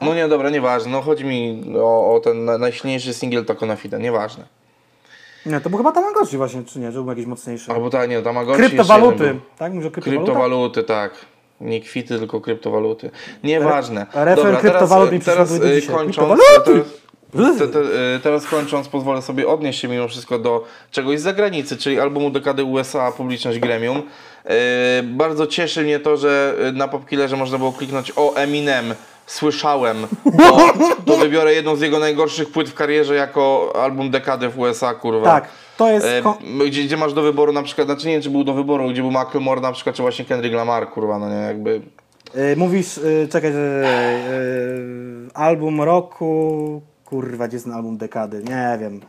No 0.00 0.14
nie, 0.14 0.28
dobra, 0.28 0.50
nieważne. 0.50 0.92
No 0.92 1.00
chodzi 1.02 1.24
mi 1.24 1.64
o, 1.78 2.14
o 2.14 2.20
ten 2.20 2.44
na- 2.44 2.58
najsilniejszy 2.58 3.14
singiel 3.14 3.44
Taco 3.44 3.66
na 3.66 3.76
Fide, 3.76 3.98
nieważne. 3.98 4.44
Nie, 5.46 5.60
to 5.60 5.70
był 5.70 5.78
chyba 5.78 5.92
Tamagotchi 5.92 6.36
właśnie, 6.36 6.64
czy 6.64 6.78
nie, 6.78 6.92
że 6.92 6.98
był 6.98 7.08
jakiś 7.08 7.26
mocniejszy. 7.26 7.72
Albo 7.72 7.90
tak, 7.90 8.10
nie, 8.10 8.22
Tamagotchi 8.22 8.62
jeszcze 8.62 8.76
jeden 8.76 8.86
Kryptowaluty, 8.86 9.24
był. 9.24 9.40
tak? 9.58 9.72
Mówisz 9.72 9.88
o? 9.88 9.90
Kryptowaluty, 9.90 10.82
tak. 10.82 11.12
Nie 11.60 11.80
kwity, 11.80 12.18
tylko 12.18 12.40
kryptowaluty. 12.40 13.10
Nieważne. 13.44 14.06
Re- 14.14 14.24
refren 14.24 14.56
kryptowalut 14.56 15.12
mi 15.12 15.20
teraz, 15.20 15.48
przyszedł 15.48 15.66
do 15.68 15.72
y, 15.72 15.80
dzisiaj. 15.80 15.94
kończąc, 15.96 16.16
Kryptowaluty! 16.40 16.72
teraz, 16.84 17.01
te, 17.32 17.68
te, 17.68 17.78
teraz 18.22 18.46
kończąc, 18.46 18.88
pozwolę 18.88 19.22
sobie 19.22 19.48
odnieść 19.48 19.80
się 19.80 19.88
mimo 19.88 20.08
wszystko 20.08 20.38
do 20.38 20.64
czegoś 20.90 21.20
z 21.20 21.22
zagranicy, 21.22 21.76
czyli 21.76 22.00
albumu 22.00 22.30
dekady 22.30 22.64
USA 22.64 23.12
Publiczność 23.12 23.58
Gremium. 23.58 23.98
Y, 23.98 25.02
Bardzo 25.02 25.46
cieszy 25.46 25.82
mnie 25.82 26.00
to, 26.00 26.16
że 26.16 26.54
y, 26.68 26.72
na 26.72 26.88
Popkillerze 26.88 27.36
można 27.36 27.58
było 27.58 27.72
kliknąć 27.72 28.12
o 28.16 28.34
Eminem. 28.34 28.94
Słyszałem, 29.26 29.96
to, 30.38 30.72
to 31.06 31.16
wybiorę 31.16 31.54
jedną 31.54 31.76
z 31.76 31.80
jego 31.80 31.98
najgorszych 31.98 32.52
płyt 32.52 32.68
w 32.68 32.74
karierze 32.74 33.14
jako 33.14 33.72
album 33.82 34.10
dekady 34.10 34.48
w 34.48 34.58
USA, 34.58 34.94
kurwa. 34.94 35.26
Tak, 35.26 35.48
to 35.76 35.90
jest... 35.90 36.06
E, 36.06 36.22
gdzie, 36.68 36.82
gdzie 36.82 36.96
masz 36.96 37.12
do 37.12 37.22
wyboru 37.22 37.52
na 37.52 37.62
przykład, 37.62 37.86
znaczy 37.86 38.06
nie 38.06 38.12
wiem 38.12 38.22
czy 38.22 38.30
był 38.30 38.44
do 38.44 38.54
wyboru, 38.54 38.88
gdzie 38.88 39.02
był 39.02 39.10
Macklemore 39.10 39.60
na 39.60 39.72
przykład, 39.72 39.96
czy 39.96 40.02
właśnie 40.02 40.24
Kendrick 40.24 40.54
Lamar, 40.54 40.88
kurwa, 40.88 41.18
no 41.18 41.28
nie, 41.28 41.42
jakby... 41.42 41.80
mówisz, 42.56 43.00
czekaj, 43.30 43.52
album 45.34 45.82
roku, 45.82 46.82
kurwa, 47.12 47.48
gdzie 47.48 47.56
jest 47.56 47.64
ten 47.64 47.74
album 47.74 47.96
dekady? 47.96 48.42
Nie 48.44 48.78
wiem. 48.80 49.00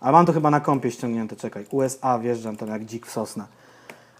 Ale 0.00 0.12
mam 0.12 0.26
to 0.26 0.32
chyba 0.32 0.50
na 0.50 0.60
kompie 0.60 0.90
ściągnięte, 0.90 1.36
czekaj. 1.36 1.64
USA, 1.70 2.18
wjeżdżam 2.18 2.56
tam 2.56 2.68
jak 2.68 2.84
dzik 2.84 3.06
w 3.06 3.10
sosna. 3.10 3.46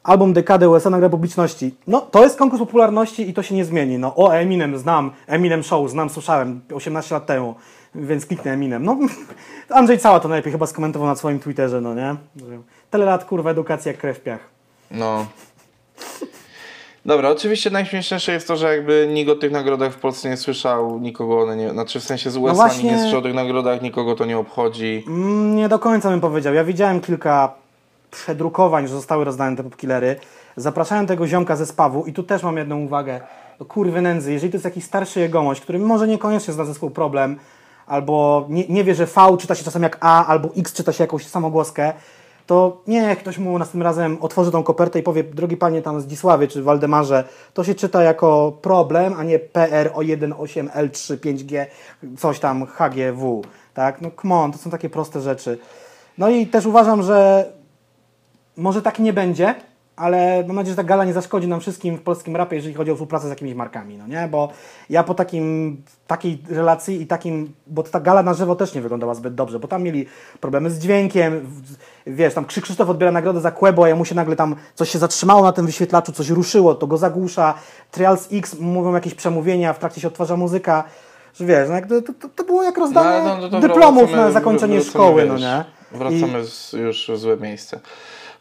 Album 0.03 0.33
dekady 0.33 0.69
USA 0.69 0.91
nagra 0.91 1.09
publiczności. 1.09 1.75
No, 1.87 2.01
to 2.01 2.23
jest 2.23 2.39
konkurs 2.39 2.61
popularności 2.61 3.31
i 3.31 3.35
to 3.35 3.43
się 3.43 3.55
nie 3.55 3.65
zmieni. 3.65 3.99
No, 3.99 4.17
o, 4.17 4.37
Eminem 4.37 4.79
znam, 4.79 5.11
Eminem 5.27 5.63
Show, 5.63 5.91
znam, 5.91 6.11
słyszałem 6.11 6.61
18 6.75 7.15
lat 7.15 7.27
temu, 7.27 7.55
więc 7.95 8.27
kliknę 8.27 8.53
Eminem. 8.53 8.85
No, 8.85 8.99
Andrzej 9.79 9.99
Cała 9.99 10.21
to 10.21 10.29
najlepiej 10.29 10.53
chyba 10.53 10.67
skomentował 10.67 11.09
na 11.09 11.17
swoim 11.17 11.39
Twitterze, 11.39 11.81
no 11.81 11.95
nie? 11.95 12.17
Tyle 12.91 13.05
lat, 13.05 13.25
kurwa, 13.25 13.51
edukacja 13.51 13.95
krew 13.95 14.19
w 14.19 14.21
piach. 14.21 14.41
No. 14.91 15.27
Dobra, 17.09 17.29
oczywiście 17.31 17.71
najśmieszniejsze 17.71 18.33
jest 18.33 18.49
to, 18.49 18.57
że 18.57 18.77
jakby 18.77 19.09
nikt 19.13 19.31
o 19.31 19.35
tych 19.35 19.53
nagrodach 19.53 19.93
w 19.93 19.99
Polsce 19.99 20.29
nie 20.29 20.37
słyszał, 20.37 20.99
nikogo 20.99 21.41
one 21.41 21.57
nie, 21.57 21.71
znaczy 21.71 22.01
w 22.01 22.05
sensie 22.05 22.31
z 22.31 22.37
USA 22.37 22.55
właśnie- 22.55 22.83
nikt 22.85 22.97
nie 22.97 23.03
słyszał 23.03 23.19
o 23.19 23.23
tych 23.23 23.35
nagrodach, 23.35 23.83
nikogo 23.83 24.15
to 24.15 24.25
nie 24.25 24.39
obchodzi. 24.39 25.05
Mm, 25.07 25.57
Nie 25.57 25.69
do 25.69 25.79
końca 25.79 26.11
bym 26.11 26.21
powiedział. 26.21 26.55
Ja 26.55 26.65
widziałem 26.65 27.01
kilka 27.01 27.53
przedrukowań, 28.11 28.89
że 28.89 28.95
zostały 28.95 29.25
rozdane 29.25 29.57
te 29.57 29.63
popkillery. 29.65 30.17
Zapraszałem 30.57 31.07
tego 31.07 31.27
ziomka 31.27 31.57
ze 31.57 31.67
spawu 31.67 32.07
i 32.07 32.13
tu 32.13 32.23
też 32.23 32.43
mam 32.43 32.57
jedną 32.57 32.79
uwagę. 32.81 33.21
Do 33.59 33.65
kurwy 33.65 34.01
nędzy, 34.03 34.33
jeżeli 34.33 34.53
to 34.53 34.57
jest 34.57 34.65
jakiś 34.65 34.85
starszy 34.85 35.21
jegomość, 35.21 35.61
który 35.61 35.79
może 35.79 36.09
niekoniecznie 36.09 36.55
zna 36.55 36.65
zespół 36.65 36.91
problem, 36.91 37.39
albo 37.87 38.47
nie, 38.49 38.67
nie 38.69 38.85
wie, 38.85 38.95
że 38.95 39.07
V 39.07 39.37
czyta 39.41 39.55
się 39.55 39.65
czasem 39.65 39.83
jak 39.83 39.97
A, 40.01 40.27
albo 40.27 40.49
X 40.57 40.73
czyta 40.73 40.93
się 40.93 41.05
jakąś 41.05 41.27
samogłoskę, 41.27 41.93
to 42.49 42.83
nie, 42.87 43.17
ktoś 43.17 43.39
mu 43.39 43.59
następnym 43.59 43.83
razem 43.83 44.19
otworzy 44.21 44.51
tą 44.51 44.63
kopertę 44.63 44.99
i 44.99 45.03
powie, 45.03 45.25
drogi 45.25 45.57
panie 45.57 45.83
tam 45.83 46.01
Zdzisławie 46.01 46.49
czy 46.49 46.63
Waldemarze, 46.63 47.25
to 47.55 47.65
się 47.65 47.75
czyta 47.75 48.03
jako 48.03 48.53
problem, 48.63 49.15
a 49.19 49.23
nie 49.23 49.39
PR 49.39 49.91
o 49.95 50.01
18L3 50.01 51.17
5G, 51.17 51.67
coś 52.19 52.39
tam 52.39 52.67
HGW, 52.67 53.43
tak? 53.75 54.01
No 54.01 54.11
come 54.23 54.35
on, 54.35 54.53
to 54.53 54.59
są 54.59 54.71
takie 54.71 54.91
proste 54.91 55.21
rzeczy. 55.21 55.59
No 56.19 56.29
i 56.29 56.47
też 56.47 56.67
uważam, 56.67 57.03
że 57.03 57.47
może 58.57 58.83
tak 58.83 58.99
nie 58.99 59.13
będzie, 59.13 59.55
ale 59.99 60.45
mam 60.47 60.57
nadzieję, 60.57 60.73
że 60.73 60.77
ta 60.77 60.85
gala 60.85 61.05
nie 61.05 61.13
zaszkodzi 61.13 61.49
nam 61.49 61.61
wszystkim 61.61 61.97
w 61.97 62.01
polskim 62.03 62.37
rapie, 62.37 62.57
jeżeli 62.57 62.75
chodzi 62.75 62.91
o 62.91 62.95
współpracę 62.95 63.27
z 63.27 63.31
jakimiś 63.31 63.55
markami, 63.55 63.97
no 63.99 64.07
nie? 64.07 64.29
Bo 64.31 64.49
ja 64.91 65.05
po 65.05 65.15
takim, 65.15 65.77
takiej 66.07 66.43
relacji 66.51 67.03
i 67.03 67.07
takim, 67.07 67.53
bo 67.67 67.83
ta 67.83 68.01
gala 68.01 68.23
na 68.23 68.35
żywo 68.35 68.57
też 68.57 68.75
nie 68.75 68.81
wyglądała 68.81 69.15
zbyt 69.15 69.35
dobrze, 69.35 69.59
bo 69.59 69.69
tam 69.69 69.83
mieli 69.83 70.07
problemy 70.41 70.71
z 70.71 70.79
dźwiękiem, 70.79 71.47
wiesz, 72.07 72.35
tam 72.35 72.45
Krzy- 72.45 72.63
Krzysztof 72.63 72.89
odbiera 72.89 73.13
nagrodę 73.13 73.41
za 73.41 73.51
Kłebo, 73.51 73.87
a 73.89 73.95
mu 73.95 74.05
się 74.05 74.15
nagle 74.15 74.37
tam 74.37 74.57
coś 74.75 74.91
się 74.91 74.99
zatrzymało 74.99 75.43
na 75.43 75.53
tym 75.53 75.67
wyświetlaczu, 75.67 76.13
coś 76.13 76.29
ruszyło, 76.31 76.75
to 76.75 76.87
go 76.87 76.97
zagłusza, 76.97 77.55
Trials 77.91 78.29
X 78.33 78.57
mówią 78.61 78.95
jakieś 78.95 79.15
przemówienia, 79.15 79.73
w 79.73 79.79
trakcie 79.79 80.01
się 80.01 80.09
odtwarza 80.09 80.37
muzyka, 80.37 80.85
że 81.35 81.45
wiesz, 81.47 81.69
no 81.91 82.01
to, 82.03 82.13
to, 82.13 82.29
to 82.29 82.45
było 82.45 82.63
jak 82.63 82.79
rozdanie 82.79 83.25
No, 83.29 83.39
no, 83.41 83.49
to 83.49 83.61
dyplomów 83.61 84.03
wracamy- 84.11 84.17
na 84.17 84.31
zakończenie 84.31 84.75
wracamy, 84.75 84.91
szkoły, 84.91 85.25
no 85.27 85.35
wiesz, 85.35 85.43
nie? 85.43 85.65
I- 85.93 85.99
Wracamy 85.99 86.45
z, 86.45 86.73
już 86.73 87.11
w 87.15 87.17
złe 87.19 87.37
miejsce. 87.37 87.81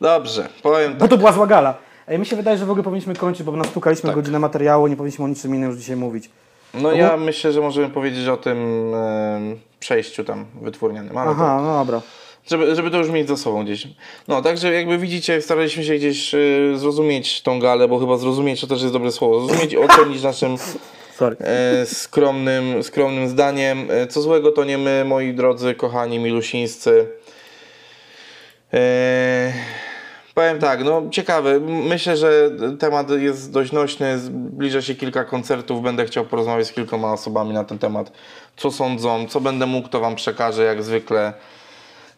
Dobrze, 0.01 0.49
powiem 0.63 0.93
Bo 0.93 0.99
tak. 0.99 1.09
to 1.09 1.17
była 1.17 1.31
zła 1.31 1.47
gala. 1.47 1.77
Ej, 2.07 2.19
mi 2.19 2.25
się 2.25 2.35
wydaje, 2.35 2.57
że 2.57 2.65
w 2.65 2.69
ogóle 2.69 2.83
powinniśmy 2.83 3.15
kończyć, 3.15 3.43
bo 3.43 3.51
nastukaliśmy 3.51 4.07
Tak. 4.09 4.15
godzinę 4.15 4.39
materiału, 4.39 4.87
nie 4.87 4.95
powinniśmy 4.95 5.25
o 5.25 5.27
niczym 5.27 5.55
innym 5.55 5.69
już 5.69 5.79
dzisiaj 5.79 5.95
mówić. 5.95 6.29
No 6.73 6.91
ja 6.91 7.17
myślę, 7.17 7.51
że 7.51 7.61
możemy 7.61 7.89
powiedzieć 7.89 8.27
o 8.27 8.37
tym 8.37 8.57
em, 8.95 9.59
przejściu 9.79 10.23
tam 10.23 10.45
wytwórnianym, 10.61 11.17
ale 11.17 11.25
to- 11.25 11.31
Aha, 11.31 11.59
no 11.63 11.73
dobra. 11.73 12.01
Żeby, 12.49 12.75
żeby 12.75 12.91
to 12.91 12.97
już 12.97 13.09
mieć 13.09 13.27
za 13.27 13.37
sobą 13.37 13.63
gdzieś. 13.63 13.87
No, 14.27 14.41
także 14.41 14.73
jakby 14.73 14.97
widzicie, 14.97 15.41
staraliśmy 15.41 15.83
się 15.83 15.95
gdzieś 15.95 16.33
y, 16.33 16.73
zrozumieć 16.75 17.41
tą 17.41 17.59
galę, 17.59 17.87
bo 17.87 17.99
chyba 17.99 18.17
zrozumieć 18.17 18.61
to 18.61 18.67
też 18.67 18.81
jest 18.81 18.93
dobre 18.93 19.11
słowo. 19.11 19.39
Zrozumieć 19.45 19.73
i 19.73 19.77
ocenić 19.77 20.23
naszym 20.23 20.55
e, 21.39 21.85
skromnym, 21.85 22.83
skromnym 22.83 23.27
zdaniem. 23.29 23.87
E, 23.91 24.07
co 24.07 24.21
złego 24.21 24.51
to 24.51 24.63
nie 24.63 24.77
my, 24.77 25.05
moi 25.05 25.33
drodzy, 25.33 25.75
kochani 25.75 26.19
milusińscy. 26.19 27.07
E, 28.73 29.53
powiem 30.37 30.59
tak, 30.59 30.83
no 30.83 31.01
ciekawe. 31.11 31.59
Myślę, 31.89 32.17
że 32.17 32.51
temat 32.79 33.09
jest 33.09 33.51
dość 33.51 33.71
nośny. 33.71 34.19
Zbliża 34.19 34.81
się 34.81 34.95
kilka 34.95 35.23
koncertów. 35.23 35.81
Będę 35.81 36.05
chciał 36.05 36.25
porozmawiać 36.25 36.67
z 36.67 36.71
kilkoma 36.71 37.13
osobami 37.13 37.53
na 37.53 37.63
ten 37.63 37.79
temat. 37.79 38.11
Co 38.57 38.71
sądzą, 38.71 39.27
co 39.27 39.41
będę 39.41 39.65
mógł, 39.65 39.87
to 39.87 39.99
Wam 39.99 40.15
przekażę 40.15 40.63
jak 40.63 40.83
zwykle. 40.83 41.33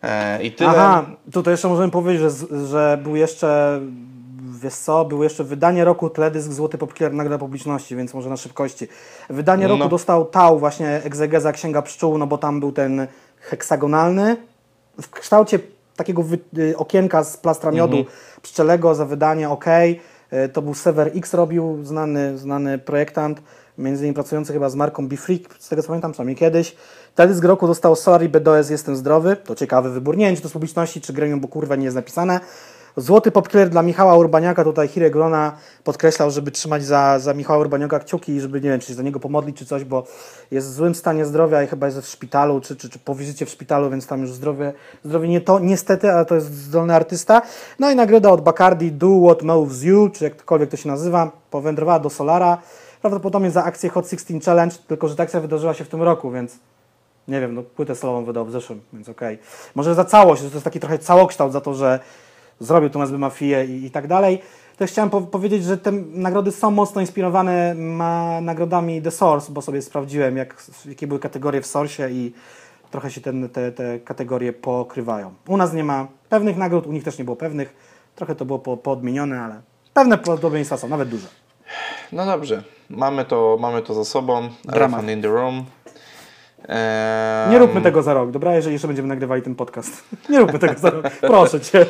E, 0.03 0.43
I 0.43 0.51
tyle. 0.51 0.69
Aha, 0.69 1.05
tutaj 1.31 1.53
jeszcze 1.53 1.67
możemy 1.67 1.91
powiedzieć, 1.91 2.21
że, 2.21 2.67
że 2.67 2.99
był 3.03 3.15
jeszcze, 3.15 3.79
wiesz 4.61 4.73
co, 4.73 5.05
było 5.05 5.23
jeszcze 5.23 5.43
wydanie 5.43 5.85
roku 5.85 6.09
teledysk 6.09 6.51
Złoty 6.51 6.77
Popkiller 6.77 7.13
Nagroda 7.13 7.37
Publiczności, 7.39 7.95
więc 7.95 8.13
może 8.13 8.29
na 8.29 8.37
szybkości. 8.37 8.87
Wydanie 9.29 9.67
roku 9.67 9.83
No. 9.83 9.89
dostał 9.89 10.25
Tał, 10.25 10.59
właśnie 10.59 11.01
egzegeza 11.03 11.51
Księga 11.51 11.81
Pszczół, 11.81 12.17
no 12.17 12.27
bo 12.27 12.37
tam 12.37 12.59
był 12.59 12.71
ten 12.71 13.07
heksagonalny, 13.39 14.37
w 15.01 15.09
kształcie 15.09 15.59
takiego 15.99 16.23
y, 16.57 16.77
okienka 16.77 17.23
z 17.23 17.37
plastra 17.37 17.71
miodu 17.71 17.97
Mhm. 17.97 18.15
pszczelego 18.41 18.95
za 18.95 19.05
wydanie, 19.05 19.49
ok. 19.49 19.65
To 20.53 20.61
był 20.61 20.73
Sever 20.73 21.11
X 21.15 21.33
robił, 21.33 21.79
znany, 21.83 22.37
znany 22.37 22.77
projektant, 22.77 23.41
między 23.77 24.03
innymi 24.03 24.13
pracujący 24.13 24.53
chyba 24.53 24.69
z 24.69 24.75
marką 24.75 25.07
Be 25.07 25.17
Freak, 25.17 25.41
z 25.59 25.69
tego 25.69 25.81
co 25.81 25.87
pamiętam, 25.87 26.11
przynajmniej 26.11 26.35
kiedyś. 26.35 26.75
Teledysk 27.15 27.43
roku 27.43 27.67
dostał 27.67 27.95
Sorry 27.95 28.29
BDOS 28.29 28.69
Jestem 28.69 28.95
Zdrowy, 28.95 29.35
to 29.35 29.55
ciekawy 29.55 29.89
wybór, 29.91 30.17
nie 30.17 30.25
wiem 30.25 30.35
czy 30.35 30.41
to 30.41 30.49
z 30.49 30.51
publiczności, 30.51 31.01
czy 31.01 31.13
gremium, 31.13 31.39
bo 31.39 31.47
kurwa 31.47 31.75
nie 31.75 31.83
jest 31.83 31.95
napisane. 31.95 32.39
Złoty 32.99 33.31
popkiller 33.31 33.69
dla 33.69 33.81
Michała 33.81 34.15
Urbaniaka, 34.15 34.63
tutaj 34.63 34.87
Hirek 34.87 35.13
Grona 35.13 35.51
podkreślał, 35.83 36.31
żeby 36.31 36.51
trzymać 36.51 36.85
za, 36.85 37.19
za 37.19 37.33
Michała 37.33 37.59
Urbaniaka 37.59 37.99
kciuki 37.99 38.31
i 38.31 38.41
żeby, 38.41 38.61
nie 38.61 38.69
wiem, 38.69 38.79
czy 38.79 38.87
się 38.87 38.93
za 38.93 39.03
niego 39.03 39.19
pomodlić, 39.19 39.57
czy 39.57 39.65
coś, 39.65 39.83
bo 39.83 40.03
jest 40.51 40.67
w 40.67 40.71
złym 40.71 40.95
stanie 40.95 41.25
zdrowia 41.25 41.63
i 41.63 41.67
chyba 41.67 41.85
jest 41.85 42.01
w 42.01 42.07
szpitalu, 42.07 42.61
czy, 42.61 42.75
czy, 42.75 42.89
czy 42.89 42.99
po 42.99 43.15
wizycie 43.15 43.45
w 43.45 43.49
szpitalu, 43.49 43.89
więc 43.89 44.07
tam 44.07 44.21
już 44.21 44.31
zdrowie, 44.31 44.73
zdrowie 45.05 45.27
nie 45.27 45.41
to, 45.41 45.59
niestety, 45.59 46.11
ale 46.11 46.25
to 46.25 46.35
jest 46.35 46.53
zdolny 46.53 46.95
artysta. 46.95 47.41
No 47.79 47.91
i 47.91 47.95
nagroda 47.95 48.29
od 48.29 48.41
Bacardi 48.41 48.91
Do 48.91 49.07
What 49.25 49.41
Moves 49.41 49.83
You, 49.83 50.09
czy 50.09 50.23
jakkolwiek 50.23 50.69
to 50.69 50.77
się 50.77 50.89
nazywa, 50.89 51.31
powędrowała 51.51 51.99
do 51.99 52.09
Solara, 52.09 52.57
prawdopodobnie 53.01 53.51
za 53.51 53.63
akcję 53.63 53.89
Hot 53.89 54.09
16 54.09 54.39
Challenge, 54.39 54.75
tylko 54.87 55.07
że 55.07 55.15
ta 55.15 55.23
akcja 55.23 55.39
wydarzyła 55.39 55.73
się 55.73 55.83
w 55.83 55.89
tym 55.89 56.03
roku, 56.03 56.31
więc 56.31 56.59
nie 57.27 57.41
wiem, 57.41 57.55
no 57.55 57.63
płytę 57.63 57.95
solową 57.95 58.25
wydał 58.25 58.45
w 58.45 58.51
zeszłym, 58.51 58.81
więc 58.93 59.09
okej. 59.09 59.39
Może 59.75 59.95
za 59.95 60.05
całość, 60.05 60.41
to 60.41 60.47
jest 60.47 60.63
taki 60.63 60.79
trochę 60.79 60.99
całokształt 60.99 61.51
za 61.53 61.61
to, 61.61 61.73
że 61.73 61.99
zrobił 62.59 62.89
tą 62.89 63.03
SB 63.03 63.17
Mafię 63.17 63.65
i, 63.65 63.85
i 63.85 63.91
tak 63.91 64.07
dalej. 64.07 64.41
To 64.77 64.85
chciałem 64.85 65.09
po 65.09 65.21
powiedzieć, 65.21 65.63
że 65.63 65.77
te 65.77 65.91
nagrody 65.91 66.51
są 66.51 66.71
mocno 66.71 67.01
inspirowane 67.01 67.75
ma 67.75 68.41
nagrodami 68.41 69.01
The 69.01 69.11
Source, 69.11 69.51
bo 69.51 69.61
sobie 69.61 69.81
sprawdziłem, 69.81 70.37
jak, 70.37 70.63
jakie 70.85 71.07
były 71.07 71.19
kategorie 71.19 71.61
w 71.61 71.67
Source 71.67 72.11
i 72.11 72.33
trochę 72.91 73.11
się 73.11 73.21
ten, 73.21 73.49
te, 73.49 73.71
te 73.71 73.99
kategorie 73.99 74.53
pokrywają. 74.53 75.33
U 75.47 75.57
nas 75.57 75.73
nie 75.73 75.83
ma 75.83 76.07
pewnych 76.29 76.57
nagród, 76.57 76.87
u 76.87 76.91
nich 76.91 77.03
też 77.03 77.17
nie 77.17 77.25
było 77.25 77.37
pewnych. 77.37 77.75
Trochę 78.15 78.35
to 78.35 78.45
było 78.45 78.59
po, 78.59 78.77
poodmienione, 78.77 79.41
ale 79.41 79.61
pewne 79.93 80.17
podobieństwa 80.17 80.77
są, 80.77 80.87
nawet 80.87 81.09
duże. 81.09 81.27
No 82.11 82.25
dobrze, 82.25 82.63
mamy 82.89 83.25
to, 83.25 83.57
mamy 83.59 83.81
to 83.81 83.93
za 83.93 84.05
sobą. 84.05 84.49
Dramat. 84.65 84.75
Elephant 84.75 85.09
in 85.09 85.21
the 85.21 85.27
room. 85.27 85.65
Nie 87.51 87.59
róbmy 87.59 87.81
tego 87.81 88.03
za 88.03 88.13
rok, 88.13 88.31
dobra? 88.31 88.55
Jeżeli 88.55 88.73
jeszcze 88.73 88.87
będziemy 88.87 89.07
nagrywali 89.07 89.41
ten 89.41 89.55
podcast. 89.55 90.03
Nie 90.29 90.39
róbmy 90.39 90.59
tego 90.59 90.79
za 90.79 90.89
rok. 90.89 91.09
Proszę 91.21 91.59
Cię. 91.61 91.85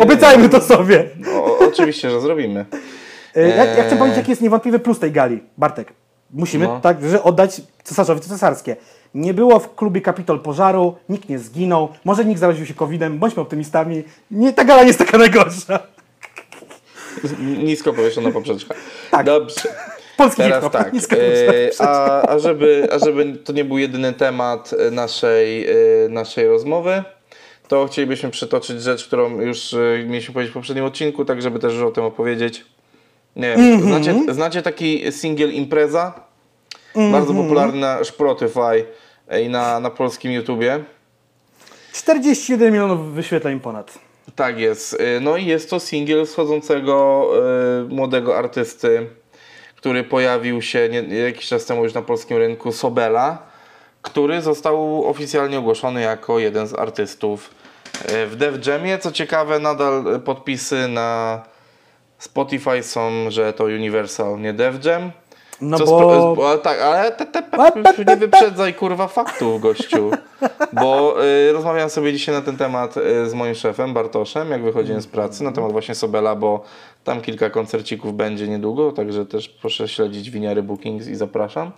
Obiecajmy 0.00 0.48
to 0.48 0.60
sobie. 0.60 1.08
O, 1.34 1.58
oczywiście, 1.58 2.10
że 2.10 2.20
zrobimy. 2.20 2.66
E, 3.36 3.48
Ja, 3.48 3.64
ja 3.64 3.72
chcę 3.84 3.92
Eee. 3.92 3.98
powiedzieć, 3.98 4.16
jaki 4.18 4.30
jest 4.30 4.42
niewątpliwy 4.42 4.78
plus 4.78 4.98
tej 4.98 5.12
gali. 5.12 5.42
Bartek, 5.58 5.92
musimy 6.30 6.64
No. 6.66 6.80
tak, 6.80 7.08
że 7.08 7.22
oddać 7.22 7.62
cesarzowi 7.84 8.20
cesarskie. 8.20 8.76
Nie 9.14 9.34
było 9.34 9.58
w 9.58 9.74
klubie 9.74 10.00
Kapitol 10.00 10.40
pożaru, 10.40 10.96
nikt 11.08 11.28
nie 11.28 11.38
zginął, 11.38 11.88
może 12.04 12.24
nikt 12.24 12.40
zaraził 12.40 12.66
się 12.66 12.74
COVID-em, 12.74 13.18
bądźmy 13.18 13.42
optymistami. 13.42 14.04
Nie, 14.30 14.52
ta 14.52 14.64
gala 14.64 14.80
nie 14.80 14.86
jest 14.86 14.98
taka 14.98 15.18
najgorsza. 15.18 15.78
Nisko 17.40 17.92
powieszona 17.92 18.30
poprzeczka. 18.30 18.74
Tak. 19.10 19.26
Dobrze. 19.26 19.60
Polski 20.20 20.42
Teraz 20.42 20.64
hip-hop, 20.64 20.72
tak, 20.72 20.94
e, 21.12 21.70
a, 21.78 22.22
a, 22.28 22.38
żeby, 22.38 22.88
a 22.92 22.98
żeby 22.98 23.36
to 23.44 23.52
nie 23.52 23.64
był 23.64 23.78
jedyny 23.78 24.12
temat 24.12 24.70
e, 24.72 24.90
naszej, 24.90 25.70
e, 25.70 25.74
naszej 26.08 26.48
rozmowy, 26.48 27.02
to 27.68 27.86
chcielibyśmy 27.86 28.30
przytoczyć 28.30 28.82
rzecz, 28.82 29.06
którą 29.06 29.40
już 29.40 29.74
mieliśmy 30.06 30.34
powiedzieć 30.34 30.50
w 30.50 30.54
poprzednim 30.54 30.84
odcinku, 30.84 31.24
tak 31.24 31.42
żeby 31.42 31.58
też 31.58 31.74
już 31.74 31.82
o 31.82 31.90
tym 31.90 32.04
opowiedzieć. 32.04 32.64
Nie 33.36 33.56
wiem, 33.56 33.60
Mhm. 33.60 33.82
znacie, 33.82 34.34
znacie 34.34 34.62
taki 34.62 35.12
singiel 35.12 35.52
Impreza? 35.52 36.20
Mhm. 36.94 37.12
Bardzo 37.12 37.34
popularny 37.34 37.80
na 37.80 38.04
Spotify 38.04 38.84
i 39.42 39.48
na, 39.48 39.80
na 39.80 39.90
polskim 39.90 40.32
YouTubie. 40.32 40.84
41 41.92 42.72
milionów 42.72 43.14
wyświetleń 43.14 43.60
ponad. 43.60 43.98
Tak 44.36 44.58
jest. 44.58 45.02
No 45.20 45.36
i 45.36 45.46
jest 45.46 45.70
to 45.70 45.80
singiel 45.80 46.26
schodzącego 46.26 47.26
y, 47.86 47.94
młodego 47.94 48.38
artysty, 48.38 49.06
który 49.80 50.04
pojawił 50.04 50.62
się 50.62 50.88
nie, 50.88 51.18
jakiś 51.18 51.48
czas 51.48 51.64
temu 51.64 51.84
już 51.84 51.94
na 51.94 52.02
polskim 52.02 52.36
rynku, 52.36 52.72
Sobela, 52.72 53.38
który 54.02 54.42
został 54.42 55.06
oficjalnie 55.06 55.58
ogłoszony 55.58 56.00
jako 56.00 56.38
jeden 56.38 56.66
z 56.66 56.74
artystów 56.74 57.50
y, 58.10 58.26
w 58.26 58.36
Def 58.36 58.66
Jamie. 58.66 58.98
Co 58.98 59.12
ciekawe, 59.12 59.58
nadal 59.58 60.20
podpisy 60.24 60.88
na 60.88 61.40
Spotify 62.18 62.82
są, 62.82 63.10
że 63.30 63.52
to 63.52 63.64
Universal, 63.64 64.40
nie 64.40 64.52
Def 64.52 64.84
Jam. 64.84 65.10
No 65.60 65.78
Co 65.78 65.84
bo... 65.84 66.00
spro- 66.00 66.36
bo 66.36 66.58
tak, 66.58 66.80
ale 66.80 67.12
te, 67.12 67.26
te, 67.26 67.42
te, 67.42 68.04
nie 68.06 68.16
wyprzedzaj 68.16 68.74
kurwa 68.74 69.08
faktów, 69.08 69.60
gościu. 69.60 70.10
Bo 70.72 71.16
y, 71.24 71.52
rozmawiałem 71.52 71.90
sobie 71.90 72.12
dzisiaj 72.12 72.34
na 72.34 72.40
ten 72.40 72.56
temat 72.56 72.96
y, 72.96 73.30
z 73.30 73.34
moim 73.34 73.54
szefem 73.54 73.94
Bartoszem, 73.94 74.50
jak 74.50 74.62
wychodziłem 74.62 75.00
z 75.00 75.06
pracy, 75.06 75.44
na 75.44 75.52
temat 75.52 75.72
właśnie 75.72 75.94
Sobela, 75.94 76.34
bo 76.36 76.64
tam 77.04 77.20
kilka 77.20 77.50
koncercików 77.50 78.14
będzie 78.16 78.48
niedługo, 78.48 78.92
także 78.92 79.26
też 79.26 79.48
proszę 79.48 79.88
śledzić 79.88 80.30
winiary 80.30 80.62
Bookings 80.62 81.06
i 81.08 81.14
zapraszam. 81.14 81.70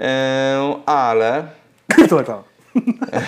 E, 0.00 0.74
ale 0.86 1.46
To 2.08 2.18
reklama. 2.18 2.42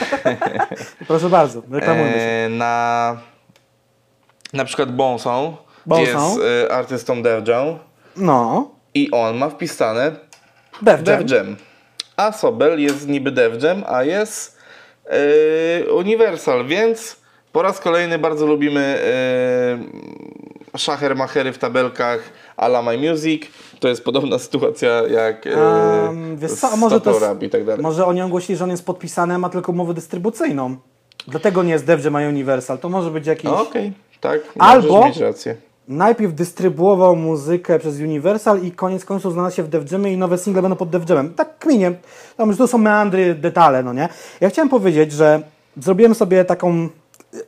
Proszę 1.09 1.29
bardzo, 1.29 1.63
reklamujmy 1.71 2.13
się. 2.13 2.19
e, 2.21 2.49
na 2.49 3.17
na 4.53 4.65
przykład 4.65 4.97
Bonsą 4.97 5.57
Bonsą. 5.87 6.03
jest 6.03 6.39
y, 6.67 6.73
artystą 6.73 7.23
Def 7.23 7.49
Jam 7.49 7.79
No, 8.17 8.71
i 8.95 9.11
on 9.11 9.37
ma 9.37 9.49
wpisane 9.49 10.13
Def 10.83 11.07
Jam. 11.09 11.19
Def 11.25 11.31
Jam. 11.31 11.57
A 12.17 12.33
Sobel 12.33 12.81
jest 12.81 13.09
niby 13.09 13.31
Def 13.31 13.63
Jam, 13.63 13.85
a 13.87 14.03
jest 14.03 14.57
Universal, 15.95 16.67
więc 16.67 17.17
po 17.53 17.63
raz 17.63 17.81
kolejny 17.81 18.19
bardzo 18.19 18.47
lubimy 18.47 18.99
szacher-machery 20.77 21.53
w 21.53 21.59
tabelkach 21.59 22.20
a 22.57 22.66
la 22.66 22.82
My 22.82 22.98
Music. 22.98 23.43
To 23.81 23.89
jest 23.89 24.05
podobna 24.05 24.39
sytuacja 24.39 24.89
jak 24.90 25.47
Um, 26.07 26.36
wiesz 26.36 26.53
co, 26.53 26.70
a 26.70 26.77
może 26.77 27.01
to 27.01 27.11
jest, 27.11 27.43
i 27.43 27.51
tak 27.51 27.65
dalej. 27.65 27.82
może 27.82 28.07
oni 28.07 28.23
ogłosili, 28.23 28.57
że 28.57 28.65
on 28.65 28.70
jest 28.70 28.86
podpisany, 28.86 29.39
ma 29.39 29.48
tylko 29.48 29.73
umowę 29.73 29.94
dystrybucyjną. 29.94 30.77
Dlatego 31.28 31.62
nie 31.62 31.73
jest 31.73 31.89
Jam, 32.05 32.16
a 32.16 32.20
Universal. 32.20 32.78
To 32.78 32.89
może 32.89 33.11
być 33.11 33.27
jakiś... 33.27 33.51
Okej, 33.51 33.93
tak, 34.20 34.40
Albo- 34.59 35.05
mieć 35.05 35.16
rację. 35.16 35.57
Najpierw 35.89 36.35
dystrybuował 36.35 37.16
muzykę 37.16 37.78
przez 37.78 38.01
Universal 38.01 38.62
i 38.62 38.73
koniec 38.73 39.05
końców 39.05 39.32
znalazł 39.32 39.57
się 39.57 39.62
w 39.62 39.93
Jamie 39.93 40.12
i 40.12 40.16
nowe 40.16 40.39
single 40.39 40.62
będą 40.62 40.77
pod 40.77 41.11
Jamem. 41.11 41.35
Tak 41.35 41.59
kminie. 41.59 41.93
Tam 42.36 42.48
już 42.48 42.59
to 42.59 42.69
są 42.69 42.78
meandry, 42.78 43.35
detale, 43.35 43.82
no 43.82 43.93
nie? 43.93 44.09
Ja 44.40 44.51
chciałem 44.51 44.69
powiedzieć, 44.69 45.12
że 45.12 45.43
zrobiłem 45.77 46.15
sobie 46.15 46.44
taką 46.44 46.89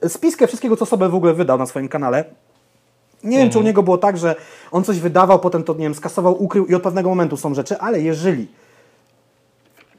e, 0.02 0.08
spiskę 0.08 0.46
wszystkiego, 0.46 0.76
co 0.76 0.86
sobie 0.86 1.08
w 1.08 1.14
ogóle 1.14 1.34
wydał 1.34 1.58
na 1.58 1.66
swoim 1.66 1.88
kanale. 1.88 2.24
Nie 3.24 3.38
wiem, 3.38 3.50
czy 3.50 3.58
u 3.58 3.62
niego 3.62 3.82
było 3.82 3.98
tak, 3.98 4.18
że 4.18 4.36
on 4.70 4.84
coś 4.84 5.00
wydawał, 5.00 5.38
potem 5.38 5.64
to, 5.64 5.72
nie 5.72 5.78
wiem, 5.78 5.94
skasował, 5.94 6.42
ukrył 6.42 6.66
i 6.66 6.74
od 6.74 6.82
pewnego 6.82 7.08
momentu 7.08 7.36
są 7.36 7.54
rzeczy, 7.54 7.78
ale 7.78 8.00
jeżeli 8.00 8.48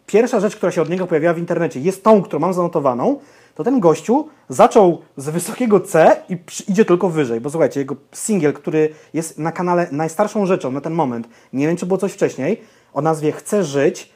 pierwsza 0.05 0.39
rzecz, 0.39 0.55
która 0.55 0.71
się 0.71 0.81
od 0.81 0.89
niego 0.89 1.07
pojawiła 1.07 1.33
w 1.33 1.37
internecie, 1.37 1.79
jest 1.79 2.03
tą, 2.03 2.21
którą 2.21 2.39
mam 2.39 2.53
zanotowaną, 2.53 3.19
to 3.55 3.63
ten 3.63 3.79
gościu 3.79 4.27
zaczął 4.49 5.01
z 5.17 5.29
wysokiego 5.29 5.79
C 5.79 6.15
i 6.29 6.37
idzie 6.67 6.85
tylko 6.85 7.09
wyżej. 7.09 7.41
Bo 7.41 7.49
słuchajcie, 7.49 7.79
jego 7.79 7.95
singiel, 8.11 8.53
który 8.53 8.89
jest 9.13 9.37
na 9.39 9.51
kanale 9.51 9.87
najstarszą 9.91 10.45
rzeczą 10.45 10.71
na 10.71 10.81
ten 10.81 10.93
moment, 10.93 11.27
nie 11.53 11.67
wiem, 11.67 11.77
czy 11.77 11.85
było 11.85 11.97
coś 11.97 12.11
wcześniej, 12.13 12.61
o 12.93 13.01
nazwie 13.01 13.31
Chcę 13.31 13.63
żyć, 13.63 14.09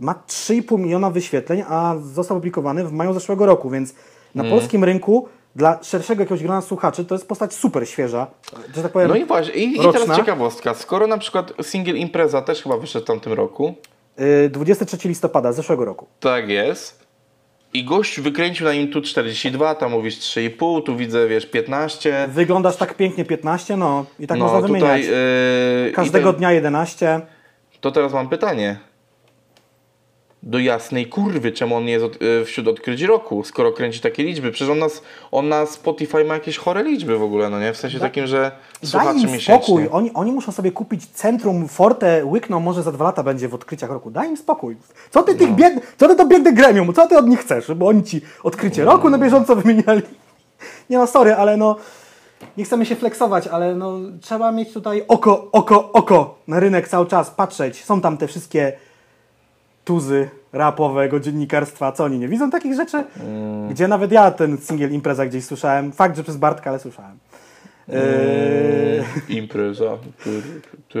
ma 0.00 0.14
3,5 0.28 0.78
miliona 0.78 1.10
wyświetleń, 1.10 1.64
a 1.68 1.94
został 2.14 2.36
opublikowany 2.36 2.84
w 2.84 2.92
maju 2.92 3.12
zeszłego 3.12 3.46
roku, 3.46 3.70
więc 3.70 3.94
na 4.34 4.42
Mhm. 4.42 4.60
polskim 4.60 4.84
rynku 4.84 5.28
dla 5.56 5.78
szerszego 5.82 6.22
jakiegoś 6.22 6.42
grona 6.42 6.60
słuchaczy 6.60 7.04
to 7.04 7.14
jest 7.14 7.28
postać 7.28 7.54
super 7.54 7.88
świeża, 7.88 8.26
że 8.74 8.82
tak 8.82 8.92
powiem. 8.92 9.08
No 9.08 9.16
i 9.16 9.24
właśnie, 9.24 9.54
i, 9.54 9.76
i 9.76 9.92
teraz 9.92 10.16
ciekawostka. 10.16 10.74
Skoro 10.74 11.06
na 11.06 11.18
przykład 11.18 11.52
singiel 11.62 11.96
Impreza 11.96 12.42
też 12.42 12.62
chyba 12.62 12.76
wyszedł 12.76 13.04
w 13.04 13.08
tamtym 13.08 13.32
roku, 13.32 13.74
y, 14.20 14.50
23 14.50 15.08
listopada 15.08 15.52
zeszłego 15.52 15.84
roku. 15.84 16.06
Tak 16.20 16.48
jest. 16.48 17.00
I 17.72 17.84
gość 17.84 18.20
wykręcił 18.20 18.66
na 18.66 18.72
nim 18.72 18.92
tu 18.92 19.02
42, 19.02 19.74
tam 19.74 19.90
mówisz 19.90 20.18
3,5, 20.18 20.82
tu 20.82 20.96
widzę, 20.96 21.28
wiesz, 21.28 21.46
15. 21.46 22.28
Wyglądasz 22.28 22.76
tak 22.76 22.94
pięknie 22.94 23.24
15, 23.24 23.76
no 23.76 24.04
i 24.18 24.26
tak 24.26 24.38
no 24.38 24.44
można 24.44 24.60
wymieniać. 24.60 25.02
tutaj. 25.02 25.16
Yy, 25.84 25.92
Każdego 25.92 26.32
ten, 26.32 26.38
dnia 26.38 26.52
11. 26.52 27.20
To 27.80 27.92
teraz 27.92 28.12
mam 28.12 28.28
pytanie. 28.28 28.78
Do 30.42 30.58
jasnej 30.58 31.06
kurwy, 31.06 31.52
czemu 31.52 31.76
on 31.76 31.84
nie 31.84 31.92
jest 31.92 32.04
od, 32.04 32.22
yy, 32.22 32.44
wśród 32.44 32.68
odkryć 32.68 33.02
roku, 33.02 33.44
skoro 33.44 33.72
kręci 33.72 34.00
takie 34.00 34.22
liczby? 34.24 34.50
Przecież 34.50 34.70
on 34.72 34.78
nas, 34.78 35.02
on 35.30 35.48
na 35.48 35.66
Spotify 35.66 36.24
ma 36.24 36.34
jakieś 36.34 36.58
chore 36.58 36.82
liczby 36.82 37.18
w 37.18 37.22
ogóle, 37.22 37.50
no 37.50 37.60
nie? 37.60 37.72
W 37.72 37.76
sensie 37.76 38.00
takim, 38.00 38.26
że 38.26 38.40
Daj 38.82 38.90
słuchaczy 38.90 39.18
im 39.18 39.32
miesięcznie. 39.32 39.54
spokój. 39.64 39.88
Oni, 39.92 40.10
oni 40.14 40.32
muszą 40.32 40.52
sobie 40.52 40.72
kupić 40.72 41.06
centrum 41.06 41.68
Forte, 41.68 42.24
łykną 42.24 42.60
może 42.60 42.82
za 42.82 42.92
dwa 42.92 43.04
lata 43.04 43.22
będzie 43.22 43.48
w 43.48 43.54
odkryciach 43.54 43.90
roku. 43.90 44.10
Daj 44.10 44.28
im 44.28 44.36
spokój. 44.36 44.76
Co 45.10 45.22
ty, 45.22 45.32
No. 45.32 45.38
tych 45.38 45.50
bied... 45.54 45.74
Co 45.96 46.08
ty 46.08 46.16
to 46.16 46.26
biedny 46.26 46.52
gremium? 46.52 46.94
Co 46.94 47.06
ty 47.06 47.18
od 47.18 47.26
nich 47.28 47.40
chcesz? 47.40 47.66
Żeby 47.66 47.84
oni 47.84 48.02
ci 48.02 48.20
odkrycie 48.42 48.84
roku 48.84 49.10
na 49.10 49.18
bieżąco 49.18 49.56
wymieniali? 49.56 50.02
Nie 50.90 50.98
no, 50.98 51.06
sorry, 51.06 51.34
ale 51.34 51.56
no... 51.56 51.76
Nie 52.56 52.64
chcemy 52.64 52.86
się 52.86 52.96
flexować, 52.96 53.46
ale 53.46 53.74
no 53.74 53.98
trzeba 54.20 54.52
mieć 54.52 54.72
tutaj 54.72 55.04
oko, 55.08 55.48
oko, 55.52 55.92
oko 55.92 56.38
na 56.48 56.60
rynek 56.60 56.88
cały 56.88 57.06
czas, 57.06 57.30
patrzeć. 57.30 57.84
Są 57.84 58.00
tam 58.00 58.16
te 58.16 58.26
wszystkie 58.26 58.72
tuzy 59.90 60.28
rapowego 60.52 61.20
dziennikarstwa, 61.20 61.92
co 61.92 62.04
oni 62.04 62.18
nie 62.18 62.28
widzą 62.28 62.50
takich 62.50 62.74
rzeczy? 62.74 63.04
Mm. 63.20 63.68
Gdzie 63.68 63.88
nawet 63.88 64.12
ja 64.12 64.30
ten 64.30 64.58
singiel 64.58 64.92
impreza 64.92 65.26
gdzieś 65.26 65.44
słyszałem. 65.44 65.92
Fakt, 65.92 66.16
że 66.16 66.22
przez 66.22 66.36
Bartka, 66.36 66.70
ale 66.70 66.78
słyszałem. 66.78 67.18
Eee, 67.88 69.04
Impreza. 69.28 69.98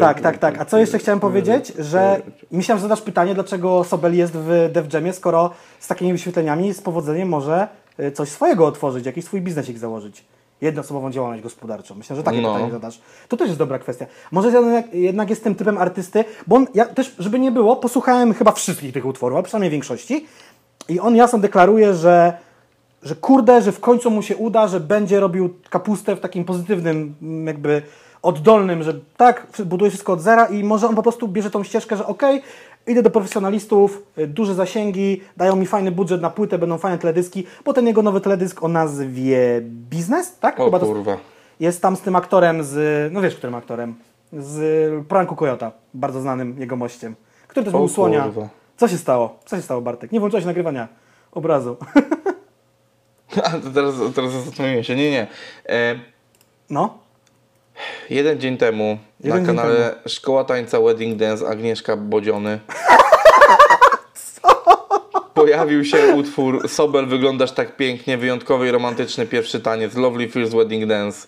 tak, 0.00 0.20
tak, 0.20 0.38
tak. 0.38 0.60
A 0.60 0.64
co 0.64 0.78
jeszcze 0.78 0.98
chciałem 0.98 1.20
powiedzieć? 1.20 1.72
Że 1.78 2.20
myślałem, 2.50 2.78
że 2.78 2.82
zadasz 2.82 3.02
pytanie, 3.02 3.34
dlaczego 3.34 3.84
Sobel 3.84 4.16
jest 4.16 4.32
w 4.36 4.70
Def 4.72 4.92
Jamie, 4.94 5.12
skoro 5.12 5.50
z 5.80 5.88
takimi 5.88 6.12
wyświetleniami 6.12 6.74
z 6.74 6.80
powodzeniem 6.80 7.28
może 7.28 7.68
y, 8.00 8.12
coś 8.12 8.28
swojego 8.28 8.66
otworzyć, 8.66 9.06
jakiś 9.06 9.24
swój 9.24 9.40
biznesik 9.40 9.78
założyć. 9.78 10.24
Jednoosobową 10.60 11.10
działalność 11.10 11.42
gospodarczą. 11.42 11.94
Myślę, 11.94 12.16
że 12.16 12.22
takie 12.22 12.40
No. 12.40 12.52
pytanie 12.54 12.72
zadasz. 12.72 13.00
To 13.28 13.36
też 13.36 13.46
jest 13.46 13.58
dobra 13.58 13.78
kwestia. 13.78 14.06
Może 14.32 14.48
jednak, 14.48 14.94
jednak 14.94 15.30
jest 15.30 15.44
tym 15.44 15.54
typem 15.54 15.78
artysty, 15.78 16.24
bo 16.46 16.56
on, 16.56 16.66
ja 16.74 16.86
też, 16.86 17.14
żeby 17.18 17.38
nie 17.38 17.52
było, 17.52 17.76
posłuchałem 17.76 18.34
chyba 18.34 18.52
wszystkich 18.52 18.92
tych 18.92 19.06
utworów, 19.06 19.38
a 19.38 19.42
przynajmniej 19.42 19.70
większości. 19.70 20.26
I 20.88 21.00
on 21.00 21.16
jasno 21.16 21.38
deklaruje, 21.38 21.94
że, 21.94 22.38
że 23.02 23.16
kurde, 23.16 23.62
że 23.62 23.72
w 23.72 23.80
końcu 23.80 24.10
mu 24.10 24.22
się 24.22 24.36
uda, 24.36 24.68
że 24.68 24.80
będzie 24.80 25.20
robił 25.20 25.54
kapustę 25.70 26.16
w 26.16 26.20
takim 26.20 26.44
pozytywnym, 26.44 27.14
mm, 27.22 27.46
jakby 27.46 27.82
oddolnym, 28.22 28.82
że 28.82 28.94
tak, 29.16 29.46
buduje 29.64 29.90
wszystko 29.90 30.12
od 30.12 30.20
zera 30.20 30.46
i 30.46 30.64
może 30.64 30.88
on 30.88 30.94
po 30.94 31.02
prostu 31.02 31.28
bierze 31.28 31.50
tą 31.50 31.64
ścieżkę, 31.64 31.96
że 31.96 32.06
okej, 32.06 32.42
idę 32.90 33.02
do 33.02 33.10
profesjonalistów, 33.10 34.02
y, 34.18 34.26
duże 34.26 34.54
zasięgi, 34.54 35.20
dają 35.36 35.56
mi 35.56 35.66
fajny 35.66 35.90
budżet 35.92 36.20
na 36.22 36.30
płytę, 36.30 36.58
będą 36.58 36.78
fajne 36.78 36.98
teledyski, 36.98 37.46
bo 37.64 37.72
ten 37.72 37.86
jego 37.86 38.02
nowy 38.02 38.20
teledysk 38.20 38.62
o 38.62 38.68
nazwie 38.68 39.60
Biznes, 39.62 40.38
tak? 40.38 40.60
O 40.60 40.70
to, 40.70 40.86
kurwa. 40.86 41.16
Jest 41.60 41.82
tam 41.82 41.96
z 41.96 42.00
tym 42.00 42.16
aktorem 42.16 42.64
z, 42.64 43.12
no 43.12 43.20
wiesz, 43.20 43.34
którym 43.36 43.54
aktorem? 43.54 43.94
Z 44.32 45.06
Pranku 45.08 45.36
Kojota, 45.36 45.72
bardzo 45.94 46.20
znanym 46.20 46.58
jego 46.58 46.76
mościem, 46.76 47.14
który 47.48 47.64
też 47.64 47.74
O 47.74 47.78
był 47.78 47.88
słonia. 47.88 48.22
kurwa. 48.24 48.48
Co 48.76 48.88
się 48.88 48.98
stało? 48.98 49.38
Co 49.44 49.56
się 49.56 49.62
stało, 49.62 49.80
Bartek? 49.80 50.12
Nie 50.12 50.20
włączyłeś 50.20 50.44
nagrywania 50.44 50.88
obrazu. 51.32 51.76
A, 53.44 53.50
to 53.50 53.70
teraz, 53.74 53.94
teraz 54.14 54.32
zastanowiłem 54.32 54.84
się. 54.84 54.96
Nie, 54.96 55.10
nie. 55.10 55.26
E, 55.68 55.94
No, 56.70 56.98
jeden 58.10 58.40
dzień 58.40 58.56
temu 58.56 58.98
Jeden 59.24 59.42
na 59.42 59.46
dzień 59.46 59.56
kanale 59.56 59.94
Szkoła 60.06 60.44
Tańca 60.44 60.80
Wedding 60.80 61.16
Dance 61.16 61.48
Agnieszka 61.48 61.96
Bodziony 61.96 62.58
pojawił 65.34 65.84
się 65.84 66.14
utwór 66.14 66.68
Sobel, 66.68 67.06
wyglądasz 67.06 67.52
tak 67.52 67.76
pięknie, 67.76 68.18
wyjątkowy 68.18 68.68
i 68.68 68.70
romantyczny 68.70 69.26
pierwszy 69.26 69.60
taniec, 69.60 69.94
Lovely 69.94 70.28
Feels 70.28 70.54
Wedding 70.54 70.86
Dance. 70.86 71.26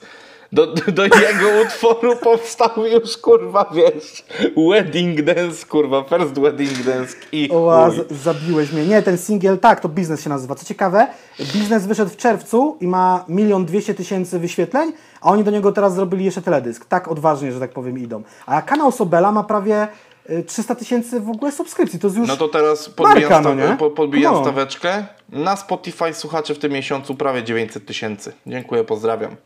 Do, 0.53 0.67
do 0.67 1.03
jego 1.05 1.63
utworu 1.67 2.17
powstał 2.17 2.71
już, 2.87 3.17
kurwa, 3.17 3.71
wiesz, 3.75 4.25
Wedding 4.71 5.23
Dance, 5.23 5.67
kurwa, 5.67 6.05
First 6.05 6.39
Wedding 6.41 6.83
Dance 6.83 7.17
i 7.33 7.51
Oła, 7.53 7.91
zabiłeś 8.11 8.73
mnie. 8.73 8.87
Nie, 8.87 9.03
ten 9.03 9.19
singiel, 9.19 9.59
tak, 9.59 9.81
to 9.81 9.89
biznes 9.89 10.23
się 10.23 10.31
nazywa. 10.31 10.55
Co 10.55 10.65
ciekawe, 10.67 11.07
biznes 11.55 11.87
wyszedł 11.87 12.11
w 12.11 12.17
czerwcu 12.17 12.77
i 12.81 12.87
ma 12.87 13.25
milion 13.29 13.65
dwieście 13.65 13.95
tysięcy 13.95 14.39
wyświetleń, 14.39 14.93
a 15.21 15.31
oni 15.31 15.45
do 15.45 15.51
niego 15.51 15.73
teraz 15.73 15.95
zrobili 15.95 16.25
jeszcze 16.25 16.43
teledysk. 16.43 16.85
Tak 16.85 17.09
odważnie, 17.09 17.53
że 17.53 17.61
tak 17.61 17.71
powiem, 17.73 17.99
idą. 17.99 18.23
A 18.47 18.63
kanał 18.63 18.93
Sobela 18.93 19.33
ma 19.33 19.45
prawie 19.45 19.89
y, 20.31 20.43
300 20.45 20.75
tysięcy 20.75 21.21
w 21.21 21.29
ogóle 21.31 21.53
subskrypcji. 21.53 21.99
To 21.99 22.07
jest 22.07 22.19
już... 22.19 22.29
No 22.29 22.37
to 22.37 22.49
teraz 22.49 22.89
podbijam, 22.89 23.31
Marka, 23.45 23.55
no 23.71 23.77
po- 23.77 23.91
podbijam 23.91 24.35
No. 24.35 24.43
staweczkę. 24.43 25.07
Na 25.29 25.57
Spotify 25.57 26.15
słuchaczy 26.15 26.55
w 26.55 26.59
tym 26.59 26.73
miesiącu 26.73 27.15
prawie 27.15 27.43
900 27.45 27.87
tysięcy. 27.87 28.33
Dziękuję, 28.47 28.85
pozdrawiam. 28.85 29.37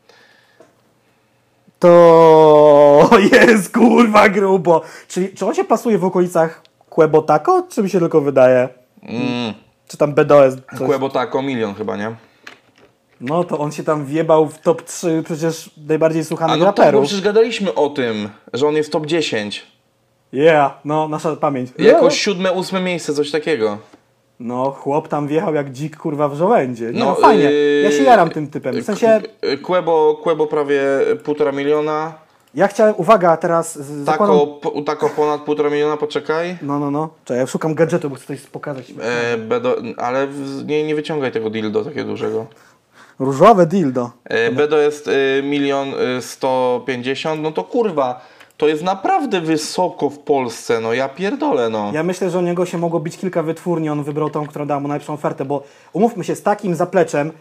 To 1.79 3.09
jest 3.31 3.73
kurwa 3.73 4.29
grubo. 4.29 4.81
Czyli 5.07 5.29
czy 5.29 5.45
on 5.45 5.53
się 5.53 5.63
pasuje 5.63 5.97
w 5.97 6.05
okolicach 6.05 6.61
Quebotako, 6.89 7.67
czy 7.69 7.83
mi 7.83 7.89
się 7.89 7.99
tylko 7.99 8.21
wydaje? 8.21 8.69
Mm. 9.03 9.53
Czy 9.87 9.97
tam 9.97 10.13
BDOS? 10.13 10.53
Tako 11.13 11.41
milion 11.41 11.75
chyba, 11.75 11.97
nie? 11.97 12.15
No 13.21 13.43
to 13.43 13.57
on 13.57 13.71
się 13.71 13.83
tam 13.83 14.05
wjebał 14.05 14.47
w 14.47 14.59
top 14.59 14.81
3 14.81 15.23
przecież 15.25 15.69
najbardziej 15.87 16.21
A 16.21 16.25
słuchanych 16.25 16.59
no 16.59 16.65
tak, 16.65 16.75
bo 16.75 16.81
raperów. 16.81 17.03
przecież 17.05 17.21
gadaliśmy 17.21 17.73
o 17.73 17.89
tym, 17.89 18.29
że 18.53 18.67
on 18.67 18.75
jest 18.75 18.91
top 18.91 19.05
10. 19.05 19.65
Yeah, 20.33 20.71
no 20.85 21.07
nasza 21.07 21.35
pamięć. 21.35 21.69
Jakoś 21.77 22.17
siódme, 22.21 22.51
ósme 22.51 22.81
miejsce, 22.81 23.13
coś 23.13 23.31
takiego. 23.31 23.77
No, 24.39 24.71
chłop 24.71 25.07
tam 25.07 25.27
wjechał 25.27 25.53
jak 25.55 25.69
dzik 25.71 25.97
kurwa 25.97 26.27
w 26.29 26.35
żołędzie. 26.35 26.85
Nie, 26.91 26.99
no, 26.99 27.05
No, 27.05 27.15
fajnie. 27.15 27.43
yy, 27.43 27.81
Ja 27.83 27.91
się 27.91 28.03
jaram 28.03 28.29
tym 28.29 28.47
typem. 28.47 28.81
W 28.81 28.85
sensie, 28.85 29.21
Kłebo, 29.63 30.19
Kłebo 30.23 30.47
prawie 30.47 30.81
półtora 31.23 31.51
miliona. 31.51 32.13
ja 32.55 32.67
chciałem, 32.67 32.93
uwaga, 32.97 33.37
teraz 33.37 33.79
z- 33.79 34.05
zakładam... 34.05 34.35
Tako, 34.39 34.47
po, 34.71 34.81
tako 34.81 35.09
ponad 35.09 35.41
półtora 35.41 35.69
miliona, 35.69 35.97
poczekaj. 35.97 36.57
No, 36.61 36.79
no, 36.79 36.91
no. 36.91 37.09
Czekaj, 37.25 37.41
ja 37.41 37.47
szukam 37.47 37.75
gadżetu, 37.75 38.09
bo 38.09 38.15
chcę 38.15 38.25
coś 38.27 38.41
pokazać. 38.41 38.93
E, 39.01 39.37
bedo, 39.37 39.75
ale 39.97 40.27
nie, 40.65 40.83
nie 40.87 40.95
wyciągaj 40.95 41.31
tego 41.31 41.49
dildo 41.49 41.83
takiego 41.85 42.09
dużego. 42.09 42.45
Różowe 43.19 43.65
dildo. 43.65 44.11
E, 44.25 44.51
Bedo 44.51 44.77
jest 44.77 45.07
y, 45.07 45.41
milion 45.43 45.87
y, 46.17 46.21
sto 46.21 46.83
pięćdziesiąt, 46.85 47.41
no 47.41 47.51
to 47.51 47.63
kurwa, 47.63 48.21
to 48.57 48.67
jest 48.67 48.83
naprawdę 48.83 49.41
wysoko 49.41 50.09
w 50.09 50.19
Polsce, 50.19 50.79
no 50.79 50.93
ja 50.93 51.09
pierdolę, 51.09 51.69
no. 51.69 51.91
Ja 51.93 52.03
myślę, 52.03 52.29
że 52.29 52.39
o 52.39 52.41
niego 52.41 52.65
się 52.65 52.77
mogło 52.77 52.99
bić 52.99 53.17
kilka 53.17 53.43
wytwórni, 53.43 53.89
on 53.89 54.03
wybrał 54.03 54.29
tą, 54.29 54.47
która 54.47 54.65
dała 54.65 54.79
mu 54.79 54.87
najlepszą 54.87 55.13
ofertę, 55.13 55.45
bo 55.45 55.63
umówmy 55.93 56.23
się, 56.23 56.35
z 56.35 56.43
takim 56.43 56.75
zapleczem 56.75 57.31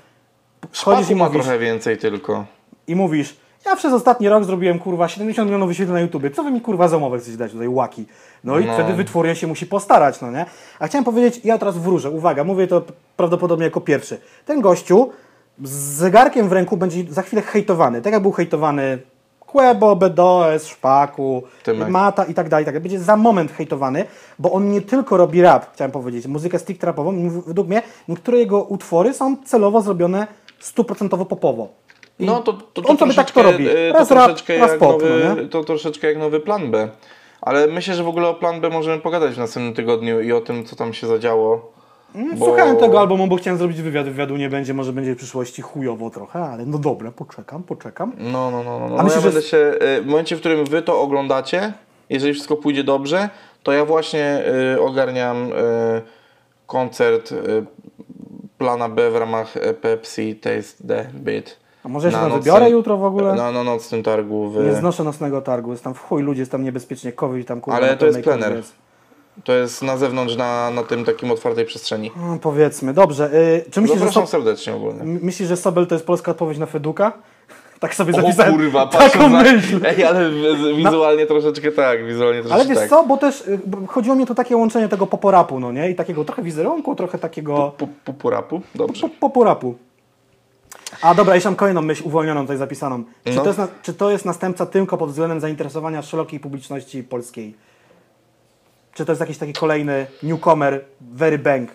chodzisz 0.84 1.10
i 1.10 1.14
ma 1.14 1.24
mówisz, 1.24 1.42
trochę 1.42 1.58
więcej 1.58 1.98
tylko. 1.98 2.44
i 2.88 2.96
mówisz, 2.96 3.36
ja 3.66 3.76
przez 3.76 3.92
ostatni 3.92 4.28
rok 4.28 4.44
zrobiłem 4.44 4.78
kurwa 4.78 5.08
70 5.08 5.46
milionów 5.48 5.68
wyświetleń 5.68 5.94
na 5.94 6.00
YouTubie, 6.00 6.30
co 6.30 6.42
wy 6.42 6.50
mi 6.50 6.60
kurwa 6.60 6.88
za 6.88 6.96
umowę 6.96 7.18
chcecie 7.18 7.36
dać 7.36 7.52
tutaj, 7.52 7.68
łaki? 7.68 8.06
No 8.44 8.58
i 8.58 8.64
No. 8.66 8.74
wtedy 8.74 8.92
wytwórnia 8.94 9.34
się 9.34 9.46
musi 9.46 9.66
postarać, 9.66 10.20
no 10.20 10.30
nie? 10.30 10.46
A 10.78 10.86
chciałem 10.86 11.04
powiedzieć, 11.04 11.40
ja 11.44 11.58
teraz 11.58 11.78
wróżę, 11.78 12.10
uwaga, 12.10 12.44
mówię 12.44 12.66
to 12.66 12.82
prawdopodobnie 13.16 13.64
jako 13.64 13.80
pierwszy. 13.80 14.20
Ten 14.46 14.60
gościu 14.60 15.10
z 15.64 15.70
zegarkiem 15.72 16.48
w 16.48 16.52
ręku 16.52 16.76
będzie 16.76 17.04
za 17.12 17.22
chwilę 17.22 17.42
hejtowany, 17.42 18.02
tak 18.02 18.12
jak 18.12 18.22
był 18.22 18.32
hejtowany 18.32 18.98
Quebo, 19.46 19.96
BDOS, 19.96 20.66
Szpaku, 20.66 21.42
Tymek. 21.62 21.88
Mata 21.88 22.24
i 22.24 22.34
tak 22.34 22.48
dalej, 22.48 22.64
tak 22.64 22.74
dalej. 22.74 22.82
Będzie 22.90 22.98
za 23.04 23.16
moment 23.16 23.52
hejtowany, 23.52 24.04
bo 24.38 24.52
on 24.52 24.70
nie 24.70 24.80
tylko 24.80 25.16
robi 25.16 25.42
rap, 25.42 25.72
chciałem 25.74 25.90
powiedzieć, 25.92 26.26
muzykę 26.26 26.58
stricte 26.58 26.86
rapową, 26.86 27.10
m- 27.10 27.42
według 27.46 27.68
mnie 27.68 27.82
niektóre 28.08 28.38
jego 28.38 28.62
utwory 28.62 29.14
są 29.14 29.36
celowo 29.44 29.80
zrobione 29.80 30.26
stuprocentowo 30.58 31.24
popowo. 31.24 31.68
I 32.18 32.26
No 32.26 32.40
to, 32.42 32.52
to, 32.52 32.82
to 32.82 32.88
on 32.88 32.98
sobie 32.98 33.14
tak 33.14 33.30
to 33.30 33.42
robi. 33.42 33.68
y, 33.68 33.92
Raz 33.92 34.08
to 34.08 34.14
rap, 34.14 34.30
raz 34.58 34.70
pop, 34.78 34.92
nowy, 34.92 35.36
no? 35.42 35.48
To 35.48 35.64
troszeczkę 35.64 36.06
jak 36.06 36.18
nowy 36.18 36.40
plan 36.40 36.70
B. 36.70 36.88
Ale 37.40 37.66
myślę, 37.66 37.94
że 37.94 38.04
w 38.04 38.08
ogóle 38.08 38.28
o 38.28 38.34
plan 38.34 38.60
B 38.60 38.68
możemy 38.70 38.98
pogadać 39.02 39.34
w 39.34 39.38
następnym 39.38 39.74
tygodniu 39.74 40.20
i 40.20 40.32
o 40.32 40.40
tym, 40.40 40.64
co 40.64 40.76
tam 40.76 40.92
się 40.94 41.06
zadziało. 41.06 41.72
Bo- 42.14 42.46
Słuchałem 42.46 42.76
tego 42.76 43.00
albumu, 43.00 43.26
bo 43.26 43.36
chciałem 43.36 43.58
zrobić 43.58 43.82
wywiad. 43.82 44.06
Wywiadu 44.06 44.36
nie 44.36 44.48
będzie, 44.50 44.74
może 44.74 44.92
będzie 44.92 45.14
w 45.14 45.16
przyszłości 45.16 45.62
chujowo 45.62 46.10
trochę, 46.10 46.38
ale 46.44 46.66
no 46.66 46.78
dobra, 46.78 47.10
poczekam, 47.12 47.62
poczekam. 47.62 48.12
No, 48.18 48.50
no, 48.50 48.62
no. 48.62 48.78
no, 48.80 48.88
no. 48.88 48.98
A 48.98 49.02
myślisz, 49.02 49.14
ja 49.14 49.20
że- 49.20 49.28
będę 49.34 49.42
się, 49.42 49.56
y, 49.98 50.02
w 50.02 50.06
momencie, 50.06 50.36
w 50.36 50.40
którym 50.40 50.64
wy 50.64 50.82
to 50.82 51.00
oglądacie, 51.00 51.72
jeżeli 52.10 52.32
wszystko 52.34 52.56
pójdzie 52.56 52.84
dobrze, 52.84 53.28
to 53.62 53.72
ja 53.72 53.84
właśnie 53.84 54.42
y, 54.74 54.80
ogarniam 54.80 55.52
y, 55.52 55.52
koncert 56.66 57.32
y, 57.32 57.64
plana 58.58 58.88
B 58.88 59.10
w 59.10 59.16
ramach 59.16 59.56
y, 59.56 59.74
Pepsi 59.74 60.34
Taste 60.36 60.88
the 60.88 61.06
Beat. 61.14 61.56
A 61.84 61.88
może 61.88 62.08
ja 62.08 62.12
się 62.12 62.18
Na 62.22 62.28
tam 62.30 62.40
wybiorę 62.40 62.70
jutro 62.70 62.96
w 62.96 63.04
ogóle? 63.04 63.34
Na, 63.34 63.52
na 63.52 63.64
nocnym 63.64 64.02
targu. 64.02 64.50
W, 64.50 64.64
Nie 64.64 64.74
znoszę 64.74 65.04
nocnego 65.04 65.40
targu, 65.42 65.70
jest 65.70 65.84
tam 65.84 65.94
w 65.94 65.98
chuj, 66.00 66.22
ludzie 66.22 66.40
jest 66.42 66.52
tam 66.52 66.64
niebezpiecznie, 66.64 67.12
COVID 67.12 67.48
tam 67.48 67.60
kurwa. 67.60 67.76
Ale 67.76 67.96
to 67.96 68.06
jest 68.06 68.20
plener. 68.20 68.48
kurwie 68.48 68.85
To 69.44 69.52
jest 69.52 69.82
na 69.82 69.96
zewnątrz, 69.96 70.36
na, 70.36 70.70
na 70.70 70.82
tym 70.82 71.04
takim 71.04 71.30
otwartej 71.30 71.64
przestrzeni. 71.64 72.10
No, 72.16 72.38
powiedzmy, 72.42 72.92
dobrze. 72.94 73.34
Y, 73.34 73.64
czy 73.70 73.80
myślisz 73.80 73.98
że, 73.98 74.04
Zapraszam 74.04 74.26
so, 74.26 74.30
serdecznie 74.30 74.74
ogólnie. 74.74 75.00
myślisz, 75.04 75.48
że 75.48 75.56
Sobel 75.56 75.86
to 75.86 75.94
jest 75.94 76.06
polska 76.06 76.30
odpowiedź 76.30 76.58
na 76.58 76.66
Feduka? 76.66 77.12
Tak 77.80 77.94
sobie 77.94 78.12
O 78.12 78.16
zapisałem. 78.20 78.52
kurwa, 78.54 78.86
taką 78.86 79.28
na... 79.30 79.42
myśl. 79.42 79.80
Ej, 79.86 80.04
ale 80.04 80.30
wizualnie 80.76 81.26
troszeczkę 81.26 81.72
tak, 81.72 82.06
wizualnie 82.06 82.38
Ale 82.38 82.48
troszeczkę 82.48 82.68
wiesz 82.68 82.78
tak. 82.78 82.88
co, 82.90 83.04
bo 83.04 83.16
też 83.16 83.40
y, 83.40 83.58
chodziło 83.88 84.16
mi 84.16 84.22
o 84.22 84.26
to 84.26 84.34
takie 84.34 84.56
łączenie 84.56 84.88
tego 84.88 85.06
poporapu, 85.06 85.60
no 85.60 85.72
nie? 85.72 85.90
I 85.90 85.94
takiego 85.94 86.24
trochę 86.24 86.42
wizerunku, 86.42 86.94
trochę 86.94 87.18
takiego 87.18 87.72
Pu- 87.78 87.88
pu- 88.06 88.12
Purapu? 88.12 88.60
Dobrze. 88.74 89.08
po, 89.08 89.14
poporapu. 89.20 89.74
A 91.02 91.14
dobra, 91.14 91.34
jeszcze 91.34 91.48
mam 91.50 91.56
kolejną 91.56 91.82
myśl 91.82 92.02
uwolnioną 92.06 92.40
tutaj 92.42 92.56
zapisaną. 92.56 93.04
Czy, 93.24 93.34
No. 93.34 93.42
to 93.42 93.48
jest 93.48 93.60
czy 93.82 93.94
to 93.94 94.10
jest 94.10 94.24
następca 94.24 94.66
tylko 94.66 94.96
pod 94.98 95.10
względem 95.10 95.40
zainteresowania 95.40 96.02
szerokiej 96.02 96.40
publiczności 96.40 97.02
polskiej? 97.04 97.54
Czy 98.96 99.04
to 99.04 99.12
jest 99.12 99.20
jakiś 99.20 99.38
taki 99.38 99.52
kolejny 99.52 100.06
newcomer, 100.22 100.84
very 101.00 101.38
bang? 101.38 101.70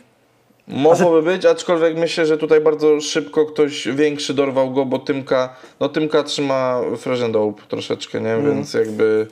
Mogłoby 0.67 1.21
być, 1.21 1.45
aczkolwiek 1.45 1.97
myślę, 1.97 2.25
że 2.25 2.37
tutaj 2.37 2.61
bardzo 2.61 3.01
szybko 3.01 3.45
ktoś 3.45 3.87
większy 3.87 4.33
dorwał 4.33 4.71
go, 4.73 4.85
bo 4.85 4.99
Tymka, 4.99 5.55
no 5.79 5.89
Tymka 5.89 6.23
trzyma 6.23 6.81
Fresh 6.97 7.21
and 7.21 7.33
Dope 7.33 7.61
troszeczkę, 7.67 8.21
nie? 8.21 8.33
Mm. 8.33 8.45
Więc 8.45 8.73
jakby... 8.73 9.27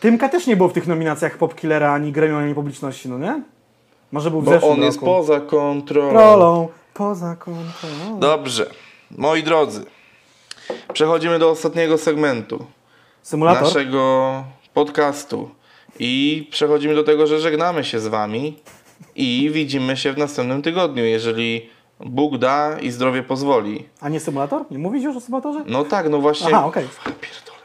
Tymka 0.00 0.28
też 0.28 0.46
nie 0.46 0.56
było 0.56 0.68
w 0.68 0.72
tych 0.72 0.86
nominacjach 0.86 1.38
Pop 1.38 1.54
Killera, 1.54 1.92
ani 1.92 2.12
Grammy, 2.12 2.36
ani 2.36 2.54
publiczności, 2.54 3.08
no 3.08 3.18
nie? 3.18 3.42
Może 4.12 4.30
był 4.30 4.40
w 4.40 4.44
Bo 4.44 4.70
on 4.70 4.80
jest 4.82 4.96
roku. 4.96 5.06
poza 5.06 5.40
kontrolą. 5.40 6.12
Rolą, 6.12 6.68
poza 6.94 7.36
kontrolą. 7.36 8.20
Dobrze. 8.20 8.70
Moi 9.10 9.42
drodzy, 9.42 9.84
przechodzimy 10.92 11.38
do 11.38 11.50
ostatniego 11.50 11.98
segmentu 11.98 12.66
Symulator? 13.22 13.62
naszego 13.62 14.44
podcastu. 14.74 15.50
I 15.98 16.48
przechodzimy 16.50 16.94
do 16.94 17.04
tego, 17.04 17.26
że 17.26 17.40
żegnamy 17.40 17.84
się 17.84 18.00
z 18.00 18.06
wami 18.06 18.56
i 19.14 19.50
widzimy 19.52 19.96
się 19.96 20.12
w 20.12 20.18
następnym 20.18 20.62
tygodniu, 20.62 21.04
jeżeli 21.04 21.70
Bóg 22.00 22.38
da 22.38 22.78
i 22.80 22.90
zdrowie 22.90 23.22
pozwoli. 23.22 23.88
A 24.00 24.08
nie 24.08 24.20
symulator? 24.20 24.64
Nie 24.70 24.78
mówisz 24.78 25.04
już 25.04 25.16
o 25.16 25.20
symulatorze? 25.20 25.64
No 25.66 25.84
tak, 25.84 26.08
no 26.08 26.18
właśnie. 26.18 26.46
Aha, 26.54 26.66
okej. 26.66 26.84
Pierdolę. 27.04 27.58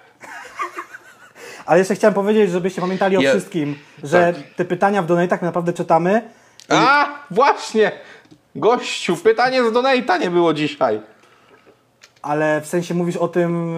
Ale 1.65 1.79
jeszcze 1.79 1.95
chciałem 1.95 2.13
powiedzieć, 2.13 2.51
żebyście 2.51 2.81
pamiętali 2.81 3.17
o 3.17 3.21
Ja- 3.21 3.31
wszystkim, 3.31 3.75
że 4.03 4.33
tak. 4.33 4.55
te 4.55 4.65
pytania 4.65 5.01
w 5.01 5.05
donatach 5.05 5.41
naprawdę 5.41 5.73
czytamy. 5.73 6.21
A, 6.69 7.09
właśnie! 7.31 7.91
Gościu, 8.55 9.17
pytanie 9.17 9.63
z 9.63 9.73
Donate'a 9.73 10.19
nie 10.19 10.29
było 10.29 10.53
dzisiaj. 10.53 11.01
Ale 12.21 12.61
w 12.61 12.67
sensie 12.67 12.93
mówisz 12.93 13.17
o 13.17 13.27
tym. 13.27 13.75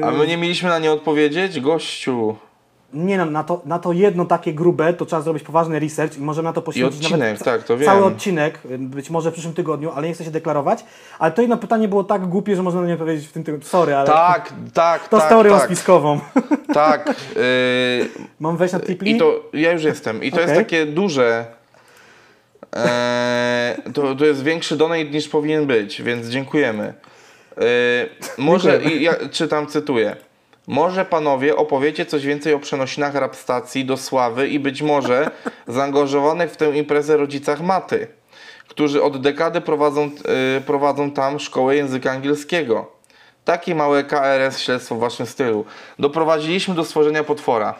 Yy... 0.00 0.04
A 0.04 0.10
my 0.10 0.26
nie 0.26 0.36
mieliśmy 0.36 0.68
na 0.68 0.78
nie 0.78 0.92
odpowiedzieć? 0.92 1.60
Gościu. 1.60 2.36
Nie 2.92 3.18
no, 3.18 3.26
na 3.26 3.44
to, 3.44 3.62
na 3.64 3.78
to 3.78 3.92
jedno 3.92 4.24
takie 4.24 4.54
grube, 4.54 4.92
to 4.92 5.06
trzeba 5.06 5.22
zrobić 5.22 5.42
poważny 5.42 5.78
research 5.78 6.18
i 6.18 6.20
możemy 6.20 6.48
na 6.48 6.52
to 6.52 6.62
poświęcić 6.62 7.00
odcinek, 7.00 7.20
nawet 7.20 7.44
tak, 7.44 7.62
to 7.62 7.66
cały 7.66 8.00
wiem. 8.00 8.02
odcinek, 8.02 8.58
y, 8.70 8.78
być 8.78 9.10
może 9.10 9.30
w 9.30 9.32
przyszłym 9.32 9.54
tygodniu, 9.54 9.90
ale 9.94 10.08
nie 10.08 10.14
chcę 10.14 10.24
się 10.24 10.30
deklarować. 10.30 10.84
Ale 11.18 11.32
to 11.32 11.42
jedno 11.42 11.56
pytanie 11.56 11.88
było 11.88 12.04
tak 12.04 12.26
głupie, 12.26 12.56
że 12.56 12.62
można 12.62 12.80
na 12.80 12.86
nie 12.86 12.92
odpowiedzieć 12.92 13.26
w 13.26 13.32
tym 13.32 13.44
tygodniu. 13.44 13.66
Sorry, 13.66 13.94
ale 13.94 14.06
Tak, 14.06 14.52
tak, 14.74 15.08
to 15.08 15.18
tak, 15.18 15.26
z 15.26 15.28
teorią 15.28 15.58
tak, 15.58 15.64
spiskową. 15.64 16.20
tak. 16.74 17.06
Yy, 17.36 17.42
Mam 18.40 18.56
wejść 18.56 18.74
na 18.74 18.80
Tipli? 18.80 19.16
I 19.16 19.18
to, 19.18 19.42
ja 19.52 19.72
już 19.72 19.82
jestem. 19.82 20.22
I 20.22 20.32
to 20.32 20.40
jest 20.40 20.52
Okej. 20.52 20.64
takie 20.64 20.86
duże. 20.86 21.44
E, 22.76 23.76
to, 23.94 24.14
to 24.14 24.24
jest 24.24 24.42
większy 24.42 24.76
donate 24.76 25.04
niż 25.04 25.28
powinien 25.28 25.66
być, 25.66 26.02
więc 26.02 26.26
dziękujemy. 26.26 26.94
Yy, 27.56 27.64
może, 28.38 28.82
i 28.82 29.02
ja 29.02 29.14
czytam, 29.30 29.66
cytuję. 29.66 30.16
Może 30.70 31.04
panowie 31.04 31.56
opowiecie 31.56 32.06
coś 32.06 32.26
więcej 32.26 32.54
o 32.54 32.58
przenosinach 32.58 33.14
rap 33.14 33.36
stacji 33.36 33.84
do 33.84 33.96
sławy 33.96 34.48
i 34.48 34.58
być 34.58 34.82
może 34.82 35.30
zaangażowanych 35.66 36.52
w 36.52 36.56
tę 36.56 36.76
imprezę 36.76 37.16
rodzicach 37.16 37.60
Maty, 37.60 38.06
którzy 38.68 39.02
od 39.02 39.20
dekady 39.20 39.60
prowadzą, 39.60 40.04
yy, 40.54 40.60
prowadzą 40.66 41.10
tam 41.10 41.38
szkołę 41.38 41.76
języka 41.76 42.10
angielskiego. 42.10 42.92
Takie 43.44 43.74
małe 43.74 44.04
KRS 44.04 44.58
śledztwo 44.58 44.94
w 44.94 44.98
waszym 44.98 45.26
stylu. 45.26 45.64
Doprowadziliśmy 45.98 46.74
do 46.74 46.84
stworzenia 46.84 47.24
potwora. 47.24 47.74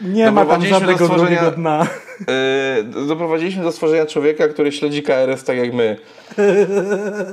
Nie 0.00 0.30
ma 0.30 0.46
tam 0.46 0.66
żadnego 0.66 1.08
drugiego 1.08 1.50
dna. 1.50 1.86
Yy, 2.96 3.06
doprowadziliśmy 3.06 3.62
do 3.62 3.72
stworzenia 3.72 4.06
człowieka, 4.06 4.48
który 4.48 4.72
śledzi 4.72 5.02
KRS 5.02 5.44
tak 5.44 5.56
jak 5.56 5.74
my. 5.74 5.96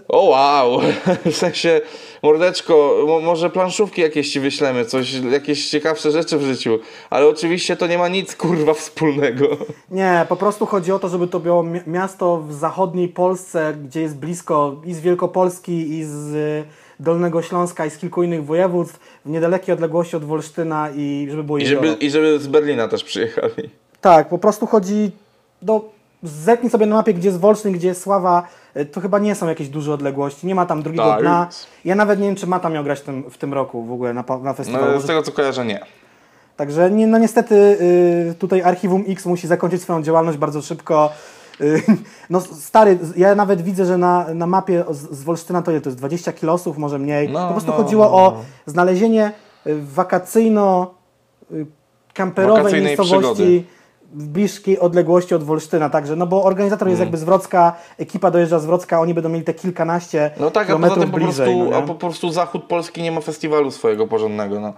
O 0.07 0.23
wow! 0.26 0.80
W 1.31 1.35
sensie, 1.35 1.81
mordeczko, 2.23 2.95
mo- 3.07 3.19
może 3.19 3.49
planszówki 3.49 4.02
jakieś 4.02 4.31
ci 4.31 4.39
wyślemy, 4.39 4.85
coś, 4.85 5.14
jakieś 5.14 5.69
ciekawsze 5.69 6.11
rzeczy 6.11 6.38
w 6.38 6.41
życiu, 6.44 6.80
ale 7.10 7.27
oczywiście 7.27 7.76
to 7.77 7.88
nie 7.88 7.98
ma 7.98 8.07
nic 8.07 8.35
kurwa 8.35 8.73
wspólnego. 8.73 9.48
Nie, 9.91 10.26
po 10.30 10.35
prostu 10.35 10.65
chodzi 10.65 10.91
o 10.91 10.99
to, 10.99 11.10
żeby 11.10 11.27
to 11.27 11.39
było 11.39 11.64
mi- 11.64 11.81
miasto 11.88 12.38
w 12.48 12.53
zachodniej 12.53 13.07
Polsce, 13.07 13.73
gdzie 13.85 14.02
jest 14.02 14.18
blisko 14.18 14.76
i 14.85 14.94
z 14.94 14.99
Wielkopolski, 14.99 15.89
i 15.94 16.03
z 16.03 16.65
Dolnego 16.99 17.41
Śląska, 17.41 17.86
i 17.86 17.90
z 17.90 17.98
kilku 17.98 18.24
innych 18.24 18.45
województw, 18.45 18.99
w 19.26 19.30
niedalekiej 19.30 19.74
odległości 19.74 20.15
od 20.15 20.24
Wolsztyna 20.26 20.90
i 20.95 21.28
żeby 21.30 21.44
było 21.44 21.57
I 21.57 21.65
żeby, 21.65 21.94
I 21.94 22.10
żeby 22.10 22.40
z 22.40 22.48
Berlina 22.48 22.88
też 22.88 23.03
przyjechali. 23.03 23.69
Tak, 24.02 24.30
po 24.30 24.38
prostu 24.38 24.65
chodzi 24.68 25.11
do... 25.61 25.98
Zetnij 26.24 26.69
sobie 26.69 26.86
na 26.86 26.95
mapie, 26.95 27.14
gdzie 27.14 27.28
jest 27.28 27.40
Wolsztyn, 27.40 27.74
gdzie 27.74 27.88
jest 27.88 28.02
Sława, 28.02 28.48
y, 28.78 28.86
to 28.86 29.02
chyba 29.02 29.19
nie 29.19 29.36
są 29.36 29.48
jakieś 29.48 29.69
duże 29.69 29.94
odległości, 29.94 30.48
nie 30.48 30.56
ma 30.56 30.65
tam 30.65 30.84
drugiego 30.84 31.03
Tak. 31.06 31.22
dna. 31.22 31.48
Ja 31.86 31.95
nawet 31.95 32.19
nie 32.19 32.26
wiem, 32.26 32.36
czy 32.36 32.48
Mata 32.48 32.69
miał 32.69 32.84
grać 32.84 32.99
w 32.99 33.03
tym, 33.03 33.30
w 33.30 33.38
tym 33.38 33.53
roku 33.53 33.84
w 33.84 33.91
ogóle 33.91 34.14
na, 34.14 34.24
na 34.44 34.53
festiwalu. 34.53 34.91
No, 34.94 35.02
z 35.02 35.06
tego 35.06 35.24
co 35.24 35.32
kojarzę, 35.32 35.65
nie. 35.65 35.80
Także 36.56 36.90
no 36.90 37.18
niestety 37.18 37.56
y, 37.56 38.36
tutaj 38.40 38.61
Archiwum 38.61 39.03
X 39.07 39.26
musi 39.26 39.48
zakończyć 39.48 39.82
swoją 39.82 40.03
działalność 40.03 40.38
bardzo 40.38 40.61
szybko. 40.61 41.11
Y, 41.62 41.84
no 42.30 42.42
stary, 42.42 43.00
ja 43.18 43.36
nawet 43.36 43.62
widzę, 43.62 43.86
że 43.86 43.98
na, 43.98 44.34
na 44.34 44.48
mapie 44.48 44.86
z, 44.90 45.24
Wolsztyna 45.24 45.62
to, 45.62 45.72
to 45.82 45.90
jest 45.90 45.98
20 45.98 46.34
kilosów, 46.34 46.78
może 46.78 47.00
mniej. 47.00 47.30
No, 47.30 47.48
po 47.48 47.52
prostu 47.52 47.72
no, 47.72 47.78
chodziło 47.78 48.06
no, 48.06 48.14
o 48.14 48.32
no. 48.32 48.44
znalezienie 48.66 49.32
y, 49.68 49.82
wakacyjno 49.82 50.94
y, 51.52 51.66
miejscowości 52.82 53.34
przygody. 53.34 53.64
w 54.14 54.28
bliskiej 54.28 54.80
odległości 54.80 55.36
od 55.36 55.44
Wolsztyna. 55.44 55.90
Także, 55.90 56.16
no 56.16 56.28
bo 56.28 56.44
organizator 56.44 56.88
jest 56.88 57.00
jakby 57.00 57.18
z 57.18 57.24
Wrocka, 57.24 57.76
ekipa 57.98 58.32
dojeżdża 58.32 58.60
z 58.60 58.66
Wrocka, 58.66 59.00
oni 59.00 59.14
będą 59.14 59.30
mieli 59.30 59.44
te 59.44 59.54
kilkanaście 59.54 60.32
No 60.40 60.52
tak, 60.52 60.64
a 60.64 60.66
kilometrów 60.66 61.00
tym 61.00 61.12
po 61.12 61.18
bliżej. 61.18 61.48
prostu, 61.48 61.72
no, 61.72 61.78
a 61.78 61.82
po 61.82 61.96
prostu 61.96 62.32
zachód 62.32 62.64
Polski 62.64 63.02
nie 63.02 63.12
ma 63.12 63.22
festiwalu 63.22 63.72
swojego 63.72 64.08
porządnego, 64.08 64.60
no. 64.60 64.74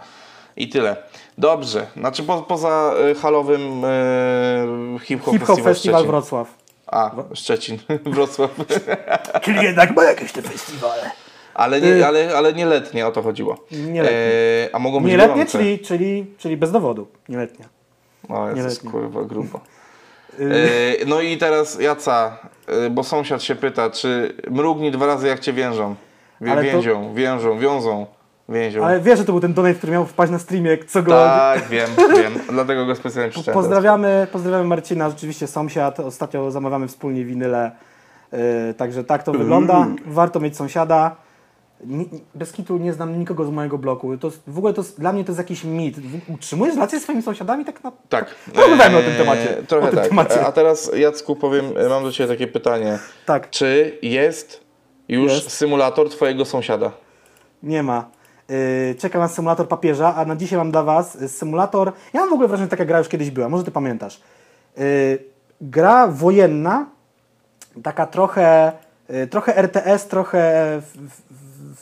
I 0.58 0.70
tyle. 0.70 0.96
Dobrze, 1.38 1.88
znaczy 1.98 2.24
po, 2.24 2.42
poza 2.42 2.94
halowym 3.22 3.86
y, 3.86 5.00
hip-hop, 5.04 5.34
festiwal, 5.34 5.64
Festiwal 5.64 6.00
Szczecin. 6.00 6.12
Wrocław. 6.12 6.59
A, 6.91 7.11
Szczecin, 7.34 7.78
Wrocław. 8.06 8.52
Czyli 9.44 9.64
jednak 9.64 9.95
ma 9.95 10.03
jakieś 10.03 10.32
te 10.32 10.41
festiwale. 10.41 11.11
Ale 11.53 11.78
Y. 11.78 11.82
nie, 11.82 12.07
ale, 12.07 12.38
ale 12.38 12.53
nie 12.53 12.66
letnie, 12.66 13.07
o 13.07 13.11
to 13.11 13.22
chodziło. 13.22 13.66
Nieletnie. 13.72 14.18
E, 14.18 14.76
a 14.76 14.80
mogą 14.80 14.99
być 14.99 15.11
Nieletnie, 15.11 15.34
gorące. 15.34 15.52
czyli, 15.57 15.80
czyli, 15.80 16.26
czyli 16.38 16.57
bez 16.57 16.72
dowodu. 16.72 17.07
Nieletnia. 17.30 17.66
O, 18.30 18.52
nieletnie. 18.52 18.91
kurwa, 18.91 19.24
grubo. 19.24 19.60
Y. 19.60 20.44
E, 21.02 21.06
no 21.06 21.22
i 21.22 21.38
teraz 21.38 21.80
Jaca, 21.82 22.38
e, 22.68 22.90
bo 22.90 23.03
sąsiad 23.03 23.44
się 23.44 23.56
pyta, 23.56 23.90
czy 23.90 24.36
mrugnij 24.49 24.91
dwa 24.91 25.06
razy 25.06 25.28
jak 25.28 25.40
cię 25.40 25.53
więżą. 25.53 25.95
Wie, 26.41 26.56
to- 26.56 26.61
więzią, 26.61 27.14
więżą, 27.14 27.60
wiążą, 27.60 28.06
więzią. 28.50 28.86
Ale 28.86 29.00
wiesz, 29.02 29.20
że 29.20 29.26
to 29.26 29.32
był 29.32 29.42
ten 29.42 29.54
donate, 29.54 29.76
który 29.76 29.92
miał 29.94 30.06
wpaść 30.06 30.32
na 30.32 30.40
streamie 30.40 30.78
co 30.88 31.04
go. 31.04 31.12
Tak, 31.12 31.68
wiem, 31.68 31.90
wiem. 32.18 32.34
Dlatego 32.50 32.86
go 32.86 32.96
specjalnie 32.96 33.32
przeczytałem. 33.32 33.60
Pozdrawiamy, 33.62 34.28
pozdrawiamy 34.32 34.64
Marcina, 34.64 35.10
rzeczywiście 35.10 35.48
sąsiad. 35.48 36.00
Ostatnio 36.00 36.52
zamawiamy 36.52 36.88
wspólnie 36.88 37.26
winyle. 37.26 37.72
Yy, 38.32 38.40
także 38.78 39.04
tak 39.04 39.24
to 39.24 39.32
wygląda. 39.32 39.88
Warto 40.06 40.40
mieć 40.40 40.58
sąsiada. 40.58 41.16
Ni- 41.86 42.10
Bez 42.36 42.52
kitu 42.52 42.78
nie 42.78 42.94
znam 42.94 43.20
nikogo 43.20 43.46
z 43.46 43.50
mojego 43.50 43.78
bloku. 43.78 44.18
To 44.18 44.32
w 44.48 44.58
ogóle 44.58 44.74
to 44.74 44.84
dla 44.98 45.14
mnie 45.14 45.24
to 45.24 45.30
jest 45.32 45.38
jakiś 45.40 45.64
mit. 45.64 45.98
Utrzymujesz 46.28 46.76
relacje 46.76 47.00
ze 47.00 47.04
swoimi 47.04 47.22
sąsiadami? 47.22 47.66
Tak 47.66 47.84
na... 47.84 47.92
Tak. 48.10 48.36
Porozmawiajmy 48.54 48.98
o 48.98 49.02
tym 49.02 49.16
temacie. 49.18 49.58
Trochę 49.68 49.88
O 49.88 49.90
tym 49.90 50.00
tak. 50.00 50.10
temacie. 50.10 50.46
A 50.46 50.52
teraz 50.52 50.92
Jacku 50.98 51.36
powiem, 51.36 51.66
mam 51.90 52.04
do 52.04 52.12
Ciebie 52.12 52.28
takie 52.30 52.48
pytanie. 52.48 53.00
Tak, 53.26 53.50
Czy 53.50 53.98
jest 54.02 54.62
już 55.10 55.32
Jest. 55.32 55.50
symulator 55.52 56.10
Twojego 56.10 56.46
sąsiada? 56.46 56.92
nie 57.64 57.84
ma. 57.84 58.10
Yy, 58.50 58.96
czekam 58.96 59.22
na 59.22 59.28
symulator 59.28 59.68
papieża, 59.68 60.16
a 60.16 60.26
na 60.26 60.36
dzisiaj 60.36 60.58
mam 60.58 60.72
dla 60.72 60.84
Was 60.84 61.16
y, 61.16 61.30
symulator. 61.30 61.92
Ja 62.14 62.20
mam 62.20 62.30
w 62.30 62.34
ogóle 62.34 62.48
wrażenie, 62.48 62.66
że 62.66 62.70
taka 62.70 62.86
gra 62.86 62.98
już 62.98 63.08
kiedyś 63.08 63.32
była, 63.32 63.50
może 63.50 63.64
Ty 63.64 63.72
pamiętasz. 63.72 64.22
Yy, 64.78 64.84
gra 65.62 66.08
wojenna, 66.08 66.86
taka 67.84 68.06
trochę, 68.08 68.72
y, 69.10 69.28
trochę 69.28 69.56
RTS, 69.58 70.08
trochę 70.08 70.82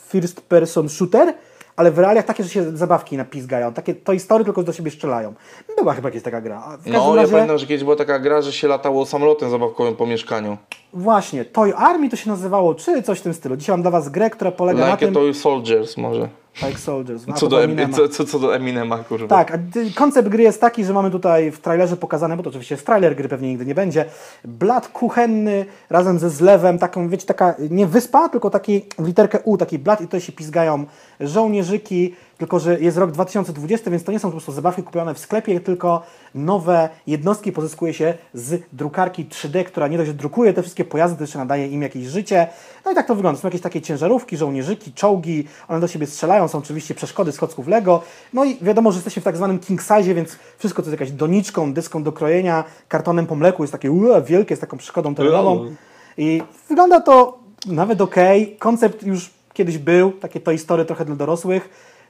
first 0.08 0.40
person 0.40 0.88
shooter, 0.88 1.34
ale 1.76 1.90
w 1.90 1.98
realiach 1.98 2.24
takie, 2.24 2.42
że 2.44 2.48
się 2.48 2.76
zabawki 2.76 3.16
napizgają. 3.16 3.72
Takie 3.72 3.94
to 3.94 4.12
historie 4.12 4.44
tylko 4.44 4.62
do 4.62 4.72
siebie 4.72 4.90
strzelają. 4.90 5.34
Była 5.78 5.94
chyba 5.94 6.08
jakaś 6.08 6.22
taka 6.22 6.40
gra. 6.40 6.78
No, 6.86 7.10
ja 7.10 7.22
razie, 7.22 7.32
pamiętam, 7.32 7.58
że 7.58 7.66
kiedyś 7.66 7.84
była 7.84 7.96
taka 7.96 8.18
gra, 8.18 8.42
że 8.42 8.52
się 8.52 8.68
latało 8.68 9.06
samolotem 9.06 9.50
zabawkowym 9.50 9.96
po 9.96 10.06
mieszkaniu. 10.06 10.56
właśnie, 10.92 11.44
Toy 11.44 11.74
Army 11.76 12.08
to 12.08 12.16
się 12.16 12.30
nazywało, 12.30 12.74
czy 12.74 13.02
coś 13.02 13.18
w 13.18 13.22
tym 13.22 13.34
stylu. 13.34 13.56
Dzisiaj 13.56 13.72
mam 13.72 13.82
dla 13.82 13.90
Was 13.90 14.08
grę, 14.08 14.30
która 14.30 14.50
polega 14.50 14.80
na 14.80 14.90
Like 14.90 15.06
tym... 15.06 15.14
to 15.14 15.34
Soldiers 15.34 15.96
może. 15.96 16.28
Like 16.62 16.78
Soldiers. 16.78 17.22
a 17.28 17.32
Co 17.32 17.40
to 17.40 17.46
do, 17.48 17.56
do 17.56 17.62
em, 17.64 17.70
Eminema. 17.70 17.96
co, 17.96 18.08
co, 18.08 18.24
co 18.24 18.38
do 18.38 18.56
Eminema, 18.56 18.98
kurwa. 18.98 19.28
Tak, 19.28 19.58
koncept 19.94 20.28
gry 20.28 20.42
jest 20.42 20.60
taki, 20.60 20.84
że 20.84 20.92
mamy 20.92 21.10
tutaj 21.10 21.50
w 21.50 21.58
trailerze 21.60 21.96
pokazane, 21.96 22.36
bo 22.36 22.42
to 22.42 22.48
oczywiście 22.48 22.74
jest 22.74 22.86
trailer, 22.86 23.16
gry 23.16 23.28
pewnie 23.28 23.48
nigdy 23.48 23.66
nie 23.66 23.74
będzie, 23.74 24.04
blat 24.44 24.88
kuchenny 24.88 25.66
razem 25.90 26.18
ze 26.18 26.30
zlewem, 26.30 26.78
taką, 26.78 27.08
wiecie, 27.08 27.26
taka 27.26 27.54
nie 27.70 27.86
wyspa, 27.86 28.28
tylko 28.28 28.50
taki 28.50 28.82
w 28.98 29.06
literkę 29.06 29.38
U, 29.44 29.56
taki 29.56 29.78
blat 29.78 30.00
i 30.00 30.04
tutaj 30.04 30.20
się 30.20 30.32
pizgają 30.32 30.84
żołnierzyki, 31.20 32.14
tylko 32.38 32.60
że 32.60 32.80
jest 32.80 32.96
rok 32.96 33.10
2020, 33.10 33.90
więc 33.90 34.04
to 34.04 34.12
nie 34.12 34.18
są 34.18 34.28
po 34.28 34.32
prostu 34.32 34.52
zabawki 34.52 34.82
kupione 34.82 35.14
w 35.14 35.18
sklepie, 35.18 35.60
tylko 35.60 36.02
nowe 36.34 36.88
jednostki 37.06 37.52
pozyskuje 37.52 37.94
się 37.94 38.14
z 38.34 38.62
drukarki 38.72 39.26
3D, 39.26 39.64
która 39.64 39.88
nie 39.88 39.98
dość, 39.98 40.12
drukuje 40.12 40.52
te 40.52 40.62
wszystkie 40.62 40.84
pojazdy, 40.84 41.16
to 41.16 41.22
jeszcze 41.22 41.38
nadaje 41.38 41.66
im 41.66 41.82
jakieś 41.82 42.06
życie. 42.06 42.46
No 42.84 42.92
i 42.92 42.94
tak 42.94 43.06
to 43.06 43.14
wygląda. 43.14 43.40
Są 43.40 43.48
jakieś 43.48 43.60
takie 43.60 43.80
ciężarówki, 43.80 44.36
żołnierzyki, 44.36 44.92
czołgi, 44.92 45.48
one 45.68 45.80
do 45.80 45.88
siebie 45.88 46.06
strzelają, 46.06 46.48
są 46.48 46.58
oczywiście 46.58 46.94
przeszkody 46.94 47.32
z 47.32 47.38
klocków 47.38 47.68
Lego. 47.68 48.02
No 48.32 48.44
i 48.44 48.58
wiadomo, 48.62 48.92
że 48.92 48.96
jesteśmy 48.96 49.22
w 49.22 49.24
tak 49.24 49.36
zwanym 49.36 49.58
king 49.58 49.82
size, 49.82 50.14
więc 50.14 50.36
wszystko 50.58 50.82
to 50.82 50.90
jest 50.90 51.00
jakaś 51.00 51.14
doniczką, 51.16 51.72
dyską 51.72 52.02
do 52.02 52.12
krojenia, 52.12 52.64
kartonem 52.88 53.26
po 53.26 53.34
mleku, 53.34 53.62
jest 53.62 53.72
takie 53.72 53.92
ue, 53.92 54.22
wielkie, 54.22 54.56
z 54.56 54.58
taką 54.58 54.76
przeszkodą 54.76 55.14
terenową. 55.14 55.74
I 56.18 56.42
wygląda 56.68 57.00
to 57.00 57.38
nawet 57.66 58.00
ok. 58.00 58.16
Koncept 58.58 59.02
już 59.02 59.30
kiedyś 59.52 59.78
był, 59.78 60.12
takie 60.12 60.40
to 60.40 60.52
historie 60.52 60.84
trochę 60.84 61.04
dla 61.04 61.16
dorosłych. 61.16 61.68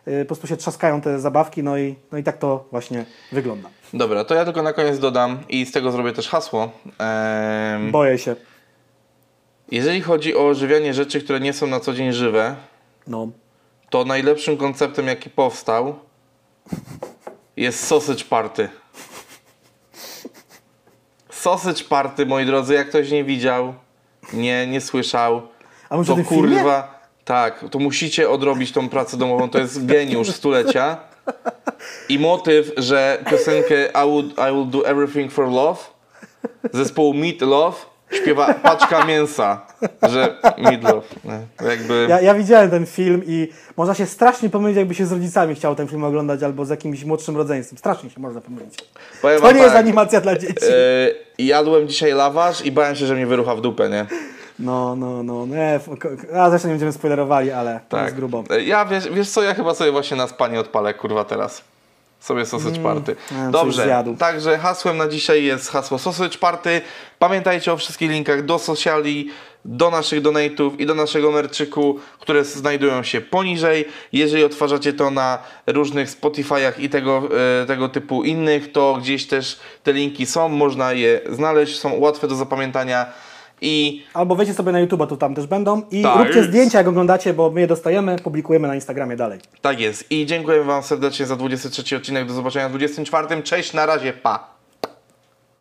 Yy, 0.09 0.25
Po 0.25 0.27
prostu 0.29 0.47
się 0.47 0.57
trzaskają 0.57 1.01
te 1.01 1.21
zabawki, 1.21 1.63
no 1.63 1.79
i, 1.79 1.95
no 2.13 2.19
i 2.19 2.23
tak 2.23 2.39
to 2.39 2.65
właśnie 2.71 3.05
wygląda. 3.33 3.69
Dobra, 3.93 4.25
to 4.25 4.35
ja 4.35 4.45
tylko 4.45 4.63
na 4.63 4.73
koniec 4.73 4.99
dodam 4.99 5.39
i 5.49 5.67
z 5.67 5.73
tego 5.73 5.93
zrobię 5.93 6.13
też 6.13 6.29
hasło. 6.29 6.71
Em, 6.99 7.91
Boję 7.91 8.19
się. 8.19 8.37
jeżeli 9.71 10.01
chodzi 10.01 10.37
o 10.37 10.47
ożywianie 10.49 10.95
rzeczy, 10.95 11.21
które 11.21 11.41
nie 11.41 11.53
są 11.53 11.67
na 11.67 11.81
co 11.81 11.93
dzień 11.93 12.13
żywe, 12.13 12.57
No. 13.07 13.29
to 13.91 14.05
najlepszym 14.05 14.57
konceptem, 14.57 15.07
jaki 15.07 15.31
powstał, 15.31 15.95
jest 17.57 17.87
sausage 17.87 18.25
party. 18.25 18.69
Sausage 21.31 21.85
party, 21.85 22.27
moi 22.27 22.47
drodzy, 22.47 22.75
jak 22.75 22.89
ktoś 22.89 23.11
nie 23.11 23.25
widział, 23.25 23.75
nie, 24.33 24.67
nie 24.67 24.81
słyszał, 24.81 25.43
A 25.91 25.97
może 25.97 26.09
to 26.09 26.17
tym 26.17 26.25
filmie? 26.25 26.65
Tak, 27.29 27.65
to 27.71 27.79
musicie 27.79 28.31
odrobić 28.31 28.73
tą 28.73 28.89
pracę 28.89 29.17
domową, 29.17 29.51
to 29.51 29.59
jest 29.59 29.87
geniusz 29.87 30.29
stulecia. 30.29 30.97
I 32.09 32.19
motyw, 32.19 32.73
że 32.77 33.19
piosenkę 33.31 33.87
I, 33.87 34.07
would, 34.07 34.27
I 34.27 34.53
will 34.53 34.71
do 34.71 34.89
everything 34.89 35.33
for 35.33 35.49
love 35.49 35.81
zespołu 36.73 37.15
Meat 37.15 37.41
Love 37.41 37.77
śpiewa 38.13 38.55
paczka 38.55 39.05
mięsa, 39.05 39.67
że 40.03 40.37
Meat 40.59 40.83
Love. 40.83 41.07
Nie, 41.25 41.69
Jakby... 41.69 42.07
Ja, 42.09 42.21
ja 42.21 42.35
widziałem 42.35 42.71
ten 42.71 42.87
film 42.87 43.23
i 43.27 43.49
można 43.77 43.95
się 43.95 44.07
strasznie 44.07 44.51
pomylić, 44.51 44.77
jakby 44.77 44.95
się 44.95 45.07
z 45.07 45.13
rodzicami 45.13 45.55
chciał 45.55 45.75
ten 45.75 45.89
film 45.89 46.05
oglądać 46.05 46.43
albo 46.43 46.65
z 46.65 46.69
jakimś 46.69 47.05
młodszym 47.05 47.37
rodzeństwem. 47.37 47.79
Strasznie 47.79 48.11
się 48.11 48.21
można 48.21 48.41
pomylić. 48.41 48.75
Powiem 49.23 49.41
To 49.41 49.53
nie 49.53 49.59
jest 49.61 49.73
tak, 49.75 49.85
animacja 49.85 50.21
dla 50.21 50.39
dzieci. 50.39 50.67
e, 50.71 51.11
jadłem 51.39 51.89
dzisiaj 51.89 52.13
lawasz 52.13 52.65
i 52.67 52.73
bałem 52.73 52.97
się, 52.97 53.07
że 53.07 53.15
mnie 53.15 53.27
wyrucha 53.27 53.55
w 53.55 53.61
dupę, 53.61 53.89
nie? 53.89 54.07
No, 54.59 54.97
no, 54.97 55.23
no. 55.23 55.47
Nie, 55.47 55.81
ko- 56.01 56.39
a 56.41 56.51
zresztą 56.51 56.69
nie 56.69 56.73
będziemy 56.73 56.93
spoilerowali, 56.93 57.51
ale 57.51 57.81
to 57.89 57.97
Tak. 57.97 58.05
jest 58.05 58.17
grubo. 58.17 58.45
E, 58.51 58.63
Ja 58.63 58.85
wiesz, 58.85 59.09
wiesz 59.11 59.31
co, 59.31 59.43
ja 59.43 59.55
chyba 59.55 59.75
sobie 59.75 59.93
właśnie 59.93 60.17
na 60.17 60.29
spanie 60.29 60.61
odpalę, 60.61 60.95
kurwa, 60.95 61.25
teraz. 61.25 61.65
Sobie 62.21 62.47
sausage 62.47 62.81
party. 62.81 63.17
ja 63.31 63.43
coś 63.43 63.53
Dobrze, 63.53 64.05
także 64.19 64.59
hasłem 64.59 64.97
na 64.97 65.09
dzisiaj 65.09 65.45
jest 65.45 65.71
hasło 65.71 65.99
sausage 65.99 66.39
party. 66.39 66.81
Pamiętajcie 67.19 67.73
o 67.73 67.77
wszystkich 67.77 68.11
linkach 68.11 68.45
do 68.45 68.59
sociali, 68.59 69.31
do 69.65 69.91
naszych 69.91 70.23
donate'ów 70.23 70.71
i 70.79 70.87
do 70.87 70.95
naszego 70.95 71.31
merczyku, 71.33 71.99
które 72.21 72.45
znajdują 72.45 73.03
się 73.03 73.21
poniżej. 73.21 73.89
Jeżeli 74.13 74.45
odtwarzacie 74.45 74.93
to 74.93 75.11
na 75.11 75.39
różnych 75.67 76.09
Spotify'ach 76.09 76.73
i 76.79 76.89
tego, 76.89 77.23
e, 77.63 77.67
tego 77.67 77.89
typu 77.89 78.25
innych, 78.25 78.73
to 78.73 78.99
gdzieś 79.01 79.27
też 79.27 79.59
te 79.83 79.93
linki 79.93 80.27
są, 80.27 80.49
można 80.49 80.93
je 80.93 81.21
znaleźć, 81.31 81.79
są 81.81 81.95
łatwe 81.99 82.29
do 82.29 82.35
zapamiętania 82.35 83.07
i 83.61 84.03
Albo 84.15 84.35
wejdźcie 84.35 84.55
sobie 84.55 84.73
na 84.73 84.81
YouTube, 84.81 85.09
to 85.09 85.17
tam 85.17 85.35
też 85.35 85.47
będą. 85.47 85.83
I 85.91 86.03
Tak 86.03 86.19
róbcie 86.19 86.37
jest. 86.39 86.49
zdjęcia, 86.51 86.79
jak 86.79 86.89
oglądacie, 86.89 87.35
bo 87.35 87.51
my 87.51 87.61
je 87.61 87.67
dostajemy, 87.67 88.17
publikujemy 88.19 88.69
na 88.69 88.75
Instagramie 88.75 89.17
dalej. 89.17 89.41
tak 89.63 89.81
jest. 89.81 90.11
I 90.13 90.27
dziękuję 90.27 90.65
Wam 90.65 90.83
serdecznie 90.83 91.27
za 91.27 91.37
23 91.37 91.97
odcinek. 91.97 92.27
Do 92.29 92.35
zobaczenia 92.35 92.69
w 92.69 92.71
24. 92.73 93.43
Cześć, 93.43 93.73
na 93.73 93.87
razie, 93.87 94.13
pa! 94.13 94.58